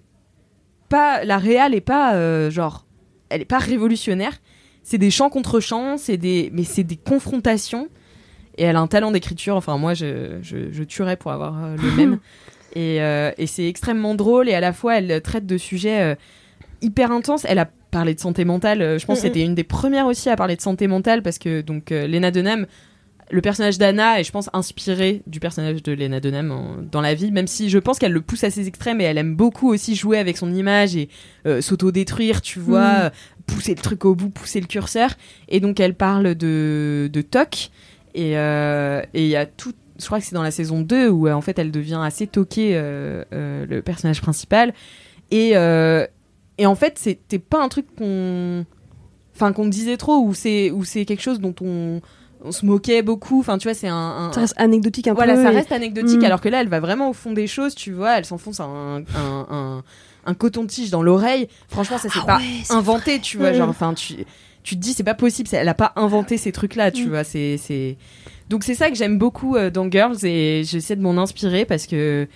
Pas, 0.89 1.23
la 1.23 1.37
réal 1.37 1.73
est 1.73 1.81
pas, 1.81 2.15
euh, 2.15 2.49
genre, 2.49 2.85
elle 3.29 3.41
est 3.41 3.45
pas 3.45 3.59
révolutionnaire. 3.59 4.33
C'est 4.83 4.97
des 4.97 5.11
chants 5.11 5.29
contre 5.29 5.59
chants, 5.59 5.97
c'est 5.97 6.17
des, 6.17 6.49
mais 6.53 6.63
c'est 6.63 6.83
des 6.83 6.97
confrontations. 6.97 7.87
Et 8.57 8.63
elle 8.63 8.75
a 8.75 8.79
un 8.79 8.87
talent 8.87 9.11
d'écriture. 9.11 9.55
Enfin, 9.55 9.77
moi, 9.77 9.93
je, 9.93 10.39
je, 10.41 10.71
je 10.71 10.83
tuerais 10.83 11.17
pour 11.17 11.31
avoir 11.31 11.63
euh, 11.63 11.75
le 11.77 11.91
même. 11.91 12.19
Et, 12.75 13.03
euh, 13.03 13.31
et 13.37 13.45
c'est 13.45 13.67
extrêmement 13.67 14.15
drôle. 14.15 14.49
Et 14.49 14.55
à 14.55 14.59
la 14.59 14.73
fois, 14.73 14.97
elle 14.97 15.21
traite 15.21 15.45
de 15.45 15.59
sujets 15.59 16.17
hyper 16.81 17.11
intenses. 17.11 17.45
Elle 17.47 17.59
a 17.59 17.69
parlé 17.91 18.15
de 18.15 18.19
santé 18.19 18.45
mentale. 18.45 18.97
Je 18.97 19.05
pense 19.05 19.17
que 19.17 19.27
c'était 19.27 19.43
une 19.43 19.53
des 19.53 19.63
premières 19.63 20.07
aussi 20.07 20.27
à 20.27 20.35
parler 20.35 20.55
de 20.55 20.61
santé 20.61 20.87
mentale 20.87 21.21
parce 21.21 21.37
que 21.37 21.61
donc 21.61 21.91
Lena 21.91 22.31
Dunham, 22.31 22.65
le 23.33 23.41
personnage 23.41 23.77
d'Anna 23.77 24.19
est, 24.19 24.23
je 24.23 24.31
pense, 24.31 24.49
inspiré 24.53 25.21
du 25.27 25.39
personnage 25.39 25.81
de 25.83 25.91
Lena 25.91 26.19
Dunham 26.19 26.51
en- 26.51 26.77
dans 26.91 27.01
la 27.01 27.13
vie, 27.15 27.31
même 27.31 27.47
si 27.47 27.69
je 27.69 27.79
pense 27.79 27.99
qu'elle 27.99 28.11
le 28.13 28.21
pousse 28.21 28.43
à 28.43 28.49
ses 28.51 28.67
extrêmes 28.67 29.01
et 29.01 29.05
elle 29.05 29.17
aime 29.17 29.35
beaucoup 29.35 29.69
aussi 29.69 29.95
jouer 29.95 30.17
avec 30.19 30.37
son 30.37 30.53
image 30.53 30.95
et 30.95 31.09
euh, 31.45 31.59
s'auto-détruire, 31.59 32.41
tu 32.41 32.59
vois, 32.59 32.87
Mhm. 32.91 33.01
euh, 33.05 33.09
pousser 33.47 33.75
le 33.75 33.81
truc 33.81 34.05
au 34.05 34.15
bout, 34.15 34.29
pousser 34.29 34.61
le 34.61 34.67
curseur. 34.67 35.09
Et 35.49 35.59
donc 35.59 35.79
elle 35.79 35.95
parle 35.95 36.35
de, 36.35 37.09
de 37.11 37.21
TOC 37.21 37.71
et 38.15 38.37
euh, 38.37 39.01
et 39.13 39.23
il 39.23 39.29
y 39.29 39.35
a 39.35 39.45
tout. 39.45 39.73
Je 39.99 40.05
crois 40.05 40.19
que 40.19 40.25
c'est 40.25 40.35
dans 40.35 40.43
la 40.43 40.51
saison 40.51 40.81
2 40.81 41.09
où 41.09 41.27
en 41.29 41.41
fait 41.41 41.57
elle 41.59 41.71
devient 41.71 41.99
assez 42.03 42.27
toquée, 42.27 42.71
euh, 42.75 43.23
le 43.67 43.81
personnage 43.81 44.21
principal. 44.21 44.73
Et, 45.31 45.51
et 46.59 46.65
en 46.67 46.75
fait, 46.75 46.99
c'était 46.99 47.39
pas 47.39 47.63
un 47.63 47.69
truc 47.69 47.87
qu'on. 47.95 48.65
Enfin, 49.35 49.51
qu'on 49.51 49.67
disait 49.67 49.97
trop, 49.97 50.17
ou 50.19 50.35
c'est 50.35 50.69
ou 50.69 50.83
c'est 50.83 51.05
quelque 51.05 51.21
chose 51.23 51.39
dont 51.39 51.55
on, 51.61 52.01
on 52.43 52.51
se 52.51 52.65
moquait 52.65 53.01
beaucoup. 53.01 53.39
Enfin, 53.39 53.57
tu 53.57 53.67
vois, 53.67 53.73
c'est 53.73 53.87
un. 53.87 53.95
un- 53.95 54.33
Ça 54.33 54.41
reste 54.41 54.53
anecdotique 54.57 55.07
un 55.07 55.13
voilà, 55.13 55.35
peu. 55.35 55.43
ça 55.43 55.51
et- 55.51 55.55
reste 55.55 55.71
anecdotique, 55.71 56.21
Mm. 56.21 56.25
alors 56.25 56.41
que 56.41 56.49
là, 56.49 56.61
elle 56.61 56.69
va 56.69 56.79
vraiment 56.79 57.09
au 57.09 57.13
fond 57.13 57.31
des 57.33 57.47
choses, 57.47 57.75
tu 57.75 57.91
vois, 57.91 58.17
elle 58.17 58.25
s'enfonce 58.25 58.59
un, 58.59 59.03
un, 59.15 59.47
un, 59.49 59.83
un 60.25 60.33
coton-tige 60.33 60.89
dans 60.89 61.03
l'oreille. 61.03 61.47
Franchement, 61.69 61.97
ça 61.97 62.09
c'est 62.09 62.19
Ah 62.23 62.25
pas 62.25 62.37
ouais, 62.37 62.43
inventé, 62.69 63.19
tu 63.19 63.37
vois, 63.37 63.53
genre, 63.53 63.69
enfin, 63.69 63.93
tu, 63.93 64.15
tu 64.63 64.75
te 64.75 64.79
dis, 64.81 64.93
c'est 64.93 65.03
pas 65.03 65.13
possible, 65.15 65.49
elle 65.51 65.67
a 65.69 65.73
pas 65.73 65.91
inventé 65.95 66.37
ces 66.37 66.51
trucs-là, 66.51 66.91
tu 66.91 67.05
Mm. 67.05 67.09
vois, 67.09 67.23
c'est, 67.23 67.57
c'est. 67.57 67.97
Donc 68.49 68.63
c'est 68.63 68.75
ça 68.75 68.89
que 68.89 68.95
j'aime 68.95 69.17
beaucoup 69.17 69.55
euh, 69.55 69.69
dans 69.69 69.89
Girls 69.89 70.17
et 70.23 70.63
j'essaie 70.65 70.95
de 70.95 71.01
m'en 71.01 71.17
inspirer 71.21 71.65
parce 71.65 71.87
que 71.87 72.27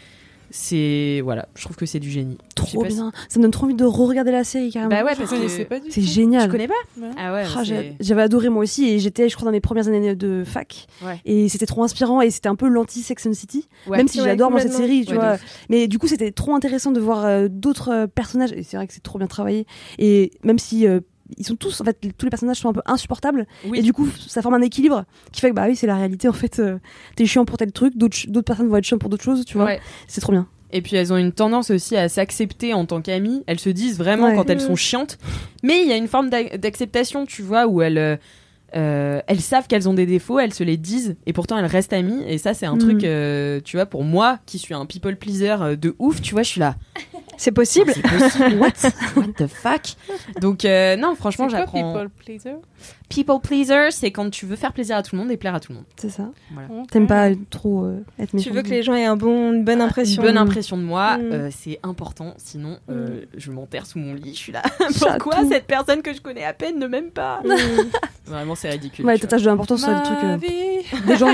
c'est. 0.50 1.22
Voilà, 1.24 1.48
je 1.56 1.64
trouve 1.64 1.76
que 1.76 1.86
c'est 1.86 2.00
du 2.00 2.10
génie. 2.10 2.38
Je 2.50 2.56
Trop 2.56 2.86
si- 2.86 2.94
bien. 2.96 3.12
Ça 3.30 3.40
me 3.40 3.44
donne 3.44 3.52
trop 3.52 3.66
envie 3.66 3.76
de 3.76 3.86
re-regarder 3.86 4.32
la 4.32 4.44
série 4.44 4.72
carrément. 4.72 4.90
Bah 4.90 5.04
ouais, 5.04 5.14
Je 5.16 5.20
parce 5.20 5.32
que. 5.32 5.90
C'est 5.92 6.02
génial. 6.02 6.50
connais 6.50 6.68
pas 6.68 6.74
Ouais. 7.00 7.10
Ah 7.18 7.34
ouais, 7.34 7.44
Ah, 7.56 7.64
J'avais 8.00 8.22
adoré 8.22 8.50
moi 8.50 8.64
aussi 8.64 8.88
et 8.90 9.00
j'étais, 9.00 9.30
je 9.30 9.36
crois, 9.36 9.46
dans 9.46 9.52
mes 9.52 9.60
premières 9.62 9.88
années 9.88 10.16
de 10.16 10.44
fac. 10.46 10.88
Ouais. 11.06 11.20
Et 11.26 11.50
c'était 11.50 11.66
trop 11.66 11.84
inspirant 11.84 12.22
et 12.22 12.30
c'était 12.32 12.50
un 12.50 12.56
peu 12.56 12.68
l'anti-Sex 12.68 13.26
and 13.28 13.34
City. 13.34 13.68
Ouais. 13.88 13.98
Même 13.98 14.08
si 14.08 14.20
Ouais, 14.20 14.26
j'adore 14.26 14.52
moi 14.52 14.60
cette 14.62 14.74
série, 14.74 15.06
tu 15.06 15.14
vois. 15.16 15.38
Mais 15.70 15.88
du 15.88 16.00
coup, 16.00 16.08
c'était 16.08 16.32
trop 16.32 16.56
intéressant 16.56 16.92
de 16.92 17.00
voir 17.00 17.26
euh, 17.26 17.48
d'autres 17.50 17.90
euh, 17.92 18.08
personnages. 18.08 18.52
Et 18.54 18.64
c'est 18.64 18.78
vrai 18.78 18.88
que 18.88 18.94
c'est 18.94 19.04
trop 19.04 19.18
bien 19.20 19.28
travaillé. 19.28 19.66
Et 20.00 20.32
même 20.44 20.60
si 20.60 20.88
euh, 20.88 21.00
ils 21.38 21.46
sont 21.46 21.56
tous, 21.56 21.82
en 21.82 21.84
fait, 21.84 21.98
tous 22.18 22.26
les 22.26 22.30
personnages 22.30 22.58
sont 22.58 22.70
un 22.70 22.74
peu 22.74 22.82
insupportables. 22.86 23.46
Oui. 23.66 23.80
Et 23.80 23.82
du 23.82 23.94
coup, 23.94 24.08
ça 24.28 24.42
forme 24.42 24.54
un 24.56 24.62
équilibre 24.62 25.06
qui 25.32 25.42
fait 25.42 25.50
que 25.50 25.56
bah 25.56 25.66
oui, 25.68 25.76
c'est 25.76 25.88
la 25.88 25.96
réalité 25.96 26.28
en 26.30 26.34
fait. 26.34 26.60
euh, 26.60 26.78
T'es 27.16 27.26
chiant 27.26 27.46
pour 27.46 27.58
tel 27.58 27.72
truc, 27.72 27.98
d'autres 27.98 28.18
d'autres 28.28 28.46
personnes 28.46 28.68
vont 28.70 28.78
être 28.78 28.84
chiants 28.86 28.98
pour 28.98 29.10
d'autres 29.10 29.24
choses, 29.24 29.44
tu 29.46 29.58
vois. 29.58 29.66
Ouais. 29.66 29.80
C'est 30.08 30.22
trop 30.22 30.32
bien. 30.32 30.48
Et 30.72 30.82
puis 30.82 30.96
elles 30.98 31.14
ont 31.14 31.18
une 31.18 31.32
tendance 31.32 31.72
aussi 31.72 31.96
à 31.96 32.10
s'accepter 32.10 32.74
en 32.74 32.86
tant 32.86 33.02
qu'amies. 33.02 33.44
Elles 33.48 33.60
se 33.60 33.70
disent 33.70 33.98
vraiment 33.98 34.28
Ouais. 34.28 34.36
quand 34.36 34.50
elles 34.50 34.60
sont 34.62 34.76
chiantes. 34.76 35.18
Mais 35.64 35.82
il 35.82 35.88
y 35.88 35.94
a 35.94 35.98
une 35.98 36.08
forme 36.10 36.30
d'ac- 36.30 36.58
d'acceptation, 36.58 37.26
tu 37.26 37.42
vois, 37.42 37.68
où 37.68 37.82
elles, 37.82 37.98
euh, 37.98 38.18
euh, 38.76 39.22
elles 39.28 39.40
savent 39.40 39.68
qu'elles 39.68 39.88
ont 39.88 39.94
des 39.94 40.06
défauts, 40.06 40.40
elles 40.40 40.54
se 40.54 40.66
les 40.66 40.76
disent, 40.76 41.16
et 41.26 41.32
pourtant 41.32 41.58
elles 41.58 41.66
restent 41.66 41.94
amies. 41.94 42.22
Et 42.28 42.38
ça, 42.38 42.54
c'est 42.54 42.66
un 42.66 42.74
Mhm. 42.74 42.80
truc, 42.80 43.04
euh, 43.06 43.62
tu 43.64 43.78
vois, 43.78 43.86
pour 43.86 44.04
moi, 44.04 44.40
qui 44.46 44.60
suis 44.60 44.74
un 44.74 44.86
people 44.86 45.16
pleaser 45.16 45.56
de 45.78 45.96
ouf, 46.00 46.22
tu 46.22 46.34
vois, 46.34 46.44
je 46.44 46.50
suis 46.50 46.60
là. 46.60 46.76
C'est 47.36 47.52
possible. 47.52 47.92
C'est 47.94 48.02
possible, 48.02 48.56
what? 48.60 48.72
What 49.16 49.28
the 49.38 49.48
fuck? 49.48 49.82
Donc, 50.42 50.66
euh, 50.66 50.96
non, 50.96 51.14
franchement, 51.16 51.48
C'est 51.50 51.58
j'apprends. 51.58 51.94
people 51.94 52.10
pleaser? 52.26 52.56
People 53.10 53.40
pleaser, 53.42 53.92
c'est 53.92 54.12
quand 54.12 54.30
tu 54.32 54.46
veux 54.46 54.56
faire 54.56 54.74
plaisir 54.74 54.98
à 54.98 55.04
tout 55.04 55.16
le 55.16 55.22
monde 55.22 55.32
et 55.32 55.38
plaire 55.38 55.54
à 55.54 55.60
tout 55.60 55.72
le 55.72 55.78
monde. 55.78 55.86
C'est 55.98 56.10
ça. 56.10 56.30
Voilà. 56.52 56.68
T'aimes 56.90 57.06
pas 57.08 57.30
trop 57.50 57.84
euh, 57.86 58.04
être 58.20 58.34
méchant. 58.34 58.50
Tu 58.50 58.56
veux 58.56 58.64
que 58.64 58.70
les 58.70 58.82
gens 58.82 58.96
aient 58.96 59.06
un 59.06 59.16
bon, 59.18 59.54
une 59.54 59.64
bonne 59.64 59.82
impression. 59.82 60.22
Une 60.22 60.28
bonne 60.30 60.38
impression 60.38 60.78
de 60.78 60.84
moi, 60.84 61.18
Mm. 61.18 61.32
euh, 61.32 61.50
c'est 61.52 61.80
important. 61.84 62.34
Sinon, 62.38 62.78
euh, 62.90 63.22
je 63.38 63.52
m'enterre 63.52 63.86
sous 63.86 64.00
mon 64.00 64.14
lit. 64.16 64.34
Je 64.34 64.40
suis 64.40 64.52
là. 64.52 64.62
Chatou. 64.80 65.20
Pourquoi 65.20 65.46
cette 65.48 65.66
personne 65.68 66.02
que 66.02 66.14
je 66.14 66.22
connais 66.22 66.44
à 66.44 66.54
peine 66.54 66.80
ne 66.80 66.88
m'aime 66.88 67.12
pas? 67.12 67.42
Mm. 67.46 67.52
Vraiment, 68.26 68.56
c'est 68.56 68.70
ridicule. 68.70 69.06
Ouais, 69.06 69.16
tu 69.16 69.22
t'attaches 69.22 69.44
de 69.44 69.48
l'importance 69.50 69.82
sur 69.82 69.90
Ma 69.92 70.00
le 70.00 70.04
truc. 70.04 70.18
euh, 70.24 70.38
des 71.08 71.16
gens. 71.18 71.30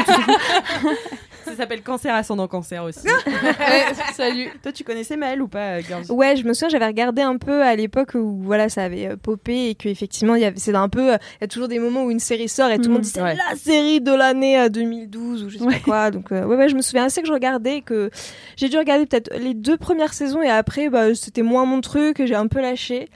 Ça 1.45 1.55
s'appelle 1.55 1.81
cancer 1.81 2.13
ascendant 2.13 2.47
cancer 2.47 2.83
aussi. 2.83 3.07
Ouais, 3.33 3.85
salut. 4.13 4.49
Toi, 4.61 4.71
tu 4.71 4.83
connaissais 4.83 5.17
Maëlle 5.17 5.41
ou 5.41 5.47
pas, 5.47 5.77
euh, 5.77 5.81
Girls 5.81 6.05
Ouais, 6.09 6.35
je 6.35 6.43
me 6.45 6.53
souviens, 6.53 6.69
j'avais 6.69 6.85
regardé 6.87 7.21
un 7.21 7.37
peu 7.37 7.61
à 7.63 7.75
l'époque 7.75 8.11
où 8.15 8.39
voilà, 8.43 8.69
ça 8.69 8.83
avait 8.83 9.07
euh, 9.07 9.15
popé 9.17 9.69
et 9.69 9.75
qu'effectivement, 9.75 10.35
il 10.35 10.41
y 10.41 10.45
avait- 10.45 10.57
c'est 10.59 10.73
un 10.75 10.89
peu, 10.89 11.13
euh, 11.13 11.17
il 11.39 11.41
y 11.41 11.43
a 11.45 11.47
toujours 11.47 11.67
des 11.67 11.79
moments 11.79 12.03
où 12.05 12.11
une 12.11 12.19
série 12.19 12.47
sort 12.49 12.69
et 12.71 12.77
tout 12.77 12.83
le 12.83 12.87
Mhm. 12.89 12.93
monde 12.93 13.01
dit 13.01 13.09
c'est 13.09 13.21
Ouais. 13.21 13.35
la 13.49 13.55
série 13.57 14.01
de 14.01 14.11
l'année 14.13 14.59
euh, 14.59 14.69
2012 14.69 15.43
ou 15.43 15.49
je 15.49 15.57
sais 15.57 15.63
Ouais. 15.63 15.73
pas 15.75 15.79
quoi. 15.79 16.11
Donc 16.11 16.31
euh, 16.31 16.45
ouais, 16.45 16.55
ouais, 16.55 16.69
je 16.69 16.75
me 16.75 16.81
souviens 16.81 17.05
assez 17.05 17.21
que 17.21 17.27
je 17.27 17.33
regardais 17.33 17.77
et 17.77 17.81
que 17.81 18.09
j'ai 18.57 18.69
dû 18.69 18.77
regarder 18.77 19.05
peut-être 19.05 19.33
les 19.37 19.53
deux 19.53 19.77
premières 19.77 20.13
saisons 20.13 20.41
et 20.41 20.49
après, 20.49 20.89
bah, 20.89 21.13
c'était 21.15 21.41
moins 21.43 21.65
mon 21.65 21.81
truc, 21.81 22.21
j'ai 22.25 22.35
un 22.35 22.47
peu 22.47 22.61
lâché. 22.61 23.09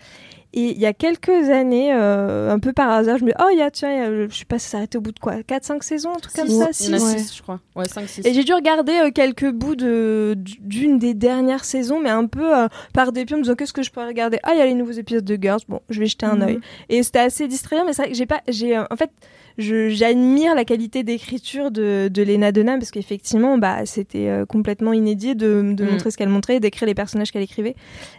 Et 0.60 0.72
il 0.72 0.80
y 0.80 0.88
a 0.88 0.94
quelques 0.94 1.30
années, 1.50 1.94
euh, 1.94 2.50
un 2.52 2.58
peu 2.58 2.74
par 2.74 2.90
hasard, 2.90 3.20
je 3.20 3.24
me 3.26 3.30
dis, 3.30 3.36
oh, 3.40 3.48
il 3.52 3.60
y 3.60 3.62
a, 3.62 3.70
tiens, 3.70 4.28
je 4.28 4.36
sais 4.36 4.46
pas, 4.46 4.58
ça 4.58 4.70
s'est 4.70 4.78
arrêté 4.78 4.98
au 4.98 5.02
bout 5.02 5.12
de 5.12 5.20
quoi 5.20 5.36
4-5 5.36 5.84
saisons, 5.84 6.10
un 6.16 6.20
truc 6.20 6.34
comme 6.36 6.48
ça 6.48 6.70
Il 6.80 6.88
y 6.88 6.90
en 6.90 6.94
a 6.98 7.00
six. 7.00 7.28
6, 7.28 7.36
je 7.38 7.42
crois. 7.44 7.60
Ouais, 7.76 7.88
5, 7.88 8.10
6. 8.10 8.26
Et 8.26 8.34
j'ai 8.34 8.44
dû 8.44 8.54
regarder 8.54 8.94
euh, 8.94 9.12
quelques 9.12 9.52
bouts 9.52 9.76
de 9.76 10.36
d'une 10.62 10.98
des 10.98 11.14
dernières 11.14 11.64
saisons, 11.64 12.00
mais 12.00 12.10
un 12.10 12.26
peu 12.26 12.58
euh, 12.58 12.68
par 12.94 13.12
dépit 13.12 13.36
en 13.36 13.38
me 13.38 13.44
disant 13.44 13.54
qu'est-ce 13.56 13.74
que 13.74 13.84
je 13.84 13.92
pourrais 13.92 14.08
regarder? 14.08 14.40
Ah, 14.42 14.54
il 14.54 14.58
y 14.58 14.62
a 14.62 14.66
les 14.66 14.74
nouveaux 14.74 14.92
épisodes 14.94 15.24
de 15.26 15.38
Girls. 15.40 15.62
Bon, 15.70 15.80
je 15.90 16.00
vais 16.00 16.08
jeter 16.08 16.26
un 16.26 16.38
Mhm. 16.38 16.42
œil. 16.42 16.60
Et 16.90 17.04
c'était 17.04 17.20
assez 17.20 17.48
distrayant, 17.48 17.86
mais 17.86 17.94
c'est 17.94 18.02
vrai 18.02 18.12
que 18.12 18.18
j'ai 18.18 18.26
pas, 18.26 18.42
j'ai 18.48 18.76
euh, 18.78 18.84
en 18.90 18.96
fait, 18.96 19.12
j'admire 19.58 20.56
la 20.56 20.66
qualité 20.66 21.04
d'écriture 21.04 21.72
de 21.72 22.10
de 22.12 22.24
Lena 22.24 22.52
Dunham 22.52 22.80
parce 22.80 22.92
qu'effectivement, 22.92 23.58
bah, 23.58 23.86
c'était 23.86 24.28
euh, 24.28 24.46
complètement 24.46 24.94
inédit 24.94 25.36
de 25.36 25.74
de 25.74 25.84
Mhm. 25.84 25.92
montrer 25.92 26.12
ce 26.12 26.18
qu'elle 26.18 26.30
montrait, 26.30 26.60
d'écrire 26.60 26.88
les 26.88 26.94
personnages 26.94 27.32
qu'elle 27.32 27.42
écrivait. 27.44 27.76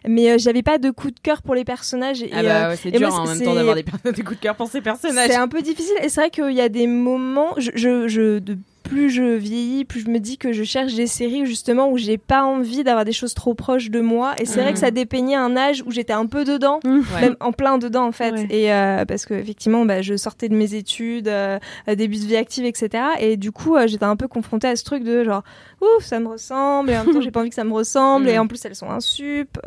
Mais 0.07 0.31
euh, 0.31 0.39
j'avais 0.39 0.63
pas 0.63 0.79
de 0.79 0.91
coup 0.91 1.11
de 1.11 1.21
cœur 1.21 1.43
pour 1.43 1.55
les 1.55 1.65
personnages. 1.65 2.23
Et, 2.23 2.31
Ah 2.33 2.43
bah 2.43 2.67
euh, 2.67 2.71
ouais, 2.71 2.77
c'est 2.77 2.91
dur 2.91 3.09
moi, 3.09 3.21
en 3.21 3.27
même 3.27 3.41
temps 3.43 3.55
d'avoir 3.55 3.75
des, 3.77 3.83
des 4.13 4.23
coups 4.23 4.39
de 4.39 4.43
cœur 4.43 4.57
pour 4.57 4.69
ces 4.69 4.81
personnages. 4.81 5.31
c'est 5.31 5.37
un 5.37 5.49
peu 5.49 5.63
difficile 5.63 5.95
et 6.03 6.09
c'est 6.09 6.21
vrai 6.21 6.31
qu'il 6.31 6.53
y 6.53 6.61
a 6.61 6.69
des 6.69 6.87
moments, 6.87 7.55
je, 7.57 7.71
je, 7.75 8.09
je- 8.09 8.39
de 8.39 8.57
plus 8.83 9.11
je 9.11 9.23
vieillis, 9.37 9.85
plus 9.85 10.01
je 10.01 10.09
me 10.09 10.19
dis 10.19 10.39
que 10.39 10.53
je 10.53 10.63
cherche 10.65 10.95
des 10.95 11.07
séries 11.07 11.45
justement 11.47 11.91
où 11.91 11.99
j'ai 11.99 12.19
pas 12.19 12.43
envie 12.45 12.85
d'avoir 12.85 13.05
des 13.05 13.13
choses 13.13 13.35
trop 13.35 13.55
proches 13.55 13.91
de 13.91 14.01
moi. 14.01 14.35
Et 14.39 14.45
c'est 14.47 14.61
vrai 14.63 14.73
que 14.73 14.79
ça 14.79 14.91
dépeignait 14.91 15.35
un 15.37 15.57
âge 15.57 15.83
où 15.87 15.91
j'étais 15.91 16.13
un 16.13 16.27
peu 16.27 16.45
dedans, 16.45 16.81
Ouais. 16.85 17.21
même 17.21 17.37
en 17.41 17.53
plein 17.53 17.79
dedans 17.79 18.07
en 18.07 18.13
fait. 18.13 18.33
Ouais. 18.33 18.47
Et 18.51 18.73
euh, 18.73 19.05
parce 19.05 19.27
que 19.27 19.35
effectivement, 19.35 19.85
bah, 19.85 20.01
je 20.03 20.17
sortais 20.17 20.49
de 20.49 20.55
mes 20.55 20.75
études, 20.75 21.29
euh, 21.29 21.59
début 21.97 22.17
de 22.17 22.25
vie 22.27 22.37
active, 22.37 22.65
etc. 22.65 23.03
Et 23.21 23.37
du 23.37 23.53
coup, 23.53 23.77
euh, 23.77 23.87
j'étais 23.87 24.05
un 24.05 24.17
peu 24.17 24.29
confrontée 24.29 24.69
à 24.69 24.77
ce 24.77 24.85
truc 24.85 25.05
de 25.05 25.23
genre, 25.25 25.43
ouf, 25.81 26.05
ça 26.05 26.21
me 26.21 26.29
ressemble. 26.29 26.91
Et 26.91 26.97
en 26.99 27.05
même 27.05 27.15
temps, 27.15 27.21
j'ai 27.21 27.31
pas 27.33 27.41
envie 27.41 27.49
que 27.51 27.55
ça 27.55 27.65
me 27.65 27.73
ressemble. 27.73 28.29
Et 28.29 28.39
en 28.39 28.47
plus, 28.47 28.65
elles 28.65 28.75
sont 28.75 28.91
un 28.91 29.01
sup. 29.01 29.59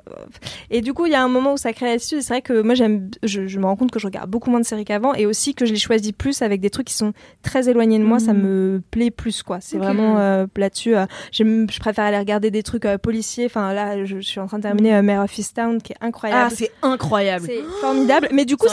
Et 0.69 0.81
du 0.81 0.93
coup, 0.93 1.05
il 1.05 1.11
y 1.11 1.15
a 1.15 1.23
un 1.23 1.27
moment 1.27 1.53
où 1.53 1.57
ça 1.57 1.73
crée 1.73 1.85
l'attitude. 1.87 2.19
Et 2.19 2.21
c'est 2.21 2.33
vrai 2.33 2.41
que 2.41 2.61
moi, 2.61 2.75
j'aime, 2.75 3.09
je, 3.23 3.47
je 3.47 3.59
me 3.59 3.65
rends 3.65 3.75
compte 3.75 3.91
que 3.91 3.99
je 3.99 4.07
regarde 4.07 4.29
beaucoup 4.29 4.49
moins 4.49 4.59
de 4.59 4.65
séries 4.65 4.85
qu'avant 4.85 5.13
et 5.13 5.25
aussi 5.25 5.53
que 5.55 5.65
je 5.65 5.73
les 5.73 5.79
choisis 5.79 6.11
plus 6.11 6.41
avec 6.41 6.61
des 6.61 6.69
trucs 6.69 6.87
qui 6.87 6.93
sont 6.93 7.13
très 7.43 7.69
éloignés 7.69 7.99
de 7.99 8.03
moi. 8.03 8.19
Ça 8.19 8.33
Mhm. 8.33 8.41
me 8.41 8.81
plaît 8.91 9.11
plus, 9.11 9.43
quoi. 9.43 9.59
C'est 9.61 9.77
vraiment 9.77 10.17
euh, 10.19 10.45
là-dessus. 10.55 10.95
euh, 10.95 11.05
je 11.31 11.79
préfère 11.79 12.05
aller 12.05 12.17
regarder 12.19 12.51
des 12.51 12.63
trucs 12.63 12.85
euh, 12.85 12.97
policiers. 12.97 13.45
Enfin, 13.45 13.73
là, 13.73 14.05
je, 14.05 14.15
je 14.17 14.21
suis 14.21 14.39
en 14.39 14.47
train 14.47 14.57
de 14.57 14.63
terminer 14.63 14.95
euh, 14.95 15.01
Mare 15.01 15.23
of 15.23 15.37
Easttown, 15.37 15.81
qui 15.81 15.93
est 15.93 15.97
incroyable. 16.01 16.49
Ah, 16.51 16.55
c'est 16.55 16.71
incroyable. 16.81 17.45
c'est 17.47 17.61
formidable. 17.79 18.27
Mais 18.31 18.45
du 18.45 18.57
coup, 18.57 18.67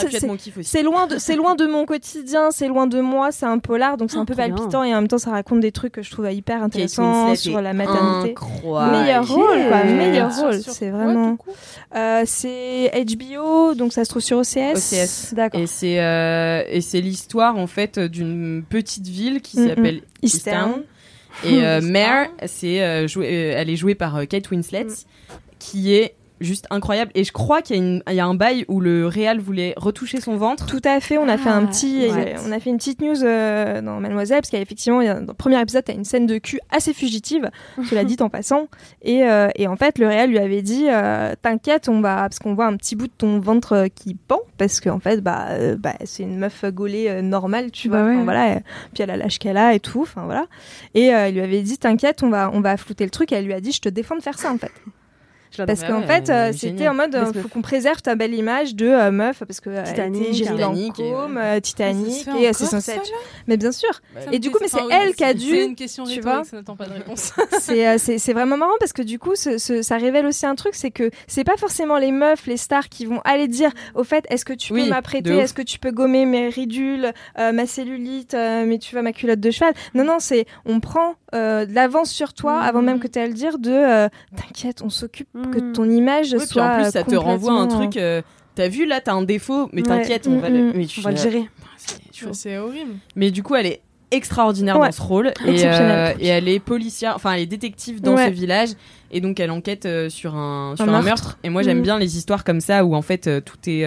c'est, 0.63 0.83
loin 0.83 1.07
de 1.07 1.19
c'est 1.19 1.37
loin 1.37 1.55
de 1.55 1.67
mon 1.67 1.85
quotidien, 1.87 2.51
c'est 2.51 2.69
loin 2.69 2.87
de 2.87 3.01
moi, 3.01 3.33
c'est 3.33 3.47
un 3.47 3.59
polar 3.59 3.97
donc 3.97 4.11
c'est 4.11 4.17
un 4.19 4.25
peu 4.25 4.35
palpitant 4.35 4.83
et 4.85 4.93
en 4.95 4.99
même 5.01 5.09
temps 5.09 5.19
ça 5.19 5.31
raconte 5.31 5.61
des 5.61 5.73
trucs 5.73 5.93
que 5.93 6.03
je 6.03 6.11
trouve 6.11 6.31
hyper 6.31 6.63
intéressants 6.63 7.28
Sur 7.37 7.61
la 7.61 7.73
maternité. 7.73 8.31
Incroyable. 8.31 8.97
Meilleur 9.05 9.29
rôle 9.29 9.69
quoi, 9.69 9.85
meilleur 9.85 10.37
rôle, 10.37 10.61
c'est 10.63 10.91
vraiment 10.91 11.37
euh, 11.97 12.23
c'est 12.27 12.91
HBO 13.07 13.75
donc 13.75 13.93
ça 13.93 14.05
se 14.05 14.11
trouve 14.11 14.23
sur 14.23 14.39
OCS. 14.39 14.75
OCS. 14.77 15.35
D'accord. 15.35 15.61
Et 15.61 15.67
c'est 15.67 16.01
euh, 16.01 16.63
et 16.69 16.81
c'est 16.81 17.01
l'histoire 17.01 17.57
en 17.57 17.67
fait 17.67 17.99
d'une 17.99 18.63
petite 18.69 19.07
ville 19.09 19.41
qui 19.41 19.59
Mm, 19.61 19.69
s'appelle 19.69 20.01
Easttown. 20.23 20.83
Et 21.45 21.63
euh, 21.65 21.81
Mare, 21.83 22.27
c'est 22.47 22.83
euh, 22.83 23.07
joué- 23.07 23.27
elle 23.29 23.71
est 23.71 23.77
jouée 23.77 23.95
par 23.95 24.27
Kate 24.29 24.51
Winslet, 24.51 24.85
Mm. 24.85 24.95
qui 25.59 25.95
est 25.95 26.15
juste 26.41 26.67
incroyable. 26.71 27.11
Et 27.15 27.25
je 27.25 27.33
crois 27.33 27.63
qu'il 27.63 27.77
y, 27.77 27.79
a 27.79 27.83
une- 27.83 28.03
il 28.09 28.15
y 28.15 28.21
a 28.21 28.27
un 28.27 28.35
bail 28.35 28.65
où 28.69 28.81
le 28.81 29.07
réal 29.07 29.41
voulait 29.41 29.75
retoucher 29.77 30.21
son 30.21 30.37
ventre. 30.37 30.67
Tout 30.67 30.81
à 30.85 31.01
fait, 31.01 31.19
on 31.19 31.29
a 31.29 31.37
fait 31.39 31.49
un 31.49 31.65
Ah, 31.65 31.67
petit, 31.67 32.07
ouais. 32.11 32.35
on 32.47 32.53
a 32.53 32.61
fait 32.61 32.71
une 32.71 32.77
petite 32.79 33.01
news 33.01 33.23
euh, 33.25 33.81
dans 33.83 34.01
Mademoiselle 34.01 34.39
parce 34.41 34.51
qu'il 34.51 34.59
y 34.59 34.61
a 34.61 34.63
effectivement, 34.63 35.01
il 35.01 35.07
y 35.07 35.11
a- 35.11 35.15
dans 35.21 35.33
le 35.33 35.37
premier 35.37 35.61
épisode, 35.61 35.85
t'as 35.85 35.95
une 35.95 36.05
scène 36.05 36.27
de 36.27 36.39
cul 36.39 36.61
assez 36.71 36.93
fugitive, 36.93 37.51
cela 37.89 38.05
dit 38.05 38.17
en 38.21 38.29
passant, 38.29 38.69
et, 39.03 39.25
euh, 39.25 39.49
et 39.57 39.67
en 39.69 39.77
fait 39.77 39.99
le 39.99 40.07
réel 40.07 40.31
lui 40.31 40.39
avait 40.39 40.63
dit, 40.63 40.87
euh, 40.89 41.35
t'inquiète, 41.43 41.89
on 41.89 42.01
va, 42.01 42.17
parce 42.17 42.39
qu'on 42.39 42.55
voit 42.55 42.67
un 42.67 42.77
petit 42.77 42.97
bout 42.97 43.07
de 43.07 43.13
ton 43.17 43.39
ventre 43.41 43.87
qui 43.95 44.15
pend, 44.15 44.41
parce 44.59 44.81
qu'en 44.81 44.99
fait, 45.01 45.21
bah, 45.21 45.47
euh, 45.51 45.77
bah, 45.77 45.95
c'est 46.05 46.23
une 46.23 46.39
meuf 46.39 46.65
gaulée 46.67 47.07
euh, 47.09 47.23
normale, 47.23 47.71
tu 47.71 47.89
Bah 47.89 48.03
vois, 48.03 48.09
ouais. 48.11 48.15
Enfin, 48.17 48.25
voilà, 48.25 48.51
euh, 48.57 48.61
puis 48.95 49.03
elle 49.03 49.11
a 49.11 49.17
l'âge 49.17 49.39
qu'elle 49.39 49.57
a 49.57 49.75
et 49.75 49.81
tout, 49.81 50.03
enfin 50.03 50.25
voilà, 50.25 50.47
et 50.95 51.15
euh, 51.15 51.29
il 51.29 51.35
lui 51.35 51.41
avait 51.43 51.63
dit, 51.63 51.79
t'inquiète, 51.79 52.23
on 52.23 52.29
va, 52.31 52.51
on 52.53 52.61
va 52.61 52.77
flouter 52.77 53.05
le 53.05 53.11
truc, 53.11 53.33
et 53.33 53.37
elle 53.37 53.45
lui 53.47 53.53
a 53.55 53.61
dit, 53.61 53.73
je 53.73 53.81
te 53.81 53.89
défends 53.89 54.17
de 54.17 54.23
faire 54.23 54.39
ça 54.39 54.53
en 54.53 54.59
fait. 54.59 54.73
Parce 55.57 55.81
Ouais, 55.81 55.87
qu'en 55.89 56.03
fait, 56.03 56.31
euh, 56.31 56.53
c'était 56.55 56.89
en 56.89 56.95
mode, 56.95 57.15
euh, 57.15 57.23
Best 57.23 57.35
meuf. 57.35 57.43
faut 57.43 57.49
qu'on 57.49 57.63
préserve 57.63 58.01
ta 58.03 58.15
belle 58.15 58.35
image 58.35 58.75
de 58.75 58.87
euh, 58.87 59.11
meuf, 59.11 59.43
parce 59.47 59.61
que 59.61 59.71
euh, 59.71 59.83
elle 59.85 59.89
Titanic, 59.89 60.33
Titanic, 60.33 61.01
et 61.01 61.11
Lancôme, 61.11 61.37
euh, 61.39 61.55
Ça 61.55 61.61
Titanic, 61.61 62.29
et 62.29 62.49
euh, 62.49 62.51
c'est 62.55 62.67
censé 62.67 62.93
être. 62.93 63.11
Mais 63.47 63.57
bien 63.57 63.73
sûr, 63.73 63.91
Ça 64.15 64.31
Et 64.33 64.39
du 64.39 64.51
coup, 64.51 64.59
mais 64.61 64.69
c'est 64.69 64.79
elle 64.91 65.15
qui 65.15 65.25
a 65.25 65.35
dû- 65.35 65.49
C'est 65.51 65.65
une 65.65 65.75
question 65.75 66.05
tu 66.05 66.21
vois. 66.21 66.45
ça 66.45 66.57
n'attend 66.59 66.77
pas 66.77 66.87
de 66.87 66.93
réponse. 66.93 67.33
c'est 67.61 67.89
euh, 67.89 68.33
vraiment 68.35 68.57
marrant 68.57 68.77
parce 68.79 68.93
que 68.93 69.03
du 69.03 69.19
coup, 69.19 69.35
ce- 69.35 69.59
ce- 69.59 69.83
ça 69.83 69.97
révèle 69.97 70.27
aussi 70.27 70.47
un 70.47 70.55
truc, 70.55 70.75
c'est 70.75 70.91
que 70.91 71.11
c'est 71.27 71.45
pas 71.45 71.57
forcément 71.57 71.99
les 71.99 72.13
meufs, 72.13 72.47
les 72.47 72.57
stars 72.57 72.89
qui 72.89 73.07
vont 73.07 73.21
aller 73.25 73.49
dire, 73.49 73.71
au 73.95 74.05
fait, 74.05 74.25
est-ce 74.31 74.45
que 74.45 74.53
tu 74.53 74.73
peux 74.73 74.81
Oui, 74.81 74.89
m'apprêter, 74.89 75.37
est-ce 75.37 75.55
que 75.55 75.63
tu 75.63 75.79
peux 75.79 75.91
gommer 75.91 76.25
mes 76.27 76.49
ridules, 76.49 77.13
euh, 77.39 77.53
ma 77.53 77.67
cellulite, 77.67 78.35
euh, 78.35 78.65
mais 78.67 78.79
tu 78.79 78.93
vois 78.95 79.03
ma 79.03 79.13
culotte 79.13 79.41
de 79.41 79.51
cheval. 79.51 79.73
Non, 79.95 80.05
non, 80.05 80.19
c'est 80.21 80.47
on 80.67 80.81
prend 80.81 81.15
euh, 81.35 81.67
de 81.67 81.75
l'avance 81.75 82.11
sur 82.11 82.33
toi 82.35 82.57
Mhm. 82.61 82.63
avant 82.69 82.83
même 82.83 83.01
que 83.01 83.07
tu 83.07 83.19
aies 83.19 83.23
à 83.23 83.27
le 83.27 83.35
dire 83.35 83.59
de, 83.59 83.71
euh, 83.71 84.09
t'inquiète, 84.37 84.83
on 84.83 84.91
s'occupe 84.91 85.29
que 85.53 85.59
Mhm. 85.61 85.73
ton 85.73 85.89
image 85.91 86.33
Oui, 86.33 86.39
puis 86.39 86.47
soit. 86.49 86.65
en 86.65 86.75
plus, 86.77 86.87
euh, 86.87 86.91
ça 86.91 87.03
te 87.05 87.15
renvoie 87.15 87.53
un 87.53 87.63
complètement- 87.67 87.91
truc. 87.91 87.97
euh, 88.03 88.23
T'as 88.55 88.67
vu 88.69 88.87
là, 88.87 89.01
t'as 89.01 89.13
un 89.13 89.23
défaut, 89.23 89.69
mais 89.73 89.83
Ouais. 89.83 89.87
t'inquiète, 89.89 90.27
on 90.27 90.39
va 90.41 90.51
Mm, 90.51 90.53
le. 90.53 90.59
mm. 90.65 90.73
Mais, 90.75 90.87
tu 90.87 90.99
On 90.99 91.03
va 91.05 91.11
le 91.13 91.17
gérer. 91.17 91.49
Putain, 92.13 92.33
c'est. 92.33 92.51
Ouais, 92.51 92.57
horrible. 92.59 92.91
Mais 93.15 93.31
du 93.31 93.45
coup, 93.45 93.55
elle 93.55 93.67
est 93.67 93.81
extraordinaire 94.11 94.81
Ouais. 94.81 94.87
dans 94.89 94.93
ce 94.93 95.01
rôle 95.03 95.29
et, 95.47 95.65
euh, 95.65 96.13
et 96.19 96.27
elle 96.27 96.49
est 96.49 96.59
policière, 96.59 97.13
enfin 97.15 97.35
elle 97.35 97.43
est 97.43 97.47
détective 97.47 98.01
dans 98.01 98.15
Ouais. 98.17 98.27
ce 98.27 98.31
village 98.33 98.71
et 99.13 99.21
donc 99.21 99.39
elle 99.39 99.51
enquête 99.53 99.85
euh, 99.87 100.09
sur 100.09 100.35
un 100.35 100.75
sur 100.77 100.87
un, 100.87 100.91
meurtre. 100.91 101.05
meurtre. 101.07 101.39
Et 101.45 101.51
moi 101.51 101.63
j'aime 101.63 101.83
bien 101.83 101.99
les 101.99 102.17
histoires 102.17 102.43
comme 102.43 102.61
ça 102.61 102.85
où 102.87 102.95
en 102.97 103.03
fait 103.03 103.27
euh, 103.27 103.41
tout 103.43 103.59
est 103.69 103.85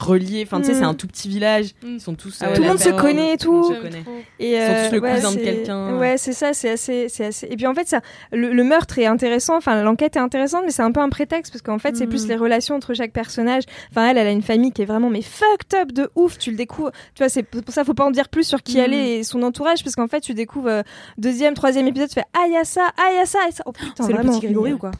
euh, 0.00 0.04
euh, 0.04 0.12
relié. 0.12 0.42
Enfin 0.46 0.60
tu 0.60 0.66
sais 0.66 0.74
c'est 0.74 0.82
un 0.84 0.94
tout 0.94 1.06
petit 1.06 1.28
village, 1.28 1.74
Mhm. 1.82 1.94
ils 1.94 2.00
sont 2.00 2.14
tous 2.14 2.38
Ah 2.40 2.46
ouais, 2.46 2.52
euh, 2.52 2.56
tout 2.56 2.62
le 2.62 2.68
monde 2.68 2.78
se 2.78 2.88
connaît 2.90 3.34
et 3.34 3.36
tout 3.36 3.74
connaît. 3.80 4.02
Et 4.38 4.52
Ils 4.54 4.60
sont 4.66 4.88
tous 4.88 4.94
le 4.96 5.00
ouais, 5.02 5.14
cousin 5.14 5.32
de 5.32 5.36
quelqu'un. 5.38 5.96
Ouais, 5.98 6.16
c'est 6.18 6.32
ça, 6.32 6.52
c'est 6.52 6.70
assez, 6.70 7.08
c'est 7.08 7.26
assez. 7.26 7.46
Et 7.50 7.56
puis 7.56 7.66
en 7.66 7.74
fait, 7.74 7.86
ça, 7.88 8.00
le, 8.32 8.52
le 8.52 8.64
meurtre 8.64 8.98
est 8.98 9.06
intéressant. 9.06 9.56
Enfin, 9.56 9.82
l'enquête 9.82 10.16
est 10.16 10.20
intéressante, 10.20 10.62
mais 10.64 10.70
c'est 10.72 10.82
un 10.82 10.92
peu 10.92 11.00
un 11.00 11.08
prétexte 11.08 11.52
parce 11.52 11.62
qu'en 11.62 11.78
fait, 11.78 11.96
c'est 11.96 12.06
plus 12.06 12.26
les 12.28 12.36
relations 12.36 12.74
entre 12.74 12.94
chaque 12.94 13.12
personnage. 13.12 13.64
Enfin, 13.90 14.08
elle, 14.08 14.18
elle 14.18 14.26
a 14.26 14.30
une 14.32 14.42
famille 14.42 14.72
qui 14.72 14.82
est 14.82 14.86
vraiment 14.86 15.10
mais 15.10 15.22
fucked 15.22 15.74
up 15.78 15.92
de 15.92 16.10
ouf. 16.14 16.38
Tu 16.38 16.50
le 16.50 16.56
découvres. 16.56 16.90
Tu 17.14 17.18
vois, 17.22 17.28
c'est 17.28 17.42
pour 17.42 17.62
ça, 17.74 17.84
faut 17.84 17.94
pas 17.94 18.04
en 18.04 18.10
dire 18.10 18.28
plus 18.28 18.44
sur 18.44 18.62
qui 18.62 18.78
elle 18.78 18.94
est 18.94 19.18
et 19.18 19.22
son 19.24 19.42
entourage, 19.42 19.82
parce 19.84 19.96
qu'en 19.96 20.08
fait, 20.08 20.20
tu 20.20 20.34
découvres 20.34 20.68
euh, 20.68 20.82
deuxième, 21.18 21.54
troisième 21.54 21.86
épisode, 21.86 22.08
tu 22.08 22.14
fais 22.14 22.24
ah 22.32 22.46
y 22.48 22.56
a 22.56 22.64
ça, 22.64 22.88
ah 22.96 23.12
y 23.12 23.18
a 23.18 23.26
ça, 23.26 23.38
et 23.48 23.52
ça. 23.52 23.62
Oh 23.66 23.72
putain, 23.72 24.04
C'est 24.04 24.12
le 24.12 24.14
vraiment. 24.18 24.32
petit 24.32 24.46
Grégory 24.46 24.72
ou 24.72 24.78
quoi 24.78 24.90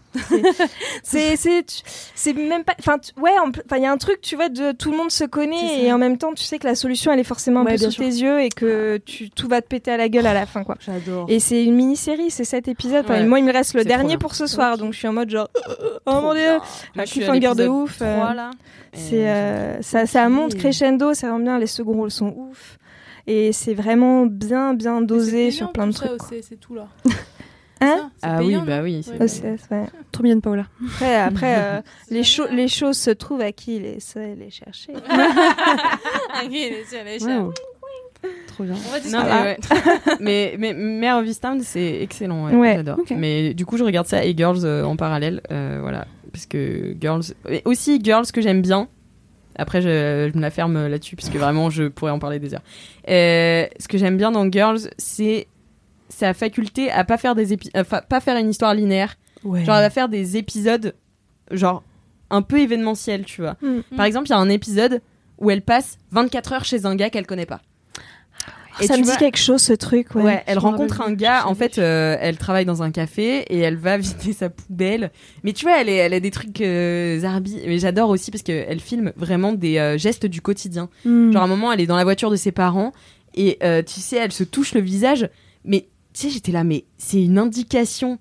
C'est, 1.03 1.37
c'est, 1.37 1.65
tu- 1.67 1.83
c'est 2.15 2.33
même 2.33 2.65
pas. 2.65 2.75
Enfin, 2.79 2.97
ouais, 3.21 3.31
enfin, 3.41 3.77
il 3.77 3.83
y 3.83 3.87
a 3.87 3.93
un 3.93 3.97
truc, 3.97 4.21
tu 4.21 4.37
vois, 4.37 4.49
de 4.49 4.73
tout 4.73 4.90
le 4.91 4.97
monde 4.97 5.11
se 5.11 5.25
connaît 5.25 5.57
ça. 5.57 5.79
et 5.79 5.93
en 5.93 5.99
même 5.99 6.19
temps, 6.19 6.33
tu 6.35 6.45
sais 6.45 6.59
que 6.59 6.67
la 6.67 6.75
solution, 6.75 7.13
elle 7.13 7.19
est 7.21 7.25
forcément 7.25 7.61
un 7.61 7.65
Ouais, 7.65 7.73
peu 7.73 7.85
sous 7.85 7.91
sûr. 7.93 8.05
tes 8.05 8.11
yeux 8.11 8.41
et 8.41 8.49
que 8.49 8.99
tu, 9.05 9.31
tout 9.31 9.49
va 9.49 9.61
te 9.63 9.67
péter 9.69 9.91
à 9.93 9.97
la 9.97 10.09
gueule 10.09 10.27
à 10.27 10.35
la 10.35 10.47
fin, 10.47 10.65
quoi. 10.65 10.77
J'adore. 10.81 11.27
Et 11.29 11.41
c'est 11.41 11.65
une 11.65 11.75
mini-série, 11.75 12.31
c'est 12.31 12.45
sept 12.45 12.69
épisodes. 12.69 13.05
Enfin, 13.05 13.25
moi, 13.27 13.39
il 13.39 13.45
me 13.45 13.53
reste 13.53 13.75
le 13.75 13.85
dernier 13.85 14.19
pour 14.19 14.35
ce 14.35 14.47
soir, 14.47 14.77
donc 14.79 14.93
je 14.93 14.99
suis 14.99 15.09
en 15.09 15.13
mode 15.13 15.31
genre, 15.31 15.49
oh 16.07 16.21
mon 16.21 16.35
dieu, 16.35 16.49
un 16.51 16.61
je 16.97 17.05
suis 17.05 17.25
à 17.25 17.27
cliffhanger 17.31 17.55
de 17.55 17.69
ouf. 17.69 17.99
euh, 18.03 18.17
3, 18.17 18.35
là. 18.35 18.51
c'est, 18.93 19.29
euh, 19.29 19.81
ça, 19.83 20.07
ça 20.07 20.29
monte 20.29 20.55
crescendo, 20.57 21.15
c'est 21.15 21.27
vraiment 21.27 21.43
bien. 21.45 21.59
Les 21.59 21.67
seconds 21.67 21.95
rôles 21.95 22.11
sont 22.11 22.35
ouf. 22.37 22.79
Et 23.27 23.53
c'est 23.53 23.75
vraiment 23.75 24.27
bien, 24.27 24.75
bien 24.75 25.01
dosé 25.03 25.51
sur 25.51 25.71
plein 25.73 25.87
de 25.87 25.93
tout 25.93 25.99
ça, 26.03 26.17
trucs. 26.17 26.43
c'est 26.43 26.57
tout 26.59 26.75
là. 26.75 26.89
Hein 27.81 28.11
Ah 28.23 28.41
oui, 28.43 28.57
bah 28.67 28.81
oui, 28.83 29.03
c'est- 29.03 29.19
ouais. 29.71 29.87
Trop 30.13 30.23
mignonne 30.23 30.43
Paola. 30.43 30.67
Après, 30.87 31.17
après 31.17 31.55
euh, 31.59 31.81
les, 32.11 32.23
cho- 32.25 32.49
les 32.51 32.69
choses 32.69 32.99
se 32.99 33.11
trouvent 33.11 33.41
à 33.41 33.53
qui? 33.53 33.79
Les 33.81 34.01
sait 34.01 34.35
les 34.35 34.51
chercher. 34.51 34.93
Ah, 35.09 36.43
ok, 36.45 36.51
les- 36.51 36.71
les- 36.71 37.19
les- 37.19 37.25
Ouais. 37.25 37.51
Trop 38.49 38.65
bien. 38.65 38.75
On 38.75 38.91
va 38.91 38.99
Non, 38.99 39.03
discuter. 39.03 39.25
mais, 39.25 39.43
ouais. 39.43 40.17
mais, 40.21 40.55
mais 40.59 40.75
Mare 40.75 41.21
of 41.21 41.27
Easttown, 41.27 41.61
c'est 41.63 42.03
excellent. 42.03 42.49
Ouais, 42.51 42.55
Ouais. 42.55 42.75
J'adore. 42.77 42.99
Mais 43.17 43.55
du 43.55 43.65
coup, 43.65 43.79
je 43.79 43.85
regarde 43.85 44.07
ça 44.07 44.23
et 44.27 44.37
Girls 44.37 44.61
euh, 44.65 44.85
en 44.85 44.97
parallèle. 44.97 45.41
euh, 45.51 45.79
voilà. 45.81 46.07
Parce 46.31 46.45
que 46.45 46.95
Girls. 47.01 47.23
et 47.49 47.63
aussi, 47.65 47.99
Girls 48.05 48.27
que 48.31 48.43
j'aime 48.43 48.61
bien. 48.61 48.89
Après, 49.57 49.81
je, 49.81 50.29
je 50.31 50.37
me 50.37 50.43
la 50.43 50.51
ferme 50.51 50.87
là-dessus, 50.87 51.17
parce 51.17 51.29
que 51.31 51.39
vraiment, 51.39 51.71
je 51.71 51.85
pourrais 51.85 52.13
en 52.13 52.19
parler 52.19 52.39
des 52.39 52.53
heures. 52.55 52.63
Euh, 53.09 53.67
ce 53.79 53.89
que 53.89 53.97
j'aime 53.99 54.17
bien 54.19 54.31
dans 54.31 54.51
Girls, 54.51 54.91
c'est 54.99 55.49
sa 56.11 56.35
faculté 56.35 56.91
à 56.91 57.05
pas 57.05 57.17
faire, 57.17 57.35
des 57.35 57.55
épi- 57.55 57.71
à 57.75 57.85
fa- 57.85 58.03
pas 58.03 58.21
faire 58.21 58.37
une 58.37 58.51
histoire 58.51 58.75
linéaire. 58.75 59.17
Ouais. 59.45 59.65
Genre, 59.65 59.77
elle 59.77 59.83
va 59.83 59.91
faire 59.91 60.09
des 60.11 60.37
épisodes, 60.37 60.95
genre, 61.51 61.83
un 62.31 62.43
peu 62.43 62.59
événementiels, 62.61 63.25
tu 63.25 63.41
vois. 63.41 63.57
Mm. 63.63 63.97
Par 63.97 64.05
exemple, 64.07 64.27
il 64.29 64.31
y 64.31 64.35
a 64.35 64.39
un 64.39 64.49
épisode 64.51 65.01
où 65.39 65.51
elle 65.51 65.63
passe 65.63 65.99
24 66.13 66.53
heures 66.53 66.65
chez 66.65 66.85
un 66.85 66.95
gars 66.95 67.09
qu'elle 67.11 67.27
connaît 67.27 67.47
pas. 67.47 67.61
Et 68.81 68.87
ça 68.87 68.97
me 68.97 69.03
dit 69.03 69.17
quelque 69.19 69.37
chose 69.39 69.61
ce 69.61 69.73
truc. 69.75 70.15
Ouais. 70.15 70.23
Ouais, 70.23 70.43
elle 70.47 70.59
rencontre 70.59 71.03
un 71.03 71.13
gars. 71.13 71.47
En 71.47 71.55
fait, 71.55 71.77
euh, 71.79 72.17
elle 72.21 72.39
travaille 72.39 72.65
dans 72.65 72.83
un 72.83 72.91
café 72.91 73.41
et 73.53 73.59
elle 73.59 73.77
va 73.77 73.99
vider 73.99 74.33
sa 74.33 74.49
poubelle. 74.49 75.11
Mais 75.43 75.53
tu 75.53 75.67
vois, 75.67 75.81
elle, 75.81 75.89
est- 75.89 75.97
elle 75.97 76.15
a 76.15 76.21
des 76.21 76.31
trucs 76.31 76.61
euh, 76.61 77.19
zarbi. 77.19 77.59
Mais 77.67 77.79
j'adore 77.79 78.09
aussi 78.09 78.31
parce 78.31 78.43
qu'elle 78.43 78.81
filme 78.81 79.13
vraiment 79.17 79.53
des 79.53 79.77
euh, 79.79 79.99
gestes 79.99 80.25
du 80.25 80.41
quotidien. 80.41 80.89
Mm. 81.05 81.33
Genre, 81.33 81.43
à 81.43 81.45
un 81.45 81.49
moment, 81.49 81.73
elle 81.73 81.81
est 81.81 81.87
dans 81.87 81.97
la 81.97 82.05
voiture 82.05 82.31
de 82.31 82.37
ses 82.37 82.53
parents 82.53 82.93
et 83.35 83.59
euh, 83.63 83.83
tu 83.83 84.01
sais, 84.01 84.17
elle 84.17 84.33
se 84.33 84.45
touche 84.45 84.73
le 84.73 84.81
visage. 84.81 85.29
Mais 85.65 85.89
tu 86.13 86.21
sais, 86.23 86.31
j'étais 86.31 86.53
là, 86.53 86.65
mais 86.65 86.85
c'est 86.99 87.23
une 87.23 87.39
indication 87.39 88.19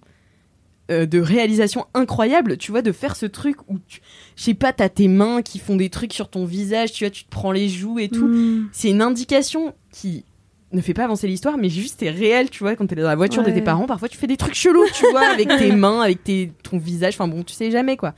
euh, 0.92 1.06
de 1.06 1.20
réalisation 1.20 1.86
incroyable, 1.94 2.58
tu 2.58 2.72
vois, 2.72 2.82
de 2.82 2.92
faire 2.92 3.16
ce 3.16 3.26
truc 3.28 3.58
où, 3.68 3.78
tu- 3.88 4.02
je 4.36 4.44
sais 4.44 4.54
pas, 4.56 4.74
t'as 4.74 4.90
tes 4.90 5.08
mains 5.08 5.42
qui 5.44 5.60
font 5.60 5.76
des 5.76 5.90
trucs 5.90 6.14
sur 6.14 6.30
ton 6.30 6.46
visage, 6.46 6.92
tu 6.94 7.04
vois, 7.04 7.12
tu 7.12 7.26
te 7.26 7.30
prends 7.30 7.52
les 7.52 7.70
joues 7.70 8.00
et 8.00 8.10
tout. 8.10 8.28
Mm. 8.28 8.70
C'est 8.72 8.90
une 8.90 9.02
indication 9.02 9.76
qui 9.92 10.26
ne 10.72 10.82
fait 10.82 10.94
pas 10.96 11.04
avancer 11.04 11.28
l'histoire, 11.28 11.58
mais 11.58 11.70
juste 11.70 11.98
c'est 12.00 12.10
réel, 12.10 12.50
tu 12.50 12.60
vois, 12.64 12.76
quand 12.76 12.88
t'es 12.88 12.96
dans 12.96 13.04
la 13.08 13.16
voiture 13.16 13.42
de 13.44 13.52
tes 13.52 13.62
parents, 13.64 13.86
parfois 13.88 14.08
tu 14.10 14.18
fais 14.18 14.28
des 14.28 14.38
trucs 14.38 14.56
chelous, 14.56 14.86
tu 14.94 15.06
vois, 15.12 15.28
avec 15.34 15.48
tes 15.48 15.72
mains, 15.72 16.02
avec 16.02 16.24
tes, 16.24 16.52
ton 16.64 16.78
visage, 16.78 17.14
enfin 17.16 17.28
bon, 17.28 17.44
tu 17.44 17.54
sais 17.54 17.70
jamais 17.72 17.98
quoi. 17.98 18.14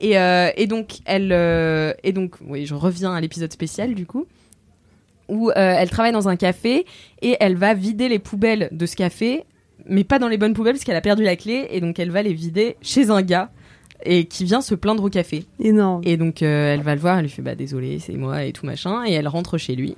Et, 0.00 0.18
euh, 0.18 0.50
et 0.56 0.66
donc, 0.66 0.98
elle, 1.06 1.32
euh, 1.32 1.92
et 2.02 2.12
donc, 2.12 2.34
oui, 2.46 2.66
je 2.66 2.74
reviens 2.74 3.14
à 3.14 3.20
l'épisode 3.20 3.50
spécial 3.52 3.94
du 3.94 4.04
coup, 4.06 4.26
où 5.28 5.50
euh, 5.50 5.52
elle 5.56 5.90
travaille 5.90 6.12
dans 6.12 6.28
un 6.28 6.36
café 6.36 6.86
et 7.22 7.36
elle 7.40 7.56
va 7.56 7.74
vider 7.74 8.08
les 8.08 8.18
poubelles 8.18 8.68
de 8.72 8.86
ce 8.86 8.96
café, 8.96 9.44
mais 9.86 10.04
pas 10.04 10.18
dans 10.18 10.28
les 10.28 10.38
bonnes 10.38 10.54
poubelles 10.54 10.74
parce 10.74 10.84
qu'elle 10.84 10.96
a 10.96 11.00
perdu 11.00 11.22
la 11.22 11.36
clé, 11.36 11.66
et 11.70 11.80
donc 11.80 11.98
elle 11.98 12.10
va 12.10 12.22
les 12.22 12.32
vider 12.32 12.76
chez 12.82 13.10
un 13.10 13.22
gars 13.22 13.50
et 14.04 14.26
qui 14.26 14.44
vient 14.44 14.60
se 14.60 14.74
plaindre 14.74 15.04
au 15.04 15.10
café. 15.10 15.44
Énorme. 15.60 16.02
Et 16.04 16.16
donc 16.16 16.42
euh, 16.42 16.74
elle 16.74 16.82
va 16.82 16.94
le 16.94 17.00
voir, 17.00 17.18
elle 17.18 17.24
lui 17.24 17.30
fait 17.30 17.42
bah 17.42 17.54
désolé, 17.54 17.98
c'est 17.98 18.14
moi 18.14 18.44
et 18.44 18.52
tout 18.52 18.66
machin, 18.66 19.04
et 19.06 19.12
elle 19.12 19.28
rentre 19.28 19.58
chez 19.58 19.74
lui. 19.74 19.96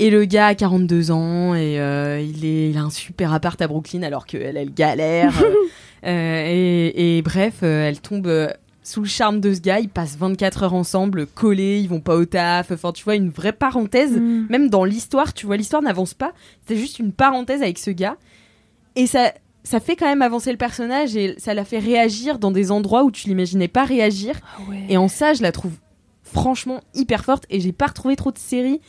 Et 0.00 0.10
le 0.10 0.24
gars 0.26 0.48
a 0.48 0.54
42 0.54 1.10
ans 1.10 1.54
et 1.56 1.80
euh, 1.80 2.20
il, 2.20 2.44
est, 2.44 2.70
il 2.70 2.78
a 2.78 2.82
un 2.82 2.90
super 2.90 3.32
appart 3.32 3.60
à 3.60 3.66
Brooklyn 3.66 4.04
alors 4.04 4.26
qu'elle, 4.26 4.56
elle 4.56 4.72
galère. 4.72 5.34
euh, 6.06 6.44
et, 6.46 7.18
et 7.18 7.22
bref, 7.22 7.64
elle 7.64 8.00
tombe 8.00 8.28
sous 8.88 9.00
le 9.02 9.06
charme 9.08 9.40
de 9.40 9.52
ce 9.52 9.60
gars. 9.60 9.80
Ils 9.80 9.88
passent 9.88 10.16
24 10.16 10.62
heures 10.64 10.74
ensemble, 10.74 11.26
collés, 11.26 11.78
ils 11.80 11.88
vont 11.88 12.00
pas 12.00 12.16
au 12.16 12.24
taf. 12.24 12.70
Enfin, 12.70 12.92
tu 12.92 13.04
vois, 13.04 13.14
une 13.16 13.30
vraie 13.30 13.52
parenthèse. 13.52 14.12
Mm. 14.18 14.46
Même 14.48 14.70
dans 14.70 14.84
l'histoire, 14.84 15.34
tu 15.34 15.46
vois, 15.46 15.56
l'histoire 15.56 15.82
n'avance 15.82 16.14
pas. 16.14 16.32
C'est 16.66 16.76
juste 16.76 16.98
une 16.98 17.12
parenthèse 17.12 17.62
avec 17.62 17.78
ce 17.78 17.90
gars. 17.90 18.16
Et 18.96 19.06
ça, 19.06 19.32
ça 19.62 19.80
fait 19.80 19.96
quand 19.96 20.06
même 20.06 20.22
avancer 20.22 20.50
le 20.50 20.56
personnage 20.58 21.16
et 21.16 21.34
ça 21.38 21.52
la 21.54 21.64
fait 21.64 21.78
réagir 21.78 22.38
dans 22.38 22.50
des 22.50 22.70
endroits 22.70 23.04
où 23.04 23.10
tu 23.10 23.28
l'imaginais 23.28 23.68
pas 23.68 23.84
réagir. 23.84 24.34
Et 24.88 24.96
en 24.96 25.08
ça, 25.08 25.34
je 25.34 25.42
la 25.42 25.52
trouve 25.52 25.72
franchement 26.22 26.80
hyper 26.94 27.24
forte. 27.24 27.44
Et 27.50 27.60
j'ai 27.60 27.72
pas 27.72 27.86
retrouvé 27.86 28.16
trop 28.16 28.32
de 28.32 28.38
séries 28.38 28.80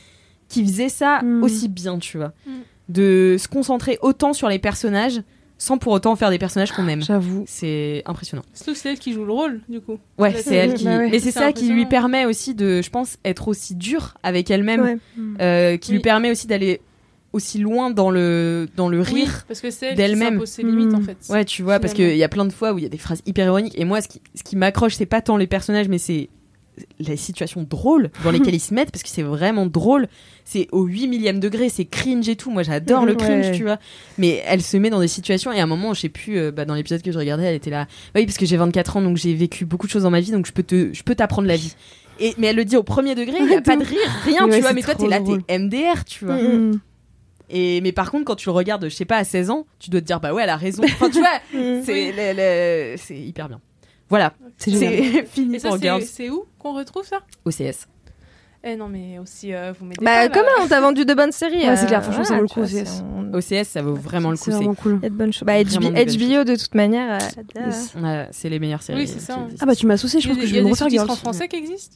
qui 0.48 0.64
faisaient 0.66 0.90
ça 0.90 1.22
Mm. 1.22 1.44
aussi 1.44 1.68
bien, 1.68 2.00
tu 2.00 2.18
vois. 2.18 2.34
Mm. 2.48 2.52
De 2.90 3.36
se 3.38 3.48
concentrer 3.48 4.00
autant 4.02 4.34
sur 4.34 4.50
les 4.50 4.58
personnages 4.60 5.22
sans 5.62 5.78
pour 5.78 5.92
autant 5.94 6.16
faire 6.16 6.32
des 6.32 6.40
personnages 6.40 6.72
qu'on 6.72 6.88
aime. 6.88 7.04
J'avoue. 7.04 7.44
C'est 7.46 8.02
impressionnant. 8.08 8.44
Surtout 8.54 8.72
que 8.72 8.78
c'est 8.80 8.90
elle 8.90 8.98
qui 9.00 9.14
joue 9.14 9.26
le 9.26 9.34
rôle, 9.34 9.62
du 9.70 9.82
coup. 9.82 10.00
Ouais, 10.18 10.34
c'est 10.42 10.56
elle 10.56 10.74
qui. 10.74 10.86
bah 10.86 10.98
ouais. 10.98 11.10
Mais 11.12 11.20
c'est 11.20 11.32
ça 11.32 11.52
qui 11.54 11.70
lui 11.70 11.86
permet 11.86 12.26
aussi 12.26 12.56
de, 12.56 12.82
je 12.82 12.90
pense, 12.90 13.18
être 13.26 13.48
aussi 13.50 13.76
dure 13.76 14.16
avec 14.24 14.50
elle-même, 14.50 14.82
Ouais. 14.82 14.98
euh, 15.42 15.78
qui 15.78 15.92
lui 15.92 15.98
Oui. 16.00 16.02
permet 16.04 16.32
aussi 16.32 16.48
d'aller 16.48 16.82
aussi 17.34 17.60
loin 17.60 17.92
dans 17.92 18.10
le 18.10 18.68
dans 18.76 18.90
le 18.90 19.02
Oui, 19.02 19.06
rire. 19.26 19.44
parce 19.48 19.62
que 19.62 19.70
c'est 19.70 19.88
elle 19.88 19.96
d'elle-même. 19.96 20.44
ses 20.48 20.64
limites, 20.64 20.96
en 20.96 21.00
Mm. 21.00 21.04
fait. 21.04 21.18
Ouais, 21.30 21.46
tu 21.46 21.62
vois, 21.62 21.80
parce 21.80 21.94
Finalement. 21.94 22.12
qu'il 22.14 22.18
y 22.20 22.24
a 22.24 22.30
plein 22.30 22.46
de 22.46 22.52
fois 22.54 22.74
où 22.74 22.80
il 22.80 22.84
y 22.84 22.88
a 22.88 22.90
des 22.90 22.98
phrases 22.98 23.22
hyper 23.28 23.46
ironiques. 23.46 23.78
Et 23.78 23.86
moi, 23.86 24.02
ce 24.02 24.08
qui, 24.08 24.20
ce 24.34 24.42
qui 24.42 24.56
m'accroche, 24.56 24.96
c'est 24.96 25.06
pas 25.06 25.22
tant 25.22 25.38
les 25.38 25.46
personnages, 25.46 25.88
mais 25.90 26.00
c'est 26.00 26.30
les 27.00 27.18
situations 27.18 27.64
drôles 27.64 28.10
dans 28.24 28.32
lesquelles 28.32 28.56
ils 28.56 28.60
se 28.62 28.74
mettent, 28.74 28.92
parce 28.92 29.04
que 29.04 29.10
c'est 29.10 29.24
vraiment 29.24 29.66
drôle. 29.66 30.08
C'est 30.46 30.68
au 30.72 30.84
8 30.86 31.08
millième 31.08 31.40
degré, 31.40 31.70
c'est 31.70 31.86
cringe 31.86 32.28
et 32.28 32.36
tout. 32.36 32.50
Moi, 32.52 32.64
j'adore 32.64 33.06
le 33.06 33.12
Ouais. 33.12 33.18
cringe, 33.18 33.52
tu 33.52 33.64
vois. 33.64 33.78
Mais 34.18 34.42
elle 34.48 34.62
se 34.62 34.78
met 34.78 34.90
dans 34.90 35.00
des 35.00 35.08
situations, 35.08 35.52
et 35.52 35.60
à 35.60 35.64
un 35.64 35.68
moment, 35.68 35.94
je 35.94 36.02
sais 36.02 36.10
plus, 36.10 36.38
euh, 36.40 36.52
bah, 36.52 36.66
dans 36.66 36.74
l'épisode 36.74 37.02
que 37.02 37.12
je 37.12 37.18
regardais, 37.20 37.44
elle 37.46 37.56
était 37.56 37.70
là. 37.70 37.88
Oui, 38.16 38.26
parce 38.26 38.38
que 38.38 38.46
j'ai 38.46 38.58
24 38.58 38.98
ans, 38.98 39.02
donc 39.02 39.18
j'ai 39.18 39.34
vécu 39.36 39.66
beaucoup 39.66 39.86
de 39.88 39.92
choses 39.92 40.04
dans 40.04 40.10
ma 40.10 40.20
vie, 40.22 40.32
donc 40.32 40.46
je 40.48 40.52
peux 40.52 40.64
te, 40.64 40.90
je 40.94 41.04
peux 41.04 41.16
t'apprendre 41.16 41.48
la 41.48 41.56
vie. 41.56 41.76
Et, 42.20 42.34
mais 42.38 42.48
elle 42.48 42.56
le 42.56 42.66
dit 42.66 42.76
au 42.78 42.84
premier 42.84 43.16
degré, 43.16 43.38
il 43.40 43.46
n'y 43.48 43.56
a 43.56 43.62
pas 43.62 43.78
de 43.78 43.84
rire, 43.86 43.98
rien, 44.26 44.50
tu 44.50 44.60
vois. 44.60 44.74
Mais 44.74 44.82
toi, 44.82 44.96
t'es 44.96 45.08
là, 45.08 45.20
t'es 45.22 45.58
MDR, 45.60 46.04
tu 46.06 46.26
vois. 46.26 46.36
Mm. 46.36 46.80
Et, 47.52 47.82
mais 47.82 47.92
par 47.92 48.12
contre, 48.12 48.26
quand 48.26 48.36
tu 48.36 48.48
le 48.50 48.52
regardes, 48.54 48.84
je 48.90 48.96
sais 48.96 49.06
pas, 49.06 49.18
à 49.18 49.24
16 49.24 49.50
ans, 49.52 49.66
tu 49.80 49.90
dois 49.90 50.02
te 50.02 50.06
dire, 50.06 50.20
bah 50.20 50.34
ouais, 50.34 50.44
elle 50.44 50.50
a 50.50 50.58
raison. 50.58 50.84
Enfin, 50.84 51.10
tu 51.10 51.20
vois, 51.20 51.30
le- 51.54 52.96
c'est 52.98 53.18
hyper 53.18 53.48
bien. 53.50 53.60
Voilà, 54.10 54.34
C'est 54.58 54.72
c'est 54.72 55.26
fini 55.32 55.56
Et 55.56 55.60
ça, 55.60 55.70
pour 55.70 55.78
c'est- 55.78 55.84
Girls 55.84 56.02
c'est 56.04 56.30
où 56.30 56.46
qu'on 56.58 56.74
retrouve 56.74 57.06
ça? 57.06 57.20
OCS. 57.46 57.88
Eh 58.62 58.76
non, 58.76 58.90
mais 58.90 59.18
aussi, 59.20 59.54
euh, 59.54 59.72
vous 59.72 59.86
m'aidez 59.86 60.04
Bah, 60.04 60.12
pas, 60.12 60.24
là. 60.24 60.30
comment 60.30 60.66
on 60.66 60.68
t'a 60.68 60.82
vendu 60.82 61.06
de 61.06 61.14
bonnes 61.14 61.32
séries 61.32 61.66
Ouais, 61.66 61.78
c'est 61.78 61.86
euh, 61.86 61.88
clair, 61.88 62.04
franchement, 62.04 62.26
ça 62.26 62.36
vaut 62.36 62.42
le 62.42 62.48
coup, 62.50 62.60
vois, 62.62 62.66
OCS. 62.68 62.86
c'est- 62.90 63.04
on- 63.04 63.34
OCS, 63.34 63.64
ça 63.70 63.82
vaut 63.82 63.94
vraiment 63.96 64.32
le 64.32 64.36
coup. 64.38 64.44
C'est 64.44 64.52
C'est 64.52 64.58
vraiment 64.58 64.74
cool. 64.76 64.98
Il 65.02 65.04
y 65.04 65.06
a 65.06 65.10
de 65.10 65.16
bonnes 65.16 65.32
choses. 65.32 65.46
Bah, 65.46 65.64
HBO, 65.64 65.80
de 65.80 65.90
belles 65.94 66.08
HBO, 66.18 66.44
de 66.44 66.56
toute 66.58 66.76
manière. 66.76 67.20
euh, 67.56 67.66
Yes. 67.68 67.96
c'est 68.32 68.50
les 68.50 68.60
meilleures 68.60 68.82
séries. 68.82 69.00
Oui, 69.00 69.08
c'est 69.08 69.20
ça, 69.22 69.36
hein. 69.36 69.48
Ah 69.62 69.66
bah 69.66 69.76
tu 69.76 69.86
m'as 69.86 69.94
associé, 69.94 70.20
je 70.20 70.28
Il 70.28 70.30
y 70.30 70.32
a 70.32 70.36
pense 70.36 70.40
des- 70.40 70.42
que 70.42 70.48
je 70.48 70.52
il 70.54 70.56
y 70.56 70.56
vais 70.56 70.60
a 70.60 70.64
me 70.64 70.68
des 70.68 70.72
refaire 70.74 70.90
Girls. 70.90 71.10
en 71.10 71.16
français 71.16 71.48
qui 71.48 71.56
existent? 71.56 71.96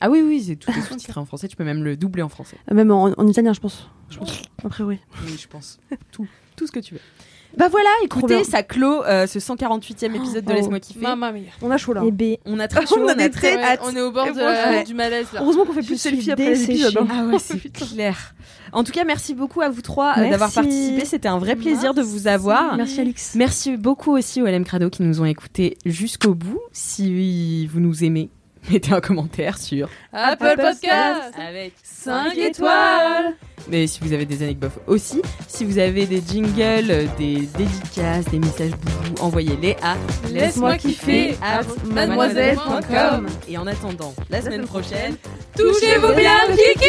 Ah 0.00 0.10
oui, 0.10 0.20
oui, 0.24 0.42
c'est 0.44 0.56
tout 0.56 0.70
est 0.70 0.80
sous-titré 0.82 1.20
en 1.20 1.24
français. 1.26 1.46
Tu 1.46 1.56
peux 1.56 1.64
même 1.64 1.84
le 1.84 1.96
doubler 1.96 2.22
en 2.22 2.28
français. 2.28 2.56
Euh, 2.70 2.74
Même 2.74 2.90
en, 2.90 3.04
en 3.16 3.26
italien, 3.28 3.52
je 3.52 3.60
pense. 3.60 3.88
Je 4.10 4.18
pense. 4.18 4.42
A 4.64 4.68
priori. 4.68 4.98
Oui, 5.26 5.36
je 5.40 5.46
pense. 5.48 5.78
tout, 6.10 6.26
tout 6.56 6.66
ce 6.66 6.72
que 6.72 6.80
tu 6.80 6.94
veux. 6.94 7.00
Bah 7.56 7.68
voilà, 7.68 7.88
écoutez, 8.04 8.44
ça 8.44 8.62
clôt 8.62 9.02
euh, 9.04 9.26
ce 9.26 9.38
148e 9.38 10.14
épisode 10.14 10.44
de 10.44 10.52
Oh. 10.52 10.54
Laisse-moi 10.54 10.80
kiffer. 10.80 11.00
Mamma 11.00 11.32
mia. 11.32 11.40
On 11.62 11.70
a 11.70 11.76
chaud 11.78 11.92
là. 11.92 12.02
Et 12.04 12.12
B. 12.12 12.36
On 12.44 12.60
a 12.60 12.68
très 12.68 12.86
chaud, 12.86 12.96
On 12.98 13.02
a 13.02 13.06
on 13.06 13.08
a 13.08 13.14
des 13.14 13.30
très 13.30 13.56
Ouais, 13.56 13.62
hâte. 13.62 13.80
on 13.82 13.96
est 13.96 14.00
au 14.00 14.12
bord 14.12 14.26
de- 14.26 14.32
franchement- 14.32 14.82
du 14.84 14.94
malaise, 14.94 15.26
là. 15.32 15.40
Heureusement 15.42 15.64
qu'on 15.64 15.72
fait 15.72 15.82
Je 15.82 15.86
plus 15.86 15.94
de 15.96 16.00
selfies 16.00 16.30
après 16.30 16.62
épisodes. 16.62 16.96
hein. 17.00 17.06
Ah 17.10 17.24
ouais, 17.24 17.38
c'est 17.38 17.72
clair. 17.72 18.34
En 18.72 18.84
tout 18.84 18.92
cas, 18.92 19.04
merci 19.04 19.34
beaucoup 19.34 19.62
à 19.62 19.70
vous 19.70 19.80
trois 19.80 20.14
euh, 20.18 20.28
d'avoir 20.30 20.52
participé. 20.52 21.04
C'était 21.06 21.28
un 21.28 21.38
vrai 21.38 21.56
plaisir 21.56 21.94
de 21.94 22.02
vous 22.02 22.28
avoir. 22.28 22.76
Merci 22.76 23.00
Alix. 23.00 23.34
Merci 23.34 23.76
beaucoup 23.76 24.12
aussi 24.16 24.42
aux 24.42 24.46
LM 24.46 24.64
Crado 24.64 24.90
qui 24.90 25.02
nous 25.02 25.20
ont 25.20 25.24
écoutés 25.24 25.78
jusqu'au 25.86 26.34
bout. 26.34 26.60
Si 26.72 27.66
vous 27.66 27.80
nous 27.80 28.04
aimez, 28.04 28.28
mettez 28.72 28.92
un 28.92 29.00
commentaire 29.00 29.58
sur 29.58 29.88
Apple 30.12 30.46
Apple 30.46 30.62
Podcast 30.62 31.34
avec 31.38 31.72
5 31.82 32.36
étoiles. 32.36 33.34
Mais 33.68 33.86
si 33.86 34.00
vous 34.00 34.12
avez 34.12 34.24
des 34.24 34.42
anecdotes 34.42 34.72
aussi, 34.86 35.20
si 35.46 35.64
vous 35.64 35.78
avez 35.78 36.06
des 36.06 36.22
jingles, 36.26 37.08
des 37.18 37.48
dédicaces, 37.56 38.24
des 38.30 38.38
messages 38.38 38.70
boubou, 38.70 39.22
envoyez-les 39.22 39.76
à 39.82 39.96
Laisse-moi 40.32 40.76
kiffer 40.76 41.36
at 41.42 41.62
mademoiselle.com. 41.84 43.26
Et 43.48 43.58
en 43.58 43.66
attendant, 43.66 44.14
la 44.30 44.40
semaine 44.40 44.66
prochaine, 44.66 45.16
Touchez-vous 45.56 46.14
bien 46.14 46.38
kiki 46.50 46.88